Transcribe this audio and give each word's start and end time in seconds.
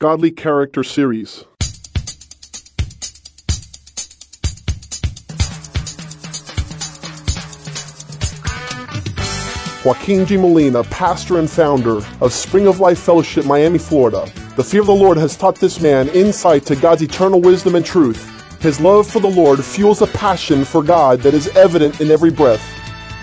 Godly 0.00 0.30
Character 0.30 0.82
Series. 0.82 1.44
Joaquin 9.84 10.24
G. 10.24 10.38
Molina, 10.38 10.84
pastor 10.84 11.38
and 11.38 11.50
founder 11.50 12.00
of 12.22 12.32
Spring 12.32 12.66
of 12.66 12.80
Life 12.80 12.98
Fellowship, 12.98 13.44
Miami, 13.44 13.76
Florida. 13.76 14.26
The 14.56 14.64
fear 14.64 14.80
of 14.80 14.86
the 14.86 14.94
Lord 14.94 15.18
has 15.18 15.36
taught 15.36 15.56
this 15.56 15.82
man 15.82 16.08
insight 16.08 16.64
to 16.64 16.76
God's 16.76 17.02
eternal 17.02 17.42
wisdom 17.42 17.74
and 17.74 17.84
truth. 17.84 18.26
His 18.62 18.80
love 18.80 19.06
for 19.06 19.20
the 19.20 19.28
Lord 19.28 19.62
fuels 19.62 20.00
a 20.00 20.06
passion 20.06 20.64
for 20.64 20.82
God 20.82 21.20
that 21.20 21.34
is 21.34 21.48
evident 21.48 22.00
in 22.00 22.10
every 22.10 22.30
breath. 22.30 22.66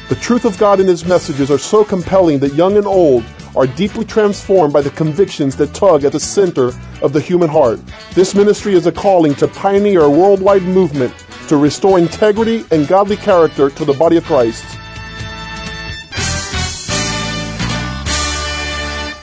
The 0.09 0.15
truth 0.15 0.45
of 0.45 0.59
God 0.59 0.79
and 0.79 0.87
His 0.87 1.05
messages 1.05 1.49
are 1.49 1.57
so 1.57 1.83
compelling 1.83 2.37
that 2.37 2.53
young 2.53 2.77
and 2.77 2.85
old 2.85 3.25
are 3.57 3.67
deeply 3.67 4.05
transformed 4.05 4.71
by 4.71 4.81
the 4.81 4.91
convictions 4.91 5.55
that 5.55 5.73
tug 5.73 6.03
at 6.03 6.11
the 6.11 6.19
center 6.19 6.71
of 7.01 7.11
the 7.11 7.19
human 7.19 7.49
heart. 7.49 7.79
This 8.13 8.35
ministry 8.35 8.75
is 8.75 8.85
a 8.85 8.91
calling 8.91 9.33
to 9.35 9.47
pioneer 9.47 10.01
a 10.01 10.09
worldwide 10.09 10.63
movement 10.63 11.13
to 11.47 11.57
restore 11.57 11.97
integrity 11.97 12.63
and 12.71 12.87
godly 12.87 13.17
character 13.17 13.69
to 13.71 13.85
the 13.85 13.93
body 13.93 14.17
of 14.17 14.25
Christ. 14.25 14.63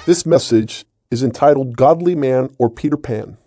This 0.07 0.27
message 0.27 0.85
is 1.11 1.23
entitled 1.23 1.77
Godly 1.77 2.15
Man 2.15 2.51
or 2.59 2.69
Peter 2.69 2.97
Pan. 2.97 3.39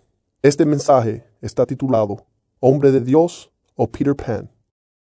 Este 0.42 0.64
mensaje 0.64 1.22
está 1.42 1.66
titulado 1.66 2.24
Hombre 2.62 2.90
de 2.90 3.00
Dios 3.00 3.48
o 3.76 3.86
Peter 3.86 4.14
Pan. 4.14 4.48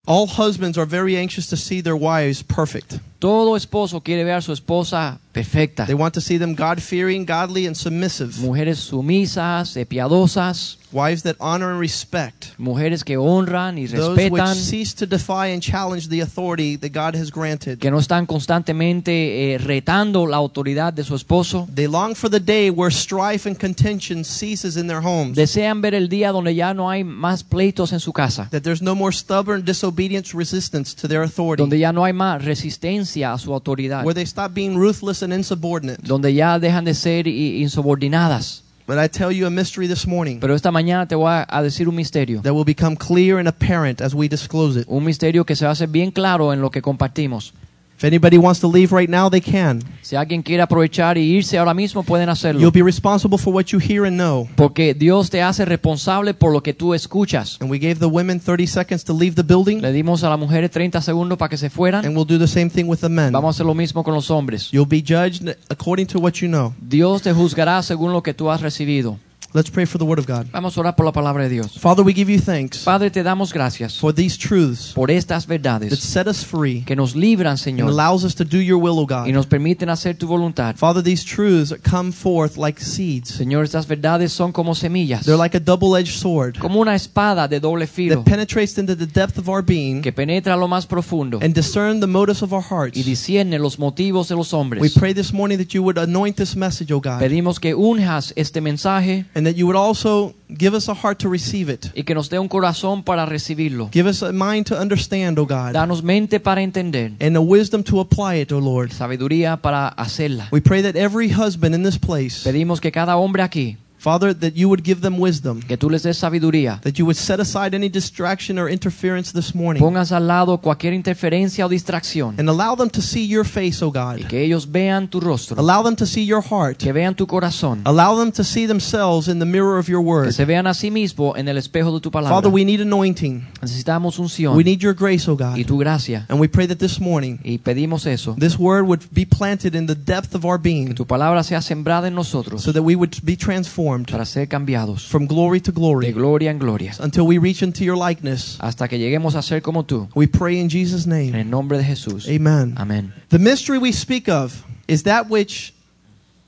All 0.08 0.28
husbands 0.28 0.78
are 0.78 0.86
very 0.86 1.18
anxious 1.18 1.48
to 1.48 1.58
see 1.58 1.82
their 1.82 1.98
wives 1.98 2.44
perfect. 2.44 3.00
Todo 3.20 3.56
esposo 3.56 4.04
quiere 4.04 4.24
ver 4.24 4.38
a 4.38 4.42
su 4.42 4.52
esposa 4.52 5.20
perfecta. 5.36 5.86
They 5.86 5.94
want 5.96 6.14
to 6.14 6.22
see 6.22 6.38
them 6.38 6.56
God 6.56 6.80
fearing, 6.80 7.26
godly, 7.26 7.68
and 7.68 7.76
submissive. 7.76 8.38
Mujeres 8.40 8.80
sumisas, 8.80 9.76
piadosas, 9.88 10.78
Wives 10.92 11.24
that 11.24 11.36
honor 11.42 11.72
and 11.72 11.80
respect. 11.82 12.54
mujeres 12.58 13.04
que 13.04 13.18
honran 13.18 13.78
y 13.78 13.86
Those 13.88 14.30
which 14.30 14.48
cease 14.56 14.94
to 14.96 15.06
defy 15.06 15.48
and 15.48 15.62
challenge 15.62 16.08
the 16.08 16.22
authority 16.22 16.78
that 16.78 16.94
God 16.94 17.16
has 17.18 17.32
granted. 17.32 17.80
que 17.80 17.92
no 17.92 18.00
están 18.00 18.26
constantemente 18.26 19.56
eh, 19.56 19.58
retando 19.58 20.26
la 20.26 20.38
autoridad 20.38 20.94
de 20.94 21.04
su 21.04 21.14
esposo. 21.16 21.68
They 21.74 21.88
long 21.88 22.16
for 22.16 22.30
the 22.30 22.40
day 22.40 22.70
where 22.70 22.90
strife 22.96 23.46
and 23.46 23.58
contention 23.60 24.24
ceases 24.24 24.78
in 24.78 24.88
their 24.88 25.02
homes. 25.04 25.36
Desean 25.36 25.82
ver 25.82 25.96
el 25.96 26.08
día 26.08 26.32
donde 26.32 26.56
ya 26.56 26.74
no 26.74 26.90
hay 26.90 27.04
más 27.04 27.44
pleitos 27.44 27.92
en 27.92 28.00
su 28.00 28.14
casa, 28.14 28.48
That 28.52 28.62
there's 28.62 28.82
no 28.82 28.96
more 28.96 29.12
stubborn 29.14 29.66
disobedience 29.66 30.34
resistance 30.34 30.96
to 30.96 31.10
their 31.10 31.24
authority. 31.24 31.62
donde 31.62 31.78
ya 31.78 31.92
no 31.92 32.06
hay 32.06 32.14
más 32.14 32.46
resistencia 32.46 33.34
a 33.34 33.38
su 33.38 33.54
autoridad, 33.54 34.06
Where 34.06 34.14
they 34.16 34.26
stop 34.26 34.54
being 34.54 34.78
ruthless 34.78 35.22
and 35.26 35.34
insubordinate. 35.34 36.02
donde 36.04 36.34
ya 36.34 36.58
dejan 36.60 36.86
de 36.86 36.94
ser 36.94 37.28
insubordinadas. 37.28 38.64
But 38.88 38.98
I 39.04 39.10
tell 39.10 39.32
you 39.32 39.48
a 39.48 39.50
mystery 39.50 39.88
this 39.88 40.06
morning 40.06 40.40
Pero 40.40 40.54
esta 40.54 40.70
mañana 40.70 41.08
te 41.08 41.16
voy 41.16 41.32
a, 41.32 41.48
a 41.50 41.64
decir 41.64 41.90
un 41.90 41.96
misterio, 41.96 42.42
that 42.44 42.54
will 42.54 42.66
become 42.66 42.96
clear 42.96 43.40
and 43.40 43.48
apparent 43.48 44.00
as 44.00 44.14
we 44.14 44.30
disclose 44.30 44.80
it. 44.80 44.86
un 44.88 45.04
misterio 45.04 45.44
que 45.44 45.56
se 45.56 45.66
va 45.66 45.70
a 45.70 45.74
hacer 45.74 45.88
bien 45.90 46.12
claro 46.12 46.54
en 46.54 46.62
lo 46.62 46.70
que 46.70 46.82
compartimos. 46.84 47.54
If 47.98 48.04
anybody 48.04 48.38
wants 48.38 48.60
to 48.60 48.68
leave 48.68 48.92
right 48.92 49.10
now, 49.10 49.30
they 49.30 49.40
can. 49.40 49.82
Si 50.02 50.18
alguien 50.18 50.44
quiere 50.44 50.62
aprovechar 50.62 51.18
y 51.18 51.22
irse 51.38 51.58
ahora 51.58 51.74
mismo, 51.74 52.04
pueden 52.04 52.28
hacerlo. 52.28 52.60
You'll 52.60 52.74
be 52.74 52.84
responsible 52.84 53.38
for 53.38 53.54
what 53.54 53.68
you 53.68 53.80
hear 53.80 54.06
and 54.06 54.18
know. 54.18 54.50
Porque 54.58 54.94
Dios 54.94 55.30
te 55.30 55.42
hace 55.42 55.64
responsable 55.64 56.34
por 56.34 56.52
lo 56.52 56.62
que 56.62 56.74
tú 56.74 56.94
escuchas. 56.94 57.58
And 57.62 57.72
we 57.72 57.80
gave 57.80 57.96
the 58.00 58.08
women 58.08 58.42
30 58.42 58.68
seconds 58.68 59.06
to 59.06 59.14
leave 59.14 59.36
the 59.36 59.44
building, 59.44 59.80
Le 59.82 59.94
dimos 59.94 60.26
a 60.26 60.30
las 60.30 60.38
mujeres 60.38 60.72
30 60.72 61.02
segundos 61.02 61.38
para 61.38 61.48
que 61.50 61.58
se 61.58 61.70
fueran. 61.70 62.06
and 62.06 62.14
we'll 62.18 62.28
do 62.28 62.38
the 62.38 62.48
same 62.48 62.70
thing 62.70 62.86
with 62.86 63.00
the 63.00 63.08
men. 63.08 63.32
Vamos 63.32 63.56
a 63.56 63.58
hacer 63.58 63.66
lo 63.66 63.74
mismo 63.74 64.04
con 64.04 64.14
los 64.14 64.30
hombres. 64.30 64.70
You'll 64.72 64.86
be 64.90 65.02
judged 65.02 65.56
according 65.70 66.08
to 66.08 66.20
what 66.20 66.34
you 66.42 66.50
know. 66.50 66.74
Dios 66.82 67.22
te 67.22 67.32
juzgará 67.32 67.82
según 67.82 68.12
lo 68.12 68.22
que 68.22 68.34
tú 68.34 68.52
has 68.52 68.60
recibido. 68.62 69.18
Let's 69.56 69.70
pray 69.70 69.86
for 69.86 69.98
the 69.98 70.06
word 70.06 70.20
of 70.20 70.28
God. 70.28 70.48
Vamos 70.52 70.76
a 70.76 70.82
orar 70.82 70.98
por 70.98 71.06
la 71.06 71.14
palabra 71.14 71.44
de 71.44 71.50
Dios. 71.50 71.80
Father, 71.80 72.04
we 72.04 72.12
give 72.14 72.30
you 72.30 72.42
thanks 72.42 72.84
Padre, 72.84 73.10
te 73.10 73.24
damos 73.24 73.54
gracias 73.54 73.98
for 73.98 74.14
these 74.14 74.38
truths 74.38 74.92
por 74.94 75.10
estas 75.10 75.48
that 75.48 75.96
set 75.96 76.28
us 76.28 76.44
free 76.44 76.82
que 76.82 76.94
nos 76.94 77.16
libran, 77.16 77.52
and 77.52 77.60
Señor, 77.60 77.88
allows 77.88 78.26
us 78.26 78.36
to 78.36 78.44
do 78.44 78.58
your 78.58 78.78
will, 78.78 79.00
O 79.00 79.06
God. 79.06 79.28
y 79.28 79.32
nos 79.32 79.46
permiten 79.46 79.90
hacer 79.90 80.18
tu 80.18 80.28
voluntad. 80.28 80.76
Father, 80.76 81.02
these 81.02 81.24
truths 81.24 81.74
come 81.90 82.12
forth 82.12 82.58
like 82.58 82.82
seeds. 82.82 83.30
Señor, 83.30 83.64
estas 83.64 83.88
verdades 83.88 84.34
son 84.34 84.52
como 84.52 84.76
semillas, 84.76 85.26
They're 85.26 85.42
like 85.42 85.56
a 85.56 85.62
double-edged 85.62 86.12
sword 86.12 86.60
como 86.60 86.82
una 86.82 86.94
espada 86.94 87.48
de 87.48 87.62
doble 87.62 87.88
filo 87.88 88.18
that 88.18 88.30
penetrates 88.30 88.78
into 88.78 88.94
the 88.94 89.08
depth 89.08 89.38
of 89.38 89.48
our 89.48 89.64
being 89.64 90.02
que 90.02 90.12
penetra 90.12 90.58
lo 90.58 90.68
más 90.68 90.86
profundo 90.86 91.40
and 91.42 91.54
discern 91.54 92.02
the 92.02 92.08
motives 92.08 92.44
of 92.44 92.52
our 92.52 92.62
hearts. 92.62 92.98
y 92.98 93.04
discierne 93.04 93.58
los 93.58 93.80
motivos 93.80 94.28
de 94.28 94.36
los 94.36 94.54
hombres. 94.54 94.82
We 94.82 94.90
pray 94.90 95.14
this 95.14 95.32
morning 95.32 95.58
that 95.60 95.74
you 95.74 95.82
would 95.82 95.98
anoint 95.98 96.36
this 96.36 96.58
message, 96.58 96.92
O 96.92 97.00
God, 97.00 97.20
Pedimos 97.20 97.62
que 97.62 97.74
unjas 97.74 98.34
este 98.36 98.60
mensaje 98.60 99.26
and 99.34 99.45
that 99.46 99.56
you 99.56 99.66
would 99.66 99.78
also 99.78 100.34
give 100.50 100.76
us 100.76 100.90
a 100.90 100.94
heart 100.94 101.20
to 101.20 101.30
receive 101.30 101.72
it. 101.72 101.88
y 101.96 102.04
que 102.04 102.14
nos 102.14 102.30
dé 102.30 102.38
un 102.40 102.48
corazón 102.48 103.04
para 103.04 103.26
recibirlo. 103.26 103.90
Give 103.92 104.08
us 104.10 104.22
a 104.24 104.32
mind 104.32 104.66
to 104.68 104.76
understand, 104.80 105.40
O 105.40 105.46
God, 105.46 105.74
Danos 105.74 106.04
mente 106.04 106.40
para 106.40 106.62
entender, 106.62 107.14
and 107.20 107.36
a 107.38 107.42
wisdom 107.42 107.84
to 107.84 108.00
apply 108.00 108.36
it, 108.42 108.52
O 108.52 108.60
Lord. 108.60 108.92
sabiduría 108.92 109.58
para 109.58 109.88
hacerla. 109.88 110.48
We 110.52 110.62
pray 110.62 110.82
that 110.84 110.96
every 110.96 111.30
husband 111.30 111.74
in 111.76 111.84
this 111.84 111.98
place, 111.98 112.44
Pedimos 112.44 112.82
que 112.82 112.92
cada 112.92 113.16
hombre 113.18 113.42
aquí, 113.44 113.78
Father, 114.06 114.36
that 114.36 114.54
you 114.56 114.70
would 114.70 114.84
give 114.84 115.02
them 115.02 115.18
wisdom, 115.20 115.62
que 115.64 115.78
tú 115.78 115.90
les 115.90 116.04
des 116.04 116.16
sabiduría, 116.16 116.80
that 116.84 117.00
you 117.00 117.06
would 117.08 117.18
set 117.18 117.40
aside 117.40 117.74
any 117.74 117.90
distraction 117.90 118.60
or 118.60 118.70
interference 118.70 119.34
this 119.34 119.56
morning, 119.56 119.82
pongas 119.82 120.12
al 120.12 120.28
lado 120.28 120.60
cualquier 120.60 120.94
interferencia 120.94 121.66
o 121.66 121.70
distracción 121.70 122.36
and 122.40 122.48
allow 122.48 122.76
them 122.76 122.88
to 122.88 123.02
see 123.02 123.26
your 123.26 123.44
face, 123.44 123.82
O 123.82 123.88
y 123.88 123.92
God. 123.92 124.20
Y 124.20 124.24
que 124.26 124.44
ellos 124.44 124.72
vean 124.72 125.08
tu 125.08 125.20
rostro, 125.20 125.60
Allow 125.60 125.82
them 125.82 125.96
to 125.96 126.06
see 126.06 126.24
your 126.24 126.44
heart. 126.44 126.78
que 126.78 126.94
vean 126.94 127.16
tu 127.16 127.26
corazón, 127.26 127.82
Allow 127.84 128.16
them 128.20 128.32
to 128.32 128.44
see 128.44 128.68
themselves 128.68 129.28
in 129.28 129.40
the 129.40 129.46
mirror 129.46 129.80
of 129.80 129.88
your 129.88 130.02
word. 130.02 130.26
que 130.26 130.34
se 130.34 130.46
vean 130.46 130.68
a 130.68 130.76
sí 130.76 130.92
mismo 130.92 131.36
en 131.36 131.48
el 131.48 131.58
espejo 131.58 131.92
de 131.92 132.00
tu 132.00 132.12
palabra. 132.12 132.36
Father, 132.36 132.52
we 132.54 132.64
need 132.64 132.82
anointing. 132.82 133.48
Necesitamos 133.64 134.20
unción 134.20 134.56
We 134.56 134.64
need 134.64 134.82
your 134.82 134.94
grace, 134.94 135.28
O 135.28 135.34
y 135.34 135.38
God. 135.38 135.58
Y 135.58 135.64
tu 135.64 135.80
gracia 135.80 136.28
And 136.30 136.40
we 136.40 136.48
pray 136.48 136.68
that 136.68 136.78
this 136.78 137.00
morning, 137.00 137.40
y 137.44 137.58
pedimos 137.58 138.06
eso, 138.06 138.36
this 138.38 138.60
word 138.60 138.86
would 138.86 139.02
be 139.12 139.26
planted 139.26 139.74
in 139.74 139.88
the 139.88 139.96
depth 139.96 140.36
of 140.36 140.46
our 140.46 140.60
being. 140.60 140.90
que 140.90 140.94
tu 140.94 141.08
palabra 141.08 141.44
sea 141.44 141.60
sembrada 141.64 142.08
en 142.08 142.14
nosotros 142.14 142.62
so 142.62 142.72
that 142.72 142.84
we 142.84 142.96
would 142.96 143.16
be 143.24 143.36
transformed 143.36 143.95
para 144.04 144.26
ser 144.26 144.48
cambiados 144.48 145.06
from 145.08 145.28
glory 145.28 145.62
to 145.62 145.72
glory 145.72 146.08
de 146.08 146.12
gloria 146.14 146.52
en 146.52 146.60
gloria 146.60 146.92
until 147.00 147.26
we 147.26 147.38
reach 147.38 147.62
into 147.64 147.84
your 147.86 147.96
likeness. 147.98 148.58
hasta 148.60 148.88
que 148.90 148.98
lleguemos 149.00 149.36
a 149.36 149.42
ser 149.42 149.62
como 149.62 149.84
tú. 149.84 150.10
We 150.16 150.28
pray 150.28 150.60
in 150.60 150.70
Jesus' 150.70 151.06
En 151.06 151.12
name. 151.32 151.40
el 151.42 151.50
nombre 151.50 151.78
de 151.78 151.84
Jesús. 151.86 152.28
Amen. 152.28 152.74
Amén. 152.78 153.14
The 153.30 153.40
mystery 153.40 153.78
we 153.78 153.92
speak 153.94 154.28
of 154.28 154.64
is 154.88 155.04
that 155.04 155.30
which 155.30 155.74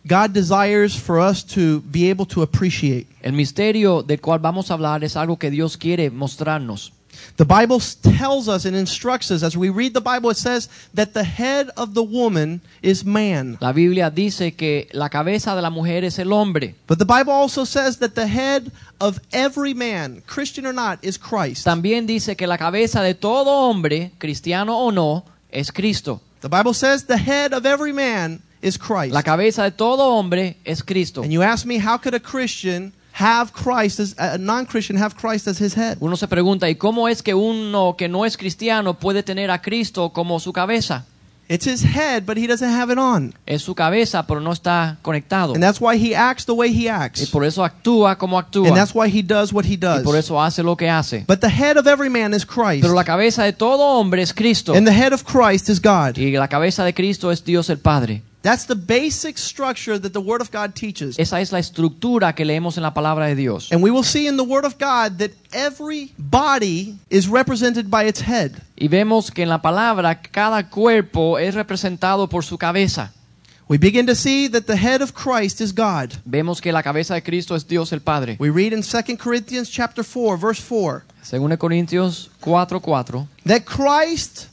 God 0.06 0.32
desires 0.34 0.96
for 0.96 1.20
us 1.20 1.44
to 1.56 1.82
be 1.82 2.10
able 2.10 2.26
to 2.28 2.42
appreciate. 2.42 3.08
El 3.22 3.34
misterio 3.34 4.04
del 4.04 4.20
cual 4.20 4.40
vamos 4.40 4.72
a 4.72 4.74
hablar 4.76 5.04
es 5.04 5.16
algo 5.18 5.38
que 5.38 5.50
Dios 5.52 5.78
quiere 5.78 6.10
mostrarnos. 6.10 6.94
The 7.38 7.46
Bible 7.46 7.80
tells 7.80 8.48
us 8.48 8.66
and 8.66 8.76
instructs 8.76 9.32
us 9.32 9.44
as 9.44 9.56
we 9.56 9.70
read 9.70 9.94
the 9.94 10.02
Bible, 10.02 10.30
it 10.30 10.38
says 10.38 10.70
that 10.94 11.14
the 11.14 11.24
head 11.24 11.70
of 11.78 11.94
the 11.94 12.04
woman 12.04 12.62
is 12.82 13.06
man. 13.06 13.58
La 13.62 13.74
Biblia 13.74 14.10
dice 14.10 14.56
que 14.56 14.88
la 14.94 15.10
cabeza 15.10 15.56
de 15.56 15.62
la 15.62 15.70
mujer 15.70 16.04
es 16.04 16.20
el 16.20 16.34
hombre. 16.34 16.76
But 16.88 17.00
the 17.00 17.06
Bible 17.06 17.34
also 17.34 17.64
says 17.64 17.98
that 17.98 18.16
the 18.16 18.28
head 18.28 18.72
of 19.00 19.20
every 19.32 19.74
man, 19.74 20.24
Christian 20.26 20.66
or 20.66 20.74
not, 20.74 21.00
is 21.04 21.18
Christ. 21.18 21.66
También 21.66 22.08
dice 22.08 22.36
que 22.36 22.48
la 22.48 22.58
cabeza 22.58 23.02
de 23.02 23.14
todo 23.14 23.70
hombre, 23.70 24.12
cristiano 24.18 24.78
o 24.78 24.90
no, 24.92 25.24
es 25.52 25.72
Cristo. 25.72 26.22
The 26.42 26.50
Bible 26.50 26.74
says 26.74 27.06
the 27.06 27.18
head 27.18 27.54
of 27.54 27.66
every 27.66 27.94
man 27.94 28.42
is 28.62 28.78
Christ. 28.78 29.14
La 29.14 29.22
cabeza 29.22 29.64
de 29.64 29.72
todo 29.72 30.18
hombre 30.18 30.58
es 30.66 30.82
Cristo. 30.82 31.24
And 31.24 31.32
you 31.32 31.42
ask 31.42 31.66
me, 31.66 31.78
how 31.78 31.98
could 31.98 32.14
a 32.14 32.20
Christian 32.20 32.94
have 33.20 33.52
Christ 33.52 34.00
as 34.00 34.16
a 34.18 34.38
non-Christian 34.38 34.98
have 34.98 35.16
Christ 35.16 35.48
as 35.48 35.60
his 35.60 35.76
head? 35.76 35.98
Uno 36.00 36.16
se 36.16 36.28
pregunta, 36.28 36.70
¿y 36.70 36.76
cómo 36.76 37.08
es 37.08 37.22
que 37.22 37.34
uno 37.34 37.96
que 37.98 38.08
no 38.08 38.26
es 38.26 38.38
cristiano 38.38 38.94
puede 38.94 39.24
tener 39.24 39.50
a 39.52 39.62
Cristo 39.62 40.10
como 40.10 40.40
su 40.40 40.54
cabeza? 40.54 41.06
It's 41.50 41.66
his 41.66 41.82
head, 41.82 42.26
but 42.26 42.36
he 42.38 42.46
doesn't 42.46 42.70
have 42.70 42.92
it 42.92 43.00
on. 43.00 43.34
Es 43.46 43.62
su 43.62 43.74
cabeza, 43.74 44.28
pero 44.28 44.42
no 44.42 44.52
está 44.52 44.98
conectado. 45.02 45.54
And 45.54 45.64
that's 45.64 45.80
why 45.80 45.96
he 45.98 46.14
acts 46.14 46.46
the 46.46 46.52
way 46.52 46.70
he 46.70 46.84
Y 46.84 46.88
acts. 46.90 47.30
por 47.30 47.46
eso 47.46 47.64
actúa 47.64 48.18
como 48.18 48.38
actúa. 48.38 48.68
And 48.68 48.76
that's 48.76 48.94
why 48.94 49.08
he 49.08 49.24
does 49.24 49.54
what 49.54 49.64
he 49.64 49.76
Y 49.76 49.78
por 49.78 50.14
does. 50.14 50.26
eso 50.26 50.42
hace 50.42 50.62
lo 50.62 50.76
que 50.76 50.90
hace. 50.90 51.24
But 51.26 51.40
the 51.40 51.50
head 51.50 51.78
of 51.78 51.88
every 51.88 52.10
man 52.10 52.34
is 52.34 52.46
Christ. 52.46 52.82
Pero 52.82 52.94
la 52.94 53.06
cabeza 53.06 53.44
de 53.44 53.54
todo 53.54 53.82
hombre 53.98 54.24
es 54.24 54.34
Cristo. 54.34 54.74
And 54.74 54.86
the 54.86 54.94
head 54.94 55.14
of 55.14 55.24
Christ 55.24 55.70
is 55.70 55.82
God. 55.82 56.18
Y 56.18 56.32
la 56.32 56.50
cabeza 56.50 56.84
de 56.84 56.94
Cristo 56.94 57.32
es 57.32 57.46
Dios 57.46 57.70
el 57.70 57.78
Padre. 57.78 58.24
That's 58.48 58.66
the 58.66 58.76
basic 58.76 59.38
structure 59.38 60.00
that 60.00 60.14
the 60.14 60.22
Word 60.22 60.40
of 60.40 60.52
God 60.52 60.74
teaches. 60.74 61.20
Esa 61.20 61.42
es 61.42 61.52
la 61.52 61.60
estructura 61.60 62.34
que 62.34 62.46
leemos 62.46 62.78
en 62.78 62.84
la 62.84 62.94
palabra 62.94 63.28
de 63.28 63.36
Dios. 63.36 63.74
And 63.74 63.84
we 63.84 63.92
will 63.92 64.06
see 64.06 64.26
in 64.26 64.38
the 64.38 64.46
Word 64.46 64.64
of 64.64 64.78
God 64.78 65.18
that 65.18 65.32
every 65.52 66.14
body 66.18 66.98
is 67.10 67.28
represented 67.28 67.92
by 67.92 68.06
its 68.06 68.22
head. 68.22 68.54
Y 68.78 68.88
vemos 68.88 69.32
que 69.32 69.44
en 69.44 69.50
la 69.50 69.62
palabra 69.62 70.22
cada 70.22 70.70
cuerpo 70.70 71.38
es 71.38 71.56
representado 71.56 72.30
por 72.30 72.42
su 72.42 72.58
cabeza. 72.58 73.12
We 73.68 73.78
begin 73.78 74.06
to 74.06 74.16
see 74.16 74.48
that 74.48 74.66
the 74.66 74.78
head 74.78 75.02
of 75.02 75.14
Christ 75.14 75.60
is 75.60 75.74
God. 75.74 76.14
Vemos 76.26 76.62
que 76.62 76.72
la 76.72 76.84
cabeza 76.84 77.16
de 77.16 77.22
Cristo 77.24 77.54
es 77.54 77.66
Dios 77.68 77.92
el 77.92 78.00
Padre. 78.00 78.38
We 78.40 78.50
read 78.50 78.72
in 78.72 78.82
2 78.82 79.18
Corinthians 79.18 79.70
chapter 79.70 80.04
4 80.04 80.38
verse 80.38 80.62
4 80.62 81.04
Según 81.22 81.52
Corintios 81.58 82.30
4:4 82.42 83.28
that 83.46 83.66
Christ 83.66 84.48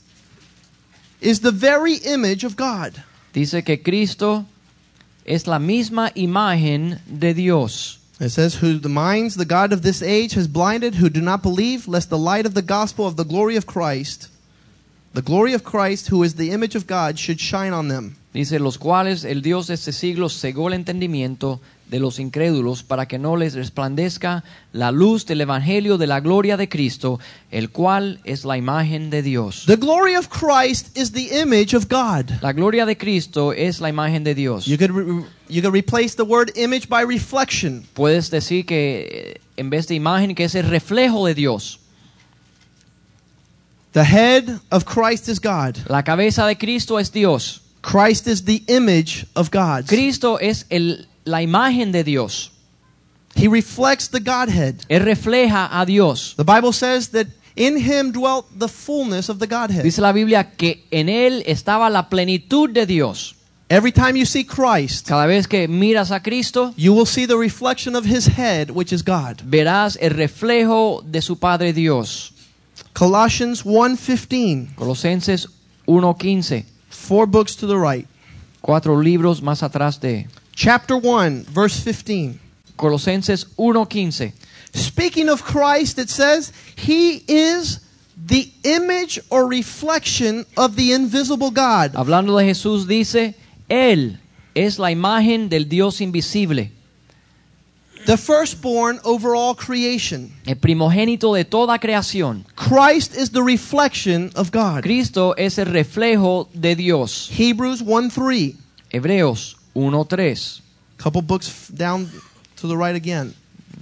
is 1.21 1.39
the 1.39 1.51
very 1.51 1.95
image 2.03 2.43
of 2.43 2.57
God. 2.57 3.01
Dice 3.35 3.63
que 3.63 3.83
Cristo 3.83 4.45
es 5.25 5.45
la 5.45 5.59
misma 5.59 6.11
imagen 6.15 6.99
de 7.05 7.33
Dios. 7.33 7.99
It 8.19 8.29
says, 8.29 8.55
Who 8.55 8.79
the 8.79 8.89
minds 8.89 9.35
the 9.35 9.45
God 9.45 9.73
of 9.73 9.81
this 9.81 10.01
age 10.01 10.35
has 10.35 10.47
blinded, 10.47 10.95
who 10.95 11.09
do 11.09 11.19
not 11.19 11.43
believe, 11.43 11.87
lest 11.87 12.09
the 12.09 12.17
light 12.17 12.45
of 12.45 12.53
the 12.53 12.61
gospel 12.61 13.05
of 13.05 13.17
the 13.17 13.25
glory 13.25 13.57
of 13.57 13.65
Christ, 13.65 14.29
the 15.13 15.21
glory 15.21 15.53
of 15.53 15.63
Christ, 15.63 16.07
who 16.07 16.23
is 16.23 16.35
the 16.35 16.51
image 16.51 16.75
of 16.75 16.87
God, 16.87 17.19
should 17.19 17.41
shine 17.41 17.73
on 17.73 17.89
them. 17.89 18.15
Dice, 18.33 18.57
los 18.59 18.77
cuales 18.77 19.25
el 19.25 19.41
Dios 19.41 19.67
de 19.67 19.73
este 19.73 19.91
siglo 19.91 20.29
cegó 20.29 20.67
el 20.67 20.73
entendimiento 20.73 21.59
de 21.95 22.01
los 22.01 22.19
incrédulos 22.19 22.83
para 22.83 23.07
que 23.07 23.17
no 23.17 23.37
les 23.37 23.53
resplandezca 23.53 24.43
la 24.73 24.91
luz 24.91 25.25
del 25.25 25.39
Evangelio 25.39 25.97
de 25.97 26.07
la 26.07 26.19
gloria 26.19 26.57
de 26.57 26.67
Cristo, 26.67 27.21
el 27.51 27.69
cual 27.69 28.19
es 28.25 28.43
la 28.43 28.57
imagen 28.57 29.09
de 29.09 29.21
Dios. 29.21 29.63
The 29.65 29.77
glory 29.77 30.17
of 30.17 30.27
Christ 30.27 30.97
is 30.97 31.13
the 31.13 31.39
image 31.39 31.73
of 31.73 31.85
God. 31.89 32.31
La 32.41 32.51
gloria 32.51 32.85
de 32.85 32.97
Cristo 32.97 33.53
es 33.53 33.79
la 33.79 33.87
imagen 33.87 34.25
de 34.25 34.35
Dios. 34.35 34.65
You 34.65 34.77
could, 34.77 34.91
re- 34.91 35.25
you 35.47 35.61
could 35.61 35.73
replace 35.73 36.17
the 36.17 36.23
word 36.23 36.51
image 36.57 36.89
by 36.89 37.01
reflection. 37.01 37.85
Puedes 37.93 38.29
decir 38.29 38.65
que 38.65 39.37
eh, 39.37 39.41
en 39.55 39.69
vez 39.69 39.87
de 39.87 39.95
imagen, 39.95 40.35
que 40.35 40.43
es 40.43 40.55
el 40.55 40.67
reflejo 40.67 41.25
de 41.25 41.33
Dios. 41.33 41.79
The 43.93 44.03
head 44.03 44.59
of 44.69 44.83
Christ 44.83 45.29
is 45.29 45.39
God. 45.39 45.77
La 45.87 46.03
cabeza 46.03 46.45
de 46.45 46.57
Cristo 46.57 46.99
es 46.99 47.09
Dios. 47.09 47.61
Christ 47.81 48.27
is 48.27 48.43
the 48.43 48.63
image 48.67 49.25
of 49.33 49.49
God. 49.49 49.85
Cristo 49.87 50.37
es 50.39 50.65
el, 50.69 51.07
la 51.25 51.41
imagen 51.41 51.91
de 51.91 52.03
Dios. 52.03 52.51
He 53.35 53.47
reflects 53.49 54.07
the 54.09 54.19
Godhead. 54.19 54.75
Él 54.87 55.03
refleja 55.03 55.67
a 55.71 55.85
Dios. 55.85 56.35
The 56.37 56.43
Bible 56.45 56.71
says 56.71 57.09
that 57.09 57.27
in 57.57 57.77
him 57.77 58.11
dwelt 58.11 58.45
the 58.57 58.67
fullness 58.69 59.29
of 59.29 59.39
the 59.39 59.47
Godhead. 59.47 59.83
Dice 59.83 59.99
la 59.99 60.13
Biblia 60.13 60.51
que 60.55 60.85
en 60.91 61.09
Él 61.09 61.43
estaba 61.45 61.89
la 61.89 62.07
plenitud 62.09 62.69
de 62.69 62.85
Dios. 62.85 63.35
Every 63.67 63.91
time 63.91 64.15
you 64.15 64.25
see 64.25 64.43
Christ, 64.45 65.07
Cada 65.07 65.25
vez 65.25 65.47
que 65.47 65.67
miras 65.67 66.11
a 66.11 66.19
Cristo, 66.21 66.71
you 66.77 66.93
will 66.93 67.07
see 67.07 67.25
the 67.25 67.35
reflection 67.35 67.95
of 67.95 68.05
his 68.05 68.27
head, 68.27 68.69
which 68.69 68.93
is 68.93 69.01
God. 69.03 69.41
verás 69.43 69.97
el 69.99 70.11
reflejo 70.11 71.01
de 71.03 71.19
su 71.21 71.35
Padre 71.37 71.73
Dios. 71.73 72.31
Colossians 72.93 73.65
1:15, 73.65 74.75
Colosenses 74.75 75.47
1.15, 75.87 76.63
four 76.89 77.25
books 77.25 77.55
to 77.55 77.67
the 77.67 77.75
right. 77.77 78.07
cuatro 78.61 78.95
libros 79.01 79.41
más 79.41 79.63
atrás 79.63 79.99
de 79.99 80.27
Chapter 80.55 80.97
1, 80.97 81.43
verse 81.43 81.79
15. 81.79 82.39
Colosenses 82.77 83.45
1.15. 83.57 84.33
Speaking 84.73 85.29
of 85.29 85.43
Christ, 85.43 85.99
it 85.99 86.09
says, 86.09 86.51
He 86.75 87.23
is 87.27 87.79
the 88.17 88.49
image 88.63 89.19
or 89.29 89.47
reflection 89.47 90.45
of 90.57 90.75
the 90.75 90.93
invisible 90.93 91.51
God. 91.51 91.93
Hablando 91.93 92.37
de 92.37 92.45
Jesús 92.45 92.87
dice, 92.87 93.35
Él 93.69 94.17
es 94.55 94.79
la 94.79 94.91
imagen 94.91 95.49
del 95.49 95.65
Dios 95.65 95.99
invisible, 96.01 96.71
The 98.05 98.17
firstborn 98.17 98.99
over 99.03 99.35
all 99.35 99.55
creation. 99.55 100.31
el 100.45 100.55
primogénito 100.55 101.33
de 101.35 101.43
toda 101.43 101.79
creación. 101.79 102.45
Christ 102.55 103.15
is 103.15 103.31
the 103.31 103.41
reflection 103.41 104.31
of 104.35 104.51
God. 104.51 104.83
Cristo 104.83 105.33
es 105.37 105.57
el 105.57 105.65
reflejo 105.65 106.47
de 106.53 106.75
Dios. 106.75 107.29
Hebrews 107.31 107.81
1 107.81 108.09
3. 108.11 108.55
Hebreos 108.91 109.55
1.3. 109.75 110.61
Couple 110.97 111.21
books 111.21 111.67
down 111.67 112.09
to 112.57 112.67
the 112.67 112.77
right 112.77 112.95
again. 112.95 113.33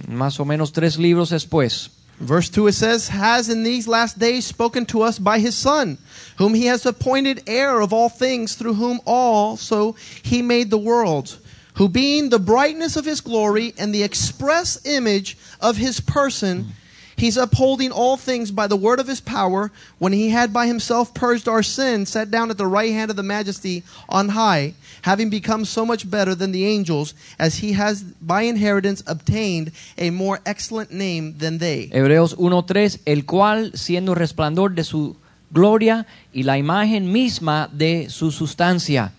Más 0.08 0.40
o 0.40 0.44
menos 0.44 0.72
tres 0.72 0.98
libros 0.98 1.30
después. 1.30 1.88
Verse 2.18 2.48
2 2.48 2.68
it 2.68 2.72
says, 2.72 3.08
Has 3.08 3.48
in 3.48 3.62
these 3.62 3.88
last 3.88 4.18
days 4.18 4.44
spoken 4.44 4.86
to 4.86 5.02
us 5.02 5.18
by 5.18 5.38
his 5.38 5.56
Son, 5.56 5.98
whom 6.36 6.54
he 6.54 6.66
has 6.66 6.86
appointed 6.86 7.42
heir 7.46 7.80
of 7.80 7.92
all 7.92 8.08
things, 8.08 8.54
through 8.54 8.74
whom 8.74 9.00
also 9.04 9.92
he 10.22 10.40
made 10.40 10.70
the 10.70 10.78
world, 10.78 11.38
who 11.74 11.88
being 11.88 12.30
the 12.30 12.38
brightness 12.38 12.96
of 12.96 13.04
his 13.04 13.20
glory 13.20 13.74
and 13.78 13.92
the 13.92 14.02
express 14.02 14.84
image 14.86 15.36
of 15.60 15.76
his 15.76 16.00
person, 16.00 16.72
he's 17.16 17.36
upholding 17.36 17.90
all 17.90 18.16
things 18.16 18.50
by 18.50 18.66
the 18.66 18.76
word 18.76 19.00
of 19.00 19.06
his 19.06 19.20
power, 19.20 19.70
when 19.98 20.12
he 20.12 20.30
had 20.30 20.52
by 20.52 20.66
himself 20.66 21.14
purged 21.14 21.48
our 21.48 21.62
sins, 21.62 22.10
sat 22.10 22.30
down 22.30 22.50
at 22.50 22.58
the 22.58 22.66
right 22.66 22.92
hand 22.92 23.10
of 23.10 23.16
the 23.16 23.22
majesty 23.22 23.82
on 24.08 24.30
high, 24.30 24.74
having 25.02 25.30
become 25.30 25.64
so 25.64 25.84
much 25.84 26.08
better 26.10 26.34
than 26.34 26.52
the 26.52 26.64
angels, 26.64 27.14
as 27.38 27.56
he 27.56 27.72
has 27.72 28.02
by 28.02 28.42
inheritance 28.42 29.02
obtained 29.06 29.72
a 29.98 30.10
more 30.10 30.40
excellent 30.46 30.90
name 30.92 31.36
than 31.38 31.58
they. 31.58 31.88
Hebreos 31.92 32.36
1.3, 32.36 33.00
el 33.06 33.22
cual, 33.24 33.72
siendo 33.72 34.14
resplandor 34.14 34.74
de 34.74 34.84
su 34.84 35.16
gloria 35.50 36.06
y 36.32 36.42
la 36.42 36.58
imagen 36.58 37.12
misma 37.12 37.68
de 37.72 38.08
su 38.10 38.30
sustancia. 38.30 39.12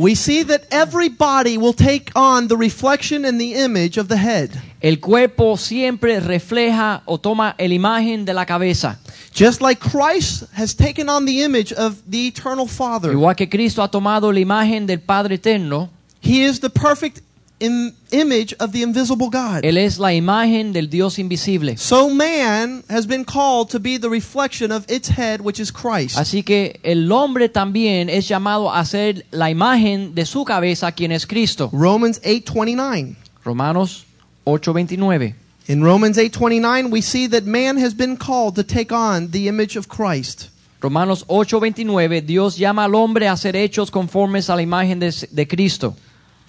We 0.00 0.14
see 0.14 0.44
that 0.44 0.64
every 0.70 1.10
body 1.10 1.58
will 1.58 1.74
take 1.74 2.10
on 2.16 2.48
the 2.48 2.56
reflection 2.56 3.26
and 3.26 3.38
the 3.38 3.52
image 3.52 3.98
of 3.98 4.08
the 4.08 4.16
head. 4.16 4.50
El 4.82 4.96
cuerpo 4.96 5.56
siempre 5.56 6.18
refleja 6.20 7.02
o 7.06 7.18
toma 7.18 7.54
la 7.58 7.66
imagen 7.66 8.24
de 8.24 8.32
la 8.32 8.46
cabeza. 8.46 8.98
Just 9.34 9.60
like 9.60 9.78
Christ 9.78 10.44
has 10.54 10.72
taken 10.72 11.10
on 11.10 11.26
the 11.26 11.42
image 11.42 11.74
of 11.74 12.00
the 12.10 12.28
eternal 12.28 12.66
Father. 12.66 13.12
Igual 13.12 13.36
que 13.36 13.46
Cristo 13.46 13.82
ha 13.82 13.88
tomado 13.88 14.32
la 14.32 14.40
imagen 14.40 14.86
del 14.86 15.00
Padre 15.00 15.34
Eterno, 15.34 15.90
He 16.22 16.44
is 16.44 16.60
the 16.60 16.70
perfect 16.70 17.20
im- 17.60 17.92
image 18.10 18.54
of 18.58 18.72
the 18.72 18.82
invisible 18.82 19.28
God. 19.30 19.64
Él 19.64 19.76
es 19.78 19.98
la 19.98 20.12
imagen 20.12 20.72
del 20.72 20.88
Dios 20.88 21.18
invisible. 21.18 21.76
So 21.76 22.08
man 22.10 22.82
has 22.88 23.06
been 23.06 23.24
called 23.24 23.70
to 23.70 23.78
be 23.78 23.98
the 23.98 24.08
reflection 24.08 24.72
of 24.72 24.84
its 24.90 25.08
head, 25.08 25.40
which 25.40 25.60
is 25.60 25.70
Christ. 25.70 26.16
Así 26.18 26.42
que 26.42 26.80
el 26.82 27.10
hombre 27.12 27.48
también 27.48 28.08
es 28.08 28.26
llamado 28.28 28.72
a 28.74 28.84
ser 28.84 29.24
la 29.30 29.50
imagen 29.50 30.14
de 30.14 30.24
su 30.26 30.44
cabeza, 30.44 30.90
quien 30.92 31.12
es 31.12 31.26
Cristo. 31.26 31.70
Romans 31.72 32.20
8:29. 32.24 33.14
Romanos 33.44 34.04
8:29. 34.44 35.34
In 35.68 35.82
Romans 35.84 36.16
8:29 36.18 36.90
we 36.90 37.00
see 37.02 37.28
that 37.28 37.44
man 37.44 37.76
has 37.78 37.94
been 37.94 38.16
called 38.16 38.56
to 38.56 38.64
take 38.64 38.92
on 38.92 39.30
the 39.30 39.46
image 39.46 39.76
of 39.76 39.86
Christ. 39.88 40.48
Romanos 40.80 41.24
8:29, 41.28 42.22
Dios 42.26 42.56
llama 42.56 42.84
al 42.84 42.94
hombre 42.94 43.28
a 43.28 43.36
ser 43.36 43.54
hechos 43.54 43.90
conformes 43.90 44.48
a 44.48 44.56
la 44.56 44.62
imagen 44.62 44.98
de, 44.98 45.12
de 45.30 45.46
Cristo. 45.46 45.94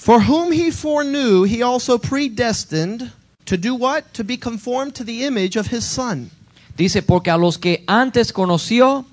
For 0.01 0.19
whom 0.19 0.51
he 0.51 0.71
foreknew, 0.71 1.43
he 1.43 1.61
also 1.61 1.99
predestined 1.99 3.11
to 3.45 3.55
do 3.55 3.75
what? 3.75 4.11
To 4.15 4.23
be 4.23 4.35
conformed 4.35 4.95
to 4.95 5.03
the 5.03 5.25
image 5.25 5.55
of 5.55 5.67
his 5.67 5.85
son. 5.85 6.31
Dice, 6.75 7.03
porque 7.03 7.27
a 7.27 7.37
los 7.37 7.57
que 7.57 7.83
antes 7.87 8.31
conoció, 8.33 9.05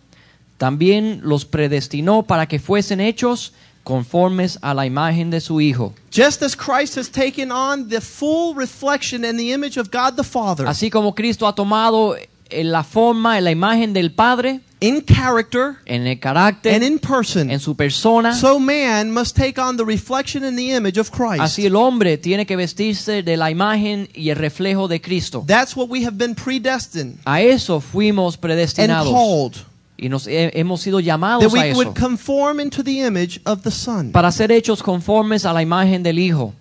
también 0.57 1.21
los 1.25 1.45
predestinó 1.45 2.27
para 2.27 2.47
que 2.47 2.59
fuesen 2.59 3.01
hechos 3.01 3.53
conformes 3.85 4.59
a 4.63 4.73
la 4.73 4.87
imagen 4.87 5.29
de 5.29 5.43
su 5.43 5.61
Hijo. 5.61 5.93
Just 6.11 6.43
as 6.43 6.55
Christ 6.55 6.97
has 6.97 7.11
taken 7.11 7.53
on 7.53 7.91
the 7.91 8.01
full 8.01 8.55
reflection 8.55 9.27
and 9.27 9.39
the 9.39 9.53
image 9.53 9.77
of 9.77 9.91
God 9.91 10.17
the 10.17 10.25
Father 10.25 10.67
Así 10.67 10.91
como 10.91 11.15
Cristo 11.15 11.47
ha 11.47 11.55
tomado 11.55 12.17
la 12.51 12.83
forma, 12.83 13.37
en 13.37 13.45
la 13.45 13.51
imagen 13.51 13.93
del 13.93 14.11
Padre, 14.13 14.63
in 14.81 15.01
character 15.03 15.77
en 15.87 16.07
el 16.07 16.19
carácter, 16.21 16.73
and 16.73 16.85
in 16.85 16.99
person, 16.99 17.51
en 17.51 17.59
su 17.59 17.75
persona, 17.75 18.33
so 18.35 18.59
man 18.61 19.11
must 19.11 19.35
take 19.37 19.59
on 19.61 19.77
the 19.77 19.85
reflection 19.85 20.45
and 20.45 20.57
the 20.57 20.71
image 20.73 20.99
of 20.99 21.11
Christ. 21.11 21.41
así 21.41 21.67
el 21.67 21.75
hombre 21.75 22.17
tiene 22.17 22.47
que 22.47 22.57
vestirse 22.57 23.23
de 23.23 23.37
la 23.37 23.51
imagen 23.51 24.09
y 24.15 24.31
el 24.31 24.37
reflejo 24.37 24.87
de 24.89 25.01
Cristo. 25.01 25.45
That's 25.47 25.75
what 25.75 25.89
we 25.89 26.05
have 26.05 26.17
been 26.17 26.35
predestined 26.35 27.19
A 27.27 27.41
eso 27.43 27.81
fuimos 27.81 28.39
and 28.79 28.93
called, 28.93 29.57
y 29.97 30.09
nos 30.09 30.27
he- 30.29 30.51
hemos 30.55 30.81
sido 30.81 30.99
that 30.99 31.05
llamados 31.07 31.45
a 31.45 31.49
we 31.49 31.71
eso 31.71 31.77
would 31.79 31.95
conform 31.99 32.61
into 32.61 32.85
the 32.85 33.01
image 33.01 33.41
of 33.45 33.63
the 33.63 33.71
Son. 33.73 34.13
para 34.13 34.31
ser 34.31 34.53
hechos 34.53 34.83
conformes 34.83 35.45
a 35.45 35.53
la 35.53 35.61
imagen 35.63 36.03
del 36.05 36.19
Hijo. 36.19 36.55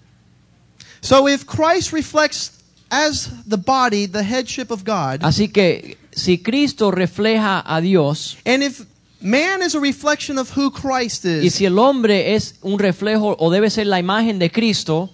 So 1.01 1.27
if 1.27 1.45
Christ 1.45 1.93
reflects 1.93 2.51
as 2.89 3.29
the 3.47 3.57
body 3.57 4.07
the 4.07 4.23
headship 4.23 4.71
of 4.71 4.83
God, 4.83 5.21
Así 5.21 5.51
que 5.51 5.97
si 6.17 6.39
Cristo 6.39 6.91
refleja 6.91 7.63
a 7.65 7.79
Dios 7.79 8.37
and 8.45 8.63
if 8.63 8.85
man 9.21 9.61
is 9.61 9.75
a 9.75 9.79
reflection 9.79 10.37
of 10.37 10.49
who 10.57 10.71
Christ 10.71 11.25
y 11.25 11.45
is, 11.45 11.53
si 11.53 11.65
el 11.65 11.77
hombre 11.77 12.35
es 12.35 12.55
un 12.61 12.79
reflejo 12.79 13.35
o 13.39 13.51
debe 13.51 13.69
ser 13.69 13.85
la 13.85 13.99
imagen 13.99 14.39
de 14.39 14.49
Cristo, 14.49 15.09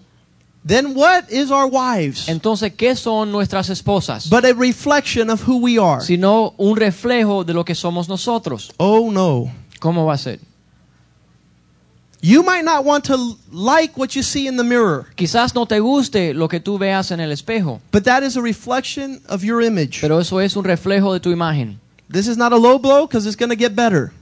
then 0.65 0.95
what 0.95 1.29
is 1.29 1.51
our 1.51 1.67
wives? 1.67 2.27
entonces 2.27 2.73
¿qué 2.73 2.95
son 2.95 3.31
nuestras 3.31 3.69
esposas? 3.69 4.29
But 4.29 4.45
a 4.45 4.53
reflection 4.53 5.29
of 5.29 5.47
who 5.47 5.57
we 5.57 5.77
are. 5.77 6.01
Sino 6.01 6.53
un 6.57 6.77
reflejo 6.77 7.43
de 7.43 7.53
lo 7.53 7.65
que 7.65 7.75
somos 7.75 8.07
nosotros. 8.07 8.71
Oh 8.77 9.11
no. 9.11 9.51
¿Cómo 9.79 10.05
va 10.05 10.13
a 10.13 10.17
ser? 10.17 10.39
You 12.25 12.41
might 12.41 12.63
not 12.63 12.85
want 12.85 13.03
to 13.07 13.17
like 13.51 13.97
what 13.97 14.15
you 14.15 14.23
see 14.23 14.47
in 14.47 14.55
the 14.55 14.63
mirror, 14.63 15.07
Quizás 15.17 15.53
no 15.53 15.65
te 15.65 15.79
guste 15.79 16.33
lo 16.33 16.47
que 16.47 16.61
tú 16.61 16.77
veas 16.79 17.11
en 17.11 17.19
el 17.19 17.33
espejo, 17.33 17.81
but 17.91 18.05
that 18.05 18.23
is 18.23 18.37
a 18.37 18.41
reflection 18.41 19.21
of 19.27 19.43
your 19.43 19.61
image. 19.61 19.99
pero 19.99 20.19
eso 20.19 20.39
es 20.39 20.55
un 20.55 20.63
reflejo 20.63 21.11
de 21.11 21.19
tu 21.19 21.31
imagen. 21.31 21.79
This 22.09 22.27
is 22.29 22.37
not 22.37 22.53
a 22.53 22.57
low 22.57 22.79
blow 22.79 23.07
because 23.07 23.27
it's 23.27 23.35
going 23.35 23.49
to 23.49 23.57
get 23.57 23.75
better. 23.75 24.13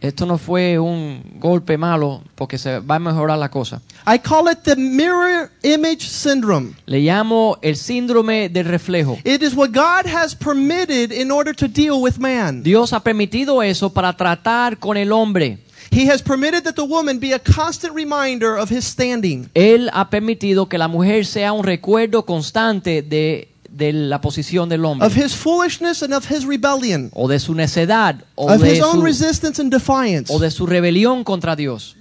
Esto 0.00 0.24
no 0.24 0.38
fue 0.38 0.78
un 0.78 1.20
golpe 1.40 1.76
malo 1.76 2.22
porque 2.36 2.56
se 2.56 2.78
va 2.78 2.94
a 2.94 2.98
mejorar 3.00 3.36
la 3.36 3.48
cosa. 3.48 3.82
I 4.06 4.18
call 4.18 4.46
it 4.48 4.62
the 4.62 4.76
mirror 4.76 5.50
image 5.64 6.08
syndrome. 6.08 6.76
Le 6.86 7.00
llamo 7.00 7.58
el 7.62 7.74
síndrome 7.74 8.48
del 8.48 8.66
reflejo. 8.66 9.18
It 9.24 9.42
is 9.42 9.56
what 9.56 9.72
God 9.72 10.06
has 10.06 10.36
permitted 10.36 11.10
in 11.10 11.32
order 11.32 11.52
to 11.56 11.66
deal 11.66 12.00
with 12.00 12.18
man. 12.18 12.62
Dios 12.62 12.92
ha 12.92 13.00
permitido 13.00 13.60
eso 13.64 13.90
para 13.90 14.16
tratar 14.16 14.78
con 14.78 14.96
el 14.96 15.10
hombre. 15.10 15.58
He 15.92 16.08
has 16.08 16.22
permitted 16.22 16.64
that 16.64 16.76
the 16.76 16.84
woman 16.84 17.18
be 17.18 17.32
a 17.32 17.38
constant 17.38 17.94
reminder 17.94 18.56
of 18.56 18.70
his 18.70 18.84
standing. 18.84 19.50
Él 19.54 19.90
ha 19.92 20.08
permitido 20.08 20.68
que 20.68 20.78
la 20.78 20.88
mujer 20.88 21.26
sea 21.26 21.52
un 21.52 21.64
recuerdo 21.64 22.24
constante 22.24 23.02
de, 23.02 23.48
de 23.68 23.92
la 23.92 24.20
posición 24.20 24.68
del 24.68 24.84
hombre, 24.84 25.06
of 25.06 25.16
his 25.16 25.34
foolishness 25.34 26.02
and 26.02 26.14
of 26.14 26.30
his 26.30 26.44
rebellion, 26.44 27.10
o 27.12 27.26
de 27.26 27.40
su 27.40 27.54
necedad, 27.54 28.22
o 28.36 28.48
of 28.48 28.62
de 28.62 28.74
his 28.74 28.82
own 28.82 29.00
su, 29.00 29.02
resistance 29.02 29.60
and 29.60 29.72
defiance. 29.72 30.32
o 30.32 30.38
de 30.38 30.50
su 30.50 30.66
rebelión 30.66 31.24
contra 31.24 31.56
Dios. 31.56 31.96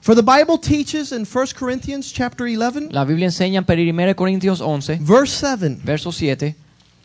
For 0.00 0.14
the 0.14 0.22
Bible 0.22 0.58
teaches 0.58 1.12
in 1.12 1.24
1 1.24 1.46
Corinthians 1.58 2.12
chapter 2.12 2.46
11, 2.46 2.90
La 2.92 3.04
Biblia 3.04 3.26
enseña 3.26 3.64
en 3.66 3.98
1 3.98 4.14
Corintios 4.14 4.60
11, 4.60 4.98
verse 5.00 5.36
7, 5.40 5.80
verso 5.84 6.12
7, 6.12 6.54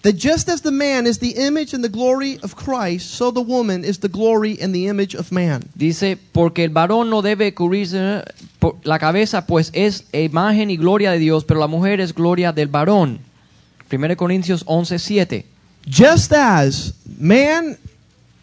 that 0.04 0.16
just 0.16 0.50
as 0.50 0.62
the 0.62 0.72
man 0.72 1.06
is 1.06 1.20
the 1.20 1.36
image 1.38 1.74
and 1.74 1.84
the 1.84 1.90
glory 1.90 2.40
of 2.44 2.56
Christ, 2.56 3.12
so 3.12 3.32
the 3.32 3.42
woman 3.42 3.86
is 3.86 4.00
the 4.00 4.10
glory 4.10 4.58
and 4.60 4.74
the 4.74 4.88
image 4.88 5.16
of 5.16 5.32
man. 5.32 5.64
Dice, 5.76 6.18
porque 6.34 6.60
el 6.60 6.72
varón 6.72 7.10
no 7.10 7.22
debe 7.22 7.54
cubrirse 7.54 8.24
por 8.60 8.78
la 8.84 8.98
cabeza, 8.98 9.46
pues 9.46 9.72
es 9.74 10.06
imagen 10.14 10.70
y 10.70 10.78
gloria 10.78 11.12
de 11.12 11.20
Dios, 11.20 11.44
pero 11.46 11.60
la 11.60 11.68
mujer 11.68 12.02
es 12.02 12.14
gloria 12.14 12.52
del 12.52 12.68
varón. 12.68 13.20
1 13.92 14.16
Corintios 14.16 14.64
11, 14.66 14.98
7. 14.98 15.46
Just 15.88 16.32
as 16.32 16.94
man 17.20 17.78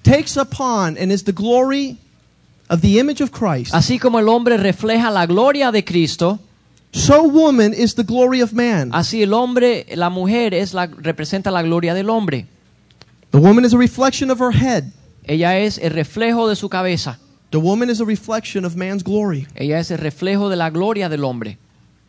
takes 0.03 0.37
upon 0.37 0.97
and 0.99 1.11
is 1.11 1.25
the 1.25 1.33
glory 1.33 1.97
of 2.69 2.83
the 2.83 2.99
image 2.99 3.23
of 3.23 3.31
Christ, 3.33 3.75
Así 3.75 3.99
como 3.99 4.19
el 4.19 4.29
hombre 4.29 4.57
refleja 4.59 5.11
la 5.11 5.27
gloria 5.27 5.73
de 5.73 5.85
Cristo, 5.85 6.39
so 6.93 7.25
woman 7.25 7.75
is 7.75 7.95
the 7.95 8.05
glory 8.05 8.41
of 8.41 8.53
man. 8.53 8.91
así 8.93 9.23
el 9.23 9.33
hombre, 9.35 9.87
la 9.95 10.11
mujer 10.11 10.55
es 10.55 10.75
la, 10.75 10.87
representa 10.87 11.51
la 11.51 11.63
gloria 11.63 11.95
del 11.95 12.09
hombre. 12.11 12.47
The 13.31 13.39
woman 13.39 13.65
is 13.65 13.75
a 13.75 13.79
reflection 13.79 14.31
of 14.31 14.39
her 14.41 14.53
head. 14.53 14.93
Ella 15.25 15.59
es 15.59 15.79
el 15.79 15.93
reflejo 15.93 16.49
de 16.49 16.57
su 16.57 16.69
cabeza. 16.69 17.19
The 17.51 17.59
woman 17.59 17.91
is 17.91 18.01
a 18.01 18.05
reflection 18.05 18.65
of 18.65 18.77
man's 18.77 19.03
glory. 19.03 19.47
Ella 19.55 19.79
es 19.79 19.91
el 19.91 19.99
reflejo 19.99 20.49
de 20.49 20.57
la 20.57 20.71
gloria 20.71 21.09
del 21.09 21.25
hombre. 21.25 21.59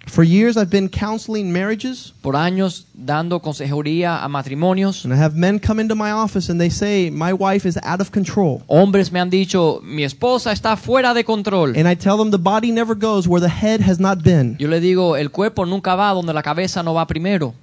For 0.09 0.23
years, 0.23 0.57
I've 0.57 0.69
been 0.71 0.89
counseling 0.89 1.51
marriages, 1.51 2.13
Por 2.21 2.35
años 2.35 2.85
dando 2.93 3.41
consejería 3.41 4.23
a 4.23 4.27
matrimonios, 4.27 5.05
and 5.05 5.13
I 5.13 5.17
have 5.17 5.35
men 5.35 5.59
come 5.59 5.79
into 5.79 5.95
my 5.95 6.11
office 6.11 6.49
and 6.51 6.59
they 6.59 6.69
say, 6.69 7.09
My 7.11 7.31
wife 7.31 7.67
is 7.67 7.77
out 7.83 8.01
of 8.01 8.11
control. 8.11 8.63
hombres 8.67 9.11
me 9.11 9.19
han 9.19 9.29
dicho, 9.29 9.81
mi 9.83 10.03
esposa 10.03 10.51
está 10.51 10.75
fuera 10.77 11.13
de 11.13 11.23
control. 11.23 11.75
And 11.77 11.87
I 11.87 11.95
tell 11.95 12.17
them 12.17 12.31
the 12.31 12.37
body 12.39 12.71
never 12.71 12.95
goes 12.95 13.27
where 13.27 13.39
the 13.39 13.49
head 13.49 13.81
has 13.81 13.99
not 13.99 14.23
been. 14.23 14.55
Yo 14.59 14.67
le 14.67 14.79
digo, 14.79 15.15
el 15.15 15.29
cuerpo 15.29 15.65
nunca 15.65 15.95
va 15.95 16.11
donde 16.13 16.33
la 16.33 16.41
cabeza 16.41 16.81
no 16.83 16.93
va 16.93 17.05
primero. 17.05 17.53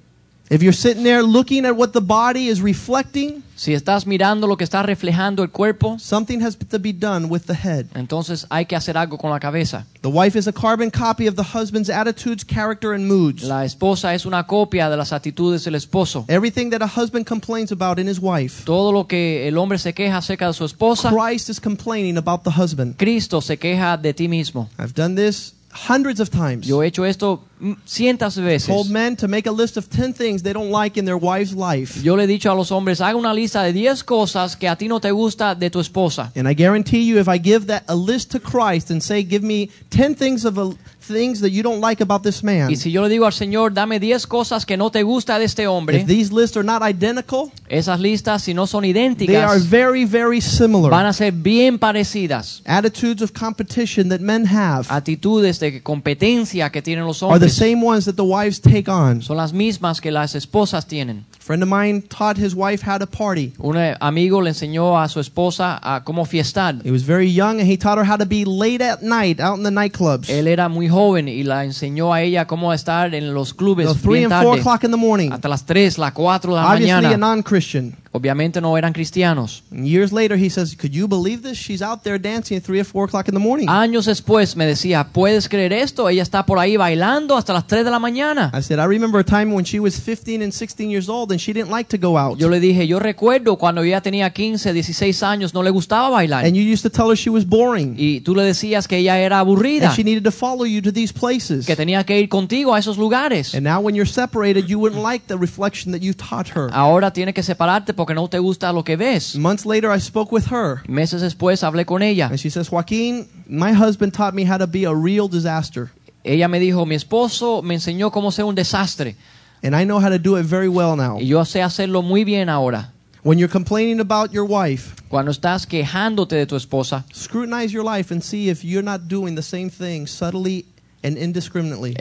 If 0.49 0.61
you're 0.61 0.71
sitting 0.73 1.03
there 1.03 1.23
looking 1.23 1.65
at 1.65 1.75
what 1.75 1.91
the 1.91 1.99
body 1.99 2.47
is 2.47 2.61
reflecting, 2.61 3.43
Si 3.57 3.73
estás 3.73 4.05
mirando 4.05 4.45
lo 4.45 4.55
que 4.55 4.63
está 4.63 4.83
reflejando 4.83 5.41
el 5.43 5.49
cuerpo, 5.49 5.97
something 5.99 6.41
has 6.41 6.55
to 6.55 6.79
be 6.79 6.93
done 6.93 7.25
with 7.25 7.41
the 7.47 7.55
head. 7.55 7.87
entonces 7.95 8.45
hay 8.49 8.65
que 8.67 8.75
hacer 8.75 8.95
algo 8.97 9.17
con 9.17 9.31
la 9.31 9.39
cabeza. 9.39 9.85
The 10.03 10.09
wife 10.09 10.37
is 10.37 10.47
a 10.47 10.53
carbon 10.53 10.91
copy 10.91 11.27
of 11.27 11.35
the 11.35 11.43
husband's 11.43 11.89
attitudes, 11.89 12.45
character, 12.45 12.93
and 12.93 13.07
moods. 13.07 13.43
La 13.43 13.65
esposa 13.65 14.13
es 14.13 14.25
una 14.25 14.45
copia 14.45 14.89
de 14.89 14.95
las 14.95 15.11
actitudes 15.11 15.65
del 15.65 15.73
esposo. 15.75 16.23
Everything 16.29 16.69
that 16.69 16.81
a 16.83 16.87
husband 16.87 17.25
complains 17.25 17.71
about 17.71 17.97
in 17.99 18.07
his 18.07 18.19
wife, 18.21 18.63
Todo 18.63 18.91
lo 18.93 19.05
que 19.07 19.47
el 19.47 19.57
hombre 19.57 19.79
se 19.79 19.93
queja 19.93 20.17
acerca 20.17 20.45
de 20.47 20.53
su 20.53 20.63
esposa, 20.63 21.09
Christ 21.09 21.49
is 21.49 21.59
complaining 21.59 22.15
about 22.17 22.43
the 22.43 22.51
husband. 22.51 22.95
Cristo 22.97 23.41
se 23.41 23.57
queja 23.57 23.97
de 23.97 24.13
ti 24.13 24.27
mismo. 24.29 24.69
I've 24.79 24.93
done 24.93 25.15
this 25.15 25.55
hundreds 25.71 26.19
of 26.19 26.29
times. 26.29 26.67
Yo 26.67 26.81
he 26.81 26.87
hecho 26.87 27.03
esto 27.05 27.43
cientos 27.85 28.35
de 28.35 28.41
veces. 28.41 28.67
Told 28.67 28.89
men 28.89 29.15
to 29.15 29.27
make 29.27 29.47
a 29.47 29.51
list 29.51 29.77
of 29.77 29.89
10 29.89 30.13
things 30.13 30.43
they 30.43 30.53
don't 30.53 30.71
like 30.71 30.97
in 30.97 31.05
their 31.05 31.17
wife's 31.17 31.53
life. 31.53 32.01
Yo 32.03 32.15
le 32.15 32.23
he 32.23 32.27
dicho 32.27 32.51
a 32.51 32.55
los 32.55 32.71
hombres, 32.71 33.01
haga 33.01 33.17
una 33.17 33.33
lista 33.33 33.63
de 33.63 33.73
10 33.73 34.03
cosas 34.03 34.55
que 34.55 34.67
a 34.67 34.75
ti 34.75 34.87
no 34.87 34.99
te 34.99 35.11
gusta 35.11 35.55
de 35.55 35.69
tu 35.69 35.79
esposa. 35.79 36.31
And 36.35 36.47
I 36.47 36.53
guarantee 36.53 37.03
you, 37.03 37.19
if 37.19 37.27
I 37.27 37.37
give 37.37 37.67
that 37.67 37.83
a 37.87 37.95
list 37.95 38.31
to 38.31 38.39
Christ 38.39 38.91
and 38.91 39.01
say, 39.01 39.23
"Give 39.23 39.43
me 39.43 39.69
ten 39.89 40.15
things 40.15 40.45
of 40.45 40.57
a, 40.57 40.71
things 41.07 41.39
that 41.41 41.49
you 41.49 41.63
don't 41.63 41.81
like 41.81 42.03
about 42.03 42.21
this 42.23 42.43
man," 42.43 42.69
Y 42.71 42.75
si 42.75 42.91
yo 42.91 43.01
le 43.01 43.09
digo 43.09 43.25
al 43.25 43.33
Señor, 43.33 43.73
dame 43.73 43.99
10 43.99 44.27
cosas 44.27 44.65
que 44.65 44.77
no 44.77 44.91
te 44.91 45.03
gusta 45.03 45.39
de 45.39 45.45
este 45.45 45.67
hombre, 45.67 45.99
if 46.01 46.07
these 46.07 46.33
lists 46.33 46.57
are 46.57 46.65
not 46.65 46.81
identical, 46.83 47.51
esas 47.69 47.99
listas, 47.99 48.43
si 48.43 48.53
no 48.53 48.67
son 48.67 48.83
they 48.83 48.91
are 48.91 48.99
idénticas, 48.99 49.69
very, 49.69 50.05
very 50.05 50.41
similar. 50.41 50.91
van 50.91 51.05
a 51.05 51.13
ser 51.13 51.31
bien 51.31 51.79
parecidas. 51.79 52.61
Attitudes 52.65 53.21
of 53.21 53.31
competition 53.31 54.09
that 54.09 54.19
men 54.19 54.45
have 54.45 54.85
Actitudes 54.89 55.59
de 55.59 55.81
competencia 55.81 56.69
que 56.69 56.81
tienen 56.81 57.05
los 57.05 57.23
are 57.23 57.39
the 57.39 57.45
hombres 57.45 57.53
same 57.53 57.83
ones 57.83 58.05
that 58.05 58.15
the 58.15 58.21
wives 58.21 58.59
take 58.59 58.89
on. 58.89 59.21
son 59.21 59.37
las 59.37 59.53
mismas 59.53 60.01
que 60.01 60.11
las 60.11 60.35
esposas 60.35 60.85
tienen. 60.87 61.25
A 61.47 61.53
friend 61.55 61.63
of 61.63 61.69
mine 61.69 62.01
taught 62.09 62.35
his 62.35 62.53
wife 62.53 62.81
how 62.81 62.97
to 62.97 63.07
party. 63.07 63.53
Un 63.63 63.77
eh, 63.77 63.95
amigo 64.01 64.41
le 64.41 64.49
enseñó 64.49 65.01
a 65.01 65.07
su 65.07 65.21
esposa 65.21 65.79
a 65.81 66.03
cómo 66.03 66.25
fiestar. 66.25 66.75
He 66.83 66.91
was 66.91 67.03
very 67.03 67.29
young, 67.29 67.61
and 67.61 67.71
he 67.71 67.77
taught 67.77 67.97
her 67.97 68.03
how 68.03 68.17
to 68.17 68.25
be 68.25 68.43
late 68.43 68.81
at 68.81 69.01
night 69.01 69.39
out 69.39 69.55
in 69.57 69.63
the 69.63 69.71
nightclubs. 69.71 70.29
Él 70.29 70.49
era 70.49 70.67
muy 70.67 70.89
joven 70.89 71.29
y 71.29 71.43
la 71.43 71.63
enseñó 71.63 72.13
a 72.13 72.21
ella 72.21 72.47
cómo 72.47 72.73
estar 72.73 73.15
en 73.15 73.33
los 73.33 73.53
clubes 73.53 73.87
Till 73.87 73.95
three 73.95 74.19
bien 74.19 74.33
and 74.33 74.43
four 74.43 74.55
tarde, 74.55 74.59
o'clock 74.59 74.83
in 74.83 74.91
the 74.91 74.97
morning. 74.97 75.31
hasta 75.31 75.47
las 75.47 75.65
3, 75.65 75.97
las 75.97 76.11
4 76.11 76.53
de 76.53 76.61
la 76.61 76.69
Obviously, 76.69 77.13
a 77.13 77.17
non-Christian. 77.17 77.95
Obviamente 78.17 78.59
no 78.61 78.77
eran 78.77 78.93
cristianos. 78.93 79.63
And 79.71 79.85
years 79.85 80.11
later, 80.11 80.37
he 80.37 80.49
says, 80.49 80.75
"Could 80.75 80.93
you 80.93 81.07
believe 81.07 81.41
this? 81.41 81.57
She's 81.57 81.81
out 81.81 82.01
there 82.03 82.19
dancing 82.19 82.57
at 82.57 82.63
three 82.63 82.79
or 82.79 82.85
four 82.85 83.05
o'clock 83.05 83.27
in 83.27 83.33
the 83.33 83.39
morning." 83.39 83.67
Años 83.69 84.05
después 84.05 84.55
me 84.55 84.65
decía, 84.65 85.07
¿puedes 85.13 85.47
creer 85.47 85.73
esto? 85.73 86.09
Ella 86.09 86.23
está 86.23 86.45
por 86.45 86.59
ahí 86.59 86.77
bailando 86.77 87.37
hasta 87.37 87.53
las 87.53 87.65
3 87.67 87.85
de 87.85 87.91
la 87.91 87.99
mañana. 87.99 88.51
I 88.53 88.61
said, 88.61 88.79
I 88.79 88.85
remember 88.87 89.19
a 89.19 89.23
time 89.23 89.53
when 89.53 89.63
she 89.65 89.79
was 89.79 89.99
15 89.99 90.43
and 90.43 90.51
16 90.51 90.89
years 90.89 91.09
old 91.09 91.31
and 91.31 91.39
she 91.39 91.53
didn't 91.53 91.71
like 91.71 91.89
to 91.89 91.97
go 91.97 92.17
out. 92.17 92.37
Yo 92.37 92.49
le 92.49 92.59
dije, 92.59 92.87
yo 92.87 92.99
recuerdo 92.99 93.57
cuando 93.57 93.81
ella 93.83 94.01
tenía 94.01 94.31
15, 94.31 94.73
16 94.73 95.23
años, 95.23 95.53
no 95.53 95.63
le 95.63 95.69
gustaba 95.69 96.09
bailar. 96.09 96.45
And 96.45 96.55
you 96.55 96.63
used 96.63 96.83
to 96.83 96.89
tell 96.89 97.09
her 97.09 97.15
she 97.15 97.29
was 97.29 97.45
boring 97.45 97.95
Y 97.97 98.21
tú 98.21 98.35
le 98.35 98.43
decías 98.43 98.87
que 98.87 98.97
ella 98.97 99.19
era 99.19 99.39
aburrida, 99.39 99.87
and 99.87 99.95
she 99.95 100.03
needed 100.03 100.23
to 100.23 100.31
follow 100.31 100.65
you 100.65 100.81
to 100.81 100.91
these 100.91 101.13
places. 101.13 101.65
que 101.65 101.75
tenía 101.75 102.03
que 102.05 102.19
ir 102.19 102.29
contigo 102.29 102.73
a 102.73 102.79
esos 102.79 102.97
lugares. 102.97 103.53
And 103.53 103.63
now 103.63 103.79
when 103.79 103.95
you're 103.95 104.09
separated, 104.09 104.65
you 104.67 104.79
wouldn't 104.79 105.03
like 105.03 105.25
the 105.27 105.35
reflection 105.35 105.91
that 105.93 106.01
you 106.01 106.13
taught 106.13 106.49
her. 106.55 106.69
Ahora 106.71 107.11
tiene 107.11 107.33
que 107.33 107.43
separarte 107.43 107.93
porque 107.93 108.06
no 108.13 108.27
te 108.27 108.39
gusta 108.39 108.71
lo 108.73 108.83
que 108.83 108.95
ves. 108.95 109.35
Months 109.35 109.65
later, 109.65 109.89
I 109.95 109.99
spoke 109.99 110.31
with 110.33 110.45
her 110.51 110.81
Meses 110.87 111.21
después 111.21 111.63
hablé 111.63 111.85
con 111.85 112.01
ella. 112.01 112.27
and 112.29 112.39
she 112.39 112.49
says, 112.49 112.69
Joaquin, 112.71 113.27
my 113.47 113.71
husband 113.73 114.13
taught 114.13 114.33
me 114.33 114.43
how 114.45 114.57
to 114.57 114.67
be 114.67 114.85
a 114.85 114.93
real 114.93 115.27
disaster. 115.27 115.89
Ella 116.23 116.47
me 116.47 116.59
dijo, 116.59 116.85
mi 116.85 116.95
esposo 116.95 117.61
me 117.61 117.75
enseñó 117.75 118.11
cómo 118.11 118.31
ser 118.31 118.45
un 118.45 118.55
desastre 118.55 119.15
And 119.63 119.75
I 119.75 119.85
know 119.85 119.99
how 119.99 120.09
to 120.09 120.19
do 120.19 120.35
it 120.37 120.45
very 120.45 120.67
well 120.67 120.95
now. 120.95 121.17
y 121.19 121.27
yo 121.27 121.43
sé 121.45 121.61
hacerlo 121.63 122.01
muy 122.03 122.23
bien 122.23 122.49
ahora. 122.49 122.91
When 123.23 123.39
you're 123.39 123.51
complaining 123.51 123.99
about 123.99 124.31
your 124.31 124.45
wife, 124.45 124.93
Cuando 125.09 125.31
estás 125.31 125.65
quejándote 125.65 126.35
de 126.35 126.45
tu 126.45 126.55
esposa, 126.55 127.05
scrutinize 127.13 127.71
your 127.73 127.83
life 127.83 128.13
and 128.13 128.21
see 128.21 128.49
if 128.49 128.63
you're 128.63 128.83
not 128.83 129.07
doing 129.07 129.35
the 129.35 129.41
same 129.41 129.69
thing 129.69 130.05
subtly 130.05 130.65
and 131.03 131.17
indiscriminately. 131.17 131.95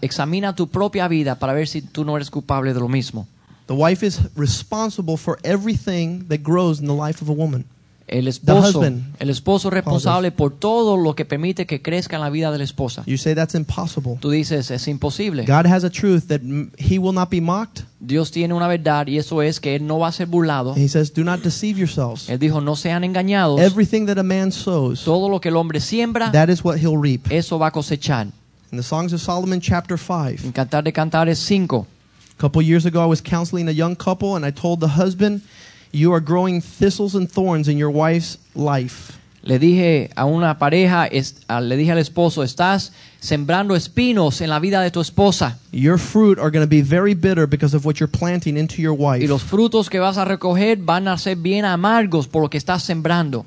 examina 0.00 0.54
tu 0.54 0.68
propia 0.68 1.06
vida 1.08 1.38
para 1.38 1.52
ver 1.52 1.66
si 1.68 1.82
tú 1.82 2.04
no 2.04 2.16
eres 2.16 2.30
culpable 2.30 2.72
de 2.72 2.80
lo 2.80 2.88
mismo. 2.88 3.26
The 3.66 3.74
wife 3.74 4.04
is 4.04 4.20
responsible 4.36 5.16
for 5.16 5.38
everything 5.44 6.26
that 6.28 6.42
grows 6.42 6.80
in 6.80 6.86
the 6.86 6.94
life 6.94 7.22
of 7.22 7.28
a 7.28 7.32
woman. 7.32 7.64
El 8.08 8.28
esposo, 8.28 8.80
husband. 8.80 9.14
el 9.20 9.30
esposo 9.30 9.68
es 9.68 9.74
responsable 9.74 10.32
por 10.32 10.50
todo 10.52 10.98
lo 10.98 11.14
que 11.14 11.24
permite 11.24 11.64
que 11.66 11.80
crezca 11.80 12.16
en 12.16 12.22
la 12.22 12.28
vida 12.28 12.50
de 12.50 12.58
la 12.58 12.64
esposa. 12.64 13.04
You 13.06 13.16
say 13.16 13.34
that's 13.34 13.54
impossible. 13.54 14.18
Tú 14.20 14.28
dices, 14.30 14.70
es 14.70 14.86
imposible. 14.86 15.44
God 15.46 15.66
has 15.66 15.82
a 15.84 15.88
truth 15.88 16.26
that 16.26 16.42
he 16.76 16.98
will 16.98 17.14
not 17.14 17.30
be 17.30 17.40
mocked. 17.40 17.84
Dios 18.00 18.30
tiene 18.30 18.52
una 18.52 18.68
verdad 18.68 19.06
y 19.06 19.16
eso 19.16 19.40
es 19.40 19.60
que 19.60 19.76
Él 19.76 19.86
no 19.86 19.98
va 19.98 20.08
a 20.08 20.12
ser 20.12 20.26
burlado. 20.26 20.74
He 20.76 20.88
says, 20.88 21.14
Do 21.14 21.24
not 21.24 21.40
deceive 21.40 21.78
yourselves. 21.78 22.28
Él 22.28 22.38
dijo, 22.38 22.60
no 22.60 22.76
sean 22.76 23.02
engañados. 23.04 23.60
Everything 23.60 24.04
that 24.06 24.18
a 24.18 24.22
man 24.22 24.52
sows, 24.52 25.04
Todo 25.04 25.30
lo 25.30 25.40
que 25.40 25.48
el 25.48 25.56
hombre 25.56 25.80
siembra, 25.80 26.30
that 26.32 26.48
is 26.50 26.62
what 26.62 26.76
he'll 26.76 27.00
reap. 27.00 27.30
eso 27.30 27.58
va 27.58 27.68
a 27.68 27.70
cosechar. 27.70 28.26
In 28.72 28.78
the 28.78 28.82
Songs 28.82 29.14
of 29.14 29.22
Solomon, 29.22 29.60
chapter 29.60 29.96
5, 29.96 30.44
En 30.44 30.52
Cantar 30.52 30.84
de 30.84 30.92
Cantares 30.92 31.38
5. 31.38 31.86
A 32.36 32.40
couple 32.40 32.60
years 32.62 32.86
ago, 32.86 33.02
I 33.02 33.06
was 33.06 33.20
counseling 33.22 33.68
a 33.68 33.72
young 33.72 33.94
couple, 33.96 34.36
and 34.36 34.44
I 34.44 34.50
told 34.52 34.80
the 34.80 34.88
husband, 34.88 35.42
You 35.92 36.12
are 36.14 36.20
growing 36.20 36.60
thistles 36.62 37.14
and 37.14 37.30
thorns 37.30 37.68
in 37.68 37.76
your 37.76 37.90
wife's 37.90 38.38
life. 38.54 39.18
Le 39.44 39.58
dije 39.58 40.10
a 40.16 40.24
una 40.24 40.56
pareja, 40.56 41.06
es- 41.10 41.34
a- 41.48 41.60
le 41.60 41.76
dije 41.76 41.90
al 41.92 41.98
esposo, 41.98 42.42
estás 42.44 42.92
sembrando 43.20 43.74
espinos 43.74 44.40
en 44.40 44.48
la 44.50 44.58
vida 44.60 44.80
de 44.80 44.90
tu 44.92 45.00
esposa 45.00 45.58
Your 45.72 45.98
fruit 45.98 46.38
are 46.38 46.50
going 46.50 46.64
to 46.64 46.68
be 46.70 46.80
very 46.80 47.14
bitter 47.14 47.46
because 47.48 47.74
of 47.76 47.84
what 47.84 47.96
you're 47.98 48.06
planting 48.10 48.56
into 48.56 48.80
your 48.80 48.94
wife. 48.94 49.22
y 49.22 49.26
los 49.26 49.42
frutos 49.42 49.90
que 49.90 49.98
vas 49.98 50.16
a 50.16 50.24
recoger 50.24 50.78
van 50.78 51.08
a 51.08 51.18
ser 51.18 51.36
bien 51.36 51.64
amargos 51.64 52.28
por 52.28 52.42
lo 52.42 52.48
que 52.50 52.56
estás 52.58 52.84
sembrando. 52.84 53.44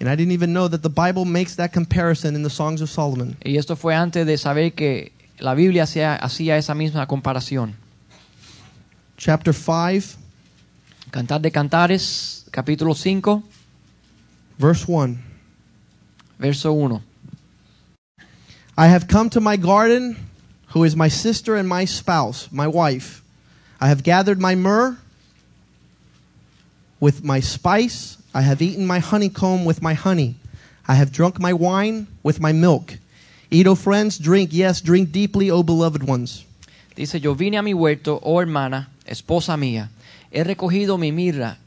And 0.00 0.08
I 0.10 0.16
didn't 0.16 0.32
even 0.32 0.52
know 0.52 0.66
that 0.68 0.80
the 0.80 0.88
Bible 0.88 1.24
makes 1.26 1.56
that 1.56 1.72
comparison 1.72 2.34
in 2.34 2.42
the 2.42 2.50
Songs 2.50 2.80
of 2.80 2.88
Solomon. 2.90 3.36
Y 3.44 3.56
esto 3.58 3.76
fue 3.76 3.94
antes 3.94 4.26
de 4.26 4.38
saber 4.38 4.72
que 4.72 5.12
la 5.38 5.54
Biblia 5.54 5.82
hacía, 5.84 6.16
hacía 6.16 6.56
esa 6.56 6.74
misma 6.74 7.06
comparación. 7.06 7.74
Chapter 9.18 9.52
5, 9.52 10.16
Cantar 11.10 11.42
de 11.42 11.50
Cantares, 11.50 12.44
capítulo 12.52 12.94
5, 12.94 13.42
verse 14.56 14.86
1. 14.86 15.18
verso 16.38 16.72
1. 16.72 17.02
I 18.76 18.86
have 18.86 19.08
come 19.08 19.28
to 19.30 19.40
my 19.40 19.56
garden, 19.56 20.16
who 20.68 20.84
is 20.84 20.94
my 20.94 21.08
sister 21.08 21.56
and 21.56 21.68
my 21.68 21.84
spouse, 21.84 22.48
my 22.52 22.68
wife. 22.68 23.24
I 23.80 23.88
have 23.88 24.04
gathered 24.04 24.40
my 24.40 24.54
myrrh 24.54 24.96
with 27.00 27.24
my 27.24 27.40
spice. 27.40 28.18
I 28.32 28.42
have 28.42 28.62
eaten 28.62 28.86
my 28.86 29.00
honeycomb 29.00 29.64
with 29.64 29.82
my 29.82 29.94
honey. 29.94 30.36
I 30.86 30.94
have 30.94 31.10
drunk 31.10 31.40
my 31.40 31.52
wine 31.52 32.06
with 32.22 32.38
my 32.38 32.52
milk. 32.52 32.98
Eat, 33.50 33.66
O 33.66 33.74
friends, 33.74 34.16
drink, 34.16 34.50
yes, 34.52 34.80
drink 34.80 35.10
deeply, 35.10 35.50
O 35.50 35.64
beloved 35.64 36.04
ones. 36.04 36.44
Dice, 36.94 37.14
yo 37.14 37.34
vine 37.34 37.54
a 37.54 37.62
mi 37.62 37.72
huerto, 37.72 38.20
oh 38.22 38.38
hermana, 38.38 38.88
esposa 39.08 39.56
mía, 39.56 39.90
he 40.30 40.44
recogido 40.44 40.98
mi 40.98 41.12
mirra 41.12 41.58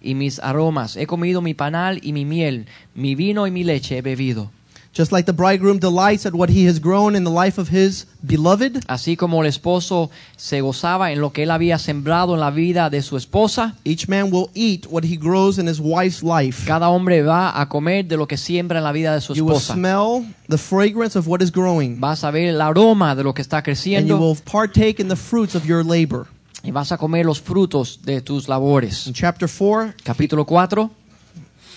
y 0.00 0.14
mis 0.14 0.38
aromas, 0.38 0.96
he 0.96 1.06
comido 1.06 1.42
mi 1.42 1.54
panal 1.54 1.98
y 2.02 2.12
mi 2.12 2.24
miel, 2.24 2.66
mi 2.94 3.14
vino 3.14 3.46
y 3.46 3.50
mi 3.50 3.64
leche 3.64 3.98
he 3.98 4.02
bebido. 4.02 4.50
Just 4.96 5.12
like 5.12 5.26
the 5.26 5.32
bridegroom 5.34 5.78
delights 5.78 6.24
at 6.26 6.32
what 6.34 6.48
he 6.48 6.66
has 6.66 6.80
grown 6.80 7.14
in 7.14 7.22
the 7.22 7.30
life 7.30 7.58
of 7.60 7.68
his 7.68 8.06
beloved, 8.22 8.80
Así 8.88 9.16
como 9.16 9.42
el 9.42 9.46
esposo 9.46 10.10
se 10.36 10.60
gozaba 10.60 11.12
en 11.12 11.20
lo 11.20 11.30
que 11.30 11.42
él 11.44 11.50
había 11.52 11.78
sembrado 11.78 12.34
en 12.34 12.40
la 12.40 12.50
vida 12.50 12.88
de 12.90 13.02
su 13.02 13.16
esposa, 13.16 13.76
each 13.84 14.08
man 14.08 14.32
will 14.32 14.48
eat 14.54 14.86
what 14.90 15.04
he 15.04 15.16
grows 15.16 15.58
in 15.58 15.68
his 15.68 15.78
wife's 15.78 16.22
life. 16.24 16.66
cada 16.66 16.88
hombre 16.88 17.22
va 17.22 17.60
a 17.60 17.68
comer 17.68 18.06
de 18.06 18.16
lo 18.16 18.26
que 18.26 18.36
siembra 18.38 18.78
en 18.78 18.84
la 18.84 18.92
vida 18.92 19.14
de 19.14 19.20
su 19.20 19.34
You 19.34 19.44
will 19.44 19.56
esposa. 19.58 19.74
smell 19.74 20.24
the 20.48 20.58
fragrance 20.58 21.16
of 21.16 21.28
what 21.28 21.42
is 21.42 21.52
growing, 21.52 22.00
Vas 22.00 22.24
a 22.24 22.30
ver 22.32 22.48
el 22.48 22.60
aroma 22.60 23.14
de 23.14 23.22
lo 23.22 23.34
que 23.34 23.42
está 23.42 23.58
and 23.58 23.66
you 23.66 23.70
creciendo 23.72 24.18
will 24.18 24.36
partake 24.50 24.98
in 25.00 25.08
the 25.08 25.16
fruits 25.16 25.54
of 25.54 25.64
your 25.66 25.84
labor. 25.84 26.26
Y 26.62 26.70
vas 26.70 26.92
a 26.92 26.96
comer 26.96 27.24
los 27.24 27.40
frutos 27.40 28.00
de 28.02 28.20
tus 28.20 28.48
labores. 28.48 29.06
In 29.06 29.14
chapter 29.14 29.48
4, 29.48 29.94
Capítulo 30.04 30.46
4, 30.46 30.90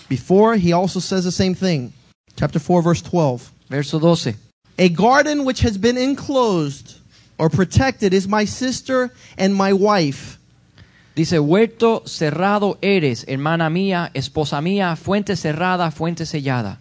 before, 0.08 0.56
he 0.56 0.72
also 0.72 1.00
says 1.00 1.24
the 1.24 1.32
same 1.32 1.54
thing. 1.54 1.92
Chapter 2.36 2.58
4, 2.58 2.82
verse 2.82 3.02
12. 3.02 3.52
verso 3.68 3.98
12. 3.98 4.36
A 4.78 4.88
garden 4.88 5.44
which 5.44 5.60
has 5.60 5.78
been 5.78 5.96
enclosed 5.96 6.98
or 7.38 7.48
protected 7.48 8.12
is 8.12 8.28
my 8.28 8.44
sister 8.44 9.10
and 9.38 9.54
my 9.54 9.72
wife. 9.72 10.38
Dice, 11.14 11.38
huerto 11.38 12.00
cerrado 12.00 12.78
eres, 12.82 13.24
hermana 13.28 13.68
mía, 13.68 14.10
esposa 14.14 14.60
mía, 14.62 14.96
fuente 14.96 15.36
cerrada, 15.36 15.92
fuente 15.92 16.24
sellada. 16.24 16.78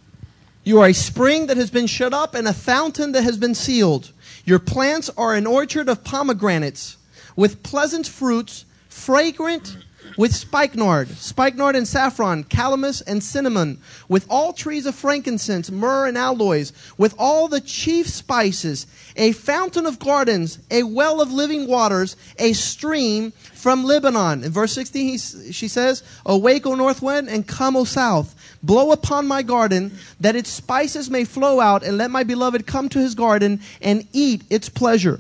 You 0.63 0.79
are 0.79 0.88
a 0.88 0.93
spring 0.93 1.48
that 1.48 1.58
has 1.58 1.72
been 1.72 1.88
shut 1.88 2.13
up 2.13 2.36
and 2.36 2.48
a 2.48 2.53
fountain 2.53 3.12
that 3.13 3.24
has 3.24 3.38
been 3.38 3.55
sealed. 3.55 4.12
Your 4.46 4.60
plants 4.60 5.10
are 5.17 5.36
an 5.36 5.48
orchard 5.48 5.89
of 5.89 6.03
pomegranates 6.03 6.98
with 7.36 7.64
pleasant 7.64 8.08
fruits, 8.08 8.66
fragrant 8.90 9.78
with 10.18 10.36
spikenard, 10.36 11.10
spikenard 11.10 11.76
and 11.76 11.88
saffron, 11.88 12.44
calamus 12.44 13.02
and 13.06 13.24
cinnamon, 13.24 13.80
with 14.08 14.26
all 14.30 14.54
trees 14.54 14.86
of 14.86 14.96
frankincense, 14.96 15.72
myrrh 15.72 16.08
and 16.08 16.18
aloes, 16.18 16.74
with 16.98 17.16
all 17.18 17.48
the 17.48 17.62
chief 17.62 18.08
spices, 18.08 18.88
a 19.16 19.32
fountain 19.32 19.86
of 19.86 20.00
gardens, 20.00 20.60
a 20.70 20.84
well 20.84 21.22
of 21.22 21.32
living 21.32 21.68
waters, 21.68 22.16
a 22.38 22.54
stream 22.54 23.32
from 23.54 23.84
Lebanon. 23.84 24.44
In 24.44 24.52
verse 24.52 24.74
16, 24.74 25.08
he, 25.08 25.18
she 25.52 25.68
says, 25.68 26.04
Awake, 26.26 26.66
O 26.66 26.76
north 26.76 27.02
wind, 27.02 27.30
and 27.30 27.48
come, 27.48 27.76
O 27.76 27.84
south. 27.84 28.36
Blow 28.64 28.92
upon 28.92 29.28
my 29.28 29.42
garden, 29.42 29.98
that 30.20 30.36
its 30.36 30.50
spices 30.50 31.10
may 31.10 31.26
flow 31.26 31.60
out, 31.60 31.84
and 31.84 31.98
let 31.98 32.12
my 32.12 32.24
beloved 32.24 32.68
come 32.68 32.90
to 32.90 33.00
his 33.00 33.16
garden 33.16 33.62
and 33.82 34.08
eat 34.14 34.44
its 34.50 34.70
pleasure. 34.70 35.20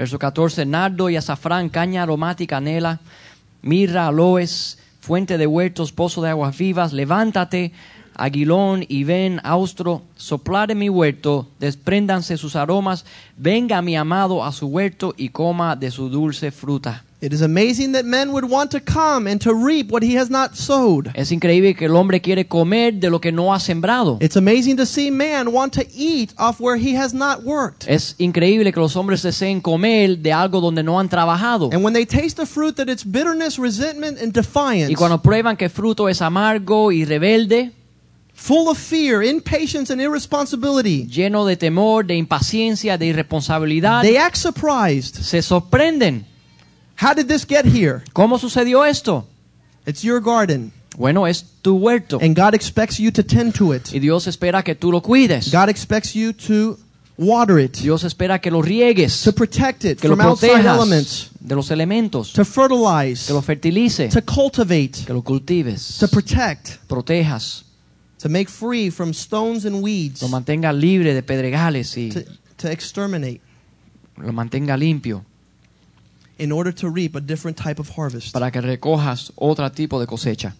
Verso 0.00 0.18
14, 0.18 0.64
nardo 0.64 1.10
y 1.10 1.16
azafrán, 1.16 1.68
caña 1.68 2.04
aromática, 2.04 2.56
canela, 2.56 3.00
mirra, 3.60 4.06
aloes, 4.06 4.78
fuente 4.98 5.36
de 5.36 5.46
huertos, 5.46 5.92
pozo 5.92 6.22
de 6.22 6.30
aguas 6.30 6.56
vivas, 6.56 6.94
levántate, 6.94 7.72
aguilón 8.14 8.82
y 8.88 9.04
ven, 9.04 9.42
austro, 9.44 10.00
soplar 10.16 10.70
en 10.70 10.78
mi 10.78 10.88
huerto, 10.88 11.48
despréndanse 11.58 12.38
sus 12.38 12.56
aromas, 12.56 13.04
venga 13.36 13.82
mi 13.82 13.94
amado 13.94 14.42
a 14.42 14.52
su 14.52 14.68
huerto 14.68 15.12
y 15.18 15.28
coma 15.28 15.76
de 15.76 15.90
su 15.90 16.08
dulce 16.08 16.50
fruta. 16.50 17.04
It 17.22 17.34
is 17.34 17.42
amazing 17.42 17.92
that 17.92 18.06
men 18.06 18.32
would 18.32 18.46
want 18.46 18.70
to 18.70 18.80
come 18.80 19.26
and 19.26 19.42
to 19.42 19.52
reap 19.52 19.90
what 19.92 20.02
he 20.02 20.16
has 20.16 20.30
not 20.30 20.54
sowed. 20.56 21.10
Es 21.14 21.30
increíble 21.32 21.76
que 21.76 21.86
el 21.86 21.94
hombre 21.94 22.22
quiere 22.22 22.46
comer 22.46 22.94
de 22.94 23.10
lo 23.10 23.20
que 23.20 23.30
no 23.30 23.52
ha 23.52 23.60
sembrado. 23.60 24.16
It's 24.22 24.36
amazing 24.36 24.78
to 24.78 24.86
see 24.86 25.10
man 25.10 25.52
want 25.52 25.74
to 25.74 25.84
eat 25.94 26.32
off 26.38 26.60
where 26.60 26.78
he 26.78 26.96
has 26.96 27.12
not 27.12 27.42
worked. 27.44 27.84
Es 27.86 28.14
increíble 28.16 28.72
que 28.72 28.80
los 28.80 28.96
hombres 28.96 29.22
deseen 29.22 29.60
comer 29.60 30.16
de 30.16 30.32
algo 30.32 30.62
donde 30.62 30.82
no 30.82 30.98
han 30.98 31.10
trabajado. 31.10 31.68
And 31.74 31.84
when 31.84 31.92
they 31.92 32.06
taste 32.06 32.38
the 32.38 32.46
fruit 32.46 32.76
that 32.76 32.88
it's 32.88 33.04
bitterness, 33.04 33.58
resentment, 33.58 34.18
and 34.18 34.32
defiance, 34.32 34.90
Y 34.90 34.94
cuando 34.94 35.20
prueban 35.20 35.58
que 35.58 35.66
el 35.66 35.70
fruto 35.70 36.08
es 36.08 36.22
amargo 36.22 36.90
y 36.90 37.04
rebelde, 37.04 37.72
full 38.32 38.66
of 38.70 38.78
fear, 38.78 39.22
impatience, 39.22 39.92
and 39.92 40.00
irresponsibility, 40.00 41.06
lleno 41.06 41.44
de 41.44 41.58
temor, 41.58 42.06
de 42.06 42.16
impaciencia, 42.16 42.96
de 42.96 43.08
irresponsabilidad, 43.08 44.00
they 44.00 44.16
act 44.16 44.36
surprised. 44.36 45.16
se 45.22 45.42
sorprenden. 45.42 46.29
How 47.00 47.14
did 47.14 47.28
this 47.28 47.46
get 47.46 47.64
here? 47.64 48.02
¿Cómo 48.12 48.38
sucedió 48.38 48.84
esto? 48.84 49.26
It's 49.86 50.02
your 50.02 50.20
garden, 50.20 50.72
Bueno, 50.98 51.26
es 51.26 51.44
tu 51.62 51.76
huerto. 51.76 52.18
And 52.20 52.36
God 52.36 52.54
expects 52.54 52.98
you 52.98 53.10
to 53.12 53.22
tend 53.22 53.54
to 53.54 53.72
it. 53.72 53.90
y 53.92 54.00
Dios 54.00 54.26
espera 54.26 54.62
que 54.62 54.74
tú 54.74 54.92
lo 54.92 55.00
cuides. 55.00 55.50
God 55.50 55.70
expects 55.70 56.14
you 56.14 56.34
to 56.34 56.78
water 57.16 57.58
it, 57.58 57.78
Dios 57.78 58.04
espera 58.04 58.38
que 58.38 58.50
lo 58.50 58.60
riegues, 58.60 59.22
to 59.22 59.32
protect 59.32 59.84
it 59.84 59.98
que 59.98 60.10
lo 60.10 60.16
from 60.16 60.26
outside 60.26 60.66
elements, 60.66 61.30
de 61.40 61.54
los 61.54 61.70
elementos, 61.70 62.34
to 62.34 62.44
fertilize, 62.44 63.26
que 63.26 63.34
lo 63.34 63.40
fertilice, 63.40 64.08
to 64.10 64.20
cultivate, 64.22 65.04
que 65.06 65.14
lo 65.14 65.22
cultives, 65.22 65.98
to 65.98 66.08
protect, 66.08 66.86
protejas, 66.86 67.64
to 68.18 68.28
make 68.28 68.50
free 68.50 68.90
from 68.90 69.14
stones 69.14 69.64
and 69.64 69.82
weeds, 69.82 70.20
lo 70.20 70.28
mantenga 70.28 70.70
libre 70.72 71.14
de 71.14 71.22
pedregales 71.22 71.96
y 71.96 72.10
to, 72.10 72.20
to 72.56 72.70
exterminate, 72.70 73.40
lo 74.18 74.32
mantenga 74.32 74.76
limpio 74.76 75.24
in 76.40 76.52
order 76.52 76.72
to 76.72 76.88
reap 76.88 77.14
a 77.14 77.20
different 77.20 77.56
type 77.56 77.80
of 77.80 77.90
harvest. 77.96 78.32
para 78.32 78.50
que 78.50 78.60
recojas 78.60 79.32
otro 79.36 79.70
tipo 79.70 80.00
de 80.00 80.06
cosecha. 80.06 80.54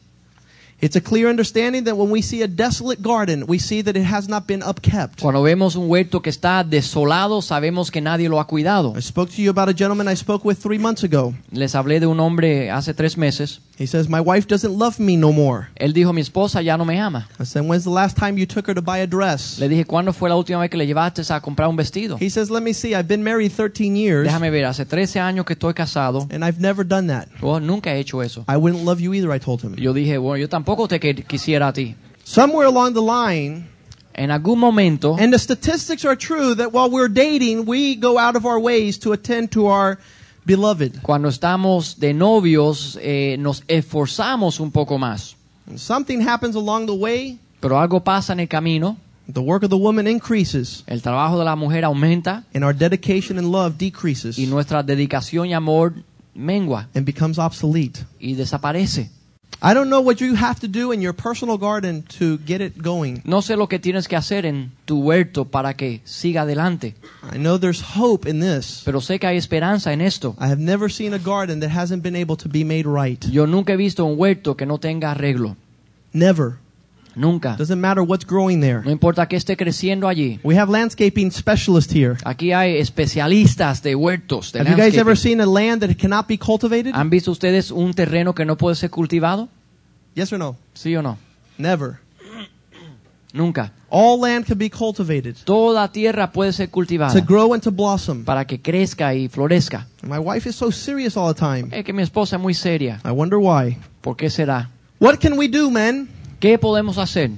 It's 0.82 0.96
a 0.96 1.00
clear 1.02 1.28
understanding 1.28 1.84
that 1.84 1.96
when 1.96 2.10
we 2.10 2.22
see 2.22 2.42
a 2.42 2.48
desolate 2.48 3.02
garden, 3.02 3.44
we 3.46 3.58
see 3.58 3.82
that 3.82 3.96
it 3.96 4.04
has 4.04 4.28
not 4.28 4.46
been 4.46 4.62
upkept. 4.62 5.20
Cuando 5.20 5.42
vemos 5.42 5.76
un 5.76 5.90
huerto 5.90 6.22
que 6.22 6.30
está 6.30 6.64
desolado, 6.64 7.42
sabemos 7.42 7.90
que 7.90 8.00
nadie 8.00 8.30
lo 8.30 8.40
ha 8.40 8.46
cuidado. 8.46 8.94
I 8.96 9.02
spoke 9.02 9.30
to 9.30 9.42
you 9.42 9.50
about 9.50 9.68
a 9.68 9.74
gentleman 9.76 10.08
I 10.08 10.16
spoke 10.16 10.46
with 10.46 10.56
three 10.58 10.78
months 10.78 11.04
ago. 11.04 11.34
Les 11.52 11.74
hablé 11.74 12.00
de 12.00 12.06
un 12.06 12.18
hombre 12.18 12.70
hace 12.70 12.94
tres 12.94 13.18
meses. 13.18 13.60
He 13.80 13.86
says, 13.86 14.10
My 14.10 14.20
wife 14.20 14.46
doesn't 14.46 14.76
love 14.76 15.00
me 15.00 15.16
no 15.16 15.32
more. 15.32 15.68
Él 15.80 15.94
dijo, 15.94 16.12
mi 16.12 16.20
esposa 16.20 16.62
ya 16.62 16.76
no 16.76 16.84
me 16.84 16.98
ama. 16.98 17.26
I 17.38 17.44
said, 17.44 17.64
When's 17.64 17.84
the 17.84 17.90
last 17.90 18.14
time 18.14 18.36
you 18.36 18.44
took 18.44 18.66
her 18.66 18.74
to 18.74 18.82
buy 18.82 18.98
a 18.98 19.06
dress? 19.06 19.58
Le 19.58 19.70
dije, 19.70 19.86
¿cuándo 19.86 20.12
fue 20.12 20.28
la 20.28 20.36
última 20.36 20.60
vez 20.60 20.68
que 20.68 20.76
le 20.76 20.86
llevaste 20.86 21.22
a 21.32 21.40
comprar 21.40 21.66
un 21.70 21.76
vestido? 21.76 22.18
He 22.20 22.28
says, 22.28 22.50
Let 22.50 22.60
me 22.62 22.74
see, 22.74 22.94
I've 22.94 23.08
been 23.08 23.24
married 23.24 23.52
13 23.52 23.96
years 23.96 24.28
Déjame 24.28 24.50
ver, 24.50 24.66
hace 24.66 24.84
13 24.84 25.18
años 25.20 25.46
que 25.46 25.54
estoy 25.54 25.72
casado. 25.72 26.28
and 26.30 26.44
I've 26.44 26.60
never 26.60 26.84
done 26.84 27.06
that. 27.06 27.28
Yo 27.40 27.58
nunca 27.58 27.94
he 27.94 28.00
hecho 28.00 28.20
eso. 28.20 28.44
I 28.46 28.58
wouldn't 28.58 28.84
love 28.84 29.00
you 29.00 29.14
either, 29.14 29.32
I 29.32 29.38
told 29.38 29.62
him. 29.62 29.74
Yo 29.78 29.94
dije, 29.94 30.18
bueno, 30.18 30.36
yo 30.36 30.48
tampoco 30.48 30.86
te 30.86 31.00
quisiera 31.00 31.68
a 31.68 31.72
ti. 31.72 31.96
Somewhere 32.24 32.66
along 32.66 32.92
the 32.92 33.00
line, 33.00 33.66
En 34.14 34.30
algún 34.30 34.58
momento, 34.58 35.16
and 35.18 35.32
the 35.32 35.38
statistics 35.38 36.04
are 36.04 36.16
true 36.16 36.54
that 36.54 36.70
while 36.72 36.90
we're 36.90 37.08
dating, 37.08 37.64
we 37.64 37.94
go 37.96 38.18
out 38.18 38.36
of 38.36 38.44
our 38.44 38.60
ways 38.60 38.98
to 38.98 39.12
attend 39.12 39.52
to 39.52 39.68
our 39.68 39.98
beloved. 40.56 40.92
cuando 41.02 41.28
estamos 41.28 41.98
de 41.98 42.12
novios, 42.14 42.98
eh, 43.02 43.36
nos 43.38 43.62
esforzamos 43.68 44.60
un 44.60 44.70
poco 44.70 44.98
más. 44.98 45.36
And 45.68 45.78
something 45.78 46.20
happens 46.26 46.56
along 46.56 46.86
the 46.86 46.92
way, 46.92 47.38
Pero 47.60 47.78
algo 47.78 48.02
pasa 48.02 48.32
en 48.32 48.40
el 48.40 48.48
camino, 48.48 48.96
the 49.32 49.40
work 49.40 49.62
of 49.62 49.70
the 49.70 49.76
woman 49.76 50.06
increases, 50.08 50.82
el 50.86 51.02
trabajo 51.02 51.38
de 51.38 51.44
la 51.44 51.54
mujer 51.54 51.84
aumenta 51.84 52.44
and 52.54 52.64
our 52.64 52.74
dedication 52.74 53.38
and 53.38 53.52
love 53.52 53.76
decreases 53.78 54.38
y 54.38 54.46
nuestra 54.46 54.82
dedicación 54.82 55.46
y 55.46 55.54
amor 55.54 55.94
mengua 56.34 56.88
and 56.94 57.04
becomes 57.06 57.38
obsolete. 57.38 58.00
y 58.18 58.34
desaparece. 58.34 59.10
I 59.62 59.74
don't 59.74 59.90
know 59.90 60.00
what 60.00 60.20
you 60.20 60.34
have 60.36 60.60
to 60.60 60.68
do 60.68 60.90
in 60.92 61.02
your 61.02 61.12
personal 61.12 61.58
garden 61.58 62.02
to 62.18 62.38
get 62.46 62.62
it 62.62 62.80
going. 62.82 63.20
No 63.24 63.42
sé 63.42 63.56
lo 63.56 63.68
que 63.68 63.78
tienes 63.78 64.08
que 64.08 64.16
hacer 64.16 64.46
en 64.46 64.72
tu 64.86 65.02
huerto 65.02 65.44
para 65.44 65.74
que 65.74 66.00
siga 66.04 66.42
adelante, 66.42 66.94
I 67.30 67.36
know 67.36 67.58
there's 67.58 67.82
hope 67.96 68.26
in 68.26 68.40
this. 68.40 68.82
pero 68.84 69.00
sé 69.00 69.18
que 69.18 69.26
hay 69.26 69.36
esperanza 69.36 69.92
en 69.92 70.00
esto. 70.00 70.34
I 70.40 70.46
have 70.46 70.60
never 70.60 70.90
seen 70.90 71.12
a 71.12 71.18
garden 71.18 71.60
that 71.60 71.70
hasn't 71.70 72.02
been 72.02 72.16
able 72.16 72.36
to 72.38 72.48
be 72.48 72.64
made 72.64 72.86
right. 72.86 73.22
Yo 73.26 73.46
nunca 73.46 73.74
he 73.74 73.76
visto 73.76 74.04
un 74.06 74.18
huerto 74.18 74.56
que 74.56 74.64
no 74.64 74.78
tenga 74.78 75.10
arreglo. 75.10 75.56
Never. 76.12 76.58
Nunca. 77.20 77.54
Doesn't 77.59 77.80
matter 77.80 78.02
what's 78.02 78.24
growing 78.24 78.62
there. 78.62 78.80
No 78.83 78.90
importa 78.90 79.28
que 79.28 79.37
esté 79.37 79.54
creciendo 79.54 80.09
allí. 80.09 80.40
We 80.42 80.59
have 80.59 80.72
landscaping 80.72 81.30
specialists 81.30 81.94
here. 81.94 82.16
Aquí 82.24 82.52
hay 82.52 82.78
especialistas 82.78 83.83
de 83.83 83.94
huertos. 83.94 84.52
De 84.52 84.61
Have 84.61 84.70
you 84.70 84.76
guys 84.76 84.96
ever 84.96 85.16
seen 85.18 85.40
a 85.42 85.46
land 85.46 85.83
that 85.83 85.94
cannot 85.98 86.26
be 86.26 86.38
cultivated? 86.38 86.92
¿Han 86.94 87.11
visto 87.11 87.30
ustedes 87.30 87.70
un 87.70 87.92
terreno 87.92 88.35
que 88.35 88.46
no 88.46 88.56
puede 88.56 88.74
ser 88.74 88.88
cultivado? 88.88 89.50
Yes 90.14 90.33
or 90.33 90.38
no? 90.38 90.56
¿Sí 90.72 90.96
o 90.96 91.02
no? 91.02 91.18
Never. 91.59 91.98
Nunca. 93.35 93.72
All 93.90 94.18
land 94.20 94.46
can 94.46 94.56
be 94.56 94.70
cultivated 94.70 95.37
Toda 95.44 95.92
tierra 95.92 96.33
puede 96.33 96.52
ser 96.52 96.70
cultivada 96.70 97.12
to 97.12 97.20
grow 97.20 97.52
and 97.52 97.62
to 97.62 97.70
blossom. 97.70 98.24
para 98.24 98.46
que 98.46 98.61
crezca 98.61 99.14
y 99.14 99.28
florezca. 99.28 99.87
My 100.02 100.18
wife 100.18 100.48
is 100.48 100.56
so 100.56 100.72
serious 100.72 101.18
all 101.18 101.35
the 101.35 101.38
time. 101.38 101.68
Es 101.70 101.85
que 101.85 101.92
mi 101.92 102.02
esposa 102.02 102.37
es 102.37 102.42
muy 102.42 102.54
seria. 102.54 102.98
I 103.04 103.11
wonder 103.11 103.38
why. 103.38 103.76
¿Por 104.00 104.16
qué 104.16 104.30
será? 104.30 104.70
What 105.00 105.18
can 105.20 105.37
we 105.37 105.48
do, 105.48 105.70
men? 105.70 106.09
¿Qué 106.40 106.59
podemos 106.59 106.96
hacer? 106.96 107.31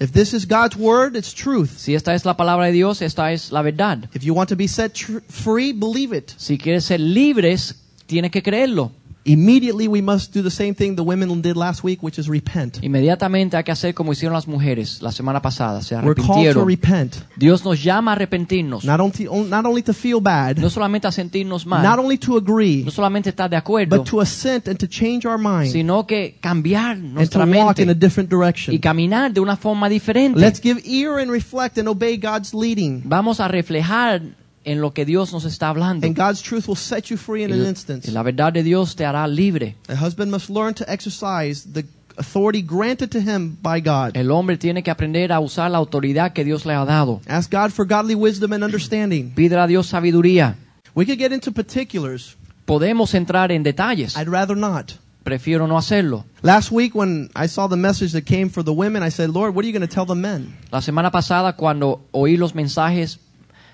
If 0.00 0.12
this 0.12 0.32
is 0.32 0.46
God's 0.46 0.76
word, 0.76 1.16
it's 1.16 1.34
truth. 1.34 1.70
Si 1.76 1.96
esta 1.96 2.14
es 2.14 2.24
la 2.24 2.36
palabra 2.36 2.66
de 2.66 2.72
Dios, 2.72 3.02
esta 3.02 3.32
es 3.32 3.50
la 3.50 3.62
verdad. 3.62 4.08
If 4.14 4.22
you 4.22 4.32
want 4.32 4.48
to 4.50 4.56
be 4.56 4.68
set 4.68 4.96
free, 5.28 5.72
believe 5.72 6.16
it. 6.16 6.30
Si 6.36 6.56
quieres 6.56 6.84
ser 6.84 7.00
libres, 7.00 7.74
tienes 8.06 8.30
que 8.30 8.40
creerlo. 8.40 8.92
Immediately 9.28 9.86
we 9.86 10.00
must 10.00 10.34
do 10.34 10.42
the 10.42 10.50
same 10.50 10.74
thing 10.74 10.96
the 10.96 11.02
women 11.02 11.40
did 11.42 11.56
last 11.56 11.84
week, 11.84 12.02
which 12.02 12.18
is 12.18 12.28
repent. 12.28 12.78
Inmediatamente 12.82 13.56
hay 13.56 13.64
que 13.64 13.72
hacer 13.72 13.94
como 13.94 14.12
hicieron 14.12 14.34
las 14.34 14.48
mujeres 14.48 15.02
la 15.02 15.12
semana 15.12 15.40
pasada, 15.42 15.82
se 15.82 15.94
We're 15.96 16.14
called 16.14 16.52
to 16.52 16.62
arrepintieron. 16.62 16.66
repent, 16.66 17.16
Dios 17.36 17.64
nos 17.64 17.82
llama 17.82 18.12
a 18.12 18.14
arrepentirnos, 18.14 18.84
not 18.84 19.00
only, 19.00 19.28
not 19.48 19.66
only 19.66 19.82
to 19.82 19.92
feel 19.92 20.20
bad, 20.20 20.58
no 20.58 20.70
solamente 20.70 21.06
a 21.06 21.12
sentirnos 21.12 21.66
not 21.66 21.82
mal, 21.82 21.98
only 22.00 22.18
to 22.18 22.36
agree, 22.36 22.82
no 22.84 22.90
solamente 22.90 23.30
estar 23.30 23.50
de 23.50 23.56
acuerdo, 23.56 23.96
but 23.96 24.08
to 24.08 24.20
assent 24.20 24.68
and 24.68 24.78
to 24.78 24.88
change 24.88 25.26
our 25.26 25.38
mind 25.38 25.72
sino 25.72 26.06
que 26.06 26.38
cambiar 26.40 26.96
and 26.96 27.08
to 27.08 27.14
nuestra 27.14 27.44
walk 27.44 27.78
in 27.78 27.90
a 27.90 27.94
different 27.94 28.32
y 28.32 28.36
direction. 28.36 28.78
caminar 28.78 29.32
de 29.32 29.40
una 29.40 29.56
forma 29.56 29.88
diferente. 29.88 30.40
Let's 30.40 30.60
give 30.62 30.80
ear 30.84 31.18
and 31.18 31.30
reflect 31.30 31.78
and 31.78 31.88
obey 31.88 32.16
God's 32.16 32.54
leading. 32.54 33.02
Vamos 33.04 33.40
a 33.40 33.48
reflejar 33.48 34.22
en 34.64 34.80
lo 34.80 34.92
que 34.92 35.04
Dios 35.04 35.32
nos 35.32 35.44
está 35.44 35.68
hablando. 35.68 36.06
And 36.06 36.16
God's 36.16 36.42
truth 36.42 36.66
will 36.68 36.76
set 36.76 37.06
you 37.06 37.16
free 37.16 37.42
in 37.44 37.50
Y 37.50 37.54
an 37.54 37.66
instant. 37.66 38.06
la 38.08 38.22
verdad 38.22 38.52
de 38.52 38.62
Dios 38.62 38.96
te 38.96 39.04
hará 39.04 39.26
libre. 39.26 39.76
A 39.88 39.94
husband 39.94 40.30
must 40.30 40.50
learn 40.50 40.74
to 40.74 40.84
exercise 40.88 41.72
the 41.72 41.84
authority 42.16 42.62
granted 42.62 43.10
to 43.10 43.20
him 43.20 43.56
by 43.62 43.80
God. 43.80 44.16
El 44.16 44.30
hombre 44.30 44.56
tiene 44.56 44.82
que 44.82 44.90
aprender 44.90 45.32
a 45.32 45.40
usar 45.40 45.70
la 45.70 45.78
autoridad 45.78 46.32
que 46.32 46.44
Dios 46.44 46.66
le 46.66 46.74
ha 46.74 46.84
dado. 46.84 47.20
Ask 47.26 47.52
God 47.52 47.70
for 47.70 47.86
godly 47.86 48.14
wisdom 48.14 48.52
and 48.52 48.64
understanding. 48.64 49.30
Pídele 49.34 49.62
a 49.62 49.66
Dios 49.66 49.86
sabiduría. 49.86 50.56
We 50.94 51.06
could 51.06 51.18
get 51.18 51.32
into 51.32 51.52
particulars. 51.52 52.36
Podemos 52.66 53.14
entrar 53.14 53.50
en 53.52 53.62
detalles. 53.62 54.16
I'd 54.16 54.28
rather 54.28 54.56
not. 54.56 54.92
Prefiero 55.22 55.66
no 55.68 55.76
hacerlo. 55.76 56.24
Last 56.42 56.70
week, 56.72 56.94
when 56.94 57.30
I 57.34 57.48
saw 57.48 57.68
the 57.68 57.76
message 57.76 58.12
that 58.12 58.24
came 58.24 58.48
for 58.48 58.62
the 58.64 58.72
women, 58.72 59.02
I 59.02 59.10
said, 59.10 59.30
Lord, 59.30 59.54
what 59.54 59.62
are 59.64 59.68
you 59.68 59.72
going 59.78 59.86
to 59.86 59.94
tell 59.94 60.06
the 60.06 60.14
men? 60.14 60.56
La 60.72 60.80
semana 60.80 61.10
pasada, 61.10 61.54
cuando 61.54 62.00
oí 62.12 62.36
los 62.38 62.54
mensajes, 62.54 63.18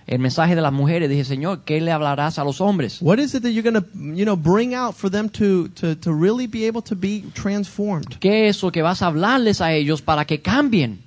el 0.07 0.19
mensaje 0.19 0.55
de 0.55 0.61
las 0.61 0.73
mujeres, 0.73 1.09
dije, 1.09 1.25
Señor, 1.25 1.63
¿qué 1.65 1.81
le 1.81 1.93
hablarás 1.93 2.39
a 2.39 2.45
los 2.45 2.61
hombres? 2.61 3.01
What 3.01 3.19
is 3.19 3.35
it 3.35 3.43
that 3.43 3.51
you're 3.51 3.63
going 3.63 3.83
to, 3.83 3.87
you 4.17 4.25
know, 4.25 4.37
bring 4.37 4.75
out 4.75 4.95
for 4.95 5.11
them 5.11 5.29
to, 5.31 5.69
to, 5.69 5.95
to 5.97 6.13
really 6.13 6.47
be 6.47 6.67
able 6.67 6.83
to 6.83 6.95
be 6.95 7.25
transformed? 7.35 8.19
¿Qué 8.21 8.49
es 8.49 8.63
lo 8.63 8.71
que 8.71 8.83
vas 8.83 9.03
a 9.03 9.07
hablarles 9.07 9.61
a 9.61 9.73
ellos 9.73 10.03
para 10.03 10.25
que 10.25 10.41
cambien? 10.43 11.05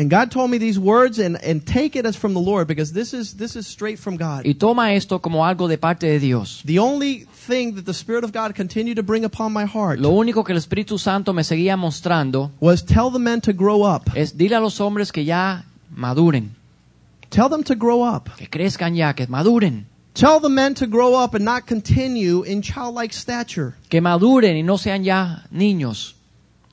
And 0.00 0.08
God 0.08 0.30
told 0.30 0.50
me 0.50 0.56
these 0.56 0.78
words, 0.78 1.18
and, 1.18 1.36
and 1.44 1.66
take 1.66 1.94
it 1.94 2.06
as 2.06 2.16
from 2.16 2.32
the 2.32 2.40
Lord, 2.40 2.66
because 2.66 2.92
this 2.94 3.12
is, 3.12 3.36
this 3.36 3.54
is 3.54 3.66
straight 3.66 3.98
from 3.98 4.16
God. 4.16 4.46
Y 4.46 4.54
toma 4.54 4.94
esto 4.94 5.18
como 5.18 5.44
algo 5.44 5.68
de 5.68 5.76
parte 5.76 6.06
de 6.06 6.18
Dios. 6.18 6.62
The 6.64 6.78
only 6.78 7.26
thing 7.46 7.74
that 7.74 7.84
the 7.84 7.92
Spirit 7.92 8.24
of 8.24 8.32
God 8.32 8.54
continued 8.54 8.96
to 8.96 9.02
bring 9.02 9.26
upon 9.26 9.52
my 9.52 9.66
heart 9.66 9.98
Lo 9.98 10.10
único 10.10 10.42
que 10.44 10.52
el 10.52 10.58
Espíritu 10.58 10.98
Santo 10.98 11.34
me 11.34 11.42
seguía 11.44 11.76
mostrando 11.76 12.50
was 12.60 12.82
tell 12.82 13.10
the 13.10 13.18
men 13.18 13.42
to 13.42 13.52
grow 13.52 13.82
up. 13.82 14.10
es 14.14 14.38
dile 14.38 14.56
a 14.56 14.60
los 14.60 14.80
hombres 14.80 15.12
que 15.12 15.24
ya 15.24 15.66
maduren, 15.94 16.56
Tell 17.30 17.48
them 17.48 17.62
to 17.64 17.74
grow 17.74 18.02
up. 18.02 18.28
que 18.36 18.48
crezcan 18.48 18.94
ya, 18.94 19.12
que 19.14 19.26
maduren, 19.28 19.86
Tell 20.14 20.40
the 20.40 20.48
men 20.48 20.74
to 20.74 20.86
grow 20.86 21.14
up 21.14 21.34
and 21.34 21.44
not 21.44 21.66
continue 21.66 22.42
in 22.44 22.62
childlike 22.62 23.12
stature. 23.14 23.74
que 23.88 24.00
maduren 24.00 24.56
y 24.56 24.62
no 24.62 24.76
sean 24.76 25.04
ya 25.04 25.44
niños, 25.52 26.14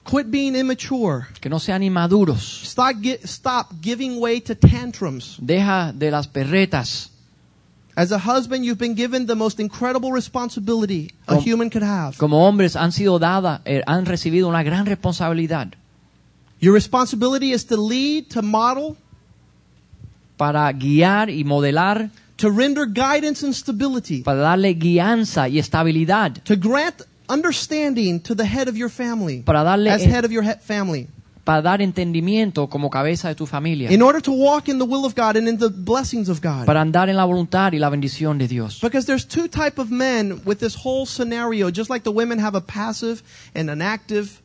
Quit 0.04 0.32
being 0.32 0.56
immature. 0.56 1.28
que 1.39 1.50
no 1.50 1.60
sean 1.60 1.84
inmaduros. 1.84 2.63
Stop, 2.63 2.96
stop 3.26 3.74
giving 3.82 4.20
way 4.20 4.41
to 4.41 4.56
tantrums. 4.56 5.38
Deja 5.39 5.91
de 5.93 6.10
las 6.10 6.28
perretas. 6.28 7.12
As 7.96 8.12
a 8.12 8.17
husband, 8.20 8.63
you've 8.63 8.78
been 8.80 8.96
given 8.96 9.26
the 9.26 9.36
most 9.36 9.60
incredible 9.60 10.12
responsibility 10.12 11.12
a 11.28 11.34
Com- 11.36 11.43
human 11.43 11.70
could 11.70 11.84
have. 11.84 12.17
Como 12.17 12.48
hombres 12.48 12.76
han 12.76 12.91
sido 12.91 13.20
dada, 13.20 13.62
eh, 13.65 13.82
han 13.88 14.06
recibido 14.06 14.48
una 14.48 14.63
gran 14.63 14.86
responsabilidad 14.86 15.74
Your 16.60 16.74
responsibility 16.74 17.52
is 17.54 17.65
to 17.67 17.76
lead, 17.78 18.30
to 18.30 18.41
model, 18.41 18.98
para 20.38 20.71
guiar 20.71 21.30
y 21.30 21.43
modelar, 21.43 22.10
to 22.38 22.50
render 22.50 22.86
guidance 22.86 23.43
and 23.43 23.54
stability, 23.54 24.21
para 24.21 24.39
darle 24.39 24.73
guianza 24.76 25.50
y 25.50 25.58
estabilidad, 25.60 26.43
to 26.43 26.56
grant 26.56 27.02
understanding 27.28 28.19
to 28.19 28.36
the 28.36 28.45
head 28.45 28.67
of 28.67 28.78
your 28.78 28.89
family, 28.89 29.41
para 29.41 29.63
darle 29.63 29.89
as 29.89 30.06
head 30.06 30.23
of 30.23 30.32
your 30.32 30.43
family, 30.62 31.08
para 31.43 31.62
dar 31.62 31.82
entendimiento 31.82 32.69
como 32.69 32.89
cabeza 32.89 33.30
de 33.30 33.36
tu 33.36 33.45
familia, 33.45 33.89
in 33.91 34.02
order 34.02 34.21
to 34.21 34.32
walk 34.32 34.69
in 34.69 34.78
the 34.78 34.86
will 34.86 35.06
of 35.06 35.15
God 35.15 35.36
and 35.36 35.47
in 35.47 35.58
the 35.58 35.69
blessings 35.69 36.30
of 36.30 36.41
God. 36.41 36.65
para 36.65 36.82
andar 36.82 37.10
en 37.10 37.15
la 37.15 37.26
voluntad 37.26 37.73
y 37.73 37.80
la 37.80 37.89
bendición 37.89 38.38
de 38.38 38.47
Dios. 38.47 38.80
Because 38.82 39.06
there's 39.08 39.26
two 39.26 39.47
type 39.47 39.80
of 39.80 39.89
men 39.89 40.41
with 40.45 40.60
this 40.60 40.76
whole 40.76 41.06
scenario. 41.06 41.71
Just 41.71 41.89
like 41.89 42.04
the 42.04 42.12
women 42.12 42.38
have 42.39 42.56
a 42.56 42.62
passive 42.62 43.23
and 43.56 43.69
an 43.69 43.82
active 43.82 44.41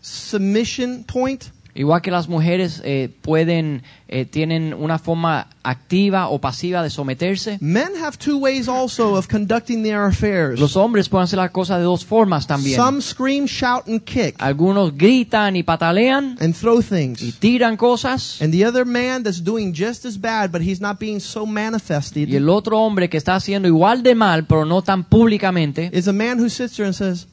submission 0.00 1.04
point, 1.04 1.50
Igual 1.78 2.02
que 2.02 2.10
las 2.10 2.28
mujeres 2.28 2.82
eh, 2.84 3.08
pueden, 3.22 3.84
eh, 4.08 4.24
tienen 4.24 4.74
una 4.74 4.98
forma 4.98 5.46
activa 5.62 6.28
o 6.28 6.40
pasiva 6.40 6.82
de 6.82 6.90
someterse, 6.90 7.56
men 7.60 7.90
have 8.02 8.18
two 8.18 8.36
ways 8.36 8.68
also 8.68 9.14
of 9.16 9.28
conducting 9.28 9.84
their 9.84 10.00
affairs. 10.02 10.58
los 10.58 10.74
hombres 10.76 11.08
pueden 11.08 11.22
hacer 11.26 11.38
las 11.38 11.52
cosas 11.52 11.78
de 11.78 11.84
dos 11.84 12.04
formas 12.04 12.48
también. 12.48 12.74
Some 12.74 13.00
scream, 13.00 13.44
shout, 13.46 13.86
and 13.86 14.00
kick 14.02 14.34
Algunos 14.40 14.92
gritan 14.98 15.54
y 15.54 15.62
patalean 15.62 16.36
and 16.40 16.52
throw 16.52 16.80
y 16.80 16.82
things. 16.82 17.38
tiran 17.38 17.76
cosas. 17.76 18.42
And 18.42 18.52
the 18.52 18.66
other 18.66 18.84
man 18.84 19.22
that's 19.22 19.40
doing 19.40 19.72
just 19.72 20.04
as 20.04 20.20
bad, 20.20 20.50
but 20.50 20.60
he's 20.60 20.80
not 20.80 20.98
being 20.98 21.20
so 21.20 21.46
manifested, 21.46 22.28
Y 22.28 22.34
el 22.34 22.48
otro 22.48 22.80
hombre 22.80 23.08
que 23.08 23.18
está 23.18 23.36
haciendo 23.36 23.68
igual 23.68 24.02
de 24.02 24.16
mal, 24.16 24.46
pero 24.46 24.64
no 24.64 24.82
tan 24.82 25.04
públicamente, 25.04 25.90
is 25.92 26.08
a 26.08 26.12
man 26.12 26.40
who 26.40 26.48
sits 26.50 26.74
there 26.74 26.86
and 26.86 26.94
says, 26.96 27.28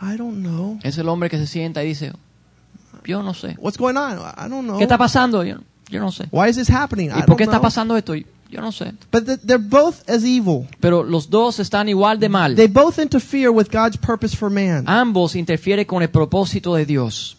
I 0.00 0.16
don't 0.16 0.42
know. 0.42 0.78
es 0.84 0.96
el 0.96 1.08
hombre 1.08 1.28
que 1.28 1.38
se 1.38 1.48
sienta 1.48 1.82
y 1.82 1.88
dice, 1.88 2.12
yo 3.04 3.22
no 3.22 3.34
sé. 3.34 3.56
What's 3.58 3.78
going 3.78 3.96
on? 3.96 4.18
I 4.18 4.48
don't 4.48 4.66
know. 4.66 4.78
¿Qué 4.78 4.84
está 4.84 4.98
pasando? 4.98 5.44
Yo, 5.44 5.58
yo 5.88 6.00
no 6.00 6.10
sé. 6.10 6.28
Why 6.30 6.48
is 6.48 6.56
this 6.56 6.68
happening? 6.68 7.10
I 7.10 7.20
¿Y 7.20 7.22
por 7.22 7.36
qué 7.36 7.44
está 7.44 7.58
know. 7.58 7.62
pasando 7.62 7.96
esto? 7.96 8.14
Yo 8.14 8.60
no 8.60 8.70
sé. 8.72 8.92
But 9.10 9.26
th- 9.26 9.40
they're 9.42 9.58
both 9.58 10.08
as 10.08 10.24
evil. 10.24 10.66
Pero 10.80 11.02
los 11.02 11.28
dos 11.28 11.58
están 11.58 11.88
igual 11.88 12.20
de 12.20 12.28
mal. 12.28 12.54
They 12.54 12.68
both 12.68 12.98
interfere 12.98 13.48
with 13.50 13.68
God's 13.70 13.96
purpose 13.96 14.36
for 14.36 14.50
man. 14.50 14.84
Ambos 14.86 15.34
interfieren 15.34 15.84
con 15.86 16.02
el 16.02 16.08
propósito 16.08 16.74
de 16.76 16.84
Dios. 16.86 17.36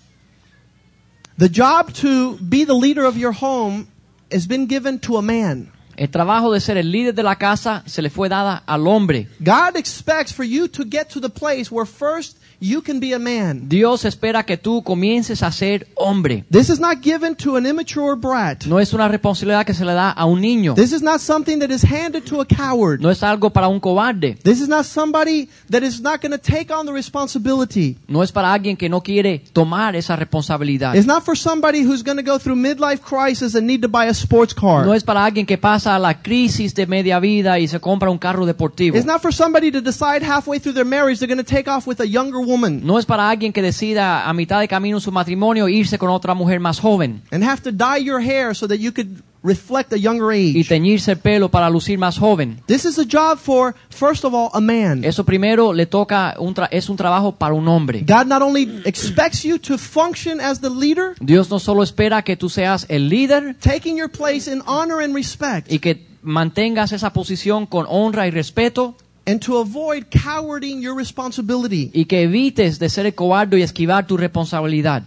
The 1.38 1.50
job 1.50 1.92
to 2.02 2.38
be 2.42 2.66
the 2.66 2.74
leader 2.74 3.06
of 3.06 3.18
your 3.18 3.34
home 3.34 3.88
has 4.32 4.48
been 4.48 4.68
given 4.68 5.00
to 5.00 5.18
a 5.18 5.22
man. 5.22 5.72
El 5.98 6.10
trabajo 6.10 6.52
de 6.52 6.60
ser 6.60 6.78
el 6.78 6.92
líder 6.92 7.14
de 7.14 7.24
la 7.24 7.36
casa 7.36 7.84
se 7.86 8.02
le 8.02 8.10
fue 8.10 8.28
dada 8.28 8.64
al 8.66 8.86
hombre. 8.88 9.28
God 9.40 9.78
expects 9.78 10.34
for 10.34 10.44
you 10.44 10.68
to 10.68 10.84
get 10.84 11.10
to 11.10 11.22
the 11.22 11.30
place 11.30 11.72
where 11.72 11.86
first 11.86 12.38
you 12.60 12.82
can 12.82 13.00
be 13.00 13.14
a 13.14 13.20
man. 13.20 13.68
Dios 13.68 14.06
espera 14.06 14.44
que 14.46 14.58
tú 14.58 14.84
comiences 14.84 15.44
a 15.44 15.52
ser 15.52 15.88
hombre. 15.96 16.46
This 16.52 16.70
is 16.70 16.80
not 16.80 17.02
given 17.02 17.36
to 17.36 17.56
an 17.58 17.66
immature 17.66 18.16
brat. 18.16 18.66
No 18.66 18.80
es 18.80 18.94
una 18.94 19.08
responsabilidad 19.08 19.66
que 19.66 19.74
se 19.74 19.86
le 19.86 19.94
da 19.94 20.12
a 20.12 20.26
un 20.26 20.42
niño. 20.42 20.76
This 20.76 20.92
is 20.92 21.02
not 21.02 21.20
something 21.20 21.60
that 21.60 21.70
is 21.70 21.84
handed 21.84 22.26
to 22.26 22.42
a 22.42 22.46
coward. 22.46 23.02
No 23.02 23.10
es 23.10 23.24
algo 23.24 23.52
para 23.52 23.68
un 23.68 23.80
cobarde. 23.80 24.38
This 24.44 24.62
is 24.62 24.68
not 24.68 24.86
somebody 24.86 25.50
that 25.70 25.84
is 25.84 26.02
not 26.02 26.22
going 26.22 26.32
to 26.32 26.38
take 26.38 26.74
on 26.74 26.86
the 26.86 26.94
responsibility. 26.94 27.98
No 28.08 28.24
es 28.24 28.32
para 28.32 28.54
alguien 28.54 28.78
que 28.78 28.90
no 28.90 29.02
quiere 29.02 29.44
tomar 29.54 29.96
esa 29.96 30.16
responsabilidad. 30.16 30.96
It's 30.96 31.08
not 31.08 31.24
for 31.24 31.38
somebody 31.38 31.84
who's 31.84 32.04
going 32.04 32.18
to 32.18 32.24
go 32.24 32.38
through 32.38 32.56
midlife 32.56 33.02
crisis 33.02 33.56
and 33.56 33.68
need 33.68 33.82
to 33.82 33.90
buy 33.90 34.08
a 34.08 34.14
sports 34.14 34.54
car. 34.54 34.86
No 34.86 34.94
es 34.94 35.04
para 35.04 35.24
alguien 35.24 35.46
que 35.46 35.58
pasa 35.58 35.98
la 36.00 36.22
crisis 36.22 36.74
de 36.74 36.86
media 36.88 37.20
vida 37.20 37.60
y 37.60 37.68
se 37.68 37.80
compra 37.80 38.10
un 38.10 38.18
carro 38.18 38.46
deportivo. 38.46 38.98
It's 38.98 39.06
not 39.06 39.22
for 39.22 39.34
somebody 39.34 39.72
to 39.72 39.82
decide 39.82 40.24
halfway 40.24 40.60
through 40.60 40.74
their 40.74 40.86
marriage 40.86 41.20
they're 41.20 41.28
going 41.28 41.44
to 41.44 41.44
take 41.44 41.70
off 41.70 41.88
with 41.88 42.00
a 42.00 42.08
younger 42.08 42.40
woman 42.46 42.82
No 42.86 43.00
es 43.00 43.06
para 43.06 43.30
alguien 43.30 43.52
que 43.52 43.62
decida 43.62 44.28
a 44.28 44.34
mitad 44.34 44.60
de 44.60 44.68
camino 44.68 44.98
en 44.98 45.02
su 45.02 45.12
matrimonio 45.12 45.68
irse 45.68 45.98
con 45.98 46.10
otra 46.10 46.34
mujer 46.34 46.60
más 46.60 46.80
joven 46.80 47.22
and 47.32 47.44
have 47.44 47.62
to 47.62 47.72
dye 47.72 48.04
your 48.04 48.22
hair 48.22 48.56
so 48.56 48.68
that 48.68 48.78
you 48.78 48.92
could 48.92 49.22
reflect 49.46 49.94
a 49.94 49.98
younger 49.98 50.34
y 50.34 50.60
age. 50.60 50.68
teñirse 50.68 51.12
el 51.12 51.20
pelo 51.20 51.50
para 51.50 51.70
lucir 51.70 51.98
más 51.98 52.18
joven. 52.18 52.62
This 52.66 52.84
is 52.84 52.98
a 52.98 53.06
job 53.06 53.38
for, 53.38 53.76
first 53.90 54.26
of 54.26 54.34
all, 54.34 54.50
a 54.54 54.60
man. 54.60 55.06
Eso 55.06 55.24
primero 55.24 55.72
le 55.72 55.86
toca 55.86 56.36
un 56.40 56.56
es 56.72 56.90
un 56.90 56.98
trabajo 56.98 57.34
para 57.34 57.54
un 57.54 57.68
hombre. 57.68 58.02
God 58.02 58.26
not 58.26 58.42
only 58.42 58.82
expects 58.86 59.44
you 59.44 59.60
to 59.60 59.78
function 59.78 60.42
as 60.42 60.60
the 60.60 60.70
leader, 60.70 61.16
Dios 61.20 61.50
no 61.50 61.60
solo 61.60 61.84
espera 61.84 62.24
que 62.24 62.36
tú 62.36 62.50
seas 62.50 62.86
el 62.90 63.08
líder 63.08 63.56
taking 63.60 63.96
your 63.96 64.10
place 64.10 64.52
in 64.52 64.62
honor 64.66 65.04
and 65.04 65.14
respect, 65.14 65.72
y 65.72 65.80
que 65.80 66.08
mantengas 66.24 66.92
esa 66.92 67.14
posición 67.14 67.68
con 67.68 67.86
honra 67.88 68.28
y 68.28 68.32
respeto 68.32 68.96
and 69.26 69.40
to 69.42 69.58
avoid 69.58 70.06
cowarding 70.10 70.82
your 70.82 70.96
responsibility. 70.96 71.90
y 71.94 72.06
que 72.06 72.24
evites 72.24 72.80
de 72.80 72.90
ser 72.90 73.14
cobarde 73.16 73.60
y 73.60 73.64
esquivar 73.64 74.06
tu 74.08 74.18
responsabilidad. 74.18 75.04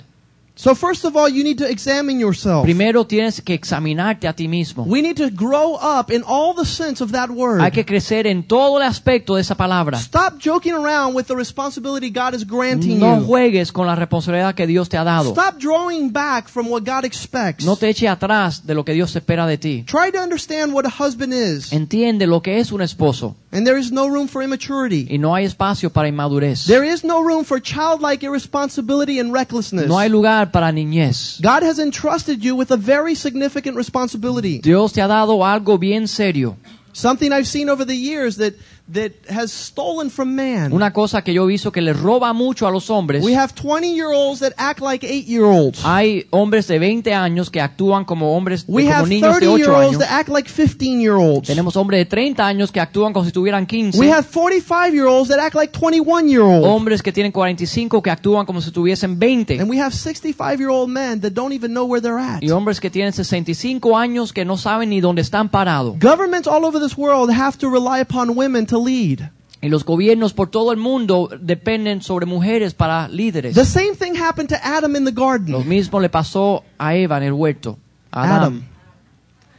So 0.61 0.75
first 0.75 1.05
of 1.05 1.15
all, 1.15 1.29
you 1.29 1.45
need 1.45 1.59
to 1.59 1.67
examine 1.71 2.19
yourself. 2.19 2.65
Primero 2.65 3.07
tienes 3.07 3.41
que 3.41 3.55
examinarte 3.55 4.27
a 4.27 4.33
ti 4.33 4.49
mismo. 4.49 4.83
We 4.89 5.03
need 5.03 5.17
to 5.19 5.31
grow 5.31 5.75
up 5.77 6.11
in 6.11 6.25
all 6.27 6.53
the 6.53 6.65
sense 6.67 7.01
of 7.01 7.13
that 7.13 7.29
Hay 7.31 7.37
word. 7.37 7.73
que 7.73 7.85
crecer 7.85 8.27
en 8.27 8.43
todo 8.43 8.79
el 8.79 8.83
aspecto 8.83 9.37
de 9.37 9.43
esa 9.43 9.55
palabra. 9.57 9.97
Stop 10.01 10.41
joking 10.45 10.73
around 10.73 11.15
with 11.15 11.27
the 11.27 11.37
responsibility 11.37 12.11
God 12.11 12.35
is 12.35 12.45
granting 12.45 12.99
No 12.99 13.21
you. 13.21 13.25
juegues 13.25 13.71
con 13.71 13.87
la 13.87 13.95
responsabilidad 13.95 14.57
que 14.57 14.67
Dios 14.67 14.89
te 14.89 14.97
ha 14.97 15.05
dado. 15.05 15.31
Stop 15.31 15.61
drawing 15.61 16.11
back 16.13 16.49
from 16.49 16.67
what 16.69 16.83
God 16.83 17.05
expects. 17.05 17.65
No 17.65 17.77
te 17.77 17.89
eche 17.89 18.09
atrás 18.09 18.67
de 18.67 18.75
lo 18.75 18.85
que 18.85 18.95
Dios 18.95 19.15
espera 19.15 19.47
de 19.47 19.59
ti. 19.59 19.85
Try 19.87 20.11
to 20.11 20.19
understand 20.21 20.75
what 20.75 20.85
a 20.87 20.91
husband 20.91 21.33
is. 21.33 21.73
Entiende 21.73 22.27
lo 22.27 22.43
que 22.43 22.59
es 22.59 22.73
un 22.73 22.83
esposo 22.83 23.37
And 23.51 23.67
there 23.67 23.79
is 23.79 23.91
no 23.91 24.09
room 24.09 24.29
for 24.29 24.43
immaturity. 24.43 25.07
y 25.11 25.17
no 25.17 25.35
hay 25.35 25.45
espacio 25.47 25.91
para 25.91 26.09
inmadurez. 26.09 26.67
There 26.67 26.85
is 26.85 27.03
no 27.03 27.23
room 27.23 27.45
for 27.45 27.59
childlike 27.61 28.23
irresponsibility 28.23 29.19
and 29.21 29.33
recklessness. 29.33 29.89
No 29.89 29.99
hay 29.99 30.11
lugar 30.11 30.51
para 30.53 30.71
niñez. 30.71 31.41
God 31.41 31.63
has 31.63 31.79
entrusted 31.79 32.45
you 32.45 32.55
with 32.55 32.71
a 32.71 32.77
very 32.77 33.15
significant 33.15 33.77
responsibility. 33.77 34.59
Dios 34.61 34.93
te 34.93 35.01
ha 35.01 35.07
dado 35.09 35.43
algo 35.45 35.79
bien 35.79 36.07
serio. 36.07 36.57
Something 36.93 37.33
I've 37.33 37.47
seen 37.47 37.71
over 37.71 37.87
the 37.87 37.95
years 37.95 38.37
that, 38.37 38.55
that 38.93 39.13
has 39.29 39.53
stolen 39.53 40.11
from 40.11 40.35
man. 40.35 40.73
Una 40.73 40.93
cosa 40.93 41.23
que 41.23 41.35
yo 41.35 41.45
he 41.45 41.49
visto 41.49 41.71
que 41.71 41.83
le 41.83 41.93
roba 41.93 42.33
mucho 42.33 42.67
a 42.67 42.71
los 42.71 42.89
hombres. 42.91 43.23
We 43.25 43.37
have 43.37 43.55
20 43.55 43.93
year 43.95 44.09
olds 44.13 44.41
that 44.41 44.53
act 44.57 44.81
like 44.81 45.07
8 45.07 45.27
year 45.27 45.45
olds. 45.45 45.81
Hay 45.85 46.27
hombres 46.31 46.67
de 46.69 46.79
20 46.79 47.13
años 47.13 47.51
que 47.51 47.61
actúan 47.61 48.05
como 48.05 48.37
hombres, 48.37 48.65
We 48.67 48.85
como 48.85 48.95
have 48.95 49.09
niños 49.09 49.39
30 49.39 49.41
de 49.41 49.59
year 49.59 49.71
8 49.71 49.77
olds 49.77 49.89
años. 49.97 49.99
that 50.01 50.11
act 50.21 50.29
like 50.31 50.49
15 50.51 51.01
year 51.01 51.15
olds. 51.15 51.47
Tenemos 51.49 51.77
hombres 51.77 52.01
de 52.01 52.07
30 52.07 52.47
años 52.47 52.73
que 52.73 52.81
actúan 52.81 53.13
como 53.13 53.25
si 53.27 53.33
tuvieran 53.33 53.67
15. 53.67 53.99
We 53.99 54.11
have 54.11 54.27
45 54.27 54.95
year 54.95 55.07
olds 55.07 55.29
that 55.29 55.39
act 55.39 55.55
like 55.55 55.73
21 55.79 56.29
year 56.29 56.43
olds. 56.43 56.67
hombres 56.67 57.03
que 57.03 57.13
tienen 57.13 57.33
45 57.33 58.03
que 58.03 58.11
actúan 58.11 58.47
como 58.47 58.61
si 58.61 58.71
tuviesen 58.71 59.19
20. 59.19 59.61
And 59.61 59.69
we 59.71 59.79
have 59.81 59.95
65 59.95 60.59
year 60.59 60.71
old 60.71 60.89
men 60.89 61.21
that 61.21 61.33
don't 61.33 61.53
even 61.53 61.73
know 61.73 61.85
where 61.85 62.01
they're 62.01 62.19
at. 62.19 62.43
Y 62.43 62.51
hombres 62.51 62.81
que 62.81 62.91
tienen 62.91 63.13
65 63.13 63.97
años 63.97 64.33
que 64.33 64.45
no 64.45 64.57
saben 64.57 64.91
ni 64.91 65.01
dónde 65.01 65.21
están 65.21 65.51
parados. 65.51 65.99
Governments 66.01 66.49
all 66.49 66.65
over 66.65 66.81
this 66.81 66.97
world 66.97 67.31
have 67.31 67.59
to 67.59 67.69
rely 67.69 68.01
upon 68.01 68.35
women 68.37 68.65
to 68.67 68.78
lead. 68.85 69.31
Y 69.61 69.69
los 69.69 69.85
gobiernos 69.85 70.35
por 70.35 70.51
todo 70.51 70.71
el 70.71 70.79
mundo 70.79 71.29
dependen 71.41 72.01
sobre 72.01 72.27
mujeres 72.27 72.75
para 72.75 73.09
líderes. 73.09 73.55
The 73.55 73.65
same 73.65 73.95
thing 73.97 74.15
happened 74.15 74.49
to 74.51 74.57
Adam 74.63 74.95
in 74.95 75.05
the 75.05 75.11
Lo 75.13 75.27
garden. 75.27 75.69
mismo 75.69 75.99
le 76.01 76.09
pasó 76.09 76.63
a 76.79 76.95
Eva 76.95 77.17
en 77.17 77.25
el 77.25 77.33
huerto. 77.33 77.77
a 78.13 78.23
Adán. 78.23 78.37
Adam. 78.39 78.63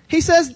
He 0.09 0.21
says, 0.21 0.55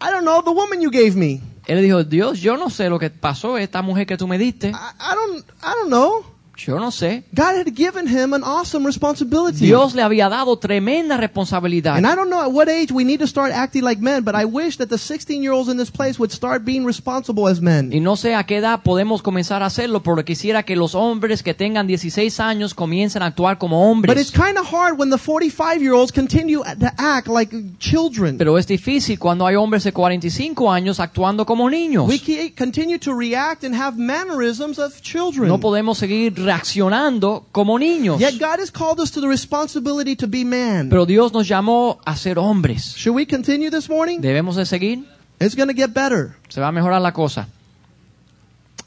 I 0.00 0.10
don't 0.10 0.22
know, 0.24 0.42
the 0.42 0.52
woman 0.52 0.80
you 0.80 0.90
gave 0.90 1.16
me. 1.16 1.40
Él 1.66 1.82
dijo, 1.82 2.04
Dios, 2.04 2.40
yo 2.40 2.56
no 2.56 2.70
sé 2.70 2.88
lo 2.88 2.98
que 2.98 3.10
pasó, 3.10 3.58
esta 3.58 3.82
mujer 3.82 4.06
que 4.06 4.16
tú 4.16 4.26
me 4.28 4.38
diste. 4.38 4.68
I, 4.68 4.72
I 4.72 5.14
don't 5.14 5.44
I 5.62 5.74
don't 5.80 5.88
know. 5.88 6.24
Yo 6.56 6.78
no 6.78 6.90
sé. 6.90 7.24
God 7.32 7.56
had 7.56 7.74
given 7.74 8.06
him 8.06 8.34
an 8.34 8.42
awesome 8.44 8.86
responsibility. 8.86 9.66
Dios 9.66 9.94
le 9.94 10.02
había 10.02 10.28
dado 10.28 10.56
tremenda 10.58 11.16
responsabilidad. 11.16 11.96
And 11.96 12.06
I 12.06 12.14
don't 12.14 12.28
know 12.28 12.40
at 12.42 12.52
what 12.52 12.68
age 12.68 12.92
we 12.92 13.04
need 13.04 13.20
to 13.20 13.26
start 13.26 13.52
acting 13.52 13.82
like 13.82 14.00
men, 14.02 14.22
but 14.22 14.34
I 14.34 14.44
wish 14.44 14.76
that 14.76 14.88
the 14.88 14.98
16 14.98 15.42
year 15.42 15.52
olds 15.52 15.68
in 15.70 15.78
this 15.78 15.90
place 15.90 16.18
would 16.18 16.30
start 16.30 16.64
being 16.64 16.84
responsible 16.86 17.48
as 17.48 17.60
men. 17.60 17.90
Y 17.92 18.00
no 18.00 18.16
sé 18.16 18.34
a 18.34 18.44
qué 18.44 18.58
edad 18.58 18.82
podemos 18.82 19.22
comenzar 19.22 19.62
a 19.62 19.66
hacerlo, 19.66 20.02
pero 20.02 20.24
quisiera 20.24 20.62
que 20.62 20.76
los 20.76 20.94
hombres 20.94 21.42
que 21.42 21.54
tengan 21.54 21.86
16 21.86 22.38
años 22.40 22.74
comiencen 22.74 23.22
a 23.22 23.26
actuar 23.26 23.58
como 23.58 23.78
But 24.02 24.16
it's 24.16 24.30
hombres. 24.30 24.32
kind 24.32 24.58
of 24.58 24.66
hard 24.72 24.98
when 24.98 25.10
the 25.10 25.18
45 25.18 25.80
year 25.80 25.94
olds 25.94 26.12
continue 26.12 26.62
to 26.62 26.86
act 26.98 27.28
like 27.28 27.54
children. 27.78 28.36
Pero 28.38 28.58
es 28.58 28.66
difícil 28.66 29.18
cuando 29.18 29.46
hay 29.46 29.56
hombres 29.56 29.84
de 29.84 29.92
45 29.92 30.70
años 30.70 31.00
actuando 31.00 31.46
como 31.46 31.68
niños. 31.70 32.06
We 32.06 32.52
continue 32.56 32.98
to 32.98 33.14
react 33.14 33.64
and 33.64 33.74
have 33.74 33.96
mannerisms 33.96 34.78
of 34.78 35.00
children. 35.00 35.48
No 35.48 35.58
podemos 35.58 35.98
seguir 35.98 36.41
reaccionando 36.42 37.46
como 37.52 37.78
niños. 37.78 38.20
Yet 38.20 38.38
God 38.38 38.60
has 38.60 38.70
called 38.70 39.00
us 39.00 39.10
to 39.12 39.20
the 39.20 39.28
responsibility 39.28 40.16
to 40.16 40.26
be 40.26 40.44
man. 40.44 40.90
Pero 40.90 41.06
Dios 41.06 41.32
nos 41.32 41.48
llamó 41.48 42.00
a 42.04 42.16
ser 42.16 42.38
hombres. 42.38 42.94
Should 42.96 43.16
we 43.16 43.26
continue 43.26 43.70
this 43.70 43.88
morning? 43.88 44.20
¿Debemos 44.20 44.56
de 44.56 44.66
seguir? 44.66 45.04
It's 45.40 45.54
going 45.54 45.68
to 45.68 45.74
get 45.74 45.92
better. 45.92 46.36
Se 46.48 46.60
va 46.60 46.68
a 46.68 46.72
mejorar 46.72 47.00
la 47.00 47.12
cosa. 47.12 47.48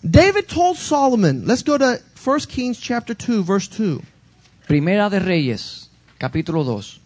David 0.04 0.48
told 0.48 0.78
Solomon, 0.78 1.46
let's 1.48 1.63
go 1.63 1.78
to 1.78 2.00
1 2.24 2.39
Kings 2.48 2.80
chapter 2.80 3.13
2 3.13 3.44
verse 3.44 3.68
2. 3.68 4.02
Primera 4.68 5.10
de 5.10 5.20
Reyes, 5.20 5.89
capítulo 6.20 6.63
2. 6.63 7.00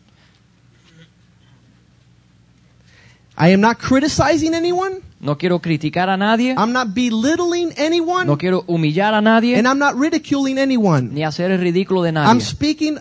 I 3.38 3.50
am 3.50 3.62
not 3.62 3.80
criticizing 3.80 4.54
anyone. 4.54 5.02
No 5.22 5.38
quiero 5.38 5.60
criticar 5.60 6.10
a 6.10 6.16
nadie, 6.18 6.56
I'm 6.58 6.72
not 6.72 6.94
belittling 6.94 7.74
anyone. 7.78 8.26
no 8.26 8.38
quiero 8.38 8.64
humillar 8.68 9.14
a 9.14 9.22
nadie, 9.22 9.58
And 9.58 9.68
I'm 9.68 9.80
not 9.80 9.96
ridiculing 9.96 10.58
anyone. 10.58 11.14
ni 11.14 11.24
hacer 11.24 11.52
el 11.52 11.60
ridículo 11.60 12.04
de 12.04 12.12
I'm 12.18 12.40
speaking 12.40 12.98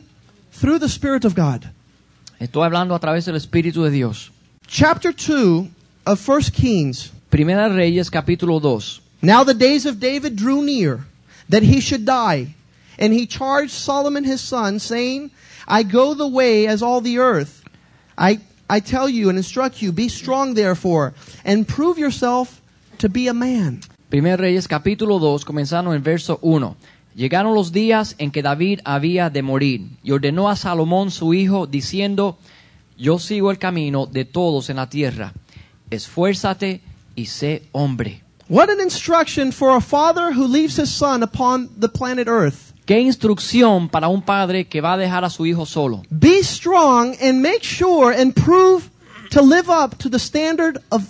through 0.52 0.80
the 0.80 0.88
Spirit 0.88 1.24
of 1.24 1.34
God. 1.34 1.70
Estoy 2.40 2.64
hablando 2.64 2.94
a 2.94 2.98
través 2.98 3.24
del 3.24 3.36
Espíritu 3.36 3.84
de 3.84 3.90
Dios. 3.90 4.30
Chapter 4.66 5.12
2 5.12 5.68
of 6.06 6.28
1 6.28 6.50
Kings. 6.52 7.12
Primera 7.30 7.68
Reyes, 7.68 8.10
capítulo 8.10 8.60
2. 8.60 9.00
Now 9.22 9.44
the 9.44 9.54
days 9.54 9.86
of 9.86 9.98
David 10.00 10.36
drew 10.36 10.62
near 10.62 11.04
that 11.48 11.62
he 11.62 11.80
should 11.80 12.04
die. 12.04 12.54
And 12.98 13.12
he 13.12 13.26
charged 13.26 13.70
Solomon 13.70 14.24
his 14.24 14.40
son, 14.40 14.80
saying, 14.80 15.30
I 15.68 15.84
go 15.84 16.14
the 16.14 16.26
way 16.26 16.66
as 16.66 16.82
all 16.82 17.00
the 17.00 17.18
earth. 17.18 17.62
I, 18.16 18.40
I 18.70 18.80
tell 18.80 19.08
you 19.08 19.30
and 19.30 19.38
instruct 19.38 19.80
you, 19.80 19.92
be 19.92 20.08
strong 20.08 20.54
therefore, 20.54 21.14
and 21.44 21.66
prove 21.66 21.98
yourself 21.98 22.60
to 22.98 23.08
be 23.08 23.28
a 23.28 23.34
man. 23.34 23.80
Primera 24.10 24.36
de 24.36 24.42
Reyes, 24.42 24.68
capítulo 24.68 25.18
2, 25.18 25.44
comenzando 25.44 25.94
en 25.94 26.02
verso 26.02 26.38
1. 26.42 26.76
Llegaron 27.14 27.54
los 27.54 27.72
días 27.72 28.14
en 28.18 28.30
que 28.30 28.42
David 28.42 28.80
había 28.84 29.30
de 29.30 29.42
morir, 29.42 29.88
y 30.02 30.12
ordenó 30.12 30.48
a 30.48 30.56
Salomón 30.56 31.10
su 31.10 31.34
hijo, 31.34 31.66
diciendo, 31.66 32.38
Yo 32.96 33.18
sigo 33.18 33.50
el 33.50 33.58
camino 33.58 34.06
de 34.06 34.24
todos 34.24 34.70
en 34.70 34.76
la 34.76 34.88
tierra. 34.88 35.32
Esfuérzate 35.90 36.82
y 37.16 37.26
sé 37.26 37.62
hombre. 37.72 38.22
What 38.48 38.70
an 38.70 38.80
instruction 38.80 39.52
for 39.52 39.76
a 39.76 39.80
father 39.80 40.32
who 40.32 40.46
leaves 40.46 40.78
his 40.78 40.90
son 40.90 41.22
upon 41.22 41.68
the 41.78 41.88
planet 41.88 42.28
earth. 42.28 42.67
Qué 42.88 43.00
instrucción 43.00 43.90
para 43.90 44.08
un 44.08 44.22
padre 44.22 44.66
que 44.66 44.80
va 44.80 44.94
a 44.94 44.96
dejar 44.96 45.22
a 45.22 45.28
su 45.28 45.44
hijo 45.44 45.66
solo. 45.66 46.04
Be 46.08 46.42
strong 46.42 47.14
and 47.20 47.42
make 47.42 47.62
sure 47.62 48.18
and 48.18 48.32
prove 48.32 48.88
to 49.28 49.42
live 49.42 49.68
up 49.68 49.98
to 49.98 50.08
the 50.08 50.18
standard 50.18 50.78
of 50.90 51.02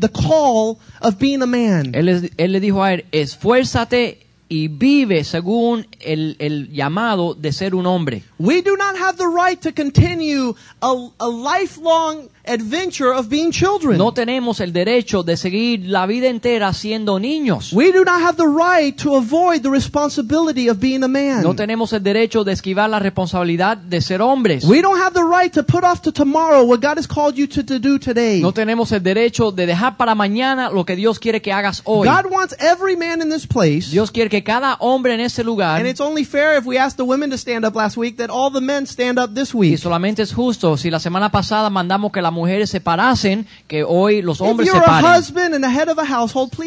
the 0.00 0.08
call 0.08 0.78
of 1.02 1.18
being 1.18 1.42
a 1.42 1.46
man. 1.46 1.92
Él, 1.94 2.52
le 2.52 2.60
dijo 2.60 2.82
a 2.82 2.94
él, 2.94 3.04
esfuérzate 3.12 4.26
y 4.48 4.68
vive 4.68 5.24
según 5.24 5.86
el, 6.00 6.36
el 6.38 6.72
llamado 6.72 7.34
de 7.34 7.52
ser 7.52 7.74
un 7.74 7.84
hombre. 7.84 8.22
We 8.38 8.62
do 8.62 8.74
not 8.78 8.96
have 8.96 9.18
the 9.18 9.28
right 9.28 9.60
to 9.60 9.72
continue 9.72 10.54
a, 10.80 10.94
a 11.20 11.28
lifelong 11.28 12.30
adventure 12.46 13.12
of 13.12 13.28
being 13.28 13.50
children. 13.50 13.98
No 13.98 14.12
tenemos 14.12 14.60
el 14.60 14.72
derecho 14.72 15.22
de 15.22 15.36
seguir 15.36 15.86
la 15.86 16.06
vida 16.06 16.28
entera 16.28 16.72
siendo 16.72 17.18
niños. 17.18 17.72
We 17.72 17.92
do 17.92 18.04
not 18.04 18.20
have 18.22 18.36
the 18.36 18.46
right 18.46 18.96
to 19.02 19.16
avoid 19.16 19.62
the 19.62 19.70
responsibility 19.70 20.68
of 20.68 20.78
being 20.78 21.02
a 21.02 21.08
man. 21.08 21.42
No 21.42 21.54
tenemos 21.54 21.92
el 21.92 22.02
derecho 22.02 22.44
de 22.44 22.52
esquivar 22.52 22.90
la 22.90 22.98
responsabilidad 22.98 23.76
de 23.76 24.00
ser 24.00 24.20
hombres. 24.20 24.64
We 24.64 24.80
don't 24.82 25.00
have 25.00 25.12
the 25.12 25.24
right 25.24 25.52
to 25.52 25.62
put 25.62 25.84
off 25.84 26.02
to 26.02 26.12
tomorrow 26.12 26.62
what 26.64 26.80
God 26.80 26.98
has 26.98 27.06
called 27.06 27.36
you 27.36 27.46
to, 27.48 27.64
to 27.64 27.78
do 27.78 27.98
today. 27.98 28.40
No 28.40 28.52
tenemos 28.52 28.92
el 28.92 29.02
derecho 29.02 29.52
de 29.52 29.66
dejar 29.66 29.96
para 29.96 30.14
mañana 30.14 30.70
lo 30.70 30.84
que 30.84 30.96
Dios 30.96 31.18
quiere 31.18 31.40
que 31.42 31.52
hagas 31.52 31.82
hoy. 31.84 32.06
God 32.06 32.30
wants 32.30 32.54
every 32.60 32.96
man 32.96 33.20
in 33.20 33.30
this 33.30 33.46
place. 33.46 33.90
Dios 33.90 34.10
quiere 34.10 34.30
que 34.30 34.42
cada 34.42 34.76
hombre 34.80 35.14
en 35.14 35.20
ese 35.20 35.42
lugar, 35.44 35.78
And 35.78 35.88
it's 35.88 36.00
only 36.00 36.24
fair 36.24 36.56
if 36.58 36.66
we 36.66 36.78
ask 36.78 36.96
the 36.96 37.04
women 37.04 37.30
to 37.30 37.38
stand 37.38 37.64
up 37.64 37.74
last 37.74 37.96
week 37.96 38.16
that 38.16 38.30
all 38.30 38.50
the 38.52 38.60
men 38.60 38.86
stand 38.86 39.18
up 39.18 39.34
this 39.34 39.54
y 39.54 39.58
week. 39.58 39.78
solamente 39.78 40.22
es 40.22 40.32
justo, 40.32 40.76
si 40.76 40.90
la 40.90 40.98
semana 41.00 41.30
pasada 41.30 41.70
mandamos 41.70 42.12
que 42.12 42.22
las 42.22 42.32
mujeres 42.36 42.70
se 42.70 42.80
parasen, 42.80 43.46
que 43.66 43.82
hoy 43.82 44.22
los 44.22 44.40
hombres 44.40 44.70
se 44.70 44.80
paren. 44.80 45.24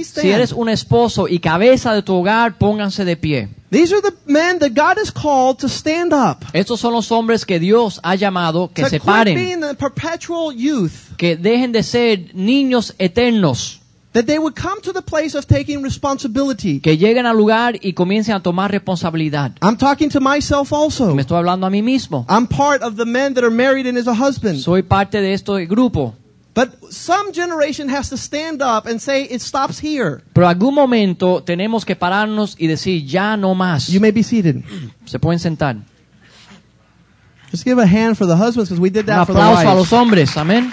Si 0.02 0.30
eres 0.30 0.52
un 0.52 0.68
esposo 0.68 1.28
y 1.28 1.40
cabeza 1.40 1.94
de 1.94 2.02
tu 2.02 2.16
hogar, 2.16 2.58
pónganse 2.58 3.06
de 3.06 3.16
pie. 3.16 3.50
These 3.72 3.94
are 3.94 4.02
the 4.02 4.16
men 4.26 4.58
that 4.60 4.70
God 4.70 4.98
has 4.98 5.12
called 5.12 5.60
to 5.60 5.68
stand 5.68 6.12
up. 6.12 6.44
Estos 6.54 6.80
son 6.80 6.92
los 6.92 7.12
hombres 7.12 7.46
que 7.46 7.60
Dios 7.60 8.00
ha 8.02 8.16
llamado 8.16 8.72
que 8.74 8.82
to 8.82 8.90
se 8.90 9.00
paren, 9.00 9.36
being 9.36 9.62
the 9.62 9.76
perpetual 9.76 10.52
youth. 10.56 11.16
que 11.18 11.38
dejen 11.38 11.72
de 11.72 11.84
ser 11.84 12.34
niños 12.34 12.96
eternos, 12.98 13.80
That 14.14 14.26
they 14.26 14.40
would 14.40 14.56
come 14.56 14.82
to 14.82 14.92
the 14.92 15.04
place 15.04 15.36
of 15.38 15.46
taking 15.46 15.84
responsibility. 15.84 16.80
que 16.80 16.98
lleguen 16.98 17.28
al 17.28 17.38
lugar 17.38 17.76
y 17.80 17.94
comiencen 17.94 18.34
a 18.34 18.40
tomar 18.42 18.72
responsabilidad. 18.72 19.52
I'm 19.62 19.78
talking 19.78 20.10
to 20.10 20.20
myself 20.20 20.74
also. 20.74 21.14
Me 21.14 21.22
estoy 21.22 21.38
hablando 21.38 21.68
a 21.68 21.70
mí 21.70 21.84
mismo. 21.84 22.26
I'm 22.28 22.48
part 22.48 22.82
of 22.82 22.96
the 22.96 23.06
men 23.06 23.36
that 23.36 23.44
are 23.44 23.52
married 23.52 23.86
and 23.86 23.98
is 24.00 24.08
a 24.08 24.16
husband. 24.16 24.60
Soy 24.62 24.82
parte 24.82 25.22
de 25.22 25.34
este 25.34 25.68
grupo. 25.68 26.16
But 26.56 26.92
some 26.92 27.32
generation 27.32 27.88
has 27.90 28.10
to 28.10 28.18
stand 28.18 28.64
up 28.64 28.88
and 28.88 29.00
say 29.00 29.26
it 29.30 29.42
stops 29.42 29.80
here. 29.80 30.24
Pero 30.34 30.48
algún 30.48 30.74
momento 30.74 31.44
tenemos 31.44 31.86
que 31.86 31.96
pararnos 31.96 32.56
y 32.58 32.66
decir, 32.66 33.06
ya 33.06 33.38
no 33.38 33.54
más. 33.54 33.90
You 33.90 34.02
may 34.02 34.12
be 34.12 34.24
seated. 34.24 34.64
Se 35.06 35.20
pueden 35.20 35.40
sentar. 35.40 35.78
Just 37.52 37.64
give 37.64 37.78
a 37.80 37.86
hand 37.86 38.18
for 38.18 38.26
the 38.28 38.36
husbands 38.36 38.70
because 38.70 38.82
we 38.82 38.90
did 38.90 39.08
Un 39.10 39.18
that 39.18 39.26
for 39.28 39.34
the 39.36 39.40
aplauso 39.40 39.62
a 39.62 39.66
wives. 39.66 39.78
los 39.78 39.94
hombres. 39.94 40.36
Amén. 40.38 40.72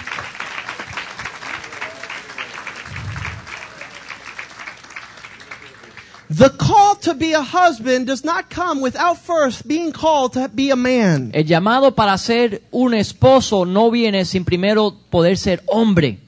The 6.29 6.51
call 6.51 6.97
to 7.03 7.15
be 7.15 7.35
a 7.35 7.43
husband 7.43 8.09
does 8.09 8.25
not 8.25 8.51
come 8.51 8.81
without 8.81 9.19
first 9.19 9.69
being 9.69 9.93
called 9.93 10.33
to 10.33 10.49
be 10.49 10.71
a 10.71 10.77
man. 10.77 11.31
El 11.33 11.45
llamado 11.45 11.95
para 11.95 12.19
ser 12.19 12.63
un 12.73 12.95
esposo 12.95 13.65
no 13.65 13.91
viene 13.93 14.25
sin 14.25 14.45
primero 14.45 14.93
poder 15.11 15.37
ser 15.37 15.63
hombre. 15.69 16.19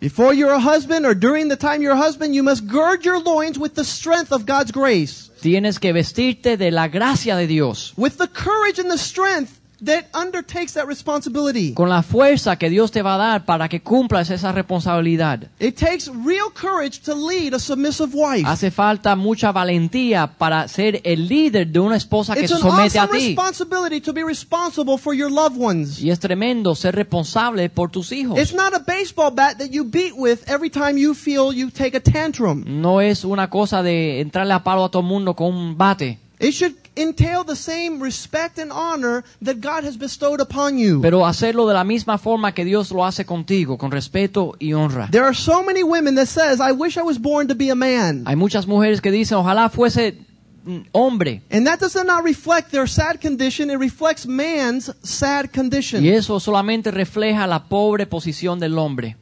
Before 0.00 0.34
you're 0.34 0.52
a 0.52 0.60
husband 0.60 1.06
or 1.06 1.14
during 1.14 1.48
the 1.48 1.56
time 1.56 1.80
you're 1.80 1.94
a 1.94 1.96
husband, 1.96 2.34
you 2.34 2.42
must 2.42 2.66
gird 2.66 3.04
your 3.04 3.20
loins 3.20 3.56
with 3.56 3.74
the 3.74 3.84
strength 3.84 4.32
of 4.32 4.46
God's 4.46 4.72
grace. 4.72 5.30
Tienes 5.40 5.78
que 5.78 5.92
vestirte 5.92 6.56
de 6.56 6.70
la 6.72 6.88
gracia 6.88 7.36
de 7.36 7.46
Dios. 7.46 7.94
With 7.96 8.18
the 8.18 8.26
courage 8.26 8.80
and 8.80 8.90
the 8.90 8.98
strength 8.98 9.60
that 9.84 10.04
undertakes 10.14 10.72
that 10.74 10.86
responsibility. 10.86 11.74
con 11.74 11.88
la 11.88 12.02
fuerza 12.02 12.56
que 12.56 12.70
Dios 12.70 12.90
te 12.90 13.02
va 13.02 13.14
a 13.16 13.18
dar 13.18 13.44
para 13.44 13.68
que 13.68 13.80
cumplas 13.82 14.30
esa 14.30 14.52
responsabilidad. 14.52 15.48
It 15.60 15.76
takes 15.78 16.08
real 16.24 16.50
courage 16.54 17.00
to 17.02 17.14
lead 17.14 17.52
a 17.54 17.58
submissive 17.58 18.10
wife. 18.14 18.44
Hace 18.46 18.70
falta 18.70 19.14
mucha 19.16 19.52
valentía 19.52 20.26
para 20.38 20.66
ser 20.68 21.00
el 21.04 21.28
líder 21.28 21.66
de 21.68 21.80
una 21.80 21.96
esposa 21.96 22.34
que 22.34 22.40
It's 22.42 22.50
se 22.50 22.54
an 22.56 22.60
somete 22.62 22.98
a 22.98 23.04
awesome 23.04 23.18
ti. 23.18 23.26
responsibility 23.28 24.00
to 24.00 24.12
be 24.12 24.24
responsible 24.24 24.96
for 24.98 25.14
your 25.14 25.30
loved 25.30 25.60
ones. 25.60 26.00
Y 26.00 26.10
es 26.10 26.18
tremendo 26.20 26.74
ser 26.74 26.94
responsable 26.94 27.68
por 27.68 27.90
tus 27.90 28.12
hijos. 28.12 28.38
It's 28.38 28.54
not 28.54 28.74
a 28.74 28.78
baseball 28.78 29.30
bat 29.34 29.58
that 29.58 29.68
you 29.70 29.84
beat 29.84 30.12
with 30.16 30.40
every 30.48 30.70
time 30.70 30.98
you 30.98 31.14
feel 31.14 31.52
you 31.52 31.70
take 31.70 31.96
a 31.96 32.00
tantrum. 32.00 32.64
No 32.66 33.00
es 33.00 33.24
una 33.24 33.50
cosa 33.50 33.82
de 33.82 34.20
entrarle 34.20 34.54
a 34.54 34.62
palo 34.64 34.84
a 34.84 34.90
todo 34.90 35.02
el 35.02 35.08
mundo 35.08 35.34
con 35.34 35.54
un 35.54 35.76
bate. 35.76 36.18
It 36.38 36.52
should 36.52 36.74
entail 36.96 37.44
the 37.44 37.56
same 37.56 38.02
respect 38.02 38.58
and 38.58 38.70
honor 38.70 39.24
that 39.40 39.60
God 39.60 39.84
has 39.84 39.96
bestowed 39.96 40.40
upon 40.40 40.78
you. 40.78 41.00
Pero 41.00 41.24
hacerlo 41.24 41.66
de 41.66 41.74
la 41.74 41.84
misma 41.84 42.18
forma 42.18 42.52
que 42.52 42.64
Dios 42.64 42.90
lo 42.90 43.04
hace 43.04 43.24
contigo, 43.24 43.78
con 43.78 43.90
respeto 43.90 44.54
y 44.58 44.72
honra. 44.74 45.08
There 45.10 45.24
are 45.24 45.34
so 45.34 45.62
many 45.62 45.82
women 45.82 46.14
that 46.16 46.26
says, 46.26 46.60
"I 46.60 46.72
wish 46.72 46.98
I 46.98 47.02
was 47.02 47.18
born 47.18 47.48
to 47.48 47.54
be 47.54 47.70
a 47.70 47.74
man." 47.74 48.24
Hay 48.26 48.36
muchas 48.36 48.66
mujeres 48.66 49.00
que 49.00 49.10
dicen, 49.10 49.38
ojalá 49.38 49.70
fuese 49.70 50.18
mm, 50.64 50.80
hombre. 50.92 51.42
And 51.50 51.66
that 51.66 51.80
does 51.80 51.94
not 51.94 52.22
reflect 52.22 52.70
their 52.70 52.88
sad 52.88 53.20
condition, 53.20 53.70
it 53.70 53.78
reflects 53.78 54.26
man's 54.26 54.92
sad 55.02 55.50
condition. 55.54 56.04
Y 56.04 56.10
eso 56.10 56.38
solamente 56.38 56.90
refleja 56.90 57.46
la 57.46 57.64
pobre 57.68 58.06
posición 58.06 58.60
del 58.60 58.76
hombre. 58.78 59.16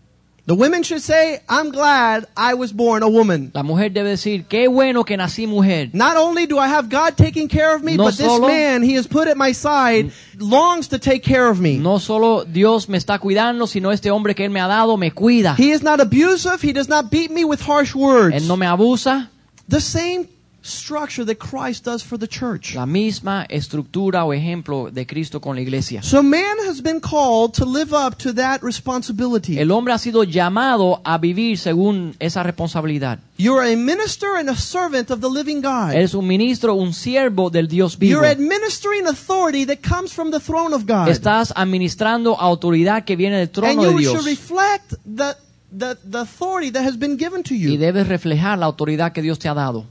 The 0.46 0.54
women 0.54 0.82
should 0.82 1.00
say, 1.00 1.40
I'm 1.48 1.70
glad 1.70 2.26
I 2.36 2.52
was 2.52 2.70
born 2.70 3.02
a 3.02 3.08
woman. 3.08 3.50
La 3.54 3.62
mujer 3.62 3.88
debe 3.88 4.10
decir, 4.10 4.44
qué 4.46 4.68
bueno 4.68 5.02
que 5.02 5.16
nací 5.16 5.46
mujer. 5.48 5.88
Not 5.94 6.18
only 6.18 6.44
do 6.44 6.58
I 6.58 6.68
have 6.68 6.90
God 6.90 7.16
taking 7.16 7.48
care 7.48 7.74
of 7.74 7.82
me, 7.82 7.96
No 7.96 8.04
but 8.04 8.18
this 8.18 8.40
man 8.40 8.82
he 8.82 8.94
has 8.96 9.06
put 9.06 9.26
at 9.26 9.38
my 9.38 9.52
side 9.52 10.12
longs 10.38 10.88
to 10.88 10.98
take 10.98 11.22
care 11.22 11.48
of 11.48 11.60
me. 11.60 11.78
No 11.78 11.98
solo 11.98 12.44
Dios 12.44 12.90
me 12.90 12.98
está 12.98 13.18
cuidando, 13.18 13.66
sino 13.66 13.90
este 13.90 14.10
hombre 14.10 14.34
que 14.34 14.44
Él 14.44 14.50
me 14.50 14.60
ha 14.60 14.68
dado 14.68 14.98
me 14.98 15.10
cuida. 15.12 15.56
He 15.56 15.70
is 15.70 15.82
not 15.82 16.00
abusive, 16.00 16.60
he 16.60 16.74
does 16.74 16.90
not 16.90 17.10
beat 17.10 17.30
me 17.30 17.44
with 17.44 17.62
harsh 17.62 17.94
words. 17.94 18.34
Él 18.34 18.46
no 18.46 18.58
me 18.58 18.66
abusa. 18.66 19.30
The 19.68 19.80
same 19.80 20.28
structure 20.64 21.24
that 21.26 21.36
Christ 21.38 21.84
does 21.84 22.02
for 22.02 22.18
the 22.18 22.26
church. 22.26 22.74
La 22.74 22.86
misma 22.86 23.44
estructura 23.50 24.24
o 24.24 24.32
ejemplo 24.32 24.90
de 24.90 25.06
Cristo 25.06 25.40
con 25.40 25.56
la 25.56 25.62
iglesia. 25.62 26.02
So 26.02 26.22
man 26.22 26.56
has 26.66 26.80
been 26.82 27.00
called 27.00 27.52
to 27.58 27.66
live 27.66 27.92
up 27.92 28.16
to 28.16 28.32
that 28.34 28.62
responsibility. 28.62 29.58
El 29.58 29.70
hombre 29.70 29.92
ha 29.92 29.98
sido 29.98 30.24
llamado 30.24 31.02
a 31.04 31.18
vivir 31.18 31.58
según 31.58 32.16
esa 32.18 32.42
responsabilidad. 32.42 33.18
You're 33.36 33.72
a 33.72 33.76
minister 33.76 34.36
and 34.38 34.48
a 34.48 34.56
servant 34.56 35.10
of 35.10 35.20
the 35.20 35.28
living 35.28 35.60
God. 35.60 35.92
Eres 35.92 36.14
un 36.14 36.26
ministro, 36.26 36.74
un 36.74 36.94
siervo 36.94 37.50
del 37.50 37.68
Dios 37.68 37.98
vivo. 37.98 38.12
You're 38.20 38.30
administering 38.30 39.06
authority 39.06 39.66
that 39.66 39.78
comes 39.86 40.12
from 40.12 40.30
the 40.30 40.40
throne 40.40 40.74
of 40.74 40.84
God. 40.86 41.08
Estás 41.08 41.52
administrando 41.54 42.38
autoridad 42.40 43.04
que 43.04 43.16
viene 43.16 43.36
del 43.36 43.48
and 43.48 43.52
trono 43.52 43.82
you 43.84 43.90
de 43.90 43.98
Dios. 43.98 44.12
should 44.14 44.24
reflect 44.26 44.94
the, 45.04 45.34
the, 45.76 45.96
the 46.08 46.20
authority 46.20 46.70
that 46.70 46.84
has 46.86 46.96
been 46.98 47.16
given 47.18 47.42
to 47.42 47.54
Y 47.54 47.72
you. 47.72 47.76
debes 47.76 48.08
reflejar 48.08 48.58
la 48.58 48.66
autoridad 48.66 49.12
que 49.12 49.20
Dios 49.20 49.38
te 49.38 49.48
ha 49.48 49.54
dado. 49.54 49.86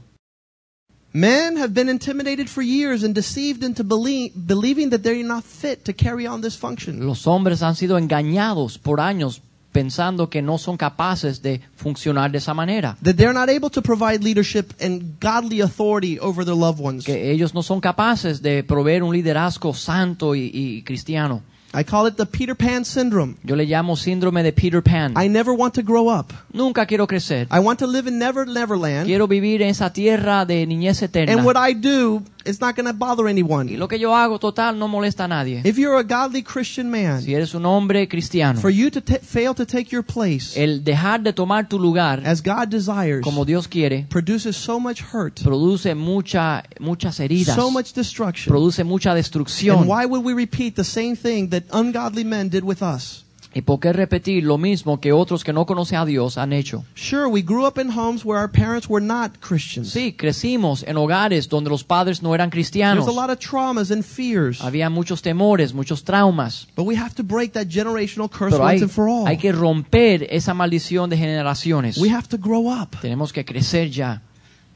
Men 1.16 1.56
have 1.58 1.72
been 1.72 1.88
intimidated 1.88 2.48
for 2.48 2.60
years 2.60 3.04
and 3.04 3.14
deceived 3.14 3.62
into 3.62 3.84
belie- 3.84 4.32
believing 4.34 4.90
that 4.90 5.02
they're 5.04 5.22
not 5.22 5.44
fit 5.44 5.84
to 5.84 5.92
carry 5.92 6.26
on 6.26 6.40
this 6.40 6.56
function. 6.56 7.06
Los 7.06 7.24
hombres 7.24 7.62
han 7.62 7.76
sido 7.76 7.96
engañados 7.98 8.78
por 8.78 8.98
años 8.98 9.40
pensando 9.70 10.28
que 10.28 10.42
no 10.42 10.58
son 10.58 10.76
capaces 10.76 11.40
de 11.40 11.60
funcionar 11.76 12.32
de 12.32 12.38
esa 12.38 12.52
manera. 12.52 12.96
That 13.00 13.14
they're 13.14 13.32
not 13.32 13.48
able 13.48 13.70
to 13.70 13.80
provide 13.80 14.24
leadership 14.24 14.72
and 14.80 15.20
godly 15.20 15.60
authority 15.60 16.18
over 16.18 16.44
their 16.44 16.56
loved 16.56 16.80
ones. 16.80 17.04
Que 17.04 17.30
ellos 17.30 17.54
no 17.54 17.62
son 17.62 17.80
capaces 17.80 18.42
de 18.42 18.64
proveer 18.64 19.04
un 19.04 19.12
liderazgo 19.12 19.72
santo 19.72 20.34
y, 20.34 20.50
y 20.52 20.82
cristiano. 20.82 21.42
I 21.74 21.84
call 21.84 22.06
it 22.06 22.16
the 22.16 22.26
Peter 22.26 22.54
Pan 22.54 22.84
syndrome. 22.84 23.36
Yo 23.42 23.56
le 23.56 23.64
llamo 23.64 23.96
síndrome 23.96 24.42
de 24.42 24.52
Peter 24.52 24.82
Pan. 24.82 25.14
I 25.16 25.28
never 25.28 25.52
want 25.52 25.74
to 25.74 25.82
grow 25.82 26.08
up. 26.08 26.32
Nunca 26.52 26.86
quiero 26.86 27.06
crecer. 27.06 27.48
I 27.50 27.58
want 27.58 27.80
to 27.80 27.86
live 27.86 28.08
in 28.08 28.18
Never 28.18 28.46
Neverland. 28.46 29.06
Quiero 29.06 29.26
vivir 29.26 29.62
en 29.62 29.68
esa 29.68 29.92
tierra 29.92 30.44
de 30.44 30.66
niñez 30.66 31.02
eterna. 31.02 31.32
And 31.32 31.44
what 31.44 31.56
I 31.56 31.74
do 31.74 32.22
is 32.44 32.60
not 32.60 32.76
going 32.76 32.86
to 32.86 32.92
bother 32.92 33.26
anyone. 33.26 33.70
Y 33.70 33.76
lo 33.76 33.88
que 33.88 33.98
yo 33.98 34.14
hago, 34.14 34.38
total, 34.38 34.78
no 34.78 34.88
molesta 34.88 35.24
a 35.24 35.28
nadie. 35.28 35.62
If 35.64 35.78
you're 35.78 35.98
a 35.98 36.04
godly 36.04 36.42
Christian 36.42 36.90
man, 36.90 37.22
Si 37.22 37.34
eres 37.34 37.54
un 37.54 37.64
hombre 37.64 38.06
cristiano, 38.08 38.60
for 38.60 38.70
you 38.70 38.90
to 38.90 39.00
fail 39.00 39.54
to 39.54 39.66
take 39.66 39.90
your 39.90 40.04
place 40.04 40.56
el 40.56 40.84
dejar 40.84 41.22
de 41.22 41.32
tomar 41.32 41.68
tu 41.68 41.78
lugar 41.78 42.22
as 42.24 42.42
God 42.42 42.68
desires 42.68 43.22
como 43.22 43.44
Dios 43.44 43.66
quiere, 43.66 44.06
produces 44.08 44.56
so 44.56 44.78
much 44.78 45.02
hurt, 45.02 45.42
produce 45.42 45.94
mucha, 45.94 46.62
muchas 46.78 47.18
heridas, 47.18 47.54
so 47.54 47.70
much 47.70 47.92
destruction. 47.94 48.50
produce 48.52 48.84
mucha 48.84 49.14
destrucción. 49.14 49.78
And 49.78 49.88
why 49.88 50.06
would 50.06 50.24
we 50.24 50.34
repeat 50.34 50.76
the 50.76 50.84
same 50.84 51.16
thing 51.16 51.48
that 51.50 51.63
ungodly 51.72 52.24
men 52.24 52.48
did 52.50 52.62
with 52.62 52.82
us? 52.82 53.22
¿Y 53.56 53.62
por 53.62 53.78
qué 53.78 53.92
repetir 53.92 54.42
lo 54.42 54.58
mismo 54.58 54.98
que 55.00 55.12
otros 55.12 55.44
que 55.44 55.52
no 55.52 55.64
conocen 55.64 55.98
a 55.98 56.04
Dios 56.04 56.38
han 56.38 56.52
hecho? 56.52 56.84
Sure, 56.96 57.26
we 57.28 57.40
grew 57.40 57.64
up 57.64 57.78
in 57.78 57.88
homes 57.88 58.24
where 58.24 58.36
our 58.36 58.50
parents 58.50 58.88
were 58.90 59.00
not 59.00 59.38
Christians. 59.40 59.90
Sí, 59.92 60.12
crecimos 60.12 60.82
en 60.82 60.96
hogares 60.96 61.48
donde 61.48 61.70
los 61.70 61.84
padres 61.84 62.20
no 62.20 62.34
eran 62.34 62.50
There's 62.50 62.66
cristianos. 62.68 63.06
a 63.06 63.12
lot 63.12 63.30
of 63.30 63.38
traumas 63.38 63.92
and 63.92 64.02
fears. 64.02 64.60
Había 64.60 64.90
muchos 64.90 65.22
temores, 65.22 65.72
muchos 65.72 66.02
traumas. 66.02 66.66
But 66.74 66.84
we 66.84 66.96
have 66.96 67.14
to 67.14 67.22
break 67.22 67.52
that 67.52 67.68
generational 67.68 68.28
curse 68.28 68.50
Pero 68.56 68.64
once 68.64 68.78
hay, 68.78 68.82
and 68.82 68.90
for 68.90 69.08
all. 69.08 69.24
hay 69.28 69.36
que 69.36 69.52
romper 69.52 70.26
esa 70.30 70.52
maldición 70.52 71.08
de 71.08 71.16
generaciones. 71.16 71.96
We 71.98 72.10
have 72.10 72.26
to 72.30 72.38
grow 72.38 72.68
up. 72.68 72.96
Tenemos 73.02 73.32
que 73.32 73.44
crecer 73.44 73.88
ya. 73.88 74.20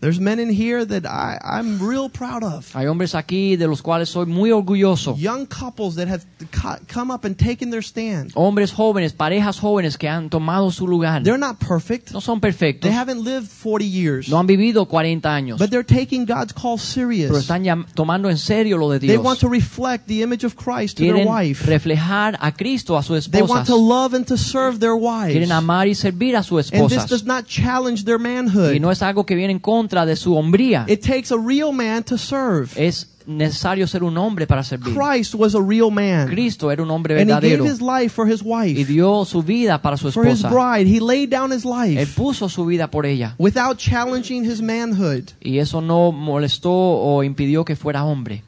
There's 0.01 0.21
men 0.21 0.39
in 0.39 0.49
here 0.49 0.85
that 0.85 1.05
I, 1.07 1.39
I'm 1.43 1.81
real 1.81 2.09
proud 2.09 2.45
of. 2.45 2.73
Hay 2.77 2.87
hombres 2.87 3.17
aquí 3.17 3.57
de 3.57 3.67
los 3.67 3.83
cuales 3.83 4.09
soy 4.09 4.27
muy 4.27 4.51
orgulloso. 4.53 5.17
Young 5.19 5.47
couples 5.47 5.97
that 5.97 6.07
have 6.09 6.23
co- 6.53 6.79
come 6.87 7.13
up 7.13 7.25
and 7.25 7.37
taken 7.37 7.71
their 7.71 7.83
stand. 7.83 8.31
Hombres 8.37 8.73
jóvenes, 8.73 9.13
parejas 9.13 9.59
jóvenes 9.59 9.97
que 9.99 10.09
han 10.09 10.31
tomado 10.31 10.71
su 10.71 10.87
lugar. 10.87 11.25
They're 11.25 11.37
not 11.37 11.57
perfect. 11.59 12.13
No 12.13 12.21
son 12.21 12.39
perfectos. 12.41 12.89
They 12.89 12.97
haven't 12.97 13.25
lived 13.25 13.49
40 13.49 13.85
years. 13.85 14.29
No 14.29 14.39
han 14.39 14.47
vivido 14.47 14.87
40 14.87 15.29
años. 15.35 15.59
But 15.59 15.71
they're 15.71 15.83
taking 15.83 16.27
God's 16.27 16.53
call 16.53 16.79
serious. 16.79 17.29
Pero 17.29 17.41
están 17.41 17.65
tomando 17.95 18.31
en 18.31 18.39
serio 18.39 18.79
lo 18.79 18.91
de 18.91 19.01
They 19.01 19.09
Dios. 19.09 19.25
want 19.25 19.41
to 19.41 19.49
reflect 19.49 20.07
the 20.07 20.23
image 20.23 20.45
of 20.47 20.55
Christ 20.55 20.99
to 20.99 21.03
their 21.03 21.27
wife. 21.27 21.67
reflejar 21.67 22.39
a 22.41 22.53
Cristo 22.53 22.97
a 22.97 23.03
su 23.03 23.19
They 23.21 23.43
want 23.43 23.63
esposa. 23.63 23.65
to 23.67 23.77
love 23.77 24.15
and 24.15 24.25
to 24.29 24.37
serve 24.37 24.79
their 24.79 24.95
wives. 24.95 25.33
Quieren 25.33 25.51
amar 25.51 25.89
y 25.89 25.97
servir 25.97 26.37
a 26.37 26.45
su 26.45 26.57
And 26.59 26.65
this 26.67 26.73
esposa. 26.99 27.07
does 27.09 27.25
not 27.25 27.47
challenge 27.47 28.05
their 28.05 28.21
manhood. 28.21 28.73
Y 28.75 28.79
no 28.79 28.93
es 28.93 29.03
algo 29.03 29.27
que 29.27 29.35
viene 29.35 29.53
en 29.53 29.59
contra 29.59 29.88
de 30.07 30.17
su 30.17 30.35
hombría. 30.37 30.85
It 30.89 31.01
takes 31.01 31.33
a 31.33 31.37
real 31.37 31.73
man 31.73 32.05
to 32.05 32.17
serve. 32.19 32.69
Es 32.77 33.09
necesario 33.27 33.87
ser 33.87 34.03
un 34.05 34.17
hombre 34.17 34.47
para 34.47 34.63
servir. 34.63 34.95
Christ 34.95 35.35
was 35.35 35.55
a 35.55 35.61
real 35.61 35.91
man. 35.91 36.29
Cristo 36.29 36.71
era 36.71 36.83
un 36.83 36.91
hombre 36.91 37.21
And 37.21 37.31
he 37.31 37.35
gave 37.35 37.43
verdadero 37.59 37.65
his 37.67 37.81
life 37.83 38.09
for 38.15 38.27
his 38.27 38.41
y 38.43 38.47
wife, 38.47 38.85
dio 38.87 39.25
su 39.27 39.43
vida 39.43 39.83
para 39.83 39.97
su 39.99 40.11
for 40.11 40.27
his 40.27 40.41
esposa. 40.43 40.49
bride. 40.51 40.87
He 40.89 40.99
laid 41.01 41.29
down 41.31 41.53
his 41.53 41.65
Él 41.65 41.71
life 41.97 42.07
puso 42.17 42.49
su 42.49 42.65
vida 42.65 42.91
por 42.91 43.05
ella 43.05 43.35
without 43.39 43.77
challenging 43.77 44.45
his 44.45 44.63
manhood. 44.63 45.25
y 45.43 45.59
eso 45.59 45.81
no 45.83 46.11
molestó 46.11 46.71
o 46.73 47.23
impidió 47.23 47.65
que 47.67 47.77
fuera 47.77 48.03
hombre. 48.05 48.43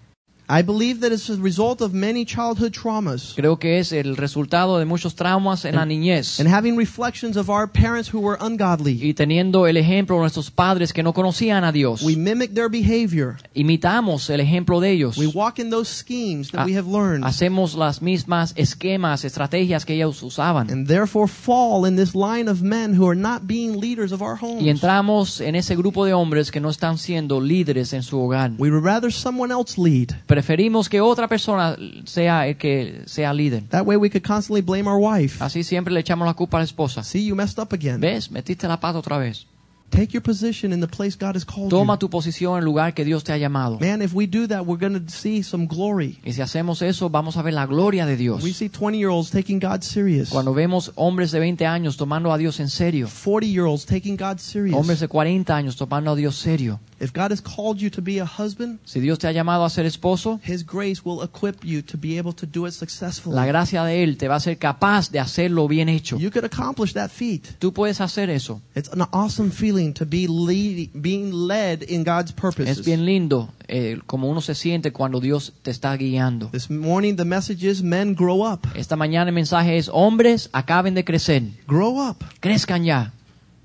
I 0.52 0.62
believe 0.62 1.00
that 1.00 1.12
it's 1.12 1.30
a 1.30 1.36
result 1.36 1.80
of 1.80 1.92
many 1.92 2.24
childhood 2.24 2.72
traumas 2.72 3.34
Creo 3.36 3.58
que 3.58 3.78
es 3.78 3.92
el 3.92 4.16
resultado 4.16 4.78
de 4.78 4.84
muchos 4.84 5.14
traumas 5.14 5.64
en 5.64 5.76
la 5.76 5.84
niñez 5.86 6.40
and 6.40 6.48
having 6.52 6.76
reflections 6.76 7.36
of 7.36 7.48
our 7.48 7.68
parents 7.70 8.12
who 8.12 8.18
were 8.20 8.36
ungodly. 8.40 8.98
y 9.00 9.14
teniendo 9.14 9.66
el 9.68 9.76
ejemplo 9.76 10.16
de 10.16 10.22
nuestros 10.22 10.50
padres 10.50 10.92
que 10.92 11.02
no 11.04 11.12
conocían 11.12 11.62
a 11.62 11.70
Dios. 11.70 12.02
We 12.02 12.16
mimic 12.16 12.52
their 12.54 12.68
behavior. 12.68 13.36
Imitamos 13.54 14.28
el 14.30 14.40
ejemplo 14.40 14.80
de 14.80 14.90
ellos. 14.90 15.16
We 15.16 15.28
walk 15.28 15.58
in 15.60 15.70
those 15.70 15.88
schemes 15.88 16.50
that 16.50 16.62
Ah, 16.62 16.64
we 16.66 16.76
have 16.76 16.88
learned 16.88 17.24
Hacemos 17.24 17.74
las 17.76 18.02
mismas 18.02 18.52
esquemas, 18.56 19.24
estrategias 19.24 19.84
que 19.84 19.94
ellos 19.94 20.20
usaban. 20.22 20.70
and 20.70 20.88
therefore 20.88 21.28
fall 21.28 21.86
in 21.86 21.94
this 21.96 22.14
line 22.16 22.48
of 22.50 22.62
men 22.62 22.98
who 22.98 23.06
are 23.08 23.14
not 23.18 23.42
being 23.46 23.78
leaders 23.80 24.10
of 24.12 24.20
our 24.20 24.34
Y 24.40 24.46
homes. 24.46 24.66
entramos 24.66 25.40
en 25.40 25.54
ese 25.54 25.76
grupo 25.76 26.04
de 26.04 26.12
hombres 26.14 26.50
que 26.50 26.60
no 26.60 26.70
están 26.70 26.98
siendo 26.98 27.40
líderes 27.40 27.92
en 27.92 28.02
su 28.02 28.18
hogar. 28.20 28.50
We 28.58 28.70
would 28.70 28.84
rather 28.84 29.12
someone 29.12 29.52
else 29.52 29.80
lead. 29.80 30.10
Preferimos 30.40 30.88
que 30.88 31.02
otra 31.02 31.28
persona 31.28 31.76
sea 32.06 32.48
el 32.48 32.56
que 32.56 33.02
sea 33.04 33.34
líder. 33.34 33.64
That 33.68 33.84
way 33.84 33.98
we 33.98 34.08
could 34.08 34.26
constantly 34.26 34.62
blame 34.62 34.88
our 34.88 34.98
wife. 34.98 35.44
Así 35.44 35.62
siempre 35.62 35.92
le 35.92 36.00
echamos 36.00 36.26
la 36.26 36.32
culpa 36.32 36.56
a 36.56 36.60
la 36.60 36.64
esposa. 36.64 37.02
See, 37.04 37.26
you 37.26 37.34
messed 37.34 37.62
up 37.62 37.74
again. 37.74 38.00
¿Ves? 38.00 38.30
Metiste 38.30 38.66
la 38.66 38.80
pata 38.80 38.98
otra 38.98 39.18
vez. 39.18 39.46
Take 39.90 40.12
your 40.12 40.22
position 40.22 40.72
in 40.72 40.80
the 40.80 40.86
place 40.86 41.14
God 41.14 41.36
has 41.36 41.44
called 41.44 41.68
Toma 41.68 41.98
tu 41.98 42.08
posición 42.08 42.52
en 42.54 42.60
el 42.60 42.64
lugar 42.64 42.94
que 42.94 43.04
Dios 43.04 43.22
te 43.22 43.32
ha 43.32 43.36
llamado. 43.36 43.78
Man, 43.80 44.00
if 44.00 44.14
we 44.14 44.26
do 44.26 44.46
that, 44.48 44.64
we're 44.64 44.80
going 44.80 44.98
to 44.98 45.12
see 45.12 45.42
some 45.42 45.66
glory. 45.66 46.18
Y 46.24 46.32
si 46.32 46.40
hacemos 46.40 46.80
eso, 46.80 47.10
vamos 47.10 47.36
a 47.36 47.42
ver 47.42 47.52
la 47.52 47.66
gloria 47.66 48.06
de 48.06 48.16
Dios. 48.16 48.42
We 48.42 48.54
see 48.54 48.70
20 48.70 48.96
year 48.96 49.10
olds 49.10 49.30
taking 49.30 49.58
God 49.58 49.82
serious, 49.82 50.30
Cuando 50.30 50.54
vemos 50.54 50.92
hombres 50.94 51.32
de 51.32 51.40
20 51.40 51.66
años 51.66 51.98
tomando 51.98 52.32
a 52.32 52.38
Dios 52.38 52.60
en 52.60 52.70
serio, 52.70 53.08
40 53.24 53.46
year 53.46 53.66
olds 53.66 53.84
taking 53.84 54.16
God 54.16 54.38
serious. 54.38 54.74
hombres 54.74 55.00
de 55.00 55.08
40 55.08 55.54
años 55.54 55.76
tomando 55.76 56.12
a 56.12 56.16
Dios 56.16 56.36
serio. 56.36 56.80
If 57.02 57.14
God 57.14 57.30
has 57.30 57.40
called 57.40 57.80
you 57.80 57.88
to 57.92 58.02
be 58.02 58.20
a 58.20 58.26
husband, 58.26 58.78
Si 58.84 59.00
Dios 59.00 59.18
te 59.18 59.26
ha 59.26 59.32
llamado 59.32 59.64
a 59.64 59.70
ser 59.70 59.86
esposo, 59.86 60.38
His 60.46 60.66
grace 60.66 61.00
will 61.02 61.22
equip 61.22 61.64
you 61.64 61.80
to 61.82 61.96
be 61.96 62.18
able 62.18 62.34
to 62.34 62.44
do 62.46 62.66
it 62.66 62.72
successfully. 62.72 63.34
la 63.34 63.46
gracia 63.46 63.82
de 63.84 64.02
Él 64.04 64.18
te 64.18 64.28
va 64.28 64.34
a 64.34 64.36
hacer 64.36 64.58
capaz 64.58 65.10
de 65.10 65.18
hacerlo 65.18 65.66
bien 65.66 65.88
hecho. 65.88 66.18
You 66.18 66.30
could 66.30 66.44
accomplish 66.44 66.92
that 66.92 67.08
feat. 67.10 67.58
Tú 67.58 67.72
puedes 67.72 68.02
hacer 68.02 68.28
eso. 68.28 68.60
It's 68.74 68.90
an 68.92 69.00
awesome 69.12 69.50
feeling 69.50 69.94
to 69.94 70.04
be 70.04 70.26
lead, 70.28 70.90
being 70.92 71.32
led 71.32 71.84
in 71.88 72.04
God's 72.04 72.32
Es 72.32 72.36
purposes. 72.36 72.84
bien 72.84 73.06
lindo 73.06 73.48
eh, 73.66 73.98
como 74.06 74.28
uno 74.28 74.42
se 74.42 74.54
siente 74.54 74.92
cuando 74.92 75.20
Dios 75.20 75.54
te 75.62 75.70
está 75.70 75.96
guiando. 75.96 76.50
This 76.52 76.68
morning, 76.68 77.16
the 77.16 77.24
message 77.24 77.64
is 77.66 77.82
men 77.82 78.14
grow 78.14 78.44
up. 78.46 78.66
Esta 78.74 78.96
mañana 78.96 79.30
el 79.30 79.34
mensaje 79.34 79.78
es, 79.78 79.88
hombres, 79.90 80.50
acaben 80.52 80.92
de 80.94 81.02
crecer, 81.02 81.44
Grow 81.66 81.98
up. 82.10 82.16
crezcan 82.40 82.84
ya. 82.84 83.12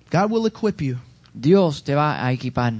God 0.10 0.32
will 0.32 0.48
equip 0.48 0.80
you. 0.82 0.96
Dios 1.34 1.84
te 1.84 1.96
va 1.96 2.26
a 2.26 2.32
equipar. 2.32 2.74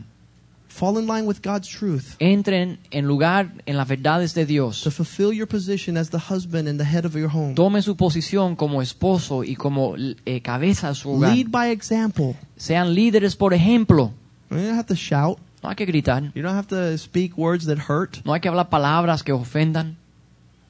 Fall 0.76 0.98
in 1.00 1.08
line 1.08 1.26
with 1.26 1.38
God's 1.42 1.70
truth 1.70 2.16
Entren 2.20 2.80
en 2.92 3.08
lugar 3.08 3.54
en 3.66 3.78
las 3.78 3.88
verdades 3.88 4.34
de 4.34 4.44
to 4.44 4.48
Dios. 4.48 4.84
fulfill 4.94 5.32
your 5.32 5.48
position 5.48 5.96
as 5.96 6.10
the 6.10 6.20
husband 6.30 6.68
and 6.68 6.78
the 6.78 6.86
head 6.86 7.06
of 7.06 7.16
your 7.16 7.30
home. 7.34 7.56
Tomen 7.56 7.82
su 7.82 7.96
posición 7.96 8.58
como 8.58 8.82
esposo 8.82 9.46
y 9.46 9.56
como 9.56 9.96
eh, 10.26 10.42
cabeza 10.42 10.90
de 10.90 10.96
su 10.96 11.12
hogar. 11.12 11.34
Lead 11.34 11.48
by 11.50 11.72
example. 11.72 12.36
Sean 12.58 12.94
líderes 12.94 13.38
por 13.38 13.54
ejemplo. 13.54 14.12
You 14.50 14.58
don't 14.58 14.78
have 14.78 14.88
to 14.88 14.96
shout. 14.96 15.40
No 15.64 15.70
hay 15.70 15.78
que 15.78 15.86
gritar. 15.86 16.34
You 16.36 16.42
don't 16.42 16.58
have 16.58 16.68
to 16.68 16.98
speak 16.98 17.38
words 17.38 17.66
that 17.68 17.90
hurt. 17.90 18.18
No 18.26 18.34
hay 18.34 18.42
que 18.42 18.50
hablar 18.50 18.70
palabras 18.70 19.24
que 19.24 19.32
ofendan. 19.32 19.96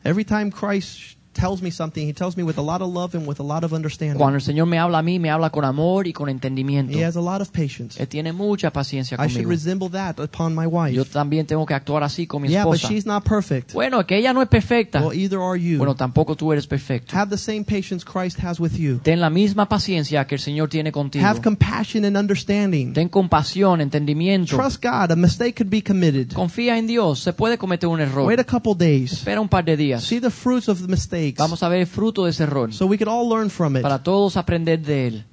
Every 0.04 0.24
time 0.24 0.52
Christ 0.52 1.15
tells 1.36 1.62
me 1.62 1.70
something, 1.70 2.08
he 2.08 2.14
tells 2.14 2.38
me 2.38 2.44
with 2.44 2.58
a 2.58 2.62
lot 2.62 2.82
of 2.82 2.92
love 2.94 3.14
and 3.16 3.28
with 3.28 3.40
a 3.40 3.44
lot 3.44 3.64
of 3.64 3.74
understanding. 3.74 4.18
Cuando 4.18 4.38
el 4.38 4.42
Señor 4.42 4.66
me 4.68 4.80
habla 4.80 5.00
a 5.00 5.02
mí, 5.04 5.20
me 5.20 5.30
habla 5.30 5.50
con 5.50 5.66
amor 5.66 6.08
y 6.08 6.14
con 6.14 6.30
entendimiento. 6.30 6.98
He 6.98 7.04
has 7.04 7.16
a 7.18 7.22
lot 7.22 7.42
of 7.42 7.50
patience. 7.52 8.02
Él 8.02 8.08
tiene 8.08 8.32
mucha 8.34 8.72
paciencia 8.72 9.16
I 9.16 9.28
should 9.28 9.44
conmigo. 9.44 9.50
resemble 9.50 9.90
that 9.90 10.20
upon 10.20 10.56
my 10.56 10.64
Yo 10.64 10.70
wife. 11.02 11.12
también 11.12 11.46
tengo 11.46 11.66
que 11.66 11.74
actuar 11.74 12.04
así 12.04 12.26
con 12.26 12.42
mi 12.42 12.48
Yeah, 12.50 12.64
but 12.66 12.76
esposa. 12.76 12.94
she's 12.94 13.06
not 13.06 13.24
perfect. 13.24 13.74
Bueno, 13.74 14.06
que 14.06 14.18
ella 14.18 14.34
no 14.34 14.42
es 14.42 14.48
perfecta. 14.48 15.02
Well, 15.06 15.14
either 15.18 15.40
are 15.40 15.60
you. 15.60 15.78
Bueno, 15.78 15.96
tampoco 15.96 16.36
tú 16.36 16.52
eres 16.54 16.66
perfecto. 16.68 17.16
Have 17.16 17.30
the 17.30 17.38
same 17.38 17.64
patience 17.66 18.06
Christ 18.06 18.40
has 18.44 18.60
with 18.60 18.74
you. 18.78 19.00
Ten 19.04 19.20
la 19.20 19.30
misma 19.30 19.68
paciencia 19.68 20.26
que 20.26 20.36
el 20.36 20.42
Señor 20.42 20.70
tiene 20.70 20.92
contigo. 20.92 21.26
Have 21.26 21.42
compassion 21.42 22.06
and 22.06 22.16
understanding. 22.18 22.94
Ten 22.94 23.10
compasión, 23.10 23.82
entendimiento. 23.82 24.56
Trust 24.56 24.84
God. 24.84 25.12
A 25.12 25.16
mistake 25.16 25.56
could 25.58 25.70
be 25.70 25.82
committed. 25.82 26.32
Confía 26.34 26.78
en 26.78 26.88
Dios. 26.88 27.20
Se 27.20 27.34
puede 27.34 27.58
cometer 27.58 27.90
un 27.90 28.00
error. 28.00 28.26
Wait 28.28 28.40
a 28.40 28.44
couple 28.44 28.74
days. 28.78 29.12
Espera 29.14 29.42
un 29.42 29.50
par 29.50 29.66
de 29.66 29.76
días. 29.76 30.04
See 30.04 30.20
the 30.22 30.30
fruits 30.30 30.70
of 30.70 30.80
the 30.82 30.88
mistakes 31.26 31.38
Vamos 31.40 31.64
a 31.64 31.70
ver 31.70 31.80
el 31.82 31.88
fruto 31.88 32.26
de 32.26 32.32
ese 32.32 32.44
error. 32.44 32.74
so 32.74 32.86
we 32.86 32.98
could 32.98 33.08
all 33.10 33.28
learn 33.30 33.50
from 33.50 33.76
it. 33.76 33.82
Para 33.82 34.04
todos 34.04 34.38
aprender 34.38 34.82
de 34.82 35.08
él. 35.08 35.26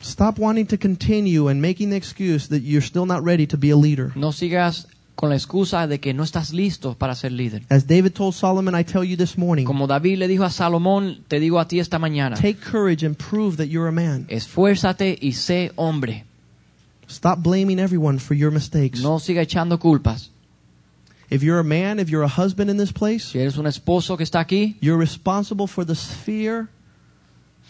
Stop 0.00 0.38
wanting 0.38 0.66
to 0.66 0.78
continue 0.78 1.48
and 1.50 1.60
making 1.60 1.90
the 1.90 1.96
excuse 1.96 2.48
that 2.48 2.60
you're 2.62 2.84
still 2.86 3.04
not 3.06 3.24
ready 3.24 3.46
to 3.46 3.56
be 3.56 3.70
a 3.70 3.76
leader. 3.76 4.12
No 4.14 4.30
sigas 4.32 4.86
con 5.16 5.30
la 5.30 5.34
excusa 5.34 5.88
de 5.88 5.98
que 5.98 6.14
no 6.14 6.22
estás 6.22 6.52
listo 6.52 6.94
para 6.94 7.16
ser 7.16 7.32
líder. 7.32 7.64
As 7.68 7.88
David 7.88 8.12
told 8.12 8.34
Solomon, 8.34 8.78
I 8.78 8.84
tell 8.84 9.02
you 9.02 9.16
this 9.16 9.36
morning, 9.36 9.64
Como 9.64 9.88
David 9.88 10.18
le 10.18 10.28
dijo 10.28 10.44
a 10.44 10.50
Salomón, 10.50 11.24
te 11.26 11.40
digo 11.40 11.58
a 11.58 11.66
ti 11.66 11.80
esta 11.80 11.98
mañana. 11.98 12.36
take 12.36 12.58
courage 12.60 13.04
and 13.04 13.16
prove 13.16 13.56
that 13.56 13.66
you're 13.66 13.88
a 13.88 13.92
man. 13.92 14.26
Esfuérzate 14.28 15.18
y 15.20 15.32
sé 15.32 15.72
hombre. 15.74 16.24
Stop 17.08 17.40
blaming 17.42 17.80
everyone 17.80 18.20
for 18.20 18.36
your 18.36 18.52
mistakes. 18.52 19.00
No 19.00 19.18
siga 19.18 19.42
echando 19.42 19.80
culpas. 19.80 20.30
If 21.30 21.42
you're 21.42 21.58
a 21.58 21.64
man, 21.64 21.98
if 21.98 22.08
you're 22.08 22.22
a 22.24 22.28
husband 22.28 22.70
in 22.70 22.78
this 22.78 22.92
place, 22.92 23.24
Si 23.32 23.38
eres 23.38 23.58
un 23.58 23.66
esposo 23.66 24.16
que 24.16 24.24
está 24.24 24.40
aquí, 24.40 24.76
you're 24.80 24.98
responsible 24.98 25.66
for 25.66 25.84
the 25.84 25.94
sphere 25.94 26.68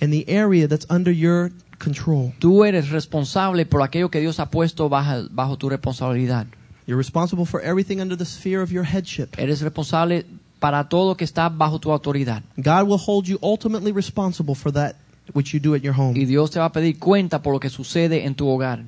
and 0.01 0.13
the 0.13 0.25
area 0.29 0.69
that's 0.69 0.87
under 0.89 1.11
your 1.13 1.51
control. 1.79 2.33
tú 2.39 2.65
eres 2.65 2.91
responsable 2.91 3.67
por 3.67 3.83
aquello 3.83 4.11
que 4.11 4.21
Dios 4.21 4.39
ha 4.39 4.51
puesto 4.51 4.89
bajo, 4.89 5.29
bajo 5.31 5.57
tu 5.57 5.69
responsabilidad. 5.69 6.47
You're 6.87 6.97
responsible 6.99 7.45
for 7.45 7.61
everything 7.61 8.01
under 8.01 8.17
the 8.17 8.25
sphere 8.25 8.63
of 8.63 8.71
your 8.71 8.85
headship. 8.85 9.37
Eres 9.39 9.61
responsable 9.61 10.25
para 10.61 10.89
todo 10.89 11.17
que 11.17 11.25
está 11.25 11.49
bajo 11.49 11.79
tu 11.81 11.91
autoridad. 11.93 12.43
God 12.57 12.89
will 12.89 12.99
hold 12.99 13.27
you 13.27 13.39
ultimately 13.43 13.93
responsible 13.93 14.55
for 14.55 14.73
that 14.73 14.97
which 15.35 15.53
you 15.53 15.61
do 15.61 15.75
at 15.75 15.83
your 15.83 15.95
home. 15.95 16.17
Y. 16.17 16.25
Dios 16.25 16.51
te 16.51 16.59
va 16.61 16.67
a 16.67 16.73
pedir 16.73 16.99
cuenta 16.99 17.43
por 17.43 17.53
lo 17.53 17.61
que 17.61 17.69
sucede 17.71 18.25
en 18.25 18.35
tu 18.35 18.49
hogar. 18.49 18.85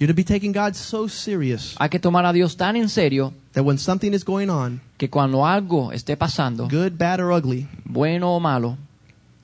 You're 0.00 0.08
to 0.08 0.14
be 0.14 0.24
taking 0.24 0.52
God 0.52 0.74
so 0.74 1.08
serious 1.08 1.76
Hay 1.78 1.90
que 1.90 1.98
tomar 2.00 2.24
a 2.24 2.32
Dios 2.32 2.56
tan 2.56 2.74
en 2.76 2.88
serio 2.88 3.34
that 3.52 3.62
when 3.64 3.76
something 3.76 4.14
is 4.14 4.24
going 4.24 4.48
on, 4.48 4.80
que 4.96 5.08
cuando 5.10 5.44
algo 5.44 5.92
esté 5.92 6.16
pasando, 6.16 6.68
good, 6.70 6.96
bad, 6.96 7.20
or 7.20 7.30
ugly, 7.32 7.68
bueno 7.84 8.34
o 8.34 8.40
malo, 8.40 8.78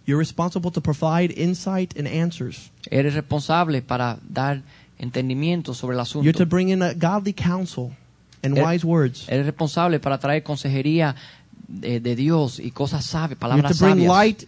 you're 0.06 0.18
responsible 0.18 0.70
to 0.70 0.80
provide 0.80 1.30
insight 1.36 1.94
and 1.98 2.08
answers. 2.08 2.70
eres 2.90 3.14
responsable 3.14 3.82
para 3.82 4.18
dar 4.26 4.62
entendimiento 4.98 5.74
sobre 5.74 5.94
el 5.94 5.98
You're 5.98 6.30
asunto. 6.30 6.38
to 6.38 6.46
bring 6.46 6.70
in 6.70 6.80
a 6.80 6.94
godly 6.94 7.34
counsel 7.34 7.92
and 8.42 8.56
wise 8.56 8.82
words. 8.82 9.28
Eres 9.28 9.44
responsable 9.44 9.98
para 10.00 10.16
traer 10.18 10.42
consejería 10.42 11.16
de, 11.68 12.00
de 12.00 12.16
Dios 12.16 12.60
y 12.60 12.70
cosas 12.70 13.04
sabias, 13.04 13.38
You're 13.40 13.62
to 13.68 13.74
bring 13.74 13.98
sabias. 13.98 14.08
light 14.08 14.44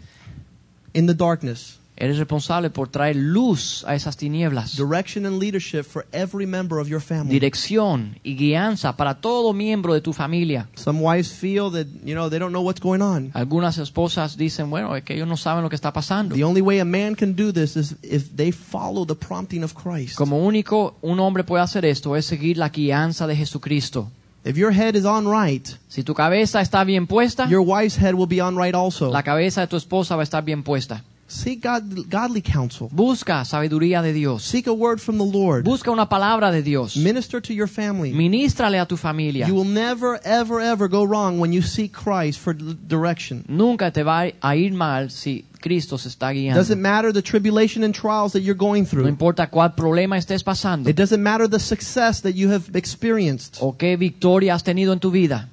in 0.94 1.06
the 1.06 1.12
darkness, 1.14 1.76
Eres 2.00 2.16
responsable 2.18 2.70
por 2.70 2.86
traer 2.88 3.16
luz 3.16 3.84
a 3.84 3.96
esas 3.96 4.16
tinieblas. 4.16 4.76
direction 4.76 5.26
and 5.26 5.40
leadership 5.40 5.82
for 5.82 6.06
every 6.12 6.46
member 6.46 6.78
of 6.78 6.86
your 6.88 7.00
family. 7.00 7.30
Dirección 7.30 8.20
y 8.22 8.36
guianza 8.36 8.96
para 8.96 9.20
todo 9.20 9.52
miembro 9.52 9.94
de 9.94 10.00
tu 10.00 10.12
familia. 10.12 10.68
Some 10.76 11.00
wives 11.02 11.32
feel 11.32 11.72
that, 11.72 11.86
you 12.04 12.14
know, 12.14 12.30
they 12.30 12.38
don't 12.38 12.52
know 12.52 12.62
what's 12.62 12.80
going 12.80 13.02
on. 13.02 13.32
Algunas 13.34 13.78
esposas 13.78 14.36
dicen, 14.36 14.70
bueno, 14.70 14.94
es 14.94 15.02
que 15.02 15.14
ellos 15.14 15.26
no 15.26 15.36
saben 15.36 15.64
lo 15.64 15.68
que 15.68 15.74
está 15.76 15.92
pasando. 15.92 16.36
The 16.36 16.44
only 16.44 16.60
way 16.60 16.78
a 16.78 16.84
man 16.84 17.16
can 17.16 17.34
do 17.34 17.52
this 17.52 17.76
is 17.76 17.96
if 18.02 18.30
they 18.36 18.52
follow 18.52 19.04
the 19.04 19.16
prompting 19.16 19.64
of 19.64 19.74
Christ. 19.74 20.14
Como 20.16 20.38
único 20.38 20.96
un 21.02 21.18
hombre 21.18 21.42
puede 21.42 21.64
hacer 21.64 21.84
esto 21.84 22.14
es 22.14 22.26
seguir 22.26 22.58
la 22.58 22.68
guianza 22.68 23.26
de 23.26 23.34
Jesucristo. 23.34 24.08
If 24.44 24.56
your 24.56 24.72
head 24.72 24.94
is 24.94 25.04
on 25.04 25.26
right, 25.28 25.66
Si 25.88 26.04
tu 26.04 26.14
cabeza 26.14 26.60
está 26.60 26.84
bien 26.84 27.08
puesta, 27.08 27.48
your 27.48 27.60
wife's 27.66 27.98
head 28.00 28.14
will 28.14 28.28
be 28.28 28.40
on 28.40 28.56
right 28.56 28.74
also. 28.74 29.10
la 29.10 29.24
cabeza 29.24 29.62
de 29.62 29.66
tu 29.66 29.76
esposa 29.76 30.14
va 30.14 30.22
a 30.22 30.24
estar 30.24 30.44
bien 30.44 30.62
puesta. 30.62 31.02
Seek 31.30 31.60
God, 31.60 32.08
godly 32.08 32.40
counsel. 32.40 32.88
Busca 32.90 33.44
sabiduría 33.44 34.00
de 34.00 34.14
Dios. 34.14 34.42
Seek 34.44 34.66
a 34.66 34.72
word 34.72 34.98
from 34.98 35.18
the 35.18 35.24
Lord. 35.24 35.62
Busca 35.64 35.90
una 35.90 36.08
palabra 36.08 36.50
de 36.50 36.62
Dios. 36.62 36.96
Minister 36.96 37.38
to 37.42 37.52
your 37.52 37.68
family. 37.68 38.12
Ministrale 38.12 38.80
a 38.80 38.86
tu 38.86 38.96
familia. 38.96 39.46
You 39.46 39.54
will 39.54 39.68
never, 39.68 40.18
ever, 40.24 40.58
ever 40.58 40.88
go 40.88 41.04
wrong 41.04 41.38
when 41.38 41.52
you 41.52 41.60
seek 41.60 41.92
Christ 41.92 42.40
for 42.40 42.54
direction. 42.54 43.44
Nunca 43.46 43.90
te 43.90 44.02
va 44.02 44.32
a 44.40 44.56
ir 44.56 44.72
mal 44.72 45.10
si 45.10 45.44
Cristo 45.60 45.98
se 45.98 46.08
está 46.08 46.32
guiando. 46.32 46.58
Doesn't 46.58 46.80
matter 46.80 47.12
the 47.12 47.20
tribulation 47.20 47.84
and 47.84 47.94
trials 47.94 48.32
that 48.32 48.40
you're 48.40 48.54
going 48.54 48.86
through. 48.86 49.02
No 49.02 49.10
importa 49.10 49.48
cuál 49.50 49.74
problema 49.74 50.16
estés 50.16 50.42
pasando 50.42 50.88
It 50.88 50.96
doesn't 50.96 51.22
matter 51.22 51.46
the 51.46 51.60
success 51.60 52.22
that 52.22 52.32
you 52.36 52.50
have 52.50 52.74
experienced. 52.74 53.58
o 53.60 53.76
qué 53.76 53.98
victoria 53.98 54.54
has 54.54 54.62
tenido 54.62 54.94
en 54.94 54.98
tu 54.98 55.10
vida. 55.10 55.50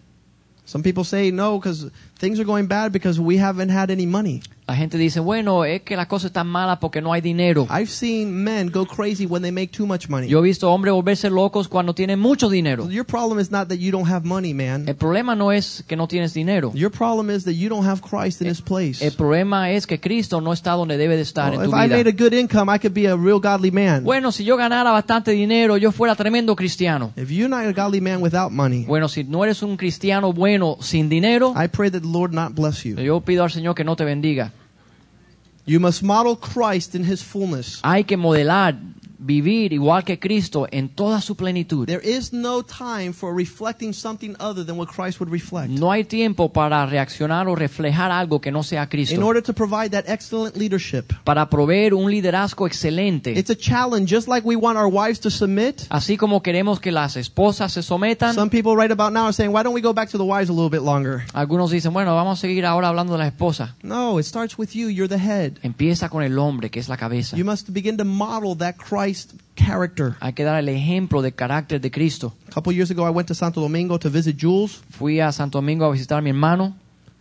Some 0.66 0.84
people 0.84 1.04
say 1.04 1.32
no 1.32 1.60
because 1.60 1.92
things 2.18 2.40
are 2.40 2.46
going 2.46 2.68
bad 2.68 2.94
because 2.94 3.20
we 3.20 3.38
haven't 3.38 3.70
had 3.70 3.92
any 3.92 4.06
money. 4.06 4.42
La 4.68 4.76
gente 4.76 4.98
dice, 4.98 5.20
bueno, 5.20 5.64
es 5.64 5.84
que 5.84 5.96
las 5.96 6.08
cosas 6.08 6.30
están 6.30 6.48
malas 6.48 6.80
porque 6.80 7.00
no 7.00 7.14
hay 7.14 7.22
dinero. 7.22 7.68
I've 7.70 7.86
seen 7.88 8.34
men 8.44 8.72
go 8.72 8.84
crazy 8.88 9.28
when 9.28 9.44
they 9.44 9.52
make 9.52 9.68
too 9.72 9.86
much 9.86 10.10
money. 10.10 10.28
Yo 10.28 10.40
he 10.40 10.42
visto 10.42 10.72
hombres 10.74 10.92
volverse 10.92 11.30
locos 11.30 11.68
cuando 11.68 11.94
tienen 11.94 12.20
mucho 12.20 12.50
dinero. 12.50 12.90
Your 12.90 13.06
problem 13.06 13.40
is 13.40 13.52
not 13.52 13.68
that 13.68 13.78
you 13.78 13.92
don't 13.92 14.10
have 14.10 14.26
money, 14.26 14.56
man. 14.56 14.90
El 14.90 14.96
problema 14.96 15.36
no 15.36 15.52
es 15.52 15.84
que 15.88 15.96
no 15.96 16.08
tienes 16.08 16.34
dinero. 16.34 16.72
Your 16.74 16.90
problem 16.90 17.30
is 17.30 17.44
that 17.44 17.54
you 17.54 17.70
don't 17.70 17.86
have 17.86 18.02
Christ 18.02 18.42
in 18.42 18.48
his 18.50 18.60
place. 18.60 19.06
El 19.06 19.12
problema 19.14 19.70
es 19.70 19.86
que 19.86 20.00
Cristo 20.00 20.42
no 20.42 20.52
está 20.52 20.72
donde 20.72 20.98
debe 20.98 21.16
de 21.16 21.22
estar 21.22 21.52
Well, 21.52 21.60
en 21.62 21.66
if 21.68 21.72
tu 21.72 21.78
I 21.78 21.88
made 21.88 22.02
a 22.10 22.12
vida. 22.12 22.24
good 22.24 22.34
income, 22.34 22.76
I 22.76 22.80
could 22.80 22.96
be 22.96 23.06
a 23.08 23.16
real 23.16 23.40
godly 23.40 23.70
man. 23.70 24.04
Bueno, 24.04 24.32
si 24.32 24.44
yo 24.46 24.58
ganara 24.58 24.90
bastante 24.92 25.30
dinero, 25.30 25.78
yo 25.78 25.92
fuera 25.92 26.16
tremendo 26.16 26.56
cristiano. 26.56 27.12
If 27.16 27.30
you're 27.30 27.50
not 27.50 27.66
a 27.68 27.72
godly 27.72 28.02
man 28.02 28.20
without 28.20 28.52
money, 28.52 28.84
Bueno, 28.86 29.10
si 29.10 29.24
no 29.26 29.44
eres 29.44 29.62
un 29.62 29.78
cristiano 29.78 30.34
bueno 30.34 30.78
sin 30.82 31.08
dinero, 31.08 31.54
I 31.56 31.68
pray 31.68 31.92
that 31.92 32.02
the 32.02 32.08
Lord 32.08 32.34
not 32.34 32.54
bless 32.56 32.84
you. 32.84 32.96
yo 32.96 33.22
pido 33.22 33.44
al 33.44 33.52
Señor 33.52 33.76
que 33.76 33.84
no 33.84 33.96
te 33.96 34.04
bendiga. 34.06 34.54
You 35.68 35.80
must 35.80 36.04
model 36.04 36.36
Christ 36.36 36.94
in 36.94 37.04
his 37.04 37.24
fullness. 37.24 37.82
Hay 37.84 38.04
que 38.04 38.18
modelar, 38.18 38.76
vivir 39.26 39.74
igual 39.74 40.04
que 40.04 40.20
Cristo 40.20 40.68
en 40.72 40.90
toda 40.90 41.20
su 41.22 41.36
plenitud. 41.36 41.86
There 41.88 42.02
is 42.04 42.32
no 42.32 42.64
time 42.64 43.12
for 43.14 43.36
reflecting 43.36 43.94
something 43.94 44.36
other 44.40 44.64
than 44.66 44.78
what 44.78 44.88
Christ 44.88 45.20
would 45.20 45.32
reflect. 45.32 45.70
No 45.70 45.92
hay 45.92 46.04
tiempo 46.04 46.52
para 46.54 46.86
reaccionar 46.86 47.48
o 47.48 47.56
reflejar 47.56 48.12
algo 48.12 48.40
que 48.40 48.52
no 48.52 48.62
sea 48.64 48.84
In 48.84 48.90
Cristo. 48.90 49.26
order 49.26 49.42
to 49.42 49.54
provide 49.54 49.90
that 49.90 50.06
excellent 50.08 50.56
leadership, 50.56 51.12
Para 51.24 51.50
proveer 51.50 51.94
un 51.94 52.10
liderazgo 52.12 52.68
excelente. 52.68 53.32
it's 53.38 53.50
a 53.50 53.56
challenge. 53.56 54.14
Just 54.14 54.28
like 54.28 54.46
we 54.48 54.56
want 54.56 54.78
our 54.78 54.88
wives 54.88 55.20
to 55.22 55.30
submit, 55.32 55.82
Así 55.90 56.18
como 56.18 56.42
queremos 56.44 56.80
que 56.80 56.92
las 56.92 57.16
esposas 57.18 57.74
se 57.74 57.82
sometan, 57.82 58.36
some 58.36 58.50
people 58.52 58.76
right 58.76 58.92
about 58.92 59.12
now 59.12 59.24
are 59.26 59.34
saying, 59.34 59.52
why 59.52 59.64
don't 59.64 59.74
we 59.74 59.82
go 59.82 59.94
back 59.94 60.10
to 60.10 60.18
the 60.18 60.24
wives 60.24 60.50
a 60.50 60.54
little 60.54 60.70
bit 60.70 60.82
longer? 60.82 61.24
algunos 61.34 61.72
dicen, 61.72 61.94
bueno, 61.94 62.14
vamos 62.16 62.38
a 62.38 62.42
seguir 62.42 62.66
ahora 62.66 62.90
hablando 62.90 63.14
de 63.14 63.20
las 63.20 63.28
esposas. 63.28 63.72
No, 63.82 64.20
it 64.20 64.26
starts 64.26 64.58
with 64.58 64.70
you. 64.74 64.90
You're 64.90 65.10
the 65.10 65.18
head. 65.18 65.54
Empieza 65.64 66.10
con 66.10 66.22
el 66.24 66.38
hombre, 66.38 66.70
que 66.70 66.80
es 66.80 66.88
la 66.90 66.98
cabeza. 66.98 67.36
You 67.36 67.46
must 67.46 67.70
begin 67.72 67.98
to 67.98 68.06
model 68.06 68.56
that 68.58 68.76
Christ 68.78 69.15
character. 69.56 70.16
Hay 70.20 70.34
que 70.34 70.44
dar 70.44 70.58
el 70.60 70.70
ejemplo 70.70 71.22
del 71.22 71.34
carácter 71.34 71.80
de 71.80 71.90
Cristo. 71.92 72.34
A 72.48 72.52
couple 72.52 72.74
years 72.74 72.92
ago, 72.92 73.06
I 73.06 73.10
went 73.10 73.28
to 73.28 73.36
Santo 73.36 73.62
Domingo 73.62 73.98
to 73.98 74.10
visit 74.10 74.38
Jules, 74.38 74.82
Fui 74.90 75.20
a 75.20 75.32
Santo 75.32 75.60
Domingo 75.60 75.86
a 75.86 75.92
visitar 75.92 76.20
a 76.20 76.22
mi 76.22 76.30
hermano 76.30 76.76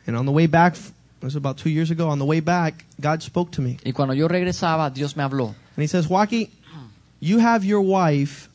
and 0.06 0.16
on 0.16 0.26
the 0.26 0.32
way 0.32 0.46
back, 0.46 0.76
it 0.76 1.24
was 1.24 1.36
about 1.36 1.56
two 1.56 1.70
years 1.70 1.90
ago, 1.90 2.08
on 2.08 2.18
the 2.18 2.24
way 2.24 2.40
back, 2.40 2.84
God 3.00 3.22
spoke 3.22 3.50
to 3.52 3.62
me. 3.62 3.78
y 3.84 3.92
cuando 3.92 4.14
yo 4.14 4.28
regresaba, 4.28 4.92
Dios 4.92 5.16
me 5.16 5.22
habló. 5.22 5.48
And 5.76 5.82
he 5.82 5.86
says, 5.86 6.08
Joaquin, 6.08 6.48
you 7.20 7.38
have 7.38 7.64
your 7.64 7.80
wife, 7.80 8.48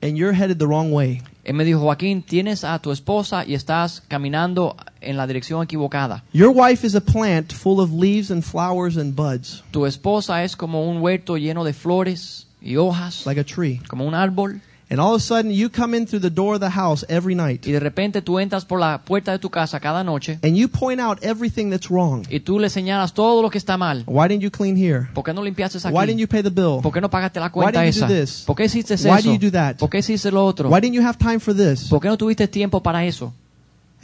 and 0.00 0.16
you're 0.16 0.32
headed 0.32 0.58
the 0.58 0.68
wrong 0.68 0.92
way. 0.92 1.22
Él 1.44 1.54
me 1.54 1.64
dijo, 1.64 1.80
Joaquín, 1.80 2.22
tienes 2.22 2.64
a 2.64 2.78
tu 2.78 2.90
esposa 2.90 3.44
y 3.46 3.54
estás 3.54 4.02
caminando 4.08 4.76
en 5.00 5.16
la 5.16 5.26
dirección 5.26 5.62
equivocada. 5.62 6.24
Your 6.32 6.50
wife 6.54 6.86
is 6.86 6.94
a 6.94 7.00
plant 7.02 7.52
full 7.52 7.80
of 7.80 7.90
leaves 7.92 8.30
and 8.30 8.42
flowers 8.42 8.96
and 8.96 9.14
buds, 9.14 9.62
Tu 9.70 9.84
esposa 9.86 10.42
es 10.42 10.56
como 10.56 10.88
un 10.88 11.02
huerto 11.02 11.36
lleno 11.36 11.62
de 11.64 11.74
flores 11.74 12.46
y 12.62 12.76
hojas, 12.76 13.26
like 13.26 13.40
a 13.40 13.44
tree. 13.44 13.80
como 13.88 14.06
un 14.06 14.14
árbol. 14.14 14.60
And 14.94 15.00
all 15.00 15.16
of 15.16 15.20
a 15.20 15.24
sudden, 15.24 15.50
you 15.50 15.68
come 15.68 15.96
in 15.96 16.06
through 16.06 16.20
the 16.20 16.30
door 16.30 16.54
of 16.54 16.60
the 16.60 16.70
house 16.70 17.04
every 17.08 17.34
night 17.34 17.66
y 17.66 17.72
de 17.72 17.80
repente 17.80 18.22
tú 18.22 18.38
entras 18.38 18.64
por 18.64 18.78
la 18.78 19.02
puerta 19.04 19.32
de 19.32 19.40
tu 19.40 19.50
casa 19.50 19.80
cada 19.80 20.04
noche 20.04 20.38
and 20.44 20.56
you 20.56 20.68
point 20.68 21.00
out 21.00 21.18
everything 21.24 21.68
that's 21.68 21.90
wrong. 21.90 22.24
y 22.30 22.38
tú 22.38 22.60
le 22.60 22.70
señalas 22.70 23.12
todo 23.12 23.42
lo 23.42 23.50
que 23.50 23.58
está 23.58 23.76
mal. 23.76 24.04
Why 24.06 24.28
didn't 24.28 24.44
you 24.44 24.52
clean 24.52 24.76
here? 24.76 25.08
¿Por 25.12 25.24
qué 25.24 25.34
no 25.34 25.42
limpiaste 25.42 25.78
Why 25.90 26.06
didn't 26.06 26.20
you 26.20 26.28
pay 26.28 26.44
the 26.44 26.50
bill? 26.50 26.80
¿Por 26.80 26.92
qué 26.92 27.00
no 27.00 27.10
pagaste 27.10 27.40
la 27.40 27.46
Why 27.46 27.50
cuenta 27.50 27.82
did 27.82 27.92
you 27.92 28.00
do 28.02 28.06
this? 28.06 28.44
¿Por 28.46 28.54
qué 28.54 28.66
hiciste 28.66 28.94
Why 28.94 29.18
eso? 29.18 29.28
do 29.28 29.34
you 29.34 29.38
do 29.40 29.50
that? 29.50 29.78
¿Por 29.78 29.90
qué 29.90 29.98
hiciste 29.98 30.30
lo 30.30 30.46
otro? 30.46 30.68
Why 30.68 30.80
didn't 30.80 30.94
you 30.94 31.02
have 31.02 31.18
time 31.18 31.40
for 31.40 31.52
this? 31.52 31.88
¿Por 31.88 32.00
qué 32.00 32.06
no 32.06 32.16
tuviste 32.16 32.46
tiempo 32.46 32.80
para 32.80 33.04
eso? 33.04 33.34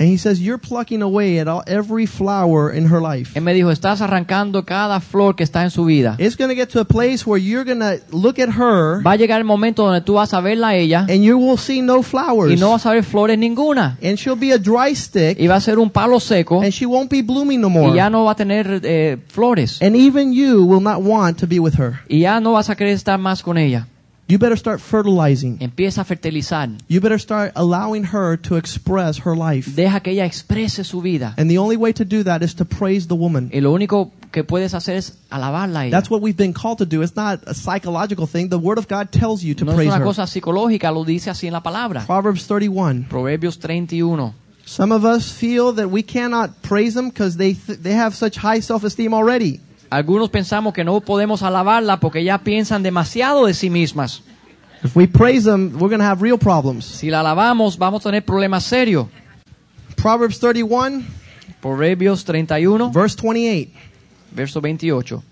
And 0.00 0.08
he 0.08 0.16
says, 0.16 0.40
You're 0.40 0.56
plucking 0.56 1.02
away 1.02 1.40
at 1.40 1.46
all, 1.46 1.62
every 1.66 2.06
flower 2.06 2.72
in 2.72 2.86
her 2.86 3.02
life. 3.02 3.32
Él 3.34 3.42
me 3.42 3.52
dijo, 3.52 3.70
estás 3.70 4.00
arrancando 4.00 4.64
cada 4.64 4.98
flor 5.00 5.36
que 5.36 5.44
está 5.44 5.62
en 5.62 5.70
su 5.70 5.84
vida. 5.84 6.16
It's 6.18 6.36
going 6.36 6.48
to 6.48 6.54
get 6.54 6.70
to 6.70 6.80
a 6.80 6.86
place 6.86 7.26
where 7.26 7.38
you're 7.38 7.64
going 7.64 7.80
to 7.80 8.00
look 8.10 8.38
at 8.38 8.48
her 8.48 9.02
Va 9.04 9.12
a 9.12 9.16
llegar 9.16 9.38
el 9.38 9.44
momento 9.44 9.84
donde 9.84 10.00
tú 10.00 10.14
vas 10.14 10.32
a 10.32 10.40
verla 10.40 10.68
a 10.68 10.74
ella 10.76 11.00
and 11.00 11.22
you 11.22 11.36
will 11.36 11.58
see 11.58 11.82
no 11.82 12.02
flowers. 12.02 12.50
y 12.50 12.56
no 12.56 12.70
vas 12.70 12.86
a 12.86 12.92
ver 12.92 13.04
flores 13.04 13.36
ninguna. 13.36 13.98
And 14.02 14.16
she'll 14.16 14.40
be 14.40 14.52
a 14.54 14.58
dry 14.58 14.94
stick 14.94 15.38
Y 15.38 15.48
va 15.48 15.56
a 15.56 15.60
ser 15.60 15.78
un 15.78 15.90
palo 15.90 16.18
seco 16.18 16.62
and 16.62 16.72
she 16.72 16.86
won't 16.86 17.10
be 17.10 17.20
blooming 17.20 17.60
no 17.60 17.68
more. 17.68 17.90
y 17.90 17.96
ya 17.96 18.08
no 18.08 18.24
va 18.24 18.32
a 18.32 18.36
tener 18.36 18.80
eh, 18.82 19.18
flores. 19.28 19.82
And 19.82 19.94
even 19.94 20.32
you 20.32 20.64
will 20.64 20.82
not 20.82 21.02
want 21.02 21.38
to 21.40 21.46
be 21.46 21.58
with 21.58 21.74
her. 21.78 22.00
Y 22.08 22.20
ya 22.20 22.40
no 22.40 22.52
vas 22.52 22.70
a 22.70 22.74
querer 22.74 22.94
estar 22.94 23.18
más 23.18 23.42
con 23.42 23.58
ella. 23.58 23.86
You 24.30 24.38
better 24.38 24.56
start 24.56 24.80
fertilizing. 24.80 25.58
Empieza 25.60 26.02
a 26.02 26.04
fertilizar. 26.04 26.68
You 26.88 27.00
better 27.00 27.18
start 27.18 27.50
allowing 27.56 28.04
her 28.04 28.36
to 28.42 28.56
express 28.56 29.18
her 29.26 29.34
life. 29.36 29.68
Deja 29.74 29.98
que 30.00 30.12
ella 30.12 30.24
exprese 30.24 30.84
su 30.84 31.00
vida. 31.00 31.34
And 31.36 31.50
the 31.50 31.58
only 31.58 31.76
way 31.76 31.92
to 31.92 32.04
do 32.04 32.22
that 32.22 32.40
is 32.42 32.54
to 32.54 32.64
praise 32.64 33.08
the 33.08 33.16
woman. 33.16 33.50
Y 33.52 33.58
lo 33.60 33.72
único 33.72 34.12
que 34.30 34.44
puedes 34.44 34.72
hacer 34.72 34.94
es 34.94 35.18
alabarla 35.30 35.80
a 35.80 35.86
ella. 35.86 35.90
That's 35.90 36.08
what 36.08 36.22
we've 36.22 36.36
been 36.36 36.52
called 36.54 36.78
to 36.78 36.86
do. 36.86 37.02
It's 37.02 37.16
not 37.16 37.40
a 37.48 37.54
psychological 37.54 38.28
thing. 38.28 38.50
The 38.50 38.58
Word 38.58 38.78
of 38.78 38.86
God 38.86 39.10
tells 39.10 39.42
you 39.42 39.56
to 39.56 39.64
No 39.64 39.72
es 39.72 39.76
praise 39.76 39.88
una 39.88 39.98
her. 39.98 40.04
cosa 40.04 40.28
psicológica, 40.28 40.92
lo 40.92 41.04
dice 41.04 41.30
así 41.30 41.48
en 41.48 41.52
la 41.52 41.62
palabra. 41.64 42.06
Proverbs 42.06 42.46
31. 42.46 43.06
Proverbios 43.10 43.58
31. 43.58 44.32
Some 44.64 44.92
of 44.94 45.04
us 45.04 45.32
feel 45.32 45.72
that 45.72 45.90
we 45.90 46.04
cannot 46.04 46.62
praise 46.62 46.94
them 46.94 47.08
because 47.08 47.36
they, 47.36 47.54
th- 47.54 47.80
they 47.80 47.94
have 47.94 48.14
such 48.14 48.36
high 48.36 48.60
self-esteem 48.60 49.12
already. 49.12 49.58
Algunos 49.90 50.30
pensamos 50.30 50.72
que 50.72 50.84
no 50.84 51.00
podemos 51.00 51.42
alabarla 51.42 51.98
porque 51.98 52.22
ya 52.22 52.38
piensan 52.38 52.82
demasiado 52.82 53.46
de 53.46 53.54
sí 53.54 53.70
mismas. 53.70 54.22
If 54.82 54.96
we 54.96 55.06
praise 55.06 55.44
them, 55.44 55.72
we're 55.74 55.90
going 55.90 55.98
to 55.98 56.06
have 56.06 56.22
real 56.22 56.38
problems. 56.38 56.84
Si 56.84 57.10
la 57.10 57.20
alabamos, 57.20 57.76
vamos 57.76 58.00
a 58.06 58.10
tener 58.10 58.24
problemas 58.24 58.64
serios. 58.64 59.08
Proverbs 59.96 60.38
31, 60.38 61.04
Proverbios 61.60 62.24
31, 62.24 62.90
verse 62.92 63.16
28. 63.16 63.70
verso 64.30 64.60
28. 64.60 65.22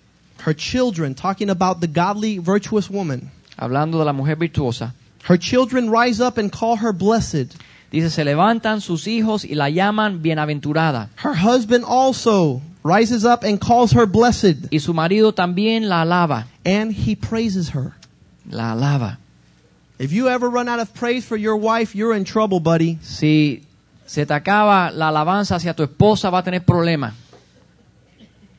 Her 0.44 0.54
children, 0.54 1.14
talking 1.14 1.50
about 1.50 1.80
the 1.80 1.86
godly, 1.86 2.38
virtuous 2.38 2.90
woman. 2.90 3.30
Hablando 3.56 3.98
de 3.98 4.04
la 4.04 4.12
mujer 4.12 4.36
virtuosa. 4.36 4.92
Her 5.24 5.38
children 5.38 5.90
rise 5.90 6.20
up 6.20 6.36
and 6.36 6.52
call 6.52 6.76
her 6.76 6.92
blessed. 6.92 7.56
Dice, 7.90 8.10
se 8.10 8.24
levantan 8.24 8.82
sus 8.82 9.06
hijos 9.06 9.44
y 9.44 9.54
la 9.54 9.70
llaman 9.70 10.20
bienaventurada. 10.20 11.08
Her 11.16 11.34
husband 11.34 11.84
also 11.86 12.60
rises 12.82 13.24
up 13.24 13.42
and 13.42 13.60
calls 13.60 13.92
her 13.92 14.06
blessed. 14.06 14.70
Y 14.72 14.78
su 14.78 14.92
marido 14.92 15.32
también 15.32 15.88
la 15.88 16.04
alaba. 16.04 16.46
And 16.64 16.92
he 16.92 17.14
praises 17.14 17.70
her. 17.70 17.94
La 18.50 18.74
alaba. 18.74 19.18
If 19.98 20.12
you 20.12 20.28
ever 20.28 20.48
run 20.48 20.68
out 20.68 20.78
of 20.78 20.94
praise 20.94 21.24
for 21.24 21.36
your 21.36 21.56
wife, 21.56 21.94
you're 21.94 22.14
in 22.14 22.24
trouble, 22.24 22.60
buddy. 22.60 22.98
Si 23.02 23.62
se 24.06 24.24
te 24.24 24.34
acaba 24.34 24.92
la 24.94 25.10
alabanza 25.10 25.56
hacia 25.56 25.74
tu 25.74 25.84
esposa, 25.86 26.30
va 26.30 26.38
a 26.38 26.42
tener 26.42 26.60
problemas. 26.60 27.12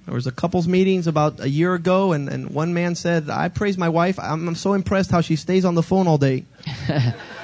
There 0.06 0.16
was 0.16 0.26
a 0.26 0.32
couples 0.32 0.68
meetings 0.68 1.06
about 1.06 1.40
a 1.40 1.48
year 1.48 1.76
ago, 1.76 2.14
and, 2.14 2.30
and 2.30 2.50
one 2.50 2.74
man 2.74 2.96
said, 2.96 3.30
I 3.30 3.48
praise 3.48 3.78
my 3.78 3.90
wife. 3.90 4.18
I'm, 4.18 4.48
I'm 4.48 4.56
so 4.56 4.74
impressed 4.74 5.12
how 5.12 5.22
she 5.22 5.36
stays 5.36 5.66
on 5.66 5.76
the 5.76 5.84
phone 5.84 6.08
all 6.08 6.18
day. 6.18 6.46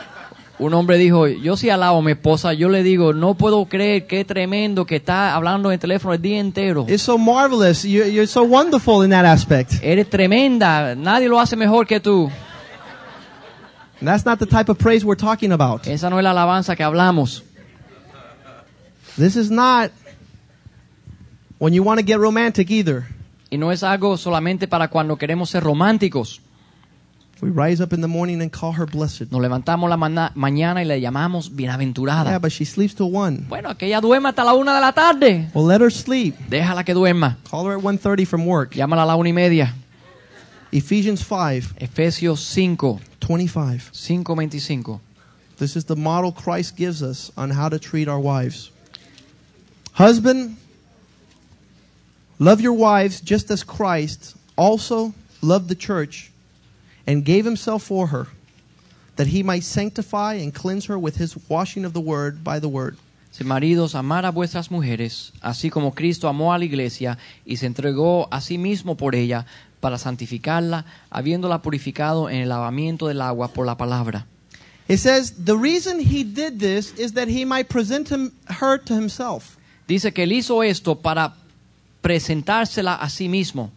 Un 0.57 0.73
hombre 0.73 0.97
dijo, 0.97 1.27
yo 1.27 1.57
sí 1.57 1.69
alabo 1.69 1.99
a 1.99 2.01
mi 2.01 2.11
esposa, 2.11 2.53
yo 2.53 2.69
le 2.69 2.81
digo, 2.81 3.11
no 3.11 3.33
puedo 3.33 3.65
creer 3.65 4.07
qué 4.07 4.23
tremendo 4.23 4.85
que 4.85 4.95
está 4.95 5.35
hablando 5.35 5.69
en 5.69 5.73
el 5.73 5.79
teléfono 5.79 6.13
el 6.13 6.21
día 6.21 6.39
entero. 6.39 6.85
It's 6.87 7.01
so 7.01 7.17
marvelous. 7.17 7.83
You, 7.83 8.05
you're 8.05 8.25
so 8.25 8.43
wonderful 8.43 9.03
in 9.03 9.09
that 9.09 9.25
aspect. 9.25 9.73
Eres 9.81 10.09
tremenda, 10.09 10.95
nadie 10.95 11.27
lo 11.27 11.41
hace 11.41 11.57
mejor 11.57 11.85
que 11.85 11.99
tú. 11.99 12.31
And 13.99 14.07
that's 14.07 14.25
not 14.25 14.39
the 14.39 14.45
type 14.45 14.69
of 14.69 14.77
praise 14.77 15.03
we're 15.03 15.19
talking 15.19 15.51
about. 15.51 15.87
Esa 15.87 16.09
no 16.09 16.19
es 16.19 16.23
la 16.23 16.31
alabanza 16.31 16.75
que 16.75 16.83
hablamos. 16.83 17.43
This 19.17 19.35
is 19.35 19.49
not 19.49 19.91
when 21.57 21.73
you 21.73 21.83
want 21.83 21.99
to 21.99 22.05
get 22.05 22.17
romantic 22.17 22.69
either. 22.69 23.07
Y 23.49 23.57
no 23.57 23.71
es 23.71 23.83
algo 23.83 24.17
solamente 24.17 24.67
para 24.67 24.89
cuando 24.89 25.17
queremos 25.17 25.49
ser 25.49 25.63
románticos. 25.63 26.41
We 27.41 27.49
rise 27.49 27.81
up 27.81 27.91
in 27.91 27.99
the 27.99 28.07
morning 28.07 28.41
and 28.41 28.51
call 28.51 28.71
her 28.71 28.85
blessed. 28.85 29.31
Nos 29.31 29.41
levantamos 29.41 29.89
la 29.89 29.97
mañana 29.97 30.77
y 30.77 30.85
le 30.85 31.01
llamamos 31.01 31.49
bienaventurada. 31.49 32.29
Yeah, 32.29 32.39
but 32.39 32.51
she 32.51 32.63
sleeps 32.63 32.93
till 32.93 33.11
1. 33.11 33.47
Bueno, 33.49 33.75
que 33.75 33.87
ella 33.87 33.99
duerma 33.99 34.29
hasta 34.29 34.43
la 34.43 34.53
una 34.53 34.73
de 34.73 34.79
la 34.79 34.91
tarde. 34.93 35.49
Well, 35.53 35.65
let 35.65 35.81
her 35.81 35.91
sleep. 35.91 36.35
Déjala 36.49 36.85
que 36.85 36.93
duerma. 36.93 37.37
Call 37.43 37.65
her 37.65 37.77
at 37.77 37.83
1.30 37.83 38.25
from 38.25 38.45
work. 38.45 38.73
Llámala 38.73 39.03
a 39.03 39.05
la 39.05 39.15
una 39.17 39.29
y 39.29 39.33
media. 39.33 39.73
Ephesians 40.71 41.21
5, 41.21 41.75
Efesios 41.79 42.39
5, 42.53 43.01
25. 43.19 43.91
5, 43.93 44.23
25. 44.23 44.99
This 45.57 45.75
is 45.75 45.85
the 45.85 45.95
model 45.95 46.31
Christ 46.31 46.75
gives 46.75 47.03
us 47.03 47.31
on 47.37 47.49
how 47.49 47.69
to 47.69 47.79
treat 47.79 48.07
our 48.07 48.19
wives. 48.19 48.71
Husband, 49.93 50.57
love 52.39 52.59
your 52.61 52.73
wives 52.73 53.21
just 53.21 53.51
as 53.51 53.63
Christ 53.63 54.35
also 54.57 55.13
loved 55.41 55.69
the 55.69 55.75
church 55.75 56.31
and 57.07 57.23
gave 57.25 57.45
himself 57.45 57.83
for 57.83 58.07
her, 58.07 58.27
that 59.15 59.27
he 59.27 59.43
might 59.43 59.63
sanctify 59.63 60.35
and 60.35 60.53
cleanse 60.53 60.85
her 60.85 60.97
with 60.97 61.17
his 61.17 61.35
washing 61.49 61.85
of 61.85 61.93
the 61.93 62.01
word 62.01 62.43
by 62.43 62.59
the 62.59 62.67
word. 62.67 62.97
Si 63.31 63.43
maridos, 63.43 63.95
amar 63.95 64.25
a 64.25 64.31
vuestras 64.31 64.71
mujeres, 64.71 65.33
así 65.41 65.69
como 65.69 65.91
Cristo 65.91 66.29
amó 66.29 66.53
a 66.53 66.57
la 66.57 66.65
iglesia 66.65 67.17
y 67.45 67.57
se 67.57 67.65
entregó 67.65 68.29
a 68.31 68.39
sí 68.39 68.57
mismo 68.57 68.95
por 68.95 69.13
ella, 69.13 69.45
para 69.81 69.97
santificarla, 69.97 70.85
habiéndola 71.11 71.61
purificado 71.61 72.29
en 72.29 72.37
el 72.37 72.49
lavamiento 72.49 73.07
del 73.07 73.21
agua 73.21 73.49
por 73.49 73.65
la 73.65 73.75
palabra. 73.75 74.25
It 74.87 74.97
says 74.97 75.45
the 75.45 75.55
reason 75.55 75.99
he 75.99 76.23
did 76.23 76.59
this 76.59 76.93
is 76.97 77.13
that 77.13 77.27
he 77.27 77.45
might 77.45 77.67
present 77.67 78.09
him, 78.09 78.31
her 78.47 78.79
to 78.79 78.95
himself. 78.95 79.57
Dice 79.87 80.11
que 80.11 80.23
él 80.23 80.31
hizo 80.31 80.63
esto 80.63 80.95
para 80.95 81.35
presentársela 82.01 82.95
a 82.95 83.09
sí 83.09 83.27
mismo. 83.29 83.71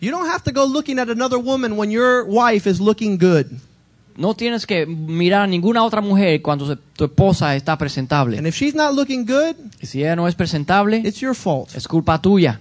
You 0.00 0.10
don't 0.10 0.26
have 0.26 0.42
to 0.44 0.52
go 0.52 0.64
looking 0.64 0.98
at 0.98 1.08
another 1.10 1.38
woman 1.38 1.76
when 1.76 1.90
your 1.90 2.24
wife 2.24 2.66
is 2.66 2.80
looking 2.80 3.18
good. 3.18 3.50
No 4.16 4.34
tienes 4.34 4.66
que 4.66 4.86
mirar 4.86 5.44
a 5.44 5.46
ninguna 5.46 5.82
otra 5.84 6.00
mujer 6.02 6.40
cuando 6.42 6.66
se- 6.66 6.78
tu 6.96 7.04
esposa 7.04 7.54
está 7.56 7.76
presentable. 7.78 8.36
And 8.36 8.46
if 8.46 8.54
she's 8.54 8.74
not 8.74 8.94
looking 8.94 9.24
good, 9.24 9.56
Y 9.80 9.86
si 9.86 10.02
ella 10.02 10.16
no 10.16 10.26
es 10.26 10.34
presentable, 10.34 10.94
it's 10.94 11.20
your 11.20 11.34
fault. 11.34 11.74
es 11.74 11.86
culpa 11.86 12.18
tuya. 12.20 12.58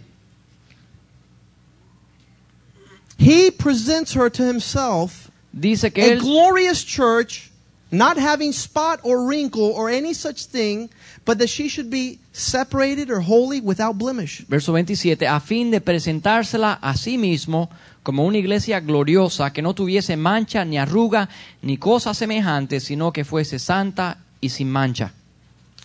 He 3.18 3.52
presents 3.52 4.14
her 4.14 4.30
to 4.30 4.44
himself, 4.44 5.30
Dice 5.52 5.92
que 5.92 6.04
a 6.04 6.14
él 6.16 6.20
glorious 6.20 6.84
church, 6.86 7.52
not 7.92 8.18
having 8.18 8.54
spot 8.54 9.00
or 9.04 9.26
wrinkle 9.26 9.72
or 9.76 9.90
any 9.90 10.14
such 10.14 10.46
thing, 10.46 10.90
but 11.26 11.38
that 11.39 11.49
she 11.49 11.70
should 11.70 11.89
be 11.89 12.20
separated 12.32 13.09
or 13.09 13.22
holy 13.22 13.61
without 13.61 13.97
blemish. 13.97 14.45
Verso 14.47 14.72
27, 14.72 15.28
a 15.28 15.39
fin 15.39 15.72
de 15.72 15.82
presentársela 15.82 16.80
a 16.82 16.95
sí 16.95 17.17
mismo 17.17 17.70
como 18.03 18.26
una 18.26 18.38
iglesia 18.38 18.80
gloriosa 18.80 19.51
que 19.51 19.61
no 19.61 19.74
tuviese 19.74 20.17
mancha 20.17 20.65
ni 20.65 20.78
arruga 20.78 21.30
ni 21.61 21.78
cosa 21.78 22.13
semejante, 22.13 22.80
sino 22.80 23.11
que 23.11 23.24
fuese 23.24 23.59
santa 23.59 24.17
y 24.41 24.49
sin 24.49 24.72
mancha. 24.72 25.13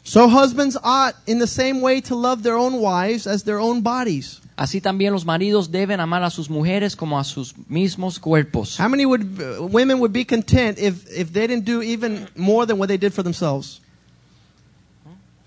So 0.04 0.28
husbands 0.28 0.76
ought 0.82 1.14
in 1.26 1.38
the 1.38 1.46
same 1.46 1.80
way 1.80 2.02
to 2.02 2.14
love 2.14 2.42
their 2.42 2.56
own 2.56 2.74
wives 2.80 3.26
as 3.26 3.44
their 3.44 3.58
own 3.58 3.82
bodies. 3.82 4.40
Así 4.56 4.80
también 4.80 5.12
los 5.12 5.24
maridos 5.24 5.70
deben 5.72 5.98
amar 5.98 6.22
a 6.22 6.30
sus 6.30 6.48
mujeres 6.48 6.94
como 6.94 7.18
a 7.18 7.24
sus 7.24 7.54
mismos 7.68 8.20
cuerpos. 8.20 8.78
How 8.78 8.88
many 8.88 9.04
would 9.04 9.24
women 9.58 9.98
would 9.98 10.12
be 10.12 10.24
content 10.24 10.78
if 10.78 11.06
if 11.10 11.32
they 11.32 11.46
didn't 11.48 11.64
do 11.64 11.82
even 11.82 12.28
more 12.36 12.66
than 12.66 12.78
what 12.78 12.88
they 12.88 12.98
did 12.98 13.12
for 13.12 13.24
themselves? 13.24 13.80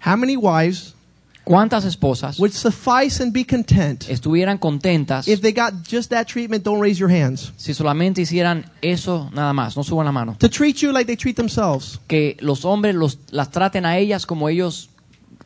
How 0.08 0.16
many 0.16 0.38
wives 0.38 0.94
¿Cuántas 1.48 1.86
esposas 1.86 2.40
would 2.40 2.52
suffice 2.52 3.24
and 3.24 3.32
be 3.32 3.46
content 3.46 4.10
estuvieran 4.10 4.58
contentas 4.58 5.30
if 5.30 5.40
they 5.40 5.54
got 5.54 5.74
just 5.90 6.10
that 6.10 6.28
treatment? 6.28 6.66
Don't 6.66 6.82
raise 6.82 7.00
your 7.00 7.10
hands. 7.10 7.54
si 7.56 7.74
solamente 7.74 8.20
hicieran 8.20 8.66
eso 8.82 9.30
nada 9.34 9.54
más? 9.54 9.78
No 9.78 9.84
suban 9.84 10.06
la 10.06 10.12
mano. 10.12 10.36
To 10.40 10.50
treat 10.50 10.82
you 10.82 10.92
like 10.92 11.08
they 11.08 11.16
treat 11.16 11.38
themselves. 11.38 12.02
Que 12.08 12.36
los 12.42 12.66
hombres 12.66 12.96
los, 12.96 13.18
las 13.32 13.50
traten 13.50 13.86
a 13.86 13.98
ellas 13.98 14.26
como 14.26 14.50
ellos 14.50 14.90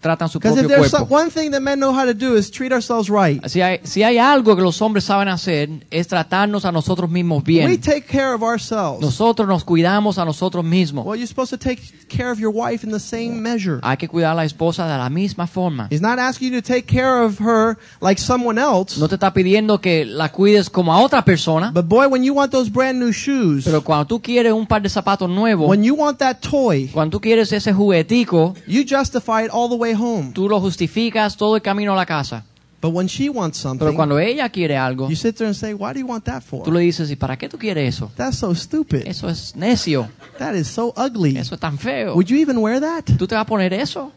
tratan 0.01 0.29
su 0.29 0.39
Because 0.39 0.59
if 0.59 0.67
propio 0.67 1.05
one 1.07 1.29
thing 1.29 1.51
that 1.51 1.61
men 1.61 1.79
know 1.79 1.93
how 1.93 2.05
to 2.05 2.13
do 2.13 2.35
is 2.35 2.51
treat 2.51 2.71
ourselves 2.71 3.09
right. 3.09 3.39
Si 3.47 3.61
hay, 3.61 3.79
si 3.83 4.03
hay 4.03 4.17
algo 4.17 4.55
que 4.55 4.63
los 4.63 4.81
hombres 4.81 5.05
saben 5.05 5.27
hacer, 5.27 5.69
es 5.91 6.07
tratarnos 6.07 6.65
a 6.65 6.71
nosotros 6.71 7.09
mismos 7.09 7.43
We 7.45 7.53
bien. 7.53 7.81
take 7.81 8.05
care 8.07 8.33
of 8.33 8.43
ourselves. 8.43 9.01
Nosotros 9.01 9.47
nos 9.47 9.63
cuidamos 9.63 10.17
a 10.17 10.25
nosotros 10.25 10.65
mismos. 10.65 11.05
Well, 11.05 11.15
you're 11.17 11.27
supposed 11.27 11.51
to 11.51 11.57
take 11.57 11.81
care 12.09 12.31
of 12.31 12.39
your 12.39 12.51
wife 12.51 12.83
in 12.83 12.91
the 12.91 12.99
same 12.99 13.41
measure. 13.41 13.79
Hay 13.83 13.97
que 13.97 14.07
cuidar 14.07 14.31
a 14.31 14.35
la 14.35 14.45
esposa 14.45 14.87
de 14.87 14.97
la 14.97 15.09
misma 15.09 15.47
forma. 15.47 15.87
He's 15.91 16.01
not 16.01 16.19
asking 16.19 16.51
you 16.51 16.61
to 16.61 16.67
take 16.67 16.85
care 16.87 17.23
of 17.23 17.39
her 17.39 17.77
like 18.01 18.19
someone 18.19 18.59
else. 18.59 18.99
No 18.99 19.07
te 19.07 19.15
está 19.15 19.31
pidiendo 19.33 19.79
que 19.79 20.05
la 20.05 20.29
cuides 20.29 20.69
como 20.69 20.93
a 20.93 20.99
otra 20.99 21.23
persona, 21.23 21.71
But 21.71 21.85
boy, 21.87 22.07
when 22.07 22.23
you 22.23 22.33
want 22.33 22.51
those 22.51 22.69
brand 22.71 22.99
new 22.99 23.11
shoes, 23.11 23.65
pero 23.65 23.81
cuando 23.83 24.05
tú 24.07 24.21
quieres 24.21 24.53
un 24.53 24.65
par 24.65 24.81
de 24.81 24.89
zapatos 24.89 25.29
nuevos, 25.29 25.69
when 25.69 25.83
you 25.83 25.95
want 25.95 26.17
that 26.19 26.37
toy, 26.41 26.89
cuando 26.91 27.17
tú 27.17 27.21
quieres 27.21 27.51
ese 27.51 27.73
juguetico, 27.73 28.55
you 28.67 28.83
justify 28.83 29.43
it 29.43 29.51
all 29.51 29.69
the 29.69 29.75
way 29.75 29.90
home. 29.95 30.31
tú 30.33 30.47
lo 30.49 30.59
justificas 30.59 31.35
todo 31.37 31.55
el 31.55 31.61
camino 31.61 31.93
a 31.93 31.95
la 31.95 32.05
casa. 32.05 32.45
But 32.81 32.93
when 32.95 33.07
she 33.07 33.29
wants 33.29 33.61
Pero 33.61 33.69
something, 33.77 33.95
cuando 33.95 34.17
ella 34.17 34.49
quiere 34.49 34.75
algo, 34.75 35.07
you 35.07 35.15
sit 35.15 35.35
there 35.35 35.45
and 35.47 35.55
say, 35.55 35.71
"Why 35.73 35.93
do 35.93 35.99
you 35.99 36.07
want 36.07 36.23
that 36.25 36.41
for?" 36.41 36.63
tú 36.63 36.71
le 36.71 36.79
dices, 36.79 37.11
¿y 37.11 37.15
para 37.15 37.37
qué 37.37 37.47
tú 37.47 37.59
quieres 37.59 37.95
eso? 37.95 38.11
That's 38.15 38.37
so 38.37 38.55
stupid. 38.55 39.03
Eso 39.05 39.29
es 39.29 39.55
necio, 39.55 40.09
That 40.39 40.55
is 40.55 40.67
so 40.67 40.91
ugly. 40.97 41.37
eso 41.37 41.53
es 41.53 41.61
tan 41.61 41.77
feo. 41.77 42.15
Would 42.15 42.25
you 42.27 42.37
even 42.37 42.57
wear 42.57 42.81
that? 42.81 43.03
¿Tú 43.17 43.27
te 43.27 43.35
vas 43.35 43.43
a 43.43 43.45
poner 43.45 43.71
eso? 43.73 44.11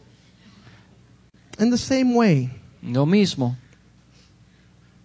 In 1.58 1.70
the 1.70 1.76
same 1.78 2.14
way 2.14 2.50
Lo 2.82 3.04
mismo, 3.06 3.56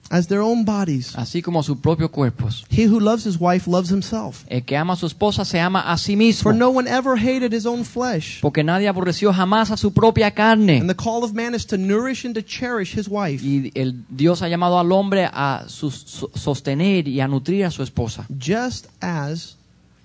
as 0.10 0.28
their 0.28 0.41
own 0.41 0.66
bodies. 0.66 1.16
así 1.16 1.41
como 1.41 1.62
sus 1.62 1.78
propios 1.78 2.10
cuerpos. 2.10 2.66
He 2.70 2.88
who 2.88 2.99
loves 2.99 3.26
his 3.26 3.38
wife 3.39 3.70
loves 3.70 3.91
himself. 3.91 4.43
El 4.47 4.64
que 4.64 4.76
ama 4.76 4.93
a 4.93 4.95
su 4.95 5.05
esposa 5.05 5.45
se 5.45 5.60
ama 5.60 5.82
a 5.82 5.97
sí 5.97 6.16
mismo. 6.16 6.43
For 6.43 6.55
no 6.55 6.70
one 6.70 6.89
ever 6.89 7.16
hated 7.16 7.53
his 7.53 7.66
own 7.66 7.84
flesh. 7.86 8.41
Porque 8.41 8.64
nadie 8.64 8.88
aborreció 8.88 9.32
jamás 9.34 9.72
a 9.72 9.78
su 9.78 9.91
propia 9.93 10.32
carne. 10.32 10.80
And 10.80 10.89
the 10.89 10.95
call 10.95 11.24
of 11.24 11.34
man 11.34 11.53
is 11.53 11.66
to 11.68 11.78
nourish 11.78 12.26
and 12.26 12.34
to 12.36 12.41
cherish 12.41 12.97
his 12.97 13.07
wife, 13.07 13.43
Y 13.43 13.72
el 13.76 14.03
Dios 14.10 14.41
ha 14.41 14.47
llamado 14.47 14.80
al 14.80 14.91
hombre 14.91 15.26
a 15.32 15.66
sostener 15.68 17.07
y 17.07 17.22
a 17.22 17.28
nutrir 17.28 17.66
a 17.66 17.72
su 17.72 17.84
esposa, 17.84 18.26
just 18.39 18.88
as 19.01 19.57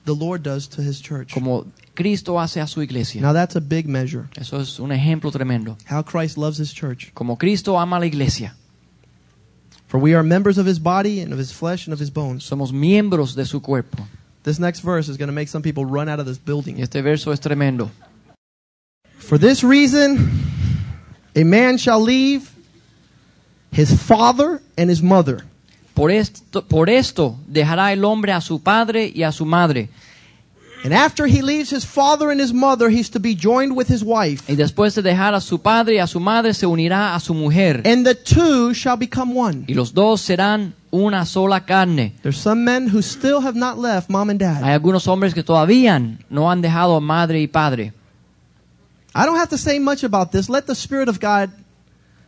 the 0.04 0.14
Lord 0.14 0.42
does 0.42 0.68
to 0.68 0.82
his 0.82 1.00
church. 1.00 1.32
como 1.32 1.64
Cristo 1.94 2.38
hace 2.40 2.60
a 2.60 2.66
su 2.66 2.82
iglesia. 2.82 3.22
Now 3.22 3.32
that's 3.32 3.56
a 3.56 3.60
big 3.60 3.86
measure. 3.86 4.24
Eso 4.36 4.60
es 4.60 4.78
un 4.80 4.92
ejemplo 4.92 5.30
tremendo. 5.30 5.76
How 5.90 6.02
Christ 6.02 6.36
loves 6.36 6.58
his 6.58 6.74
church. 6.74 7.12
Como 7.14 7.36
Cristo 7.38 7.78
ama 7.78 7.96
a 7.96 8.00
la 8.00 8.06
iglesia, 8.06 8.54
For 9.94 10.00
we 10.00 10.12
are 10.14 10.24
members 10.24 10.58
of 10.58 10.66
his 10.66 10.80
body 10.80 11.20
and 11.20 11.32
of 11.32 11.38
his 11.38 11.52
flesh 11.52 11.86
and 11.86 11.92
of 11.92 12.00
his 12.00 12.10
bones. 12.10 12.42
somos 12.42 12.72
miembros 12.72 13.36
de 13.36 13.44
su 13.44 13.60
cuerpo. 13.60 14.02
This 14.42 14.58
next 14.58 14.80
verse 14.80 15.08
is 15.08 15.16
going 15.16 15.28
to 15.28 15.32
make 15.32 15.46
some 15.46 15.62
people 15.62 15.84
run 15.84 16.08
out 16.08 16.18
of 16.18 16.26
this 16.26 16.36
Y 16.36 16.42
building. 16.44 16.80
este 16.80 17.00
verso 17.00 17.30
es 17.30 17.38
tremendo. 17.38 17.92
For 19.18 19.38
this 19.38 19.62
reason, 19.62 20.18
a 21.36 21.44
man 21.44 21.78
shall 21.78 22.00
leave 22.00 22.50
his 23.70 23.94
father 23.94 24.60
and 24.76 24.90
his 24.90 25.00
mother, 25.00 25.44
Por 25.94 26.10
esto, 26.10 26.62
por 26.62 26.88
esto 26.88 27.38
dejará 27.48 27.92
el 27.92 28.04
hombre 28.04 28.32
a 28.32 28.40
su 28.40 28.58
padre 28.58 29.12
y 29.14 29.22
a 29.22 29.30
su 29.30 29.44
madre. 29.44 29.90
And 30.84 30.92
after 30.94 31.26
he 31.26 31.40
leaves 31.42 31.70
his 31.70 31.84
father 31.84 32.30
and 32.30 32.38
his 32.40 32.52
mother, 32.52 32.88
he's 32.90 33.08
to 33.10 33.18
be 33.18 33.34
joined 33.34 33.74
with 33.74 33.88
his 33.88 34.04
wife, 34.04 34.42
Y 34.48 34.54
después 34.54 34.94
de 34.94 35.02
dejar 35.02 35.34
a 35.34 35.40
su 35.40 35.58
padre 35.58 35.94
y 35.96 35.98
a 35.98 36.06
su 36.06 36.20
madre, 36.20 36.52
se 36.54 36.66
unirá 36.66 37.14
a 37.14 37.20
su 37.20 37.32
mujer. 37.34 37.80
and 37.86 38.04
the 38.06 38.14
two 38.14 38.72
shall 38.74 38.96
become 38.96 39.34
one. 39.34 39.64
Y 39.66 39.72
los 39.74 39.92
dos 39.94 40.20
serán 40.20 40.74
una 40.92 41.24
sola 41.24 41.64
carne. 41.64 42.12
There's 42.22 42.36
some 42.38 42.62
men 42.64 42.86
who 42.88 43.00
still 43.02 43.40
have 43.40 43.56
not 43.56 43.78
left 43.78 44.08
mom 44.10 44.28
and 44.30 44.38
dad. 44.38 44.62
Hay 44.62 44.72
algunos 44.74 45.08
hombres 45.08 45.32
que 45.34 45.42
todavía 45.42 45.98
no 46.30 46.50
han 46.50 46.60
dejado 46.60 46.94
a 46.96 47.00
madre 47.00 47.40
y 47.40 47.46
padre. 47.48 47.92
I 49.14 49.24
don't 49.26 49.36
have 49.38 49.48
to 49.50 49.58
say 49.58 49.78
much 49.78 50.04
about 50.04 50.32
this. 50.32 50.48
Let 50.48 50.66
the 50.66 50.74
Spirit 50.74 51.08
of 51.08 51.18
God 51.18 51.50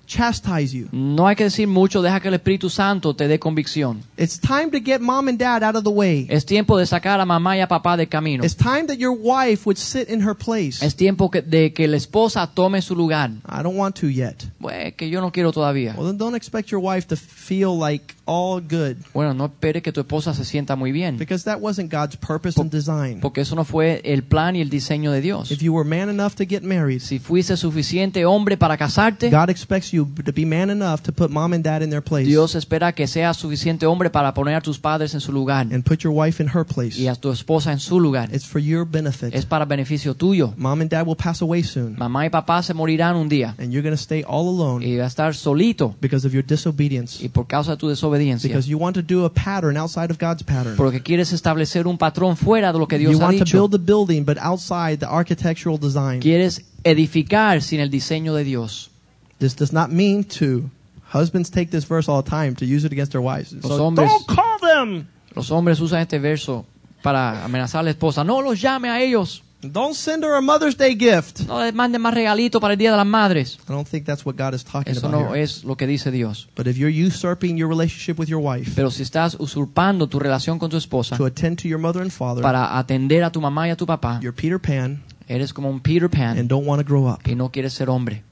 chastise 0.07 0.73
you. 0.73 0.89
No 0.93 1.27
hay 1.27 1.37
que 1.37 1.45
decir 1.45 1.67
mucho, 1.69 2.01
deja 2.03 2.21
que 2.21 2.29
el 2.29 2.35
Espíritu 2.35 2.71
Santo 2.71 3.15
te 3.15 3.29
dé 3.29 3.39
convicción. 3.39 4.03
It's 4.17 4.39
time 4.41 4.71
to 4.71 4.79
get 4.85 5.01
mom 5.01 5.29
and 5.29 5.39
dad 5.39 5.63
out 5.63 5.77
of 5.77 5.85
the 5.85 5.91
way. 5.91 6.27
Es 6.31 6.47
tiempo 6.47 6.79
de 6.79 6.87
sacar 6.87 7.21
a 7.21 7.25
mamá 7.27 7.57
y 7.57 7.61
a 7.61 7.69
papá 7.69 7.97
del 7.97 8.09
camino. 8.09 8.45
It's 8.45 8.57
time 8.57 8.85
that 8.87 8.97
your 8.97 9.17
wife 9.19 9.63
would 9.67 9.77
sit 9.79 10.09
in 10.09 10.23
her 10.23 10.35
place. 10.35 10.85
Es 10.85 10.95
tiempo 10.97 11.31
que- 11.31 11.43
de 11.43 11.73
que 11.73 11.87
la 11.89 11.97
esposa 11.97 12.47
tome 12.47 12.81
su 12.83 12.95
lugar. 12.95 13.31
I 13.49 13.63
don't 13.63 13.77
want 13.77 13.97
to 14.01 14.09
yet. 14.09 14.45
Pues 14.61 14.95
que 14.95 15.09
yo 15.11 15.21
no 15.21 15.31
quiero 15.33 15.53
todavía. 15.53 15.95
Well, 15.97 16.07
then 16.07 16.19
don't 16.19 16.37
expect 16.37 16.71
your 16.71 16.81
wife 16.83 17.07
to 17.09 17.17
feel 17.17 17.79
like 17.79 18.15
all 18.29 18.61
good 18.61 18.97
Bueno, 19.15 19.35
no 19.35 19.47
espere 19.47 19.81
que 19.83 19.93
tu 19.93 20.01
esposa 20.01 20.35
se 20.35 20.45
sienta 20.45 20.75
muy 20.77 20.91
bien, 20.91 21.17
because 21.17 21.45
that 21.45 21.59
wasn't 21.61 21.93
God's 21.93 22.17
purpose 22.17 22.61
and 22.61 22.71
design. 22.73 23.21
porque 23.21 23.41
eso 23.43 23.55
no 23.55 23.65
fue 23.65 24.01
el 24.05 24.25
plan 24.25 24.57
y 24.57 24.61
el 24.61 24.69
diseño 24.69 25.13
de 25.13 25.21
Dios. 25.21 25.51
If 25.53 25.61
you 25.61 25.73
were 25.73 25.89
man 25.89 26.09
enough 26.09 26.35
to 26.35 26.45
get 26.49 26.63
married, 26.63 27.01
Si 27.01 27.19
fuiste 27.21 27.57
suficiente 27.57 28.25
hombre 28.25 28.57
para 28.57 28.77
casarte, 28.77 29.31
God 29.31 29.49
expects 29.51 29.93
you 29.93 29.96
to 30.05 30.33
be 30.33 30.45
man 30.45 30.71
enough 30.71 31.03
to 31.03 31.13
put 31.13 31.31
mom 31.31 31.53
and 31.53 31.65
dad 31.65 31.83
in 31.83 31.91
their 31.91 32.03
place 32.03 32.27
Dios 32.27 32.55
espera 32.55 32.93
que 32.93 33.07
seas 33.07 33.37
suficiente 33.37 33.87
hombre 33.87 34.11
para 34.11 34.35
poner 34.35 34.55
a 34.57 34.61
tus 34.61 34.79
padres 34.79 35.15
en 35.15 35.21
su 35.21 35.33
lugar 35.33 35.67
and 35.73 35.85
put 35.85 36.01
your 36.01 36.13
wife 36.13 36.43
in 36.43 36.49
her 36.49 36.65
place. 36.65 36.99
y 36.99 37.09
a 37.09 37.15
tu 37.15 37.31
esposa 37.31 37.73
en 37.73 37.79
su 37.79 38.01
lugar. 38.01 38.29
It's 38.33 38.47
for 38.47 38.61
your 38.61 38.85
benefit. 38.85 39.35
Es 39.35 39.47
para 39.47 39.65
beneficio 39.65 40.15
tuyo. 40.15 40.53
Mom 40.57 40.81
and 40.81 40.91
dad 40.91 41.07
will 41.07 41.17
pass 41.17 41.43
away 41.43 41.63
soon, 41.63 41.97
Mamá 41.97 42.27
y 42.27 42.31
papá 42.31 42.63
se 42.63 42.75
morirán 42.75 43.17
un 43.17 43.29
día 43.29 43.55
and 43.59 43.71
you're 43.73 43.83
going 43.83 43.97
to 43.97 44.03
stay 44.03 44.25
all 44.27 44.49
alone 44.49 44.85
y 44.85 44.97
va 44.97 45.05
a 45.05 45.09
estar 45.09 45.35
solito 45.35 45.95
because 46.01 46.27
of 46.27 46.33
your 46.33 46.45
disobedience. 46.45 47.23
y 47.25 47.29
por 47.29 47.47
causa 47.47 47.73
de 47.73 47.77
tu 47.77 47.89
desobediencia. 47.89 48.49
Because 48.49 48.69
you 48.69 48.79
want 48.79 48.97
to 48.97 49.03
do 49.03 49.25
a 49.25 49.33
pattern 49.33 49.77
outside 49.77 50.11
of 50.11 50.19
God's 50.19 50.43
pattern. 50.43 50.77
Porque 50.77 51.03
quieres 51.03 51.33
establecer 51.33 51.87
un 51.87 51.99
patrón 51.99 52.37
fuera 52.37 52.73
de 52.73 52.79
lo 52.79 52.87
que 52.87 52.99
Dios 52.99 53.13
You 53.13 53.21
ha 53.21 53.27
want 53.27 53.39
to 53.39 53.45
build 53.45 53.75
a 53.75 53.79
building, 53.79 54.25
but 54.25 54.39
outside 54.39 54.99
the 54.99 55.07
architectural 55.07 55.79
design. 55.79 56.21
Quieres 56.21 56.65
edificar 56.85 57.63
sin 57.63 57.81
el 57.81 57.91
diseño 57.91 58.35
de 58.35 58.45
Dios. 58.45 58.91
This 59.39 59.55
does 59.55 59.73
not 59.73 59.91
mean 59.91 60.25
to. 60.39 60.71
Husbands 61.13 61.51
take 61.51 61.71
this 61.71 61.85
verse 61.85 62.09
all 62.09 62.23
the 62.23 62.29
time 62.31 62.55
to 62.57 62.65
use 62.65 62.85
it 62.85 62.93
against 62.93 63.13
their 63.13 63.21
wives. 63.21 63.55
So, 63.63 63.79
hombres- 63.79 64.11
don't 64.11 64.27
call 64.27 64.59
them. 64.61 65.07
Los 65.35 65.51
hombres 65.51 65.81
usan 65.81 66.01
este 66.01 66.19
verso 66.19 66.65
para 67.03 67.45
amenazar 67.45 67.81
a 67.81 67.85
la 67.85 67.91
esposa. 67.91 68.25
No 68.25 68.41
los 68.41 68.61
llame 68.61 68.89
a 68.89 69.01
ellos. 69.01 69.43
Don't 69.63 69.95
send 69.95 70.23
her 70.23 70.35
a 70.35 70.41
Mother's 70.41 70.77
Day 70.77 70.95
gift. 70.95 71.41
No 71.47 71.59
les 71.61 71.75
mande 71.75 71.99
más 71.99 72.13
regalito 72.15 72.61
para 72.61 72.75
el 72.75 72.79
Día 72.79 72.91
de 72.91 72.97
las 72.97 73.07
Madres. 73.07 73.59
I 73.69 73.73
don't 73.73 73.89
think 73.89 74.05
that's 74.05 74.25
what 74.25 74.37
God 74.37 74.55
is 74.55 74.63
talking 74.65 74.93
Eso 74.93 75.07
about 75.07 75.21
no 75.21 75.33
here. 75.33 75.43
es 75.43 75.65
lo 75.65 75.77
que 75.77 75.87
dice 75.87 76.11
Dios. 76.11 76.49
But 76.55 76.67
if 76.67 76.77
you're 76.77 76.91
usurping 76.91 77.57
your 77.57 77.69
relationship 77.69 78.19
with 78.19 78.29
your 78.29 78.41
wife 78.41 78.73
Pero 78.77 78.91
si 78.91 79.03
estás 79.03 79.37
usurpando 79.39 80.09
tu 80.09 80.19
relación 80.19 80.59
con 80.59 80.71
tu 80.71 80.77
esposa 80.77 81.17
to 81.17 81.25
attend 81.25 81.59
to 81.63 81.69
your 81.69 81.81
mother 81.81 82.03
and 82.03 82.13
father, 82.13 82.43
para 82.43 82.79
atender 82.79 83.25
a 83.25 83.31
tu 83.31 83.41
mamá 83.41 83.67
y 83.67 83.71
a 83.71 83.77
tu 83.77 83.87
papá, 83.87 84.21
you're 84.23 84.37
Peter 84.37 84.61
Pan 84.61 85.03
eres 85.27 85.53
como 85.53 85.71
un 85.71 85.81
Peter 85.81 86.09
Pan 86.09 86.39
and 86.39 86.49
don't 86.49 86.67
want 86.67 86.81
to 86.81 86.87
grow 86.87 87.09
up. 87.09 87.21
y 87.27 87.35
no 87.35 87.51
quieres 87.51 87.73
ser 87.73 87.89
hombre. 87.89 88.23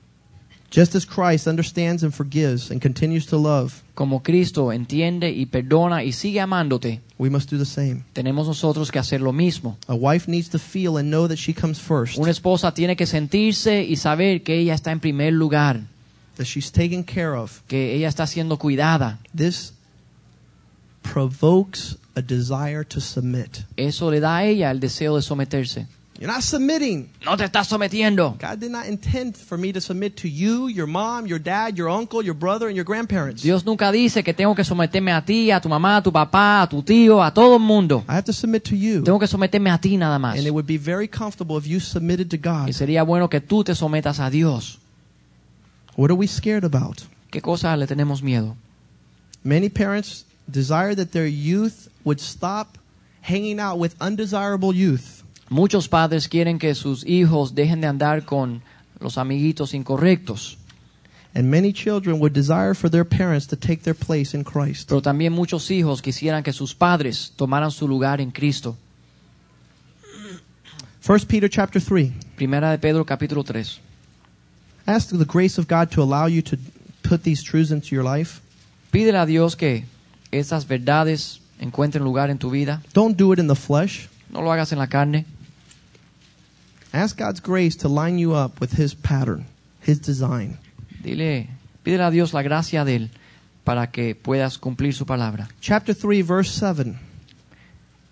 Just 0.75 0.97
as 0.97 1.07
Christ 1.07 1.47
understands 1.47 2.03
and 2.03 2.13
forgives 2.13 2.71
and 2.73 2.81
continues 2.83 3.27
to 3.27 3.37
love, 3.37 3.83
Como 3.95 4.23
Cristo 4.25 4.73
entiende 4.73 5.31
y 5.31 5.47
perdona 5.47 6.03
y 6.03 6.11
sigue 6.11 6.41
amándote, 6.41 7.01
we 7.17 7.31
must 7.31 7.49
do 7.53 7.57
the 7.59 7.65
same. 7.65 8.03
tenemos 8.13 8.49
nosotros 8.49 8.91
que 8.91 8.99
hacer 8.99 9.21
lo 9.21 9.33
mismo. 9.33 9.77
A 9.87 9.95
wife 9.95 10.29
needs 10.29 10.49
to 10.51 10.59
feel 10.59 10.97
and 10.97 11.11
know 11.11 11.29
that 11.29 11.37
she 11.37 11.55
comes 11.55 11.79
first, 11.79 12.19
Una 12.19 12.33
esposa 12.33 12.75
tiene 12.75 12.97
que 12.97 13.07
sentirse 13.07 13.85
y 13.85 13.95
saber 13.95 14.43
que 14.43 14.59
ella 14.59 14.75
está 14.75 14.91
en 14.91 14.99
primer 14.99 15.33
lugar, 15.33 15.83
that 16.37 16.47
she's 16.47 16.73
taken 16.73 17.05
care 17.05 17.37
of. 17.37 17.61
que 17.69 17.95
ella 17.95 18.09
está 18.09 18.27
siendo 18.27 18.59
cuidada. 18.59 19.21
This 19.33 19.75
provokes 21.03 21.97
a 22.17 22.23
desire 22.23 22.85
to 22.85 23.01
submit. 23.01 23.59
Eso 23.77 24.11
le 24.11 24.19
da 24.21 24.39
a 24.39 24.45
ella 24.45 24.71
el 24.73 24.81
deseo 24.81 25.15
de 25.17 25.23
someterse. 25.23 25.87
You're 26.21 26.33
not 26.33 26.43
submitting. 26.43 27.11
No 27.25 27.37
te 27.37 27.45
estás 27.45 27.67
sometiendo. 27.67 28.39
God 28.41 28.61
did 28.61 28.71
not 28.71 28.87
intend 28.87 29.37
for 29.37 29.59
me 29.59 29.73
to 29.73 29.81
submit 29.81 30.15
to 30.23 30.29
you, 30.29 30.69
your 30.69 30.87
mom, 30.87 31.27
your 31.27 31.41
dad, 31.41 31.77
your 31.77 31.89
uncle, 31.89 32.23
your 32.23 32.37
brother, 32.37 32.69
and 32.69 32.77
your 32.77 32.85
grandparents. 32.85 33.43
Dios 33.43 33.65
nunca 33.65 33.91
dice 33.91 34.23
que 34.23 34.33
tengo 34.33 34.55
que 34.55 34.63
someterme 34.63 35.13
a 35.13 35.25
ti, 35.25 35.51
a 35.51 35.61
tu 35.61 35.69
mamá, 35.69 35.97
a 35.97 36.03
tu 36.03 36.13
papá, 36.13 36.63
a 36.63 36.69
tu 36.69 36.83
tío, 36.85 37.21
a 37.21 37.35
todo 37.35 37.57
el 37.57 37.63
mundo. 37.63 38.05
I 38.09 38.13
have 38.13 38.25
to 38.25 38.33
submit 38.33 38.63
to 38.69 38.77
you. 38.77 39.03
Tengo 39.03 39.19
que 39.19 39.27
someterme 39.27 39.71
a 39.71 39.79
ti 39.79 39.97
nada 39.97 40.21
más. 40.21 40.39
And 40.39 40.47
it 40.47 40.53
would 40.53 40.69
be 40.69 40.79
very 40.79 41.09
comfortable 41.09 41.59
if 41.59 41.67
you 41.67 41.81
submitted 41.81 42.31
to 42.31 42.37
God. 42.37 42.69
Y 42.69 42.73
sería 42.73 43.03
bueno 43.03 43.29
que 43.29 43.41
tú 43.41 43.65
te 43.65 43.75
sometas 43.75 44.21
a 44.21 44.31
Dios. 44.31 44.79
What 45.97 46.11
are 46.11 46.17
we 46.17 46.29
scared 46.29 46.65
about? 46.65 47.03
¿Qué 47.33 47.41
cosas 47.41 47.77
le 47.77 47.89
tenemos 47.89 48.23
miedo? 48.23 48.57
Many 49.43 49.69
parents 49.69 50.25
desire 50.49 50.95
that 50.95 51.11
their 51.11 51.27
youth 51.27 51.89
would 52.05 52.21
stop 52.21 52.79
hanging 53.23 53.59
out 53.59 53.79
with 53.79 53.97
undesirable 54.01 54.73
youth. 54.73 55.24
Muchos 55.51 55.89
padres 55.89 56.29
quieren 56.29 56.59
que 56.59 56.75
sus 56.75 57.05
hijos 57.07 57.55
dejen 57.55 57.81
de 57.81 57.87
andar 57.87 58.25
con 58.25 58.63
los 59.01 59.19
amiguitos 59.19 59.75
incorrectos, 59.75 60.57
And 61.37 61.51
many 61.51 61.73
children 61.73 62.21
would 62.21 62.33
desire 62.33 62.75
for 62.75 62.89
their 62.89 63.05
parents 63.05 63.49
to 63.49 63.57
take 63.57 63.83
their 63.83 63.95
place 63.95 64.37
in 64.37 64.45
Christ. 64.45 64.89
pero 64.89 65.03
también 65.03 65.33
muchos 65.33 65.69
hijos 65.73 66.01
quisieran 66.01 66.45
que 66.45 66.53
sus 66.53 66.75
padres 66.77 67.33
tomaran 67.35 67.73
su 67.73 67.89
lugar 67.89 68.21
en 68.21 68.31
Cristo. 68.31 68.77
1 71.07 71.27
Peter 71.29 71.51
chapter 71.51 71.83
3. 71.83 72.13
Primera 72.37 72.71
de 72.71 72.79
Pedro 72.79 73.05
capítulo 73.05 73.43
3. 73.45 73.81
Ask 74.87 75.11
the 75.11 75.25
grace 75.25 75.59
of 75.59 75.67
God 75.67 75.91
to 75.91 76.03
allow 76.03 76.27
you 76.27 76.41
to 76.43 76.57
put 77.03 77.23
these 77.25 77.43
truths 77.43 77.71
into 77.73 77.95
your 77.95 78.05
life. 78.05 78.41
Pídele 78.93 79.19
a 79.19 79.27
Dios 79.27 79.57
que 79.57 79.85
estas 80.31 80.67
verdades 80.67 81.41
encuentren 81.59 82.05
lugar 82.05 82.31
en 82.31 82.39
tu 82.39 82.49
vida. 82.51 82.81
Don't 82.95 83.17
do 83.19 83.33
it 83.33 83.39
in 83.39 83.49
the 83.49 83.57
flesh. 83.57 84.09
No 84.31 84.41
lo 84.41 84.53
hagas 84.53 84.73
en 84.73 84.79
la 84.79 84.87
carne. 84.87 85.27
Ask 86.95 87.19
God's 87.19 87.41
grace 87.41 87.77
to 87.79 87.89
line 87.89 88.21
you 88.21 88.35
up 88.35 88.61
with 88.61 88.79
His 88.79 88.95
pattern, 88.95 89.47
His 89.85 90.01
design. 90.01 90.59
Dile, 91.03 91.49
pídele 91.83 92.05
a 92.05 92.11
Dios 92.13 92.33
la 92.33 92.43
gracia 92.43 92.85
de 92.85 92.95
Él 92.95 93.11
para 93.65 93.91
que 93.91 94.15
puedas 94.15 94.59
cumplir 94.59 94.95
su 94.95 95.05
palabra. 95.05 95.49
Chapter 95.61 95.93
3, 95.93 96.25
verse 96.25 96.53
7. 96.53 96.95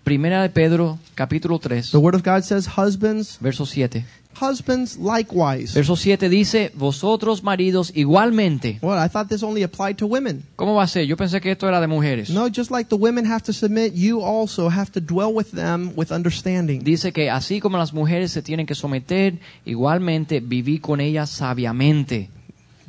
Primera 0.03 0.41
de 0.41 0.49
Pedro, 0.49 0.99
capítulo 1.15 1.59
3, 1.59 1.91
The 1.91 1.97
Word 1.97 2.15
of 2.15 2.23
God 2.23 2.43
says, 2.43 2.67
Husbands, 2.77 3.39
verso 3.39 3.65
7. 3.65 4.05
Husbands 4.39 4.97
likewise. 4.97 5.73
Verso 5.73 5.95
7 5.95 6.29
dice, 6.29 6.71
vosotros 6.75 7.43
maridos 7.43 7.91
igualmente. 7.95 8.79
Well, 8.81 8.97
I 9.03 9.07
thought 9.09 9.29
this 9.29 9.43
only 9.43 9.63
applied 9.63 9.97
to 9.97 10.07
women. 10.07 10.43
¿Cómo 10.55 10.75
va 10.75 10.83
a 10.83 10.87
ser? 10.87 11.05
Yo 11.05 11.15
pensé 11.17 11.41
que 11.41 11.51
esto 11.51 11.67
era 11.67 11.79
de 11.81 11.87
mujeres. 11.87 12.29
No, 12.29 12.47
just 12.47 12.71
like 12.71 12.89
the 12.89 12.95
women 12.95 13.25
have 13.25 13.41
to 13.43 13.53
submit, 13.53 13.93
you 13.93 14.21
also 14.21 14.69
have 14.69 14.91
to 14.91 14.99
dwell 14.99 15.33
with 15.33 15.51
them 15.51 15.91
with 15.95 16.11
understanding. 16.11 16.83
Dice 16.83 17.11
que 17.11 17.29
así 17.29 17.59
como 17.59 17.77
las 17.77 17.93
mujeres 17.93 18.31
se 18.31 18.41
tienen 18.41 18.65
que 18.65 18.75
someter, 18.75 19.39
igualmente 19.65 20.39
viví 20.39 20.79
con 20.79 20.99
ellas 21.01 21.29
sabiamente, 21.29 22.29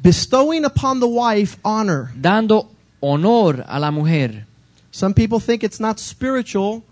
Bestowing 0.02 0.64
upon 0.64 1.00
the 1.00 1.06
wife 1.06 1.56
honor. 1.64 2.10
dando 2.14 2.68
honor 3.00 3.64
a 3.68 3.78
la 3.78 3.90
mujer. 3.90 4.46
Some 4.90 5.14
people 5.14 5.40
think 5.40 5.62
it's 5.64 5.80
not 5.80 5.98
spiritual 5.98 6.82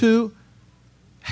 to 0.00 0.32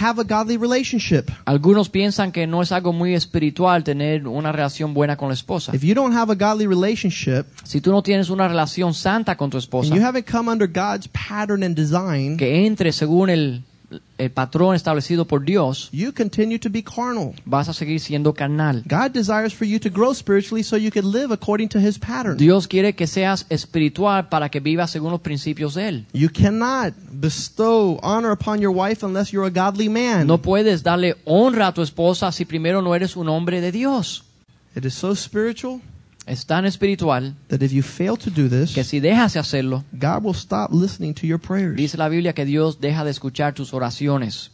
have 0.00 0.20
a 0.20 0.24
godly 0.24 0.56
relationship. 0.56 1.30
Algunos 1.44 1.88
piensan 1.88 2.32
que 2.32 2.46
no 2.46 2.62
es 2.62 2.72
algo 2.72 2.92
muy 2.92 3.14
espiritual 3.14 3.84
tener 3.84 4.26
una 4.26 4.52
relación 4.52 4.94
buena 4.94 5.16
con 5.16 5.28
la 5.28 5.34
esposa. 5.34 5.74
If 5.74 5.82
you 5.82 5.94
don't 5.94 6.14
have 6.14 6.32
a 6.32 6.34
godly 6.34 6.66
relationship 6.66 7.46
Si 7.64 7.80
tú 7.80 7.90
no 7.90 8.02
tienes 8.02 8.30
una 8.30 8.48
relación 8.48 8.94
santa 8.94 9.36
con 9.36 9.50
tu 9.50 9.56
and 9.56 9.64
esposa, 9.64 9.94
you 9.94 10.02
haven't 10.02 10.30
come 10.30 10.50
under 10.50 10.68
God's 10.68 11.08
pattern 11.08 11.62
and 11.62 11.76
design, 11.76 12.36
que 12.36 12.66
entre 12.66 12.92
según 12.92 13.30
el, 13.30 13.62
el 14.18 14.30
patrón 14.30 14.74
establecido 14.74 15.26
por 15.26 15.44
Dios, 15.44 15.88
you 15.92 16.12
continue 16.12 16.58
to 16.58 16.68
be 16.70 16.82
carnal. 16.82 17.34
vas 17.44 17.68
a 17.68 17.72
seguir 17.72 18.00
siendo 18.00 18.34
carnal. 18.34 18.82
God 18.86 19.12
desires 19.12 19.54
for 19.54 19.66
you 19.66 19.78
to 19.78 19.90
grow 19.90 20.12
spiritually 20.12 20.62
so 20.62 20.76
you 20.76 20.90
can 20.90 21.10
live 21.10 21.32
according 21.32 21.68
to 21.68 21.78
his 21.78 21.98
pattern. 21.98 22.36
Dios 22.36 22.66
quiere 22.66 22.94
que 22.94 23.06
seas 23.06 23.46
espiritual 23.48 24.28
para 24.28 24.48
que 24.48 24.60
vivas 24.60 24.90
según 24.90 25.12
los 25.12 25.20
principios 25.20 25.74
de 25.74 25.88
Él. 25.88 26.06
You 26.12 26.28
cannot 26.28 26.94
bestow 27.12 27.98
honor 28.02 28.32
upon 28.32 28.60
your 28.60 28.72
wife 28.72 29.04
unless 29.04 29.32
you're 29.32 29.46
a 29.46 29.50
godly 29.50 29.88
man. 29.88 30.26
No 30.26 30.38
puedes 30.38 30.82
darle 30.82 31.16
honra 31.24 31.68
a 31.68 31.74
tu 31.74 31.82
esposa 31.82 32.32
si 32.32 32.44
primero 32.44 32.82
no 32.82 32.94
eres 32.94 33.16
un 33.16 33.28
hombre 33.28 33.60
de 33.60 33.72
Dios. 33.72 34.24
It 34.74 34.84
is 34.84 34.94
so 34.94 35.14
spiritual 35.14 35.80
Es 36.26 36.44
tan 36.44 36.66
espiritual 36.66 37.36
that 37.48 37.62
if 37.62 37.72
you 37.72 37.82
fail 37.82 38.16
to 38.16 38.30
do 38.30 38.48
this, 38.48 38.74
que 38.74 38.82
si 38.82 38.98
dejas 39.00 39.34
de 39.34 39.40
hacerlo, 39.40 39.84
God 39.92 40.24
will 40.24 40.34
stop 40.34 40.72
listening 40.72 41.14
to 41.14 41.26
your 41.26 41.38
prayers. 41.38 41.76
dice 41.76 41.96
la 41.96 42.08
Biblia 42.08 42.32
que 42.32 42.44
Dios 42.44 42.80
deja 42.80 43.04
de 43.04 43.10
escuchar 43.12 43.54
tus 43.54 43.72
oraciones. 43.72 44.50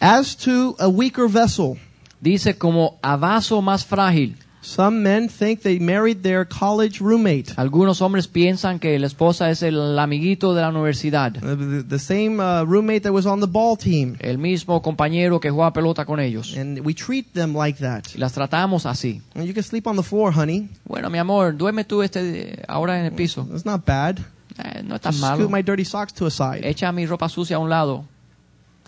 As 0.00 0.36
to 0.36 0.76
a 0.78 0.88
weaker 0.88 1.28
vessel, 1.28 1.78
Dice 2.24 2.56
como 2.56 2.98
a 3.02 3.16
vaso 3.16 3.60
más 3.60 3.84
frágil. 3.84 4.38
Some 4.64 5.02
men 5.02 5.28
think 5.28 5.60
they 5.62 5.78
married 5.78 6.22
their 6.22 6.46
college 6.46 7.00
roommate. 7.00 7.52
Algunos 7.56 8.00
hombres 8.00 8.26
piensan 8.28 8.78
que 8.78 8.98
la 8.98 9.06
esposa 9.06 9.50
es 9.50 9.62
el 9.62 9.98
amiguito 9.98 10.54
de 10.54 10.62
la 10.62 10.70
universidad, 10.70 11.36
Uh, 11.36 11.56
The, 11.56 11.82
the 11.84 11.98
same 11.98 12.40
uh, 12.40 12.64
roommate 12.64 13.02
that 13.02 13.12
was 13.12 13.26
on 13.26 13.40
the 13.40 13.46
ball 13.46 13.76
team. 13.76 14.16
el 14.20 14.38
mismo 14.38 14.80
compañero 14.82 15.38
que 15.40 15.50
juega 15.50 15.72
pelota 15.72 16.04
con 16.06 16.18
ellos. 16.18 16.56
And 16.56 16.80
we 16.80 16.94
treat 16.94 17.32
them 17.34 17.54
like 17.54 17.78
that. 17.80 18.04
Y 18.14 18.18
las 18.18 18.32
tratamos 18.32 18.86
así. 18.86 19.20
And 19.34 19.44
you 19.46 19.52
can 19.54 19.62
sleep 19.62 19.86
on 19.86 19.96
the 19.96 20.02
floor, 20.02 20.32
honey. 20.32 20.68
Bueno, 20.84 21.10
mi 21.10 21.18
amor, 21.18 21.56
duerme 21.56 21.84
tú 21.84 22.02
este 22.02 22.62
ahora 22.66 22.98
en 22.98 23.06
el 23.06 23.12
piso. 23.12 23.46
It's 23.52 23.64
not 23.66 23.84
bad. 23.86 24.18
Eh, 24.56 24.82
no 24.84 24.94
es 24.94 25.00
tan 25.00 25.12
Just 25.12 25.20
malo. 25.22 25.36
scoot 25.36 25.50
my 25.50 25.62
dirty 25.62 25.84
socks 25.84 26.12
to 26.14 26.26
a 26.26 26.30
side. 26.30 26.60
Echa 26.64 26.90
mi 26.92 27.06
ropa 27.06 27.28
sucia 27.28 27.56
a 27.56 27.58
un 27.58 27.68
lado. 27.68 28.04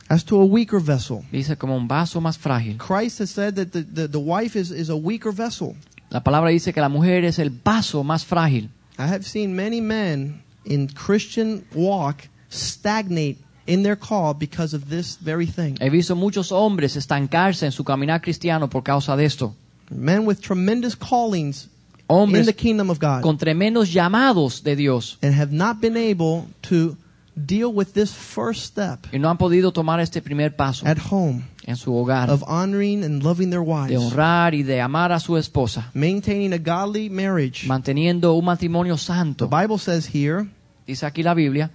As 0.09 0.25
to 0.25 0.41
a 0.41 0.45
weaker 0.45 0.81
vessel, 0.81 1.25
Dice 1.33 1.57
como 1.57 1.77
un 1.77 1.89
vaso 1.89 2.21
más 2.21 2.39
frágil. 2.39 2.79
Christ 2.79 3.21
has 3.21 3.31
said 3.31 3.57
that 3.57 3.73
the, 3.73 3.83
the, 3.83 4.09
the 4.09 4.21
wife 4.21 4.57
is, 4.57 4.71
is 4.71 4.89
a 4.89 4.97
weaker 4.97 5.33
vessel. 5.33 5.75
La 6.11 6.21
palabra 6.21 6.51
dice 6.51 6.73
que 6.73 6.81
la 6.81 6.89
mujer 6.89 7.25
es 7.25 7.39
el 7.39 7.51
vaso 7.51 8.05
más 8.05 8.25
frágil. 8.25 8.71
I 8.99 9.07
have 9.07 9.25
seen 9.25 9.57
many 9.57 9.81
men 9.81 10.43
in 10.65 10.89
Christian 10.89 11.67
walk 11.75 12.29
stagnate 12.49 13.39
in 13.67 13.83
their 13.83 13.97
call 13.97 14.35
because 14.35 14.75
of 14.75 14.89
this 14.89 15.17
very 15.17 15.47
thing. 15.47 15.77
He 15.81 15.89
visto 15.89 16.15
muchos 16.15 16.53
hombres 16.53 16.97
estancarse 16.97 17.65
en 17.65 17.73
su 17.73 17.83
caminar 17.83 18.23
cristiano 18.23 18.69
por 18.69 18.83
causa 18.83 19.17
de 19.17 19.25
esto. 19.25 19.55
Men 19.91 20.25
with 20.25 20.41
tremendous 20.41 20.95
callings 20.95 21.69
in 22.09 22.17
Hombres 22.17 22.47
the 22.47 22.53
kingdom 22.53 22.91
of 22.91 23.01
God 23.01 23.23
con 23.23 23.37
tremendos 23.37 23.93
llamados 23.93 24.63
de 24.63 24.77
Dios 24.77 25.19
and 25.23 25.35
have 25.35 25.53
not 25.53 25.81
been 25.81 25.97
able 25.97 26.47
to 26.63 26.97
deal 27.37 27.73
with 27.73 27.93
this 27.93 28.15
first 28.15 28.65
step 28.65 29.07
y 29.13 29.19
no 29.19 29.29
han 29.29 29.37
podido 29.37 29.71
tomar 29.73 30.01
este 30.01 30.23
primer 30.23 30.57
paso 30.57 30.87
at 30.87 30.99
home 31.11 31.45
en 31.67 31.77
su 31.77 31.95
hogar 31.95 32.31
of 32.31 32.43
honoring 32.49 33.05
and 33.05 33.23
loving 33.23 33.51
their 33.51 33.63
de 33.63 33.71
wives, 33.71 33.99
honrar 33.99 34.55
y 34.55 34.63
de 34.63 34.81
amar 34.81 35.13
a 35.13 35.21
su 35.21 35.37
esposa, 35.37 35.91
maintaining 35.95 36.53
a 36.53 36.59
godly 36.59 37.11
marriage. 37.11 37.67
manteniendo 37.67 38.33
un 38.35 38.45
matrimonio 38.45 38.97
The 38.97 39.03
santo. 39.03 39.49
Bible 39.49 39.79
says 39.79 40.07
here 40.15 40.49
Dice 40.87 41.05
aquí 41.05 41.23
la 41.23 41.35
Biblia 41.35 41.71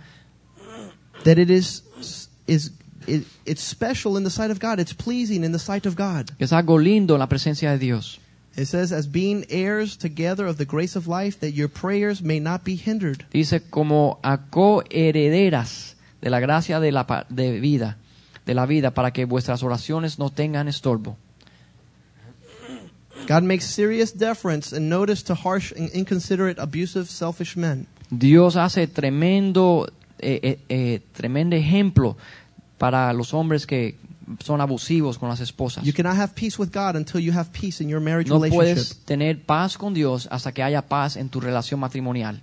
that 1.25 1.37
it 1.37 1.49
is 1.49 1.83
is 2.47 2.71
it, 3.07 3.25
it's 3.45 3.61
special 3.61 4.17
in 4.17 4.23
the 4.23 4.29
sight 4.29 4.51
of 4.51 4.59
God. 4.59 4.79
It's 4.79 4.93
pleasing 4.93 5.43
in 5.43 5.51
the 5.51 5.59
sight 5.59 5.85
of 5.85 5.95
God. 5.95 6.31
que 6.37 6.45
es 6.45 6.53
algo 6.53 6.79
lindo 6.79 7.13
en 7.15 7.19
la 7.19 7.27
presencia 7.27 7.71
de 7.71 7.77
Dios. 7.77 8.19
It 8.57 8.65
says, 8.65 8.91
as 8.91 9.07
being 9.07 9.45
heirs 9.49 9.95
together 9.95 10.45
of 10.45 10.57
the 10.57 10.65
grace 10.65 10.97
of 10.97 11.07
life, 11.07 11.39
that 11.39 11.51
your 11.51 11.69
prayers 11.69 12.21
may 12.21 12.39
not 12.39 12.63
be 12.65 12.75
hindered. 12.75 13.25
Dice 13.31 13.61
como 13.69 14.19
a 14.23 14.37
coherederas 14.49 15.95
de 16.21 16.29
la 16.29 16.39
gracia 16.39 16.79
de 16.81 16.91
la 16.91 17.25
de 17.29 17.59
vida, 17.61 17.97
de 18.45 18.53
la 18.53 18.65
vida 18.65 18.91
para 18.91 19.11
que 19.11 19.25
vuestras 19.25 19.63
oraciones 19.63 20.19
no 20.19 20.29
tengan 20.29 20.67
estorbo. 20.67 21.15
God 23.27 23.43
makes 23.43 23.65
serious 23.65 24.11
deference 24.11 24.73
and 24.73 24.89
notice 24.89 25.23
to 25.23 25.35
harsh 25.35 25.71
and 25.71 25.89
inconsiderate, 25.93 26.59
abusive, 26.59 27.09
selfish 27.09 27.55
men. 27.55 27.87
Dios 28.09 28.57
hace 28.57 28.87
tremendo 28.87 29.87
eh, 30.19 30.39
eh, 30.43 30.59
eh, 30.67 30.99
tremendo 31.13 31.55
ejemplo 31.55 32.17
para 32.77 33.13
los 33.13 33.33
hombres 33.33 33.65
que 33.65 33.95
son 34.43 34.61
abusivos 34.61 35.17
con 35.17 35.29
las 35.29 35.39
esposas. 35.39 35.83
You 35.83 35.93
cannot 35.93 36.15
have 36.17 36.33
peace 36.35 36.57
with 36.57 36.71
God 36.71 36.95
until 36.95 37.19
you 37.19 37.31
have 37.33 37.51
peace 37.51 37.81
in 37.81 37.89
your 37.89 37.99
marriage 38.01 38.29
No 38.29 38.35
relationship. 38.35 38.75
puedes 38.75 39.05
tener 39.05 39.39
paz 39.45 39.77
con 39.77 39.93
Dios 39.93 40.27
hasta 40.31 40.51
que 40.51 40.63
haya 40.63 40.81
paz 40.81 41.15
en 41.17 41.29
tu 41.29 41.39
relación 41.39 41.79
matrimonial. 41.79 42.41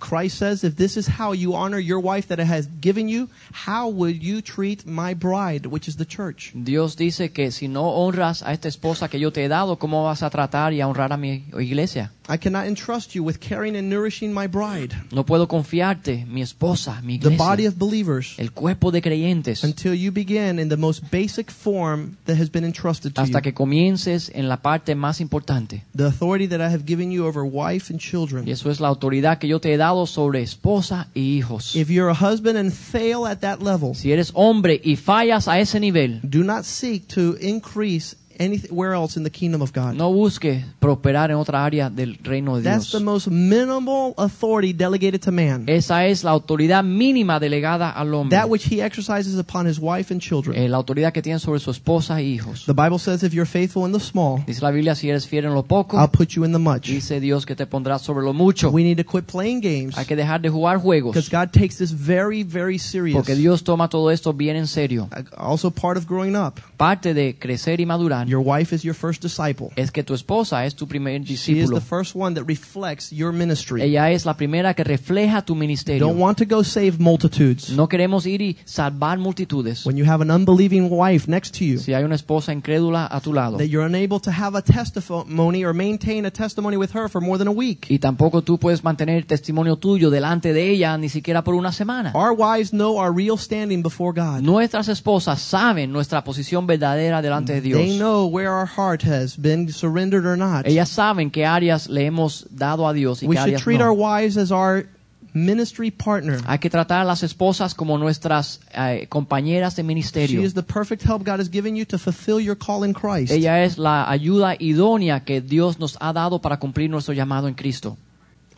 Christ 0.00 0.38
says, 0.38 0.62
if 0.62 0.76
this 0.76 0.96
is 0.96 1.08
how 1.08 1.32
you 1.32 1.54
honor 1.56 1.80
your 1.80 1.98
wife 1.98 2.28
that 2.28 2.38
it 2.38 2.46
has 2.46 2.68
given 2.80 3.08
you, 3.08 3.28
how 3.52 3.88
will 3.88 4.10
you 4.14 4.40
treat 4.40 4.86
my 4.86 5.12
bride, 5.12 5.66
which 5.66 5.88
is 5.88 5.96
the 5.96 6.04
church? 6.04 6.52
Dios 6.54 6.94
dice 6.94 7.32
que 7.32 7.50
si 7.50 7.66
no 7.66 7.82
honras 7.82 8.44
a 8.44 8.52
esta 8.52 8.68
esposa 8.68 9.08
que 9.10 9.18
yo 9.18 9.32
te 9.32 9.42
he 9.44 9.48
dado, 9.48 9.76
¿cómo 9.76 10.04
vas 10.04 10.22
a 10.22 10.30
tratar 10.30 10.72
y 10.72 10.80
a 10.80 10.86
honrar 10.86 11.12
a 11.12 11.16
mi 11.16 11.44
iglesia? 11.58 12.12
I 12.30 12.36
cannot 12.36 12.66
entrust 12.66 13.14
you 13.14 13.24
with 13.24 13.38
caring 13.40 13.74
and 13.74 13.88
nourishing 13.88 14.34
my 14.34 14.46
bride, 14.46 14.94
No 15.12 15.24
puedo 15.24 15.48
confiarte, 15.48 16.26
mi 16.26 16.42
esposa, 16.42 17.00
mi 17.02 17.18
the 17.18 17.30
body 17.30 17.66
of 17.66 17.78
believers, 17.78 18.34
el 18.38 18.50
cuerpo 18.52 18.90
de 18.90 19.00
creyentes, 19.00 19.64
until 19.64 19.94
you 19.94 20.12
begin 20.12 20.58
in 20.58 20.68
the 20.68 20.76
most 20.76 21.02
basic 21.10 21.50
form 21.50 22.16
that 22.26 22.36
has 22.38 22.50
been 22.50 22.64
entrusted 22.64 23.14
to 23.14 23.22
hasta 23.22 23.38
you. 23.38 23.42
que 23.42 23.54
comiences 23.54 24.30
en 24.34 24.48
la 24.48 24.58
parte 24.58 24.94
más 24.94 25.20
importante. 25.22 25.84
The 25.96 26.04
authority 26.06 26.46
that 26.48 26.60
I 26.60 26.70
have 26.70 26.84
given 26.86 27.10
you 27.10 27.26
over 27.26 27.42
wife 27.44 27.90
and 27.90 27.98
children. 27.98 28.46
Y 28.46 28.50
eso 28.52 28.70
es 28.70 28.78
la 28.80 28.88
autoridad 28.88 29.38
que 29.38 29.48
yo 29.48 29.58
te 29.60 29.72
he 29.72 29.76
dado 29.78 30.06
sobre 30.06 30.42
esposa 30.42 31.08
y 31.14 31.38
hijos. 31.38 31.74
If 31.74 31.88
you're 31.88 32.10
a 32.10 32.14
husband 32.14 32.58
and 32.58 32.72
fail 32.72 33.24
at 33.26 33.38
that 33.38 33.60
level, 33.62 33.94
Si 33.94 34.12
eres 34.12 34.32
hombre 34.34 34.80
y 34.84 34.96
fallas 34.96 35.48
a 35.48 35.58
ese 35.58 35.80
nivel, 35.80 36.20
do 36.22 36.44
not 36.44 36.64
seek 36.64 37.06
to 37.08 37.36
increase 37.40 38.16
anywhere 38.38 38.94
else 38.94 39.16
in 39.18 39.24
the 39.24 39.30
kingdom 39.30 39.60
of 39.62 39.72
God. 39.72 39.94
no 39.94 40.12
busques 40.12 40.64
prosperar 40.78 41.30
en 41.30 41.36
otra 41.36 41.64
área 41.64 41.90
del 41.90 42.16
reino 42.22 42.56
de 42.56 42.62
That's 42.62 42.90
the 42.90 42.98
Dios. 42.98 43.02
most 43.02 43.28
minimal 43.28 44.14
authority 44.16 44.72
delegated 44.72 45.20
to 45.22 45.32
man. 45.32 45.64
Esa 45.66 46.06
es 46.06 46.24
la 46.24 46.30
autoridad 46.30 46.84
mínima 46.84 47.40
delegada 47.40 47.90
al 47.90 48.12
hombre. 48.14 48.36
That 48.38 48.48
which 48.48 48.66
he 48.72 48.82
exercises 48.82 49.38
upon 49.38 49.66
his 49.66 49.78
wife 49.80 50.12
and 50.12 50.20
children. 50.20 50.56
Eh, 50.56 50.68
la 50.68 50.76
autoridad 50.76 51.12
que 51.12 51.22
tiene 51.22 51.38
sobre 51.38 51.60
su 51.60 51.70
esposa 51.70 52.20
y 52.22 52.34
hijos. 52.34 52.64
The 52.66 52.72
Bible 52.72 52.98
says 52.98 53.22
if 53.22 53.32
you're 53.32 53.46
faithful 53.48 53.86
in 53.86 53.92
the 53.92 54.00
small, 54.00 54.42
Dice 54.46 54.62
la 54.62 54.70
Biblia, 54.70 54.94
si 54.94 55.08
eres 55.10 55.26
fiel 55.26 55.44
en 55.46 55.54
lo 55.54 55.64
poco, 55.64 55.98
I'll 55.98 56.08
put 56.10 56.28
you 56.30 56.44
in 56.44 56.52
the 56.52 56.58
much. 56.58 56.86
dice 56.88 57.20
Dios 57.20 57.44
que 57.46 57.56
te 57.56 57.66
pondrá 57.66 57.98
sobre 57.98 58.24
lo 58.24 58.32
mucho. 58.32 58.70
We 58.70 58.82
need 58.84 58.98
to 58.98 59.04
quit 59.04 59.24
playing 59.26 59.60
games 59.60 59.96
Hay 59.98 60.04
que 60.06 60.16
dejar 60.16 60.40
de 60.40 60.48
jugar 60.50 60.78
juegos, 60.78 61.14
because 61.14 61.28
God 61.30 61.50
takes 61.52 61.76
this 61.78 61.90
very, 61.92 62.42
very 62.44 62.78
serious. 62.78 63.16
porque 63.16 63.34
Dios 63.34 63.64
toma 63.64 63.88
todo 63.88 64.10
esto 64.10 64.32
bien 64.32 64.56
en 64.56 64.66
serio. 64.66 65.08
Also 65.36 65.70
part 65.70 65.96
of 65.96 66.06
growing 66.06 66.36
up. 66.36 66.54
Parte 66.76 67.14
de 67.14 67.36
crecer 67.38 67.80
y 67.80 67.86
madurar 67.86 68.27
Your 68.28 68.42
wife 68.44 68.74
is 68.74 68.82
your 68.84 68.94
first 68.94 69.22
disciple. 69.22 69.70
es 69.76 69.90
que 69.90 70.02
tu 70.02 70.14
esposa 70.14 70.66
es 70.66 70.74
tu 70.74 70.86
primer 70.86 71.22
She 71.22 71.32
is 71.34 71.46
discípulo. 71.46 71.78
the 71.80 71.84
first 71.86 72.14
one 72.14 72.34
that 72.34 72.44
reflects 72.46 73.10
your 73.10 73.32
ministry. 73.32 73.82
Ella 73.82 74.10
es 74.10 74.26
la 74.26 74.34
primera 74.36 74.74
que 74.74 74.84
refleja 74.84 75.42
tu 75.44 75.54
Don't 75.54 75.60
ministerio. 75.60 76.08
want 76.08 76.38
to 76.38 76.44
go 76.44 76.62
save 76.62 76.98
multitudes. 76.98 77.70
No 77.70 77.88
queremos 77.88 78.26
ir 78.26 78.42
y 78.42 78.56
salvar 78.64 79.18
multitudes. 79.18 79.84
When 79.86 79.96
you 79.96 80.04
have 80.04 80.22
an 80.22 80.30
unbelieving 80.30 80.88
wife 80.90 81.26
next 81.28 81.56
to 81.58 81.64
you, 81.64 81.78
Si 81.78 81.92
hay 81.94 82.04
una 82.04 82.14
esposa 82.16 82.52
incrédula 82.52 83.06
a 83.10 83.20
tu 83.20 83.32
lado 83.32 83.56
that 83.58 83.66
you're 83.68 83.86
unable 83.86 84.20
to 84.20 84.30
have 84.30 84.56
a 84.56 84.62
testimony 84.62 85.64
or 85.64 85.72
maintain 85.72 86.26
a 86.26 86.30
testimony 86.30 86.76
with 86.76 86.90
her 86.94 87.08
for 87.08 87.20
more 87.20 87.38
than 87.38 87.48
a 87.48 87.52
week. 87.52 87.86
y 87.88 87.98
tampoco 87.98 88.42
tú 88.42 88.58
puedes 88.58 88.82
mantener 88.84 89.24
testimonio 89.24 89.76
tuyo 89.76 90.10
delante 90.10 90.52
de 90.52 90.70
ella 90.70 90.96
ni 90.98 91.08
siquiera 91.08 91.42
por 91.44 91.54
una 91.54 91.72
semana. 91.72 92.12
Our 92.14 92.32
wives 92.36 92.70
know 92.70 92.98
our 92.98 93.12
real 93.14 93.38
standing 93.38 93.82
before 93.82 94.12
God. 94.12 94.42
Nuestras 94.42 94.88
esposas 94.88 95.40
saben 95.40 95.92
nuestra 95.92 96.24
posición 96.24 96.66
verdadera 96.66 97.22
delante 97.22 97.52
de 97.54 97.60
They 97.60 97.70
Dios. 97.72 97.96
know 97.98 98.17
know 98.18 98.26
where 98.26 98.52
our 98.52 98.66
heart 98.66 99.02
has 99.02 99.36
been 99.36 99.70
surrendered 99.72 100.26
or 100.26 100.36
not. 100.36 100.66
Ellas 100.66 100.88
saben 100.88 101.30
qué 101.30 101.44
áreas 101.46 101.88
le 101.88 102.06
hemos 102.06 102.46
dado 102.50 102.86
a 102.86 102.92
Dios 102.92 103.22
y 103.22 103.26
We 103.26 103.36
qué 103.36 103.40
should 103.40 103.48
áreas 103.54 103.62
treat 103.62 103.80
our 103.80 103.94
no. 103.94 104.02
wives 104.02 104.36
as 104.36 104.50
our 104.52 104.86
ministry 105.34 105.90
partner. 105.90 106.40
Hay 106.46 106.58
que 106.58 106.70
tratar 106.70 107.00
a 107.00 107.04
las 107.04 107.22
esposas 107.22 107.74
como 107.74 107.98
nuestras 107.98 108.60
eh, 108.74 109.06
compañeras 109.08 109.76
de 109.76 109.82
She 109.82 109.86
ministerio. 109.86 110.40
is 110.42 110.54
the 110.54 110.62
perfect 110.62 111.02
help 111.02 111.24
God 111.24 111.38
has 111.40 111.48
given 111.50 111.76
you 111.76 111.84
to 111.86 111.98
fulfill 111.98 112.40
your 112.40 112.56
call 112.56 112.82
in 112.84 112.92
Christ. 112.92 113.30
Ella 113.32 113.62
es 113.62 113.78
la 113.78 114.10
ayuda 114.10 114.56
idónea 114.58 115.24
que 115.24 115.40
Dios 115.40 115.78
nos 115.78 115.96
ha 116.00 116.12
dado 116.12 116.40
para 116.40 116.58
cumplir 116.58 116.90
nuestro 116.90 117.14
llamado 117.14 117.46
en 117.48 117.54
Cristo. 117.54 117.96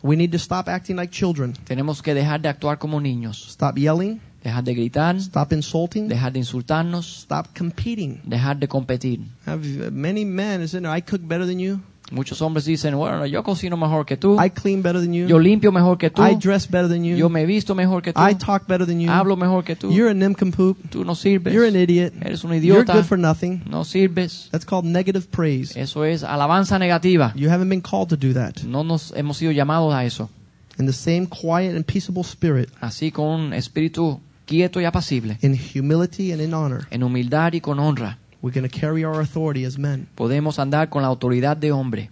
We 0.03 0.15
need 0.15 0.31
to 0.31 0.39
stop 0.39 0.67
acting 0.67 0.95
like 0.95 1.11
children. 1.11 1.53
Tenemos 1.65 2.01
que 2.01 2.15
dejar 2.15 2.41
de 2.41 2.49
actuar 2.49 2.79
como 2.79 2.99
niños, 2.99 3.47
Stop 3.49 3.75
yelling. 3.77 4.19
Dejar 4.43 4.63
de 4.63 4.73
gritar, 4.73 5.15
Stop 5.17 5.53
insulting. 5.53 6.07
dejar 6.07 6.31
de 6.33 6.39
insultarnos, 6.39 7.19
Stop 7.23 7.47
competing. 7.57 8.19
dejar 8.25 8.57
de 8.57 8.67
competir. 8.67 9.19
Have 9.45 9.91
many 9.91 10.25
men 10.25 10.61
"No, 10.81 10.95
I 10.95 11.01
cook 11.01 11.21
better 11.23 11.45
than 11.45 11.59
you. 11.59 11.79
Muchos 12.13 12.41
hombres 12.41 12.65
dicen, 12.65 12.93
bueno, 12.97 13.25
yo 13.25 13.41
cocino 13.41 13.77
mejor 13.77 14.05
que 14.05 14.17
tú, 14.17 14.35
I 14.37 14.49
clean 14.49 14.81
better 14.81 14.99
than 14.99 15.13
you. 15.13 15.27
yo 15.27 15.39
limpio 15.39 15.71
mejor 15.71 15.97
que 15.97 16.09
tú, 16.09 16.21
I 16.21 16.35
dress 16.35 16.69
better 16.69 16.89
than 16.89 17.05
you. 17.05 17.15
yo 17.15 17.29
me 17.29 17.45
visto 17.45 17.73
mejor 17.73 18.01
que 18.01 18.11
tú, 18.11 18.19
I 18.19 18.35
talk 18.35 18.67
better 18.67 18.85
than 18.85 18.99
you. 18.99 19.09
hablo 19.09 19.37
mejor 19.37 19.63
que 19.63 19.77
tú, 19.77 19.93
You're 19.93 20.11
a 20.11 20.13
nincompoop. 20.13 20.77
tú 20.89 21.05
no 21.05 21.15
sirves, 21.15 21.53
You're 21.53 21.69
an 21.69 21.77
idiot. 21.77 22.13
eres 22.21 22.43
un 22.43 22.51
You're 22.51 22.57
idiota, 22.81 22.95
good 22.95 23.05
for 23.05 23.17
nothing. 23.17 23.61
no 23.65 23.85
sirves. 23.85 24.49
That's 24.51 24.65
called 24.65 24.83
negative 24.83 25.27
praise. 25.31 25.79
Eso 25.79 26.03
es 26.03 26.23
alabanza 26.23 26.77
negativa. 26.77 27.31
You 27.33 27.49
haven't 27.49 27.69
been 27.69 27.81
called 27.81 28.09
to 28.09 28.17
do 28.17 28.33
that. 28.33 28.61
No 28.65 28.83
nos 28.83 29.13
hemos 29.15 29.37
sido 29.37 29.53
llamados 29.53 29.93
a 29.93 30.03
eso. 30.03 30.29
In 30.77 30.87
the 30.87 30.93
same 30.93 31.27
quiet 31.27 31.75
and 31.77 31.85
peaceable 31.85 32.23
spirit, 32.23 32.69
Así 32.81 33.11
con 33.13 33.27
un 33.27 33.53
espíritu 33.53 34.19
quieto 34.51 34.79
y 34.81 34.85
apacible, 34.85 35.37
in 35.41 35.53
humility 35.55 36.31
and 36.31 36.41
in 36.41 36.53
honor, 36.53 36.85
en 36.91 37.01
humildad 37.03 37.53
y 37.53 37.61
con 37.61 37.79
honra, 37.79 38.17
we're 38.41 38.53
going 38.53 38.67
to 38.69 38.79
carry 38.79 39.03
our 39.03 39.21
authority 39.21 39.65
as 39.65 39.77
men. 39.77 40.07
podemos 40.15 40.59
andar 40.59 40.89
con 40.89 41.01
la 41.03 41.07
autoridad 41.07 41.55
de 41.57 41.71
hombre. 41.71 42.09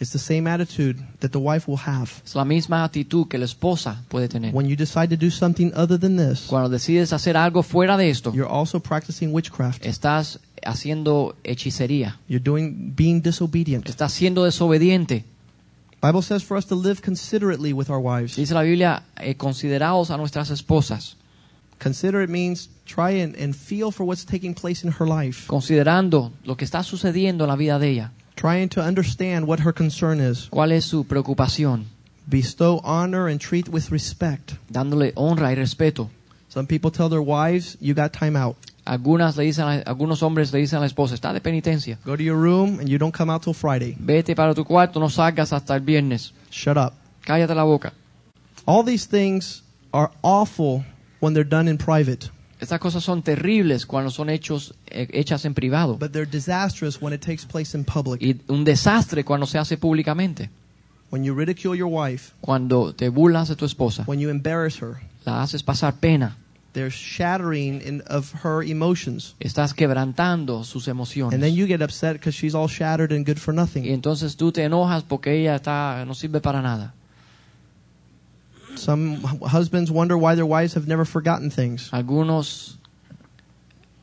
It's 0.00 0.12
the 0.12 0.18
same 0.18 0.48
attitude 0.48 0.98
that 1.18 1.30
the 1.32 1.38
wife 1.38 1.68
will 1.70 1.80
have. 1.84 2.10
Es 2.24 2.34
la 2.34 2.46
misma 2.46 2.84
actitud 2.84 3.28
que 3.28 3.36
la 3.36 3.44
esposa 3.44 4.02
puede 4.08 4.28
tener. 4.28 4.50
When 4.54 4.66
you 4.66 4.74
decide 4.74 5.08
to 5.08 5.16
do 5.22 5.30
something 5.30 5.72
other 5.76 5.98
than 5.98 6.16
this, 6.16 6.46
Cuando 6.48 6.70
decides 6.70 7.12
hacer 7.12 7.36
algo 7.36 7.62
fuera 7.62 7.98
de 7.98 8.08
esto, 8.08 8.32
you're 8.32 8.50
also 8.50 8.80
practicing 8.80 9.30
witchcraft. 9.34 9.84
estás 9.84 10.40
haciendo 10.64 11.36
hechicería, 11.44 12.18
You're 12.28 12.42
doing 12.42 12.94
being 12.96 13.20
disobedient. 13.20 13.90
estás 13.90 14.12
siendo 14.14 14.44
desobediente. 14.44 15.24
Bible 16.00 16.22
says 16.22 16.42
for 16.42 16.56
us 16.56 16.64
to 16.66 16.74
live 16.74 17.02
considerately 17.02 17.72
with 17.72 17.90
our 17.90 18.00
wives. 18.00 18.36
Dice 18.36 18.52
la 18.52 18.62
Biblia, 18.62 19.02
eh, 19.18 19.34
consideraos 19.34 20.10
a 20.10 20.16
nuestras 20.16 20.50
esposas, 20.50 21.14
Considerate 21.78 22.28
means 22.28 22.68
try 22.84 23.10
and, 23.22 23.34
and 23.36 23.56
feel 23.56 23.90
for 23.90 24.04
what's 24.04 24.24
taking 24.24 24.54
place 24.54 24.84
in 24.84 24.92
her 24.92 25.06
life. 25.06 25.46
considerando 25.46 26.30
lo 26.44 26.54
que 26.56 26.64
está 26.66 26.82
sucediendo 26.82 27.44
en 27.44 27.48
la 27.48 27.56
vida 27.56 27.78
de 27.78 27.88
ella. 27.88 28.12
Trying 28.36 28.68
to 28.70 28.82
understand 28.82 29.46
what 29.46 29.60
her 29.60 29.72
concern 29.72 30.20
is. 30.20 30.48
¿Cuál 30.50 30.72
es 30.72 30.84
su 30.84 31.04
preocupación? 31.04 31.86
Bestow 32.26 32.80
honor 32.84 33.28
and 33.28 33.40
treat 33.40 33.68
with 33.68 33.90
respect. 33.90 34.54
Dándole 34.70 35.12
honra 35.16 35.52
y 35.52 35.54
respeto. 35.54 36.10
Some 36.48 36.66
people 36.66 36.90
tell 36.90 37.08
their 37.08 37.22
wives, 37.22 37.76
you 37.80 37.94
got 37.94 38.12
time 38.12 38.36
out. 38.36 38.56
Algunas 38.84 39.36
le 39.36 39.44
dicen, 39.44 39.82
algunos 39.86 40.22
hombres 40.22 40.52
le 40.52 40.58
dicen 40.60 40.78
a 40.78 40.80
la 40.80 40.86
esposa, 40.86 41.14
está 41.14 41.32
de 41.32 41.40
penitencia. 41.40 41.98
Go 42.04 42.16
to 42.16 42.22
your 42.22 42.36
room 42.40 42.78
and 42.80 42.88
you 42.88 42.98
don't 42.98 43.14
come 43.16 43.30
out 43.32 43.42
till 43.42 43.54
Friday. 43.54 43.94
Vete 43.98 44.34
para 44.34 44.54
tu 44.54 44.64
cuarto, 44.64 44.98
no 45.00 45.08
salgas 45.10 45.52
hasta 45.52 45.74
el 45.74 45.82
viernes. 45.82 46.32
Shut 46.50 46.76
up. 46.76 46.94
Cállate 47.24 47.54
la 47.54 47.64
boca. 47.64 47.92
All 48.66 48.84
these 48.84 49.06
things 49.06 49.62
are 49.92 50.10
awful 50.22 50.84
when 51.20 51.34
they're 51.34 51.48
done 51.48 51.68
in 51.68 51.76
private, 51.78 52.30
Estas 52.60 52.78
cosas 52.78 53.02
son 53.02 53.22
terribles 53.22 53.86
cuando 53.86 54.10
son 54.10 54.28
hechos, 54.28 54.74
eh, 54.88 55.08
hechas 55.12 55.44
en 55.46 55.54
privado. 55.54 55.96
but 55.98 56.12
they're 56.12 56.30
disastrous 56.30 57.00
when 57.00 57.12
it 57.14 57.20
takes 57.22 57.44
place 57.44 57.74
in 57.76 57.84
public. 57.84 58.20
Y 58.22 58.38
un 58.48 58.64
desastre 58.64 59.24
cuando 59.24 59.46
se 59.46 59.58
hace 59.58 59.76
públicamente. 59.78 60.50
When 61.10 61.24
you 61.24 61.34
ridicule 61.34 61.74
your 61.76 61.88
wife, 61.90 62.32
Cuando 62.40 62.92
te 62.94 63.08
burlas 63.08 63.48
de 63.48 63.56
tu 63.56 63.64
esposa, 63.64 64.04
when 64.06 64.20
you 64.20 64.28
embarrass 64.30 64.80
her, 64.80 64.98
la 65.24 65.42
haces 65.42 65.62
pasar 65.62 65.94
pena. 66.00 66.36
There's 66.72 66.92
shattering 66.94 67.80
in, 67.80 68.00
of 68.06 68.32
her 68.44 68.62
emotions. 68.62 69.34
Estás 69.40 69.74
quebrantando 69.74 70.64
sus 70.64 70.86
emociones. 70.88 71.34
And 71.34 71.42
then 71.42 71.54
you 71.54 71.66
get 71.66 71.82
upset 71.82 72.14
because 72.14 72.34
she's 72.34 72.54
all 72.54 72.68
shattered 72.68 73.12
and 73.12 73.24
good 73.26 73.38
for 73.40 73.52
Y 73.52 73.56
nothing. 73.56 73.84
entonces 73.86 74.36
tú 74.36 74.52
te 74.52 74.62
enojas 74.62 75.02
porque 75.02 75.32
ella 75.32 75.56
está, 75.56 76.04
no 76.06 76.14
sirve 76.14 76.40
para 76.40 76.62
nada. 76.62 76.94
Some 78.76 79.16
husbands 79.42 79.90
wonder 79.90 80.16
why 80.16 80.34
their 80.36 80.46
wives 80.46 80.74
have 80.74 80.86
never 80.86 81.04
forgotten 81.04 81.50
things. 81.50 81.90
Algunos, 81.92 82.78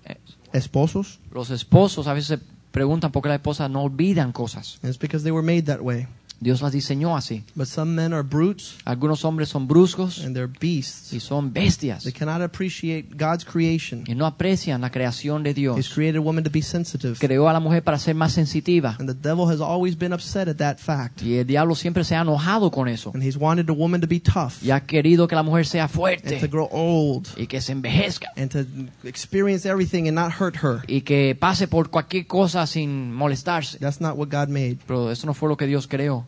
eh, 0.05 0.15
Esposos? 0.53 1.19
los 1.31 1.49
esposos 1.51 2.05
a 2.07 2.13
veces 2.13 2.39
preguntan 2.71 3.11
por 3.11 3.23
qué 3.23 3.29
las 3.29 3.39
esposas 3.39 3.71
no 3.71 3.81
olvidan 3.83 4.33
cosas. 4.33 4.77
It's 4.83 4.97
because 4.99 5.23
they 5.23 5.31
were 5.31 5.41
made 5.41 5.65
that 5.67 5.81
way. 5.81 6.07
Dios 6.39 6.61
las 6.61 6.71
diseñó 6.71 7.17
así. 7.17 7.43
But 7.55 7.65
some 7.67 7.93
men 7.95 8.13
are 8.13 8.21
brutes 8.23 8.75
Algunos 8.85 9.25
hombres 9.25 9.49
son 9.49 9.67
bruscos 9.67 10.23
and 10.23 10.35
they're 10.35 10.51
beasts. 10.59 11.11
y 11.13 11.19
son 11.19 11.51
bestias 11.51 12.03
They 12.03 12.13
cannot 12.13 12.41
appreciate 12.41 13.09
God's 13.17 13.43
creation. 13.43 14.03
y 14.07 14.13
no 14.13 14.25
aprecian 14.25 14.81
la 14.81 14.91
creación 14.91 15.41
de 15.43 15.49
He's 15.51 15.55
Dios. 15.55 15.89
created 15.89 16.19
woman 16.19 16.43
to 16.43 16.51
be 16.51 16.61
sensitive. 16.61 17.15
Creó 17.19 17.49
a 17.49 17.53
la 17.53 17.59
mujer 17.59 17.83
para 17.83 17.97
ser 17.97 18.13
más 18.15 18.33
sensitiva 18.33 18.95
And 18.99 19.09
the 19.09 19.15
devil 19.15 19.49
has 19.49 19.61
always 19.61 19.97
been 19.97 20.13
upset 20.13 20.47
at 20.47 20.57
that 20.57 20.77
fact. 20.77 21.21
y 21.23 21.37
el 21.37 21.47
diablo 21.47 21.73
siempre 21.73 22.03
se 22.03 22.15
ha 22.15 22.21
enojado 22.21 22.69
con 22.69 22.87
eso 22.87 23.11
And 23.15 23.23
he's 23.23 23.37
wanted 23.37 23.65
the 23.65 23.71
woman 23.73 24.01
to 24.01 24.07
be 24.07 24.19
tough 24.19 24.61
y 24.61 24.69
ha 24.69 24.81
querido 24.81 25.27
que 25.27 25.35
la 25.35 25.43
mujer 25.43 25.65
sea 25.65 25.83
and 25.85 25.91
to 25.91 25.97
fuerte 25.97 26.47
grow 26.47 26.67
old 26.71 27.27
y 27.35 27.47
que 27.47 27.61
se 27.61 27.71
envejezca 27.71 28.27
and 28.35 28.51
to 28.51 28.59
experience 29.07 29.67
everything 29.67 30.07
and 30.07 30.13
not 30.15 30.33
hurt 30.39 30.57
her. 30.63 30.81
y 30.87 31.01
que 31.01 31.35
pase 31.35 31.67
por 31.67 31.89
cualquier 31.89 32.27
cosa 32.27 32.67
sin 32.67 33.11
molestarse. 33.13 33.79
That's 33.79 33.99
not 34.01 34.15
what 34.17 34.27
God 34.29 34.49
made. 34.49 34.77
Pero 34.85 35.09
eso 35.11 35.25
no 35.25 35.33
fue 35.33 35.49
lo 35.49 35.57
que 35.57 35.65
Dios 35.65 35.87
creó. 35.87 36.26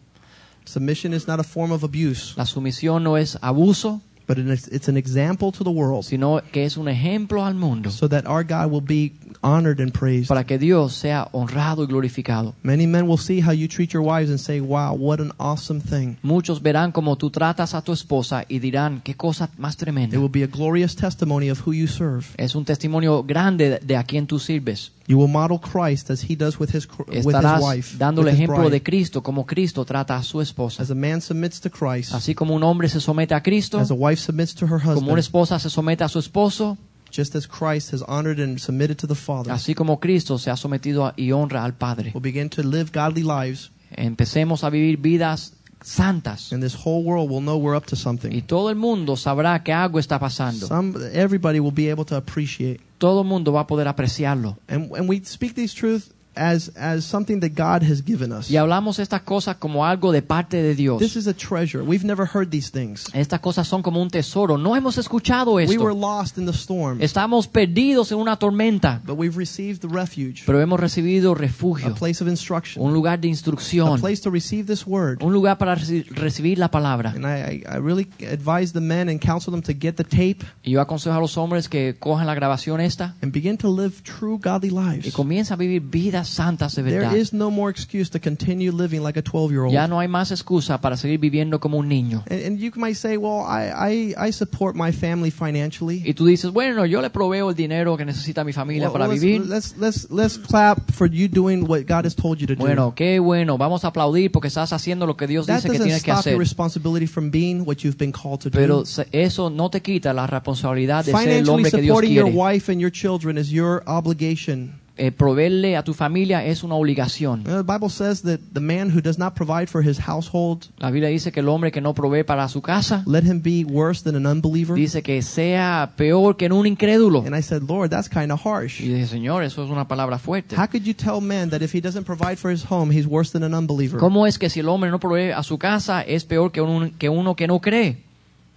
Submission 0.69 1.13
is 1.13 1.27
not 1.27 1.39
a 1.39 1.43
form 1.43 1.71
of 1.71 1.83
abuse, 1.83 2.33
La 2.37 2.45
sumisión 2.45 3.03
no 3.03 3.17
es 3.17 3.37
abuso, 3.41 4.01
but 4.27 4.37
it's 4.37 4.87
an 4.87 4.95
example 4.97 5.51
to 5.51 5.63
the 5.63 5.71
world 5.71 6.03
sino 6.05 6.39
que 6.51 6.63
es 6.63 6.77
un 6.77 6.87
ejemplo 6.87 7.43
al 7.43 7.55
mundo 7.55 7.89
so 7.89 8.07
that 8.07 8.27
our 8.27 8.43
God 8.43 8.71
will 8.71 8.79
be 8.85 9.11
honored 9.41 9.79
and 9.81 9.91
praised. 9.91 10.27
para 10.27 10.43
que 10.43 10.59
Dios 10.59 10.93
sea 10.93 11.27
honrado 11.31 11.83
y 11.83 11.87
glorificado. 11.87 12.53
Many 12.61 12.85
men 12.85 13.07
will 13.07 13.17
see 13.17 13.41
how 13.41 13.51
you 13.51 13.67
treat 13.67 13.91
your 13.91 14.03
wives 14.03 14.29
and 14.29 14.39
say, 14.39 14.59
wow, 14.61 14.93
what 14.93 15.19
an 15.19 15.31
awesome 15.39 15.81
thing. 15.81 16.17
Muchos 16.21 16.61
verán 16.61 16.91
cómo 16.91 17.15
tú 17.17 17.31
tratas 17.31 17.73
a 17.73 17.81
tu 17.81 17.91
esposa 17.91 18.45
y 18.47 18.59
dirán, 18.59 19.01
qué 19.03 19.15
cosa 19.15 19.49
más 19.57 19.75
tremenda. 19.77 20.15
It 20.15 20.19
will 20.19 20.29
be 20.29 20.43
a 20.43 20.47
glorious 20.47 20.95
testimony 20.95 21.49
of 21.49 21.65
who 21.65 21.71
you 21.73 21.87
serve. 21.87 22.27
Es 22.37 22.53
un 22.53 22.65
testimonio 22.65 23.23
grande 23.23 23.69
de- 23.69 23.79
de 23.79 23.95
a 23.97 24.03
quien 24.03 24.27
tú 24.27 24.37
sirves. 24.37 24.91
You 25.09 25.17
will 25.17 25.27
model 25.27 25.59
Christ 25.59 26.11
as 26.11 26.21
he 26.21 26.35
does 26.35 26.59
with 26.59 26.69
his, 26.71 26.87
with 27.25 27.35
his 27.35 27.61
wife, 27.63 27.97
dando 27.97 28.21
el 28.21 28.27
ejemplo 28.27 28.69
de 28.69 28.83
Cristo 28.83 29.23
como 29.23 29.43
Cristo 29.47 29.83
trata 29.83 30.15
a 30.15 30.21
su 30.21 30.39
esposa. 30.39 30.83
As 30.83 30.91
a 30.91 30.95
man 30.95 31.19
submits 31.19 31.59
to 31.61 31.69
Christ, 31.71 32.13
Así 32.13 32.35
como 32.35 32.53
un 32.53 32.61
hombre 32.61 32.87
se 32.89 32.99
somete 32.99 33.33
a 33.33 33.41
Cristo, 33.41 33.79
as 33.79 33.89
a 33.89 33.95
wife 33.95 34.21
submits 34.21 34.53
to 34.53 34.65
her 34.67 34.79
como 34.79 34.91
una 34.91 34.99
husband, 34.99 35.17
esposa 35.19 35.57
se 35.59 35.71
somete 35.71 36.03
a 36.03 36.09
su 36.09 36.19
esposo, 36.19 36.77
just 37.11 37.35
as 37.35 37.47
Christ 37.47 37.91
has 37.91 38.03
honored 38.07 38.39
and 38.39 38.59
submitted 38.59 38.97
to 38.97 39.07
the 39.07 39.15
Father, 39.15 39.51
así 39.51 39.73
como 39.73 39.99
Cristo 39.99 40.37
se 40.37 40.51
ha 40.51 40.55
sometido 40.55 41.07
a- 41.07 41.15
y 41.17 41.31
honra 41.31 41.63
al 41.65 41.73
Padre. 41.73 42.13
begin 42.21 42.47
to 42.47 42.61
live 42.61 42.91
godly 42.93 43.23
lives, 43.23 43.71
Empecemos 43.91 44.63
a 44.63 44.69
vivir 44.69 44.97
vidas 44.99 45.53
santas 45.81 46.51
and 46.51 46.61
this 46.61 46.75
whole 46.75 47.03
world 47.03 47.29
will 47.29 47.41
know 47.41 47.57
we're 47.57 47.75
up 47.75 47.85
to 47.85 47.95
y 47.95 47.99
something. 47.99 48.41
todo 48.41 48.69
el 48.69 48.75
mundo 48.75 49.15
sabrá 49.15 49.63
que 49.63 49.73
algo 49.73 49.99
está 49.99 50.19
pasando. 50.19 50.67
Some, 50.67 50.95
everybody 51.13 51.59
will 51.59 51.71
be 51.71 51.89
able 51.89 52.05
to 52.05 52.15
appreciate. 52.15 52.81
Todo 52.97 53.21
el 53.21 53.27
mundo 53.27 53.51
va 53.53 53.61
a 53.61 53.67
poder 53.67 53.87
apreciarlo. 53.87 54.57
And, 54.67 54.91
and 54.91 55.07
we 55.07 55.23
speak 55.23 55.55
these 55.55 55.73
truths 55.73 56.11
as, 56.39 56.71
as 56.77 57.03
something 57.05 57.39
that 57.41 57.51
God 57.55 57.83
has 57.83 58.01
given 58.03 58.31
us. 58.31 58.49
Y 58.49 58.55
hablamos 58.57 58.97
estas 58.99 59.21
cosas 59.23 59.57
como 59.57 59.85
algo 59.85 60.11
de 60.11 60.21
parte 60.21 60.57
de 60.61 60.73
Dios. 60.73 60.99
This 60.99 61.15
is 61.15 61.27
a 61.27 61.33
treasure. 61.33 61.83
We've 61.83 62.05
never 62.05 62.25
heard 62.25 62.49
these 62.49 62.71
things. 62.71 63.05
Estas 63.13 63.41
cosas 63.41 63.67
son 63.67 63.81
como 63.83 64.01
un 64.01 64.09
tesoro. 64.09 64.57
No 64.57 64.75
hemos 64.75 64.97
escuchado 64.97 65.53
We 65.55 65.65
were 65.77 65.91
esto. 65.91 65.93
lost 65.93 66.37
in 66.37 66.45
the 66.45 66.53
storm, 66.53 67.01
Estamos 67.01 67.47
perdidos 67.47 68.11
en 68.11 68.19
una 68.19 68.37
tormenta, 68.37 69.01
but 69.05 69.17
we've 69.17 69.37
received 69.37 69.81
the 69.81 69.87
refuge, 69.87 70.43
pero 70.45 70.61
hemos 70.61 70.79
recibido 70.79 71.33
a 71.33 71.35
refugio, 71.35 71.93
place 71.95 72.23
of 72.23 72.29
instruction, 72.29 72.83
un 72.83 72.93
lugar 72.93 73.19
de 73.19 73.27
a 73.27 73.31
instrucción, 73.31 73.99
place 73.99 74.21
to 74.21 74.29
receive 74.31 74.65
this 74.65 74.85
word. 74.87 75.21
un 75.21 75.33
lugar 75.33 75.57
para 75.57 75.75
reci- 75.75 76.05
recibir 76.09 76.57
la 76.57 76.69
palabra. 76.71 77.11
And 77.11 77.25
I, 77.25 77.63
I 77.67 77.77
really 77.79 78.07
advise 78.31 78.71
the 78.73 78.79
men 78.81 79.09
and 79.09 79.19
counsel 79.19 79.51
them 79.51 79.61
to 79.63 79.73
get 79.73 79.95
the 79.95 80.03
tape 80.03 80.45
Y 80.63 80.71
yo 80.71 80.81
aconsejo 80.81 81.15
a 81.15 81.19
los 81.19 81.37
hombres 81.37 81.67
que 81.67 81.95
cojan 81.99 82.25
la 82.27 82.33
grabación 82.35 82.79
esta 82.79 83.15
and 83.21 83.33
begin 83.33 83.57
to 83.57 83.69
live 83.75 83.95
true 84.03 84.37
godly 84.41 84.69
y 84.69 84.71
lives. 84.71 85.13
comiencen 85.13 85.53
a 85.53 85.57
vivir 85.57 85.81
vidas 85.81 86.28
santas 86.29 86.75
de 86.75 86.83
There 86.83 87.17
is 87.19 87.33
no 87.33 87.51
more 87.51 87.71
excuse 87.71 88.09
to 88.11 88.19
continue 88.19 88.71
living 88.71 89.01
like 89.03 89.17
a 89.19 89.21
12 89.21 89.51
year 89.51 89.63
old. 89.63 89.73
Ya 89.73 89.87
no 89.87 89.99
hay 89.99 90.07
más 90.07 90.31
excusa 90.31 90.79
para 90.81 90.97
seguir 90.97 91.19
viviendo 91.19 91.59
como 91.59 91.77
un 91.77 91.87
niño. 91.87 92.23
And, 92.29 92.43
and 92.45 92.59
you 92.59 92.71
might 92.75 92.95
say, 92.95 93.17
well, 93.17 93.45
I, 93.47 94.13
I, 94.17 94.27
I 94.29 94.31
support 94.31 94.75
my 94.75 94.91
family 94.91 95.31
financially. 95.31 96.01
Y 96.05 96.13
tú 96.13 96.25
dices, 96.25 96.51
bueno, 96.51 96.85
yo 96.85 97.01
le 97.01 97.09
proveo 97.09 97.49
el 97.49 97.55
dinero 97.55 97.97
que 97.97 98.05
necesita 98.05 98.43
mi 98.43 98.53
familia 98.53 98.89
Well, 98.89 98.93
para 98.93 99.07
let's, 99.07 99.21
vivir. 99.21 99.45
let's, 99.47 99.75
let's, 99.77 100.09
let's 100.11 100.37
clap 100.37 100.91
for 100.91 101.07
you 101.09 101.27
doing 101.27 101.65
what 101.67 101.85
God 101.87 102.05
has 102.05 102.15
told 102.15 102.39
you 102.39 102.47
to 102.47 102.55
do. 102.55 102.59
Bueno, 102.61 102.93
qué 102.95 103.19
bueno, 103.19 103.57
vamos 103.57 103.83
a 103.83 103.89
aplaudir 103.89 104.31
porque 104.31 104.47
estás 104.47 104.71
haciendo 104.73 105.05
lo 105.05 105.15
que 105.17 105.27
Dios 105.27 105.45
that 105.47 105.57
dice 105.57 105.69
que 105.69 105.79
tienes 105.79 106.03
que 106.03 106.11
your 106.11 106.19
hacer. 106.19 106.37
responsibility 106.37 107.07
from 107.07 107.29
being 107.31 107.61
what 107.65 107.77
you've 107.83 107.97
been 107.97 108.11
called 108.11 108.39
to 108.41 108.49
Pero 108.51 108.83
do. 108.83 109.05
eso 109.11 109.49
no 109.49 109.69
te 109.69 109.81
quita 109.81 110.13
la 110.13 110.27
responsabilidad 110.27 111.05
de 111.05 111.11
ser 111.11 111.15
el 111.21 111.21
Financially 111.45 111.49
hombre 111.55 111.71
que 111.71 111.81
Dios 111.81 111.87
supporting 111.95 112.13
your 112.13 112.25
quiere. 112.31 112.37
wife 112.37 112.71
and 112.71 112.79
your 112.81 112.91
children 112.91 113.37
is 113.37 113.49
your 113.51 113.83
obligation 113.87 114.73
eh, 114.99 115.11
proveerle 115.11 115.75
a 115.77 115.83
tu 115.83 115.93
familia 115.93 116.45
es 116.45 116.63
una 116.63 116.75
obligación. 116.75 117.43
The 117.43 117.63
Bible 117.63 117.89
says 117.89 118.21
that 118.23 118.39
the 118.53 118.59
man 118.59 118.91
who 118.95 119.01
does 119.01 119.17
not 119.17 119.33
provide 119.33 119.67
for 119.67 119.81
his 119.83 119.99
household, 120.07 120.65
La 120.77 120.91
Biblia 120.91 121.09
dice 121.09 121.31
que 121.31 121.39
el 121.39 121.49
hombre 121.49 121.71
que 121.71 121.81
no 121.81 121.93
provee 121.93 122.23
para 122.23 122.47
su 122.49 122.61
casa, 122.61 123.03
let 123.07 123.23
him 123.23 123.41
be 123.41 123.63
worse 123.63 124.03
than 124.03 124.15
an 124.15 124.25
unbeliever. 124.27 124.75
dice 124.75 125.01
que 125.01 125.21
sea 125.21 125.93
peor 125.95 126.37
que 126.37 126.45
un 126.47 126.67
incrédulo. 126.67 127.23
And 127.25 127.35
I 127.35 127.41
said, 127.41 127.63
Lord, 127.67 127.89
that's 127.89 128.09
kind 128.09 128.31
of 128.31 128.39
harsh. 128.45 128.81
Y 128.81 128.89
dije, 128.89 129.07
Señor, 129.07 129.43
eso 129.43 129.63
es 129.63 129.69
una 129.71 129.87
palabra 129.87 130.19
fuerte. 130.19 130.55
How 130.55 130.67
could 130.67 130.83
you 130.83 130.93
tell 130.93 131.19
that 131.49 131.61
if 131.61 131.73
he 131.73 131.81
doesn't 131.81 132.05
provide 132.05 132.37
for 132.37 132.51
his 132.51 132.63
home, 132.69 132.91
he's 132.93 133.07
worse 133.07 133.31
than 133.31 133.43
an 133.43 133.53
unbeliever? 133.53 133.99
¿Cómo 133.99 134.27
es 134.27 134.37
que 134.37 134.49
si 134.49 134.59
el 134.59 134.67
hombre 134.69 134.91
no 134.91 134.99
provee 134.99 135.31
a 135.31 135.43
su 135.43 135.57
casa 135.57 136.01
es 136.01 136.25
peor 136.25 136.51
que, 136.51 136.61
un- 136.61 136.91
que 136.91 137.09
uno 137.09 137.35
que 137.35 137.47
no 137.47 137.59
cree? 137.59 138.08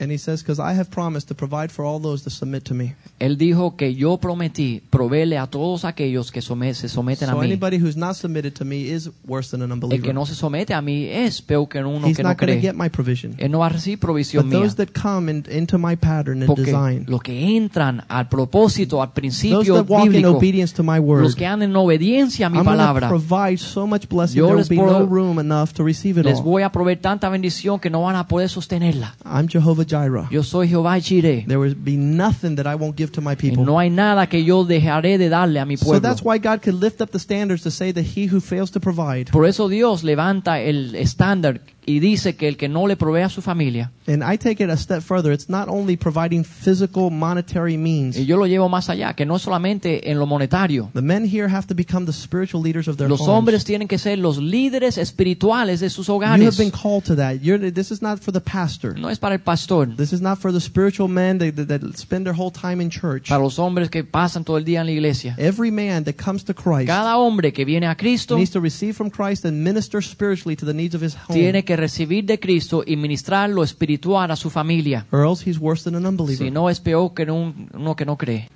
And 0.03 0.11
he 0.11 0.19
says, 0.19 0.43
Because 0.43 0.59
I 0.61 0.75
have 0.77 0.91
promised 0.91 1.29
to 1.29 1.35
provide 1.35 1.71
for 1.71 1.85
all 1.85 2.01
those 2.01 2.25
that 2.25 2.31
submit 2.33 2.65
to 2.65 2.75
me. 2.75 2.95
Él 3.21 3.37
dijo 3.39 3.77
que 3.77 3.95
yo 3.95 4.17
prometí 4.17 4.83
proveerle 4.91 5.39
a 5.39 5.47
todos 5.47 5.85
aquellos 5.85 6.33
que 6.33 6.43
se 6.43 6.89
someten 6.89 7.29
a 7.31 7.33
So 7.35 7.39
mí. 7.39 7.45
anybody 7.47 7.79
who's 7.79 7.97
not 7.97 8.17
submitted 8.17 8.53
to 8.55 8.65
me 8.65 8.91
is 8.91 9.11
worse 9.27 9.51
than 9.53 9.63
an 9.63 9.71
El 9.71 9.79
que 9.79 9.85
unbeliever. 9.87 10.15
no 10.15 10.27
se 10.27 10.35
somete 10.35 10.75
a 10.75 10.83
mí 10.83 11.07
es 11.09 11.41
peor 11.41 11.69
que 11.69 11.79
uno 11.85 12.07
He's 12.09 12.17
que 12.17 12.25
no 12.25 12.31
not 12.31 12.39
going 12.39 12.49
to 12.49 12.55
cree. 12.59 12.61
get 12.61 12.75
my 12.75 12.89
provision. 12.89 13.35
Él 13.39 13.51
no 13.53 13.61
va 13.61 13.67
a 13.67 13.69
recibir 13.69 14.01
provisión 14.01 14.45
But 14.51 14.51
mía. 14.59 14.61
those 14.65 14.75
that 14.77 14.89
come 14.93 15.31
in, 15.31 15.45
into 15.49 15.79
my 15.79 15.95
pattern 15.95 16.39
and 16.43 16.47
Porque 16.49 16.65
design, 16.65 17.05
los 17.07 17.23
que 17.23 17.57
entran 17.57 18.03
al 18.09 18.29
propósito, 18.29 19.01
al 19.03 19.09
those 19.11 19.15
principio 19.21 19.75
that 19.77 19.89
walk 19.89 20.07
in 20.07 20.13
bíblico, 20.13 20.37
obedience 20.37 20.75
to 20.75 20.83
my 20.83 20.99
word, 20.99 21.23
los 21.23 21.37
que 21.37 21.47
andan 21.47 21.71
en 21.71 21.77
obediencia 21.77 22.47
a 22.47 22.51
mi 22.51 22.59
I'm 22.59 22.65
going 22.65 22.77
to 22.77 22.83
palabra, 22.83 23.09
provide 23.09 23.59
so 23.59 23.87
much 23.87 24.09
blessing 24.09 24.37
Yo 24.39 24.47
there 24.47 24.55
will 24.57 24.61
les 24.63 24.69
be 24.69 24.77
puedo- 24.77 24.99
no 25.01 25.07
room 25.07 25.39
enough 25.39 25.73
to 25.75 25.85
receive 25.85 26.19
it 26.19 26.25
les 26.27 26.39
all. 26.39 26.43
voy 26.45 26.63
a 26.65 26.73
proveer 26.73 26.99
tanta 27.01 27.29
bendición 27.29 27.79
que 27.79 27.89
no 27.91 28.03
van 28.03 28.17
a 28.17 28.27
poder 28.27 28.49
sostenerla. 28.49 29.15
I'm 29.25 29.47
Jehovah 29.49 29.85
Jireh. 29.93 30.27
Yo 30.31 30.43
soy 30.43 30.69
Jehová 30.69 30.99
Jireh. 30.99 31.45
There 31.47 31.59
will 31.59 31.75
be 31.75 31.97
nothing 31.97 32.57
that 32.57 32.67
I 32.67 32.75
won't 32.75 32.97
give 32.97 33.11
to 33.13 33.21
my 33.21 33.33
Y 33.33 33.37
people. 33.37 33.65
no 33.65 33.79
hay 33.79 33.91
nada 33.91 34.27
que 34.27 34.43
yo 34.43 34.65
dejaré 34.65 35.19
de 35.19 35.29
darle 35.29 35.61
a 35.61 35.67
mi 35.67 35.77
So 35.77 35.85
pueblo. 35.87 36.01
that's 36.09 36.23
why 36.23 36.39
God 36.39 36.63
could 36.63 36.81
lift 36.81 37.01
up 37.03 37.11
the 37.11 37.19
standards 37.19 37.63
to 37.65 37.71
say 37.71 37.93
that 37.93 38.05
he 38.17 38.27
who 38.27 38.41
fails 38.41 38.71
to 38.73 38.81
provide, 38.81 39.31
Por 39.31 39.47
eso 39.47 39.69
Dios 39.69 40.03
levanta 40.03 40.61
el 40.61 40.95
estándar 40.95 41.61
y 41.85 41.99
dice 42.01 42.37
que 42.37 42.47
el 42.49 42.57
que 42.57 42.69
no 42.69 42.87
le 42.87 42.97
provee 42.97 43.23
a 43.23 43.29
su 43.29 43.43
familia, 43.43 43.91
and 44.07 44.23
I 44.23 44.37
take 44.39 44.63
it 44.63 44.71
a 44.71 44.77
step 44.77 45.03
further, 45.03 45.33
it's 45.33 45.49
not 45.49 45.69
only 45.69 45.97
providing 45.97 46.45
physical 46.45 47.11
monetary 47.11 47.77
means. 47.77 48.17
y 48.17 48.25
yo 48.27 48.37
lo 48.37 48.47
llevo 48.47 48.69
más 48.69 48.89
allá, 48.89 49.15
que 49.15 49.27
no 49.27 49.37
es 49.37 49.43
solamente 49.43 50.11
en 50.11 50.19
lo 50.19 50.27
monetario. 50.27 50.91
The 50.95 51.03
men 51.03 51.25
here 51.25 51.49
have 51.49 51.67
to 51.67 51.75
become 51.75 52.07
the 52.07 52.13
spiritual 52.13 52.63
leaders 52.63 52.87
of 52.89 52.97
their 52.99 53.09
Los 53.09 53.21
homes. 53.23 53.31
hombres 53.31 53.65
tienen 53.65 53.89
que 53.89 53.99
ser 53.99 54.19
los 54.19 54.39
líderes 54.39 54.97
espirituales 54.97 55.81
de 55.81 55.91
sus 55.91 56.07
You 56.07 56.21
have 56.23 56.39
hogares. 56.41 56.57
been 56.59 56.71
called 56.71 57.05
to 57.05 57.17
that. 57.17 57.41
You're, 57.43 57.59
this 57.73 57.91
is 57.91 58.01
not 58.03 58.21
for 58.21 58.33
the 58.33 58.41
pastor. 58.41 58.99
No 58.99 59.09
es 59.09 59.19
para 59.19 59.35
el 59.35 59.41
pastor, 59.41 59.87
This 59.97 60.13
is 60.13 60.21
not 60.21 60.39
for 60.39 60.53
the 60.53 60.61
spiritual 60.61 61.09
men 61.09 61.39
that, 61.39 61.57
that, 61.57 61.69
that 61.81 61.97
spend 61.99 62.25
their 62.27 62.35
whole 62.37 62.51
time 62.53 62.81
in 62.81 62.91
church. 62.91 63.29
para 63.29 63.43
los 63.43 63.59
hombres 63.59 63.91
que 63.91 64.05
pasan 64.05 64.45
todo 64.45 64.57
el 64.57 64.65
día 64.65 64.81
en 64.81 64.87
la 64.87 64.93
iglesia. 64.93 65.35
Every 65.39 65.71
man 65.71 66.05
that 66.05 66.15
comes 66.15 66.45
to 66.45 66.55
Christ 66.55 66.87
Cada 66.87 67.17
hombre 67.19 67.53
que 67.53 67.65
viene 67.65 67.87
a 67.87 67.97
Cristo 67.97 68.37
needs 68.37 68.51
to 68.51 68.61
receive 68.61 68.95
from 68.95 69.11
Christ 69.11 69.45
and 69.45 69.63
minister 69.65 70.01
spiritually 70.03 70.57
to 70.57 70.67
the 70.67 70.75
needs 70.75 70.95
of 70.95 71.03
his 71.03 71.15
home. 71.17 71.35
tiene 71.39 71.65
que 71.65 71.72
recibir 71.77 72.25
de 72.27 72.39
Cristo 72.39 72.83
y 72.87 72.97
ministrar 72.97 73.51
lo 73.51 73.63
espiritual 73.63 74.31
a 74.31 74.37
su 74.37 74.51
familia. 74.51 75.07
or 75.13 75.25
else 75.27 75.49
he's 75.49 75.59
worse 75.59 75.83
than 75.85 75.95
an 75.95 76.07
unbeliever. 76.07 76.47
Si 76.47 76.51
no 76.51 76.69
es 76.71 76.81
peor 76.81 77.13
que 77.15 77.31
un- 77.31 77.69
uno 77.75 77.95
que 77.97 78.05
no 78.05 78.17
cree. 78.17 78.49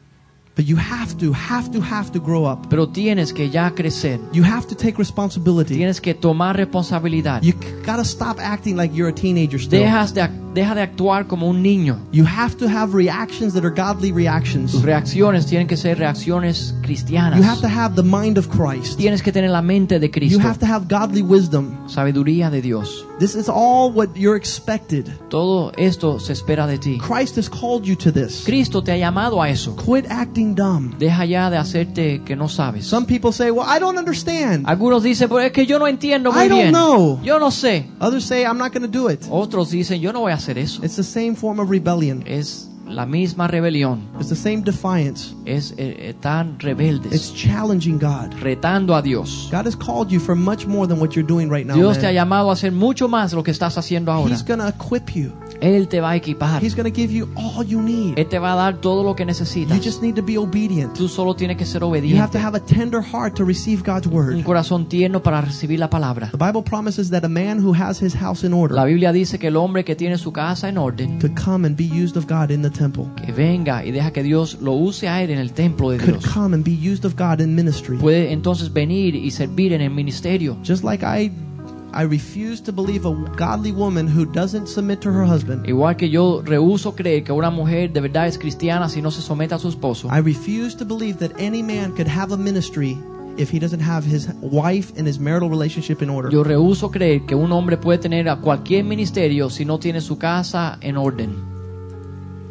But 0.56 0.64
you 0.64 0.78
have 0.78 1.14
to, 1.18 1.34
have 1.34 1.70
to, 1.72 1.82
have 1.82 2.10
to 2.12 2.18
grow 2.18 2.50
up. 2.50 2.68
Pero 2.70 2.88
tienes 2.88 3.30
que 3.34 3.50
ya 3.50 3.72
crecer. 3.74 4.18
You 4.32 4.42
have 4.42 4.66
to 4.68 4.74
take 4.74 4.94
responsibility. 4.96 5.74
Tienes 5.76 6.00
que 6.00 6.14
tomar 6.14 6.56
responsabilidad. 6.56 7.42
You 7.42 7.52
gotta 7.84 8.06
stop 8.06 8.38
acting 8.40 8.74
like 8.74 8.94
you're 8.96 9.10
a 9.10 9.14
teenager 9.14 9.60
still. 9.60 9.80
Dejas 9.82 10.14
de, 10.14 10.22
ac- 10.22 10.32
deja 10.54 10.74
de 10.74 10.80
actuar 10.80 11.26
como 11.26 11.46
un 11.46 11.62
niño. 11.62 11.98
You 12.10 12.24
have 12.24 12.56
to 12.56 12.66
have 12.70 12.94
reactions 12.96 13.52
that 13.52 13.64
are 13.66 13.70
godly 13.74 14.12
reactions. 14.12 14.72
Tus 14.72 14.80
reacciones 14.82 15.44
tienen 15.44 15.66
que 15.66 15.76
ser 15.76 15.98
reacciones 15.98 16.74
cristianas. 16.80 17.38
You 17.38 17.44
have 17.44 17.60
to 17.60 17.68
have 17.68 17.94
the 17.94 18.02
mind 18.02 18.38
of 18.38 18.48
Christ. 18.48 18.96
Tienes 18.96 19.22
que 19.22 19.32
tener 19.32 19.50
la 19.50 19.60
mente 19.60 19.98
de 20.00 20.06
You 20.06 20.10
Cristo. 20.12 20.40
have 20.40 20.58
to 20.60 20.64
have 20.66 20.86
godly 20.88 21.20
wisdom. 21.20 21.74
Sabiduría 21.88 22.50
de 22.50 22.60
Dios. 22.62 23.06
This 23.18 23.34
is 23.34 23.48
all 23.48 23.90
what 23.92 24.08
you're 24.14 24.36
expected. 24.36 25.06
Todo 25.28 25.72
esto 25.76 26.18
se 26.20 26.32
espera 26.32 26.66
de 26.66 26.78
ti. 26.78 26.98
Christ 26.98 27.36
has 27.38 27.48
called 27.48 27.84
you 27.84 27.96
to 27.96 28.12
this. 28.12 28.42
Cristo 28.44 28.82
te 28.82 28.92
ha 28.92 28.96
llamado 28.96 29.40
a 29.40 29.48
eso. 29.48 29.74
Quit 29.76 30.06
acting 30.10 30.54
dumb. 30.54 30.96
Deja 30.98 31.24
ya 31.24 31.50
de 31.50 31.56
hacerte 31.56 32.22
que 32.24 32.36
no 32.36 32.48
sabes. 32.48 32.86
Some 32.86 33.06
people 33.06 33.32
say, 33.32 33.50
Well, 33.50 33.66
I 33.68 33.78
don't 33.80 33.98
understand. 33.98 34.66
Algunos 34.68 35.02
dicen, 35.02 35.28
pues 35.28 35.46
es 35.46 35.52
que 35.52 35.66
yo 35.66 35.78
no 35.78 35.86
entiendo 35.86 36.32
muy 36.32 36.44
I 36.44 36.48
don't 36.48 36.60
bien. 36.60 36.72
know. 36.72 37.20
Yo 37.22 37.38
no 37.38 37.50
sé. 37.50 37.86
Others 38.00 38.24
say, 38.24 38.42
I'm 38.42 38.58
not 38.58 38.72
going 38.72 38.82
to 38.82 38.98
do 38.98 39.08
it. 39.10 39.24
Otros 39.30 39.70
dicen, 39.70 40.00
yo 40.00 40.12
no 40.12 40.20
voy 40.20 40.32
a 40.32 40.36
hacer 40.36 40.58
eso. 40.58 40.84
It's 40.84 40.96
the 40.96 41.02
same 41.02 41.34
form 41.34 41.60
of 41.60 41.70
rebellion. 41.70 42.22
Es 42.26 42.68
la 42.86 43.06
misma 43.06 43.48
rebelión. 43.48 44.00
It's 44.18 44.28
the 44.28 44.36
same 44.36 44.62
defiance. 44.62 45.34
Es 45.44 45.72
eh, 45.76 46.10
eh, 46.10 46.14
tan 46.20 46.54
It's 46.54 46.64
rebeldes. 46.64 47.34
challenging 47.34 47.98
God. 47.98 48.32
Retando 48.40 48.94
a 48.96 49.02
Dios. 49.02 49.48
God 49.50 49.66
has 49.66 49.76
called 49.76 50.10
you 50.10 50.20
for 50.20 50.36
much 50.36 50.66
more 50.66 50.86
than 50.86 51.00
what 51.00 51.10
you're 51.14 51.26
doing 51.26 51.50
right 51.50 51.66
now. 51.66 51.74
Dios 51.76 51.98
te 51.98 52.06
ha 52.06 52.08
man. 52.08 52.14
llamado 52.14 52.50
a 52.50 52.52
hacer 52.54 52.72
mucho 52.72 53.08
más 53.08 53.32
lo 53.32 53.42
que 53.42 53.50
estás 53.50 53.76
haciendo 53.78 54.12
ahora. 54.12 54.34
He's 54.34 54.44
going 54.44 54.60
to 54.60 54.68
equip 54.68 55.10
you. 55.14 55.32
Él 55.60 55.88
te 55.88 56.00
va 56.00 56.10
a 56.10 56.16
equipar. 56.16 56.62
He's 56.62 56.74
going 56.74 56.90
to 56.90 56.94
give 56.94 57.12
you 57.12 57.28
all 57.34 57.64
you 57.64 57.80
need. 57.80 58.18
Él 58.18 58.28
te 58.28 58.38
va 58.38 58.52
a 58.52 58.56
dar 58.56 58.76
todo 58.80 59.02
lo 59.02 59.14
que 59.16 59.24
You 59.24 59.28
necesitas. 59.28 59.80
just 59.84 60.02
need 60.02 60.14
to 60.14 60.22
be 60.22 60.36
obedient. 60.36 60.94
Tú 60.94 61.08
solo 61.08 61.34
tienes 61.34 61.56
que 61.56 61.64
ser 61.64 61.80
You 61.80 61.86
have 61.88 61.98
obediente. 61.98 62.38
to 62.38 62.38
have 62.38 62.56
a 62.56 62.60
tender 62.60 63.00
heart 63.02 63.34
to 63.36 63.44
receive 63.44 63.82
God's 63.82 64.06
Un 64.06 64.12
word. 64.14 64.44
corazón 64.44 64.86
tierno 64.86 65.22
para 65.22 65.40
recibir 65.40 65.78
la 65.78 65.88
palabra. 65.88 66.30
The 66.30 66.36
Bible 66.36 66.62
promises 66.62 67.10
that 67.10 67.24
a 67.24 67.28
man 67.28 67.58
who 67.64 67.74
has 67.74 68.02
his 68.02 68.14
house 68.14 68.44
in 68.44 68.52
La 68.52 68.58
order 68.58 68.84
Biblia 68.86 69.12
dice 69.12 69.38
que 69.38 69.48
el 69.48 69.56
hombre 69.56 69.84
que 69.84 69.96
tiene 69.96 70.18
su 70.18 70.32
casa 70.32 70.68
en 70.68 70.76
orden, 70.78 71.18
could 71.18 71.34
come 71.42 71.66
and 71.66 71.76
be 71.76 71.84
used 71.84 72.16
of 72.16 72.26
God 72.26 72.50
in 72.50 72.62
the 72.62 72.70
temple. 72.76 73.04
que 73.24 73.32
venga 73.32 73.84
y 73.84 73.90
deja 73.90 74.12
que 74.12 74.22
Dios 74.22 74.58
lo 74.60 74.72
use 74.72 75.08
a 75.08 75.22
él 75.22 75.30
en 75.30 75.38
el 75.38 75.52
templo 75.52 75.90
de 75.90 75.98
Could 75.98 76.18
Dios, 76.20 76.26
come 76.32 76.54
and 76.54 76.64
be 76.64 76.72
used 76.72 77.04
of 77.04 77.14
God 77.16 77.40
in 77.40 77.54
ministry. 77.54 77.96
puede 77.98 78.32
entonces 78.32 78.72
venir 78.72 79.14
y 79.14 79.30
servir 79.30 79.72
en 79.72 79.80
el 79.80 79.90
ministerio. 79.90 80.56
Just 80.64 80.84
like 80.84 81.04
I 81.04 81.30
I 81.94 82.02
refuse 82.02 82.60
to 82.64 82.72
believe 82.72 83.06
a 83.06 83.14
godly 83.38 83.72
woman 83.72 84.06
who 84.06 84.26
doesn't 84.26 84.66
submit 84.66 85.00
to 85.00 85.10
her 85.10 85.24
husband. 85.24 85.66
Igual 85.66 85.96
que 85.96 86.10
yo 86.10 86.42
rehuso 86.44 86.94
creer 86.94 87.24
que 87.24 87.32
una 87.32 87.48
mujer 87.50 87.90
de 87.90 88.00
verdad 88.02 88.26
es 88.26 88.36
cristiana 88.36 88.90
si 88.90 89.00
no 89.00 89.10
se 89.10 89.22
somete 89.22 89.54
a 89.54 89.58
su 89.58 89.68
esposo. 89.68 90.08
I 90.12 90.20
refuse 90.20 90.76
to 90.76 90.84
believe 90.84 91.16
that 91.20 91.30
any 91.40 91.62
man 91.62 91.92
could 91.92 92.08
have 92.08 92.34
a 92.34 92.36
ministry 92.36 92.98
if 93.38 93.50
he 93.50 93.58
doesn't 93.58 93.80
have 93.80 94.04
his 94.06 94.28
wife 94.42 94.92
and 94.98 95.06
his 95.08 95.18
marital 95.18 95.48
relationship 95.48 96.02
in 96.02 96.10
order. 96.10 96.30
Yo 96.30 96.44
rehuso 96.44 96.90
creer 96.90 97.24
que 97.24 97.34
un 97.34 97.50
hombre 97.50 97.78
puede 97.78 97.98
tener 97.98 98.28
a 98.28 98.36
cualquier 98.36 98.84
ministerio 98.84 99.48
si 99.48 99.64
no 99.64 99.78
tiene 99.78 100.02
su 100.02 100.18
casa 100.18 100.76
en 100.82 100.98
orden. 100.98 101.55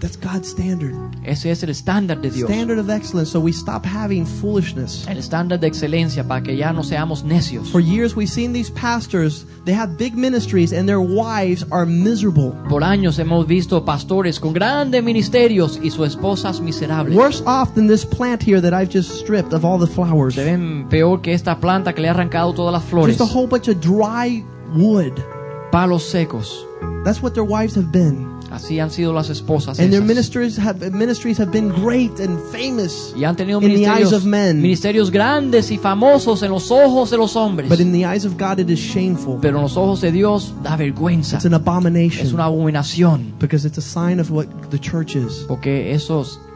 That's 0.05 0.17
God's 0.17 0.47
standard. 0.47 0.93
Ese 1.25 1.47
es 1.47 1.63
el 1.63 1.71
estándar 1.71 2.21
de 2.21 2.29
Dios. 2.29 2.47
Standard 2.47 2.77
of 2.77 2.91
excellence 2.91 3.31
so 3.31 3.39
we 3.39 3.51
stop 3.51 3.83
having 3.83 4.23
foolishness. 4.23 5.03
El 5.07 5.17
estándar 5.17 5.59
de 5.59 5.65
excelencia 5.65 6.27
para 6.27 6.43
que 6.43 6.55
ya 6.55 6.71
no 6.71 6.83
seamos 6.83 7.23
necios. 7.23 7.71
For 7.71 7.79
years 7.79 8.15
we've 8.15 8.29
seen 8.29 8.53
these 8.53 8.69
pastors, 8.69 9.47
they 9.65 9.73
have 9.73 9.97
big 9.97 10.15
ministries 10.15 10.73
and 10.73 10.87
their 10.87 11.01
wives 11.01 11.65
are 11.71 11.87
miserable. 11.87 12.51
Por 12.69 12.83
años 12.83 13.17
hemos 13.17 13.47
visto 13.47 13.83
pastores 13.83 14.39
con 14.39 14.53
grandes 14.53 15.03
ministerios 15.03 15.79
y 15.81 15.89
sus 15.89 16.09
esposas 16.09 16.61
miserables. 16.61 17.17
Worse 17.17 17.41
off 17.47 17.73
than 17.73 17.87
this 17.87 18.05
plant 18.05 18.43
here 18.43 18.61
that 18.61 18.75
I've 18.75 18.91
just 18.91 19.09
stripped 19.09 19.53
of 19.53 19.65
all 19.65 19.79
the 19.79 19.91
flowers. 19.91 20.35
Se 20.35 20.43
ven 20.43 20.85
peor 20.87 21.19
que 21.23 21.33
esta 21.33 21.59
planta 21.59 21.95
que 21.95 22.03
le 22.03 22.09
ha 22.09 22.11
arrancado 22.11 22.53
todas 22.53 22.71
las 22.71 22.83
flores. 22.83 23.17
Just 23.17 23.27
a 23.27 23.35
whole 23.35 23.47
bunch 23.47 23.67
of 23.69 23.81
dry 23.81 24.45
wood. 24.75 25.15
Palos 25.71 26.03
secos. 26.03 26.63
That's 27.03 27.23
what 27.23 27.33
their 27.33 27.43
wives 27.43 27.75
have 27.75 27.91
been. 27.91 28.34
Así 28.51 28.79
han 28.79 28.91
sido 28.91 29.11
las 29.11 29.29
esposas. 29.29 29.79
And 29.79 29.89
their 29.89 30.01
esas. 30.01 30.07
ministries 30.07 30.59
have 30.59 30.91
ministries 30.91 31.39
have 31.39 31.51
been 31.51 31.69
great 31.69 32.19
and 32.19 32.39
famous. 32.51 33.13
Y 33.17 33.23
han 33.23 33.35
tenido 33.35 33.61
in 33.61 33.73
the 33.75 33.87
eyes 33.87 34.13
of 34.13 34.23
men. 34.23 34.61
ministerios 34.61 35.11
grandes 35.11 35.71
y 35.71 35.77
famosos 35.77 36.43
en 36.43 36.51
los 36.51 36.69
ojos 36.71 37.09
de 37.09 37.17
los 37.17 37.35
hombres. 37.35 37.69
But 37.69 37.79
in 37.79 37.91
the 37.91 38.05
eyes 38.05 38.25
of 38.25 38.33
God 38.37 38.59
it 38.59 38.69
is 38.69 38.79
shameful. 38.79 39.39
Pero 39.41 39.57
en 39.57 39.63
los 39.63 39.75
ojos 39.77 40.01
de 40.01 40.11
Dios 40.11 40.53
da 40.63 40.77
vergüenza. 40.77 41.37
It's 41.37 41.45
an 41.45 41.53
Es 41.53 41.59
abomination 41.59 42.33
una 42.33 42.45
abominación. 42.45 43.33
because 43.39 43.65
it's 43.67 43.77
a 43.77 43.81
sign 43.81 44.19
of 44.19 44.29
what 44.31 44.45
the 44.69 44.79
church 44.79 45.15
is. 45.15 45.45
Porque 45.47 45.93
esos 45.93 46.05
It's 46.27 46.35
the 46.35 46.39
bride 46.39 46.54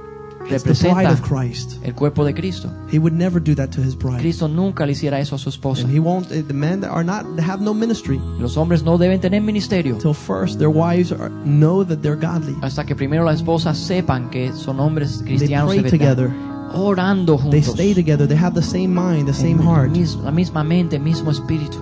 the 0.50 0.74
bride 0.74 1.08
of 1.08 1.22
Christ, 1.22 1.78
el 1.84 1.94
cuerpo 1.94 2.26
de 2.26 2.34
Cristo. 2.34 2.70
He 2.92 2.98
would 2.98 3.14
never 3.14 3.40
do 3.40 3.54
that 3.56 3.70
to 3.72 3.82
his 3.82 3.96
bride. 3.96 4.20
Cristo 4.20 4.48
nunca 4.48 4.86
le 4.86 4.94
hiciera 4.94 5.20
eso 5.20 5.36
a 5.36 5.40
su 5.40 5.50
esposa. 5.50 5.88
He 5.88 6.00
won't, 6.00 6.32
eh, 6.32 6.42
the 6.42 6.54
men 6.54 6.82
that 6.82 6.90
are 6.90 7.04
not, 7.04 7.26
have 7.40 7.62
no 7.62 7.74
ministry. 7.74 8.20
Los 8.40 8.58
hombres 8.58 8.84
no 8.84 8.98
deben 8.98 9.22
tener 9.22 9.42
ministerio. 9.42 9.98
Till 9.98 10.16
first 10.16 10.58
their 10.58 10.72
wives 10.72 11.14
know 11.46 11.86
that 11.86 12.02
they're 12.02 12.20
godly. 12.20 12.56
Hasta 12.62 12.86
que 12.86 12.96
primero 12.96 13.24
las 13.24 13.38
esposas 13.38 13.78
sepan 13.78 14.30
que 14.32 14.52
son 14.54 14.80
hombres 14.80 15.22
cristianos 15.24 15.72
they 15.72 15.82
pray 15.82 15.92
together. 15.92 16.32
Orando 16.74 17.38
juntos. 17.38 17.52
They 17.52 17.64
stay 17.64 17.94
together. 17.94 18.28
They 18.28 18.38
have 18.38 18.54
the 18.54 18.66
same 18.66 18.94
mind, 18.94 19.28
the 19.28 19.34
same 19.34 19.60
heart. 19.60 19.92
La 20.24 20.32
misma 20.32 20.64
mente, 20.64 21.00
mismo 21.00 21.32
espíritu. 21.32 21.78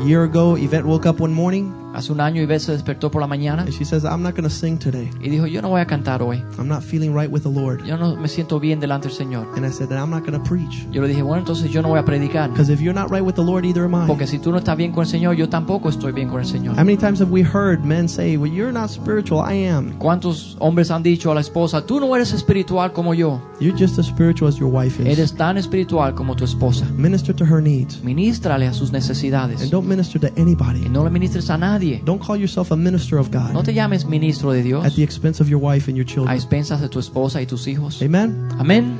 A 0.00 0.04
year 0.04 0.24
ago, 0.24 0.56
Yvette 0.56 0.84
woke 0.84 1.06
up 1.06 1.20
one 1.20 1.32
morning. 1.32 1.72
Hace 1.94 2.12
un 2.12 2.20
año 2.20 2.42
Ivette 2.42 2.60
se 2.60 2.72
despertó 2.72 3.10
por 3.10 3.20
la 3.20 3.26
mañana 3.26 3.62
and 3.62 3.72
she 3.72 3.84
says, 3.84 4.04
I'm 4.04 4.22
not 4.22 4.34
going 4.34 4.44
to 4.48 4.50
sing 4.50 4.78
today. 4.78 5.10
y 5.22 5.30
dijo, 5.30 5.46
yo 5.46 5.62
no 5.62 5.70
voy 5.70 5.80
a 5.80 5.86
cantar 5.86 6.22
hoy. 6.22 6.42
I'm 6.58 6.68
not 6.68 6.82
feeling 6.82 7.14
right 7.14 7.30
with 7.30 7.42
the 7.42 7.50
Lord. 7.50 7.82
Yo 7.84 7.96
no 7.96 8.14
me 8.16 8.28
siento 8.28 8.60
bien 8.60 8.78
delante 8.78 9.08
del 9.08 9.16
Señor. 9.16 9.46
And 9.56 9.64
I 9.66 9.70
said, 9.70 9.90
I'm 9.90 10.10
not 10.10 10.24
going 10.24 10.38
to 10.38 10.42
preach. 10.48 10.86
Yo 10.92 11.02
le 11.02 11.08
dije, 11.08 11.22
bueno, 11.22 11.40
entonces 11.40 11.70
yo 11.70 11.82
no 11.82 11.88
voy 11.88 11.98
a 11.98 12.04
predicar. 12.04 12.50
Because 12.50 12.70
if 12.70 12.80
you're 12.80 12.94
not 12.94 13.10
right 13.10 13.24
with 13.24 13.34
the 13.34 13.42
Lord, 13.42 13.64
either 13.64 13.84
am 13.84 13.94
I. 13.94 14.06
Porque 14.06 14.26
si 14.26 14.38
tú 14.38 14.52
no 14.52 14.58
estás 14.58 14.76
bien 14.76 14.92
con 14.92 15.02
el 15.04 15.08
Señor, 15.08 15.34
yo 15.34 15.48
tampoco 15.48 15.88
estoy 15.88 16.12
bien 16.12 16.28
con 16.28 16.40
el 16.40 16.46
Señor. 16.46 16.76
How 16.76 16.84
many 16.84 16.96
times 16.96 17.20
have 17.20 17.30
we 17.32 17.42
heard 17.42 17.84
men 17.84 18.08
say, 18.08 18.36
well, 18.36 18.52
you're 18.52 18.72
not 18.72 18.90
spiritual, 18.90 19.42
I 19.50 19.66
am. 19.66 19.98
¿Cuántos 19.98 20.56
hombres 20.60 20.90
han 20.90 21.02
dicho 21.02 21.30
a 21.32 21.34
la 21.34 21.40
esposa, 21.40 21.84
tú 21.86 21.98
no 22.00 22.14
eres 22.14 22.32
espiritual 22.32 22.92
como 22.92 23.14
yo? 23.14 23.40
You're 23.60 23.76
just 23.76 23.98
as 23.98 24.06
spiritual 24.06 24.48
as 24.48 24.58
your 24.58 24.70
wife 24.70 25.00
is. 25.02 25.06
Eres 25.18 25.34
tan 25.34 25.56
espiritual 25.58 26.14
como 26.14 26.36
tu 26.36 26.44
esposa. 26.44 26.84
Minister 26.96 27.34
to 27.34 27.44
her 27.44 27.60
needs. 27.62 28.02
Ministrale 28.04 28.66
a 28.68 28.72
sus 28.74 28.92
necesidades. 28.92 29.62
And 29.62 29.70
don't 29.70 29.88
minister 29.88 30.20
to 30.20 30.28
Y 30.28 30.40
anybody. 30.40 30.88
no 30.88 31.02
le 31.02 31.10
ministres 31.10 31.48
a 31.50 31.56
nadie. 31.56 31.77
Don't 32.04 32.20
call 32.20 32.36
yourself 32.36 32.70
a 32.70 32.76
minister 32.76 33.18
of 33.18 33.30
God. 33.30 33.52
No 33.52 33.62
God 33.62 33.62
te 33.62 33.72
llames 33.72 34.04
ministro 34.04 34.52
de 34.52 34.62
Dios. 34.62 34.84
at 34.84 34.94
the 34.94 35.02
expense 35.02 35.40
of 35.40 35.48
your 35.48 35.60
wife 35.60 35.88
and 35.88 35.96
your 35.96 36.06
children. 36.06 36.28
a 36.28 36.36
children. 36.36 36.36
expensas 36.36 36.80
de 36.80 36.88
tu 36.88 36.98
esposa 36.98 37.40
y 37.40 37.46
tus 37.46 37.66
hijos. 37.66 38.02
Amen? 38.02 38.48
Amén. 38.58 38.98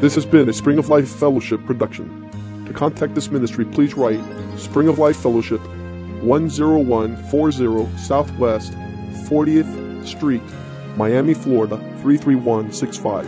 This 0.00 0.14
has 0.14 0.24
been 0.24 0.48
a 0.48 0.52
Spring 0.52 0.78
of 0.78 0.88
Life 0.88 1.08
Fellowship 1.08 1.66
production. 1.66 2.30
Contact 2.78 3.12
this 3.12 3.28
ministry, 3.28 3.64
please 3.64 3.96
write 3.96 4.20
Spring 4.56 4.86
of 4.86 5.00
Life 5.00 5.16
Fellowship, 5.16 5.60
10140 6.22 7.98
Southwest 7.98 8.72
40th 9.28 10.06
Street, 10.06 10.42
Miami, 10.96 11.34
Florida 11.34 11.76
33165. 12.04 13.26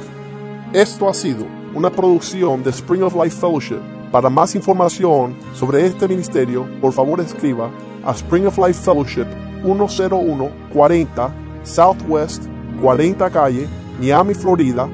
Esto 0.72 1.09
ha 1.09 1.14
sido 1.14 1.48
una 1.74 1.90
producción 1.90 2.62
de 2.62 2.70
Spring 2.70 3.03
of 3.03 3.16
Life 3.16 3.40
Fellowship. 3.40 3.80
Para 4.12 4.30
más 4.30 4.55
información 4.55 5.34
sobre 5.53 5.84
este 5.84 6.07
ministerio, 6.07 6.68
por 6.80 6.92
favor 6.92 7.20
escriba 7.20 7.72
a 8.05 8.12
Spring 8.12 8.46
of 8.46 8.57
Life 8.57 8.84
Fellowship 8.84 9.26
10140 9.64 11.34
Southwest 11.64 12.44
40 12.80 13.28
Calle, 13.30 13.66
Miami, 13.98 14.32
Florida 14.32 14.88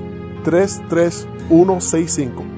33165. 0.44 2.55